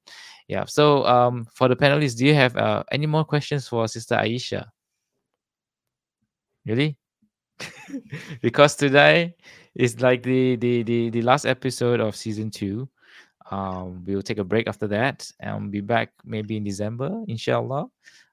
Yeah 0.47 0.65
so 0.65 1.05
um 1.05 1.45
for 1.53 1.67
the 1.67 1.75
panelists 1.75 2.17
do 2.17 2.25
you 2.25 2.33
have 2.33 2.55
uh, 2.55 2.83
any 2.91 3.05
more 3.05 3.25
questions 3.25 3.67
for 3.67 3.87
sister 3.87 4.15
aisha 4.15 4.65
really? 6.65 6.97
Because 8.41 8.75
today 8.75 9.35
is 9.75 10.01
like 10.01 10.21
the, 10.23 10.55
the 10.57 10.83
the 10.83 11.09
the 11.09 11.21
last 11.21 11.45
episode 11.45 11.99
of 11.99 12.15
season 12.15 12.51
two. 12.51 12.87
Um 13.49 14.03
we'll 14.05 14.21
take 14.21 14.37
a 14.39 14.43
break 14.43 14.67
after 14.67 14.87
that 14.87 15.31
and 15.39 15.71
be 15.71 15.79
back 15.81 16.11
maybe 16.25 16.57
in 16.57 16.63
december 16.63 17.23
inshallah. 17.27 17.87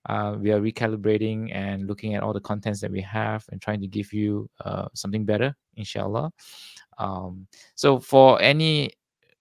Uh, 0.07 0.37
we 0.39 0.53
are 0.53 0.61
recalibrating 0.61 1.49
and 1.55 1.87
looking 1.87 2.15
at 2.15 2.23
all 2.23 2.35
the 2.35 2.41
contents 2.41 2.79
that 2.81 2.91
we 2.91 3.01
have 3.01 3.43
and 3.51 3.63
trying 3.63 3.81
to 3.81 3.87
give 3.87 4.13
you 4.13 4.51
uh, 4.63 4.87
something 4.93 5.25
better 5.25 5.57
inshallah 5.77 6.31
um, 6.99 7.47
so 7.75 7.99
for 7.99 8.41
any 8.41 8.91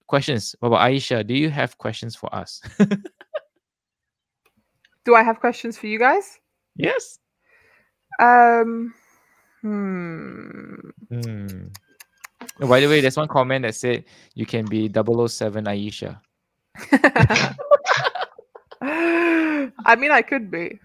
questions 0.08 0.56
about 0.62 0.82
Aisha, 0.82 1.26
do 1.26 1.34
you 1.34 1.50
have 1.50 1.78
questions 1.78 2.16
for 2.16 2.34
us? 2.34 2.62
do 5.06 5.16
I 5.16 5.24
have 5.24 5.40
questions 5.40 5.78
for 5.78 5.88
you 5.88 6.00
guys? 6.00 6.40
Yes. 6.76 7.20
Um. 8.20 8.96
Hmm. 9.62 10.74
hmm. 11.08 11.68
Oh, 12.62 12.68
by 12.68 12.80
the 12.80 12.88
way, 12.88 13.00
there's 13.00 13.16
one 13.16 13.28
comment 13.28 13.62
that 13.64 13.76
said 13.76 14.06
you 14.34 14.48
can 14.48 14.66
be 14.66 14.90
007 14.92 15.66
Aisha. 15.66 16.20
I 18.82 19.96
mean, 19.98 20.12
I 20.12 20.22
could 20.24 20.50
be. 20.50 20.80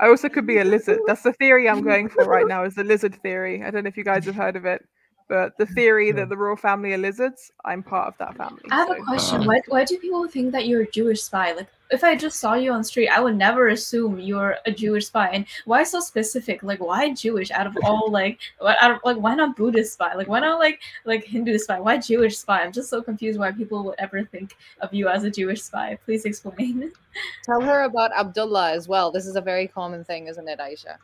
I 0.00 0.08
also 0.08 0.28
could 0.28 0.46
be 0.46 0.58
a 0.58 0.64
lizard. 0.64 1.00
That's 1.06 1.22
the 1.22 1.32
theory 1.32 1.68
I'm 1.68 1.82
going 1.82 2.08
for 2.08 2.24
right 2.24 2.46
now. 2.46 2.64
Is 2.64 2.74
the 2.74 2.84
lizard 2.84 3.14
theory. 3.22 3.62
I 3.62 3.70
don't 3.70 3.84
know 3.84 3.88
if 3.88 3.96
you 3.96 4.04
guys 4.04 4.24
have 4.26 4.34
heard 4.34 4.56
of 4.56 4.64
it. 4.64 4.84
But 5.32 5.56
the 5.56 5.64
theory 5.64 6.12
that 6.12 6.28
the 6.28 6.36
royal 6.36 6.56
family 6.56 6.92
are 6.92 6.98
lizards, 6.98 7.52
I'm 7.64 7.82
part 7.82 8.06
of 8.06 8.18
that 8.18 8.36
family. 8.36 8.60
I 8.70 8.74
have 8.74 8.88
so. 8.88 9.00
a 9.00 9.02
question. 9.02 9.40
Ah. 9.40 9.46
Why, 9.46 9.62
why 9.66 9.84
do 9.86 9.96
people 9.96 10.28
think 10.28 10.52
that 10.52 10.66
you're 10.66 10.82
a 10.82 10.90
Jewish 10.90 11.22
spy? 11.22 11.52
Like, 11.52 11.68
if 11.90 12.04
I 12.04 12.16
just 12.16 12.38
saw 12.38 12.52
you 12.52 12.70
on 12.70 12.80
the 12.80 12.84
street, 12.84 13.08
I 13.08 13.18
would 13.18 13.36
never 13.38 13.68
assume 13.68 14.20
you're 14.20 14.56
a 14.66 14.70
Jewish 14.70 15.06
spy. 15.06 15.28
And 15.28 15.46
why 15.64 15.84
so 15.84 16.00
specific? 16.00 16.62
Like, 16.62 16.80
why 16.80 17.14
Jewish 17.14 17.50
out 17.50 17.66
of 17.66 17.74
all 17.82 18.10
like, 18.20 18.40
out 18.60 18.90
of, 18.90 18.98
like, 19.04 19.16
why 19.16 19.34
not 19.34 19.56
Buddhist 19.56 19.94
spy? 19.94 20.12
Like, 20.12 20.28
why 20.28 20.40
not 20.40 20.58
like 20.58 20.82
like 21.06 21.24
Hindu 21.24 21.56
spy? 21.56 21.80
Why 21.80 21.96
Jewish 21.96 22.36
spy? 22.36 22.60
I'm 22.60 22.70
just 22.70 22.90
so 22.90 23.00
confused 23.00 23.38
why 23.38 23.52
people 23.52 23.84
would 23.84 23.94
ever 23.98 24.24
think 24.24 24.54
of 24.82 24.92
you 24.92 25.08
as 25.08 25.24
a 25.24 25.30
Jewish 25.30 25.62
spy. 25.62 25.98
Please 26.04 26.26
explain. 26.26 26.92
Tell 27.44 27.62
her 27.62 27.84
about 27.84 28.12
Abdullah 28.12 28.72
as 28.72 28.86
well. 28.86 29.10
This 29.10 29.24
is 29.26 29.36
a 29.36 29.40
very 29.40 29.66
common 29.66 30.04
thing, 30.04 30.26
isn't 30.26 30.46
it, 30.46 30.58
Aisha? 30.58 30.98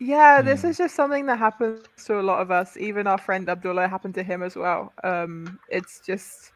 Yeah, 0.00 0.40
this 0.40 0.62
mm. 0.62 0.70
is 0.70 0.78
just 0.78 0.94
something 0.96 1.26
that 1.26 1.38
happens 1.38 1.84
to 2.06 2.18
a 2.18 2.22
lot 2.22 2.40
of 2.40 2.50
us. 2.50 2.76
Even 2.78 3.06
our 3.06 3.18
friend 3.18 3.48
Abdullah 3.48 3.86
happened 3.86 4.14
to 4.14 4.22
him 4.22 4.42
as 4.42 4.56
well. 4.56 4.94
Um, 5.04 5.60
it's 5.68 6.00
just, 6.00 6.52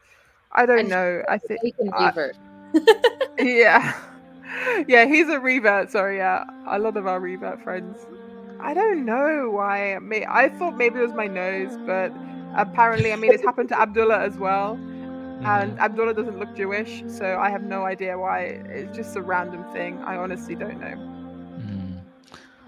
I 0.52 0.64
don't 0.64 0.80
and 0.80 0.88
know. 0.88 1.22
I 1.28 1.36
think. 1.36 1.60
yeah, 3.38 3.94
yeah, 4.88 5.04
he's 5.04 5.28
a 5.28 5.38
revert. 5.38 5.90
Sorry, 5.90 6.16
yeah, 6.16 6.44
a 6.66 6.78
lot 6.78 6.96
of 6.96 7.06
our 7.06 7.20
revert 7.20 7.62
friends. 7.62 8.06
I 8.60 8.72
don't 8.72 9.04
know 9.04 9.50
why. 9.50 9.98
I 10.26 10.48
thought 10.48 10.78
maybe 10.78 10.98
it 11.00 11.02
was 11.02 11.12
my 11.12 11.26
nose, 11.26 11.76
but 11.86 12.12
apparently, 12.56 13.12
I 13.12 13.16
mean, 13.16 13.30
it's 13.30 13.42
happened 13.42 13.68
to 13.68 13.78
Abdullah 13.78 14.20
as 14.20 14.38
well. 14.38 14.72
And 15.42 15.72
mm-hmm. 15.72 15.80
Abdullah 15.80 16.14
doesn't 16.14 16.38
look 16.38 16.56
Jewish, 16.56 17.02
so 17.08 17.38
I 17.38 17.50
have 17.50 17.62
no 17.62 17.84
idea 17.84 18.18
why. 18.18 18.62
It's 18.70 18.96
just 18.96 19.16
a 19.16 19.20
random 19.20 19.64
thing. 19.74 19.98
I 20.02 20.16
honestly 20.16 20.54
don't 20.54 20.80
know. 20.80 21.13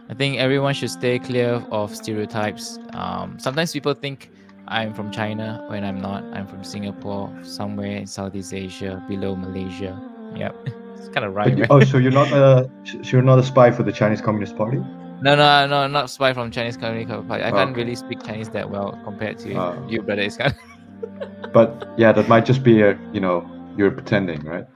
I 0.09 0.15
think 0.15 0.39
everyone 0.39 0.75
should 0.75 0.91
stay 0.91 1.19
clear 1.19 1.65
of 1.71 1.95
stereotypes. 1.95 2.79
Um, 2.93 3.39
sometimes 3.39 3.73
people 3.73 3.95
think 3.95 4.31
I'm 4.69 4.95
from 4.95 5.11
China 5.11 5.65
when 5.69 5.85
I'm 5.85 6.01
not. 6.01 6.25
I'm 6.33 6.47
from 6.47 6.63
Singapore, 6.65 7.33
somewhere 7.43 7.97
in 7.97 8.07
Southeast 8.07 8.55
Asia, 8.55 9.03
below 9.09 9.35
Malaysia. 9.35 9.99
Yep, 10.35 10.57
it's 10.97 11.09
kind 11.09 11.25
of 11.25 11.35
right. 11.35 11.59
right? 11.59 11.67
Oh, 11.71 11.81
so 11.81 11.99
you're 11.99 12.13
not 12.13 12.31
a 12.33 12.71
so 12.85 13.01
you're 13.05 13.23
not 13.23 13.39
a 13.39 13.43
spy 13.43 13.71
for 13.71 13.83
the 13.83 13.93
Chinese 13.93 14.21
Communist 14.21 14.57
Party? 14.57 14.79
No, 15.23 15.35
no, 15.35 15.67
no, 15.67 15.87
not 15.87 16.11
spy 16.11 16.33
from 16.33 16.51
Chinese 16.51 16.77
Communist 16.77 17.09
Party. 17.27 17.43
I 17.43 17.51
can't 17.51 17.71
okay. 17.71 17.81
really 17.81 17.97
speak 17.97 18.23
Chinese 18.23 18.51
that 18.51 18.71
well 18.71 19.01
compared 19.05 19.39
to 19.39 19.55
uh, 19.55 19.87
you, 19.89 20.03
brother. 20.03 20.23
It's 20.23 20.37
kind 20.37 20.55
of... 20.55 21.53
but 21.53 21.89
yeah, 21.97 22.13
that 22.13 22.29
might 22.29 22.45
just 22.45 22.63
be 22.63 22.83
a 22.83 22.99
you 23.13 23.21
know 23.21 23.49
you're 23.77 23.91
pretending, 23.91 24.43
right? 24.43 24.67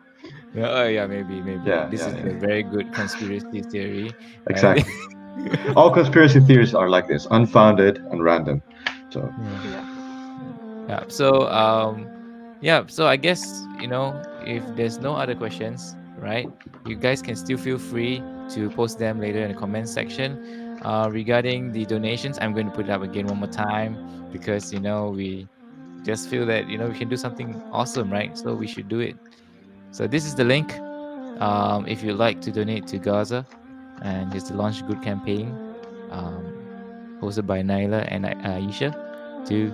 Yeah, 0.55 0.71
oh 0.71 0.89
yeah, 0.89 1.07
maybe, 1.07 1.41
maybe. 1.41 1.63
Yeah, 1.65 1.87
this 1.87 2.01
yeah, 2.01 2.09
is 2.09 2.25
yeah. 2.25 2.31
a 2.31 2.35
very 2.35 2.63
good 2.63 2.93
conspiracy 2.93 3.63
theory. 3.63 4.13
Exactly. 4.49 4.85
All 5.77 5.91
conspiracy 5.91 6.41
theories 6.41 6.75
are 6.75 6.89
like 6.89 7.09
this, 7.09 7.27
unfounded 7.31 7.99
and 7.99 8.23
random. 8.23 8.63
So 9.11 9.33
yeah. 9.65 10.87
yeah. 10.89 11.05
So 11.09 11.49
um 11.51 12.07
yeah, 12.61 12.85
so 12.89 13.07
I 13.07 13.17
guess, 13.17 13.65
you 13.81 13.89
know, 13.89 14.23
if 14.45 14.63
there's 14.77 14.99
no 14.99 15.15
other 15.15 15.35
questions, 15.35 15.97
right? 16.19 16.47
You 16.85 16.97
guys 16.97 17.23
can 17.23 17.35
still 17.37 17.57
feel 17.57 17.79
free 17.79 18.23
to 18.51 18.69
post 18.71 18.99
them 18.99 19.19
later 19.19 19.39
in 19.39 19.53
the 19.53 19.59
comment 19.59 19.89
section. 19.89 20.79
Uh, 20.83 21.09
regarding 21.11 21.73
the 21.73 21.87
donations, 21.87 22.39
I'm 22.41 22.53
going 22.53 22.67
to 22.67 22.73
put 22.73 22.87
it 22.87 22.91
up 22.91 23.03
again 23.03 23.27
one 23.27 23.39
more 23.39 23.49
time 23.49 24.29
because 24.33 24.73
you 24.73 24.81
know 24.81 25.11
we 25.11 25.49
just 26.05 26.29
feel 26.29 26.47
that 26.47 26.69
you 26.69 26.79
know 26.79 26.89
we 26.89 26.99
can 26.99 27.09
do 27.09 27.17
something 27.17 27.55
awesome, 27.73 28.11
right? 28.11 28.37
So 28.37 28.55
we 28.55 28.67
should 28.67 28.89
do 28.89 29.01
it. 29.01 29.17
So 29.91 30.07
this 30.07 30.25
is 30.25 30.35
the 30.35 30.45
link. 30.45 30.79
Um, 31.41 31.87
if 31.87 32.03
you'd 32.03 32.17
like 32.17 32.41
to 32.43 32.53
donate 32.53 32.87
to 32.89 32.99
Gaza, 32.99 33.47
and 34.03 34.35
it's 34.35 34.49
the 34.49 34.55
LaunchGood 34.55 35.03
campaign 35.03 35.55
um, 36.11 37.19
hosted 37.21 37.47
by 37.47 37.61
Nyla 37.63 38.07
and 38.11 38.25
Aisha 38.25 38.95
to 39.47 39.73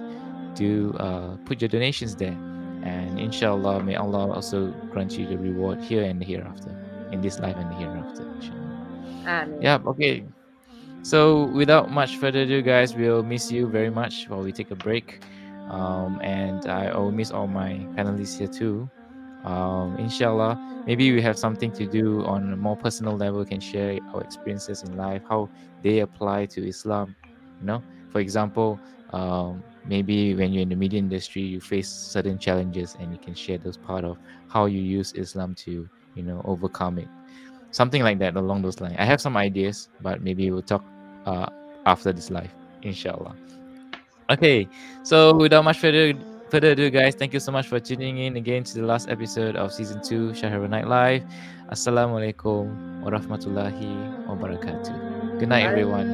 to 0.56 0.94
uh, 0.98 1.36
put 1.44 1.60
your 1.60 1.68
donations 1.68 2.16
there 2.16 2.36
and 2.82 3.18
inshallah 3.18 3.82
may 3.82 3.96
Allah 3.96 4.32
also 4.32 4.72
grant 4.90 5.12
you 5.18 5.26
the 5.26 5.36
reward 5.36 5.80
here 5.80 6.04
and 6.04 6.22
hereafter 6.22 6.74
in 7.12 7.20
this 7.20 7.38
life 7.38 7.56
and 7.56 7.72
hereafter. 7.74 8.24
Amen. 9.26 9.58
Yeah, 9.60 9.78
okay. 9.86 10.24
So 11.02 11.46
without 11.46 11.90
much 11.90 12.16
further 12.16 12.40
ado, 12.40 12.62
guys, 12.62 12.94
we'll 12.94 13.22
miss 13.22 13.50
you 13.50 13.66
very 13.66 13.90
much 13.90 14.28
while 14.28 14.42
we 14.42 14.52
take 14.52 14.70
a 14.70 14.76
break. 14.76 15.20
Um, 15.70 16.20
and 16.22 16.66
I 16.66 16.96
will 16.96 17.10
miss 17.10 17.30
all 17.30 17.46
my 17.46 17.74
panelists 17.96 18.38
here 18.38 18.48
too. 18.48 18.88
Um, 19.46 19.96
inshallah, 19.98 20.58
maybe 20.86 21.12
we 21.12 21.22
have 21.22 21.38
something 21.38 21.72
to 21.74 21.86
do 21.86 22.24
on 22.26 22.52
a 22.52 22.56
more 22.56 22.76
personal 22.76 23.16
level. 23.16 23.40
We 23.40 23.46
can 23.46 23.60
share 23.60 23.98
our 24.14 24.22
experiences 24.22 24.82
in 24.82 24.92
life, 24.96 25.22
how 25.28 25.50
they 25.80 26.00
apply 26.00 26.46
to 26.46 26.68
Islam. 26.68 27.16
You 27.60 27.66
know, 27.66 27.84
for 28.10 28.20
example, 28.20 28.82
um, 29.12 29.64
maybe 29.84 30.34
when 30.34 30.52
you're 30.52 30.62
in 30.62 30.68
the 30.70 30.76
media 30.76 30.98
industry, 30.98 31.42
you 31.42 31.60
face 31.60 31.90
certain 31.90 32.38
challenges, 32.38 32.96
and 33.00 33.12
you 33.12 33.18
can 33.20 33.34
share 33.34 33.58
those 33.58 33.78
part 33.78 34.04
of 34.04 34.18
how 34.48 34.66
you 34.66 34.80
use 34.82 35.12
Islam 35.14 35.54
to, 35.64 35.88
you 36.14 36.22
know, 36.24 36.42
overcome 36.44 36.98
it. 36.98 37.10
Something 37.70 38.02
like 38.02 38.18
that 38.20 38.36
along 38.36 38.62
those 38.62 38.80
lines. 38.80 38.96
I 38.98 39.04
have 39.04 39.20
some 39.20 39.36
ideas, 39.36 39.88
but 40.00 40.22
maybe 40.22 40.50
we'll 40.50 40.62
talk 40.62 40.84
uh, 41.26 41.46
after 41.86 42.12
this 42.12 42.30
live, 42.30 42.54
inshallah. 42.82 43.36
Okay, 44.30 44.68
so 45.02 45.36
without 45.36 45.64
much 45.64 45.78
further 45.78 46.14
further 46.50 46.70
ado, 46.72 46.90
guys, 46.90 47.14
thank 47.14 47.32
you 47.32 47.40
so 47.40 47.52
much 47.52 47.66
for 47.66 47.80
tuning 47.80 48.18
in 48.18 48.36
again 48.36 48.64
to 48.64 48.74
the 48.74 48.86
last 48.86 49.08
episode 49.08 49.56
of 49.56 49.72
season 49.72 50.00
two, 50.02 50.30
Shahara 50.32 50.68
Night 50.68 50.86
Live. 50.86 51.24
Assalamualaikum 51.70 53.02
warahmatullahi 53.02 53.90
wabarakatuh. 54.30 55.38
Good 55.38 55.48
night, 55.48 55.66
everyone. 55.66 56.06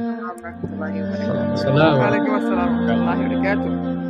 Salam. 1.57 2.01
Waalaikumsalam 2.01 2.69
warahmatullahi 2.83 3.19
wabarakatuh. 3.29 4.02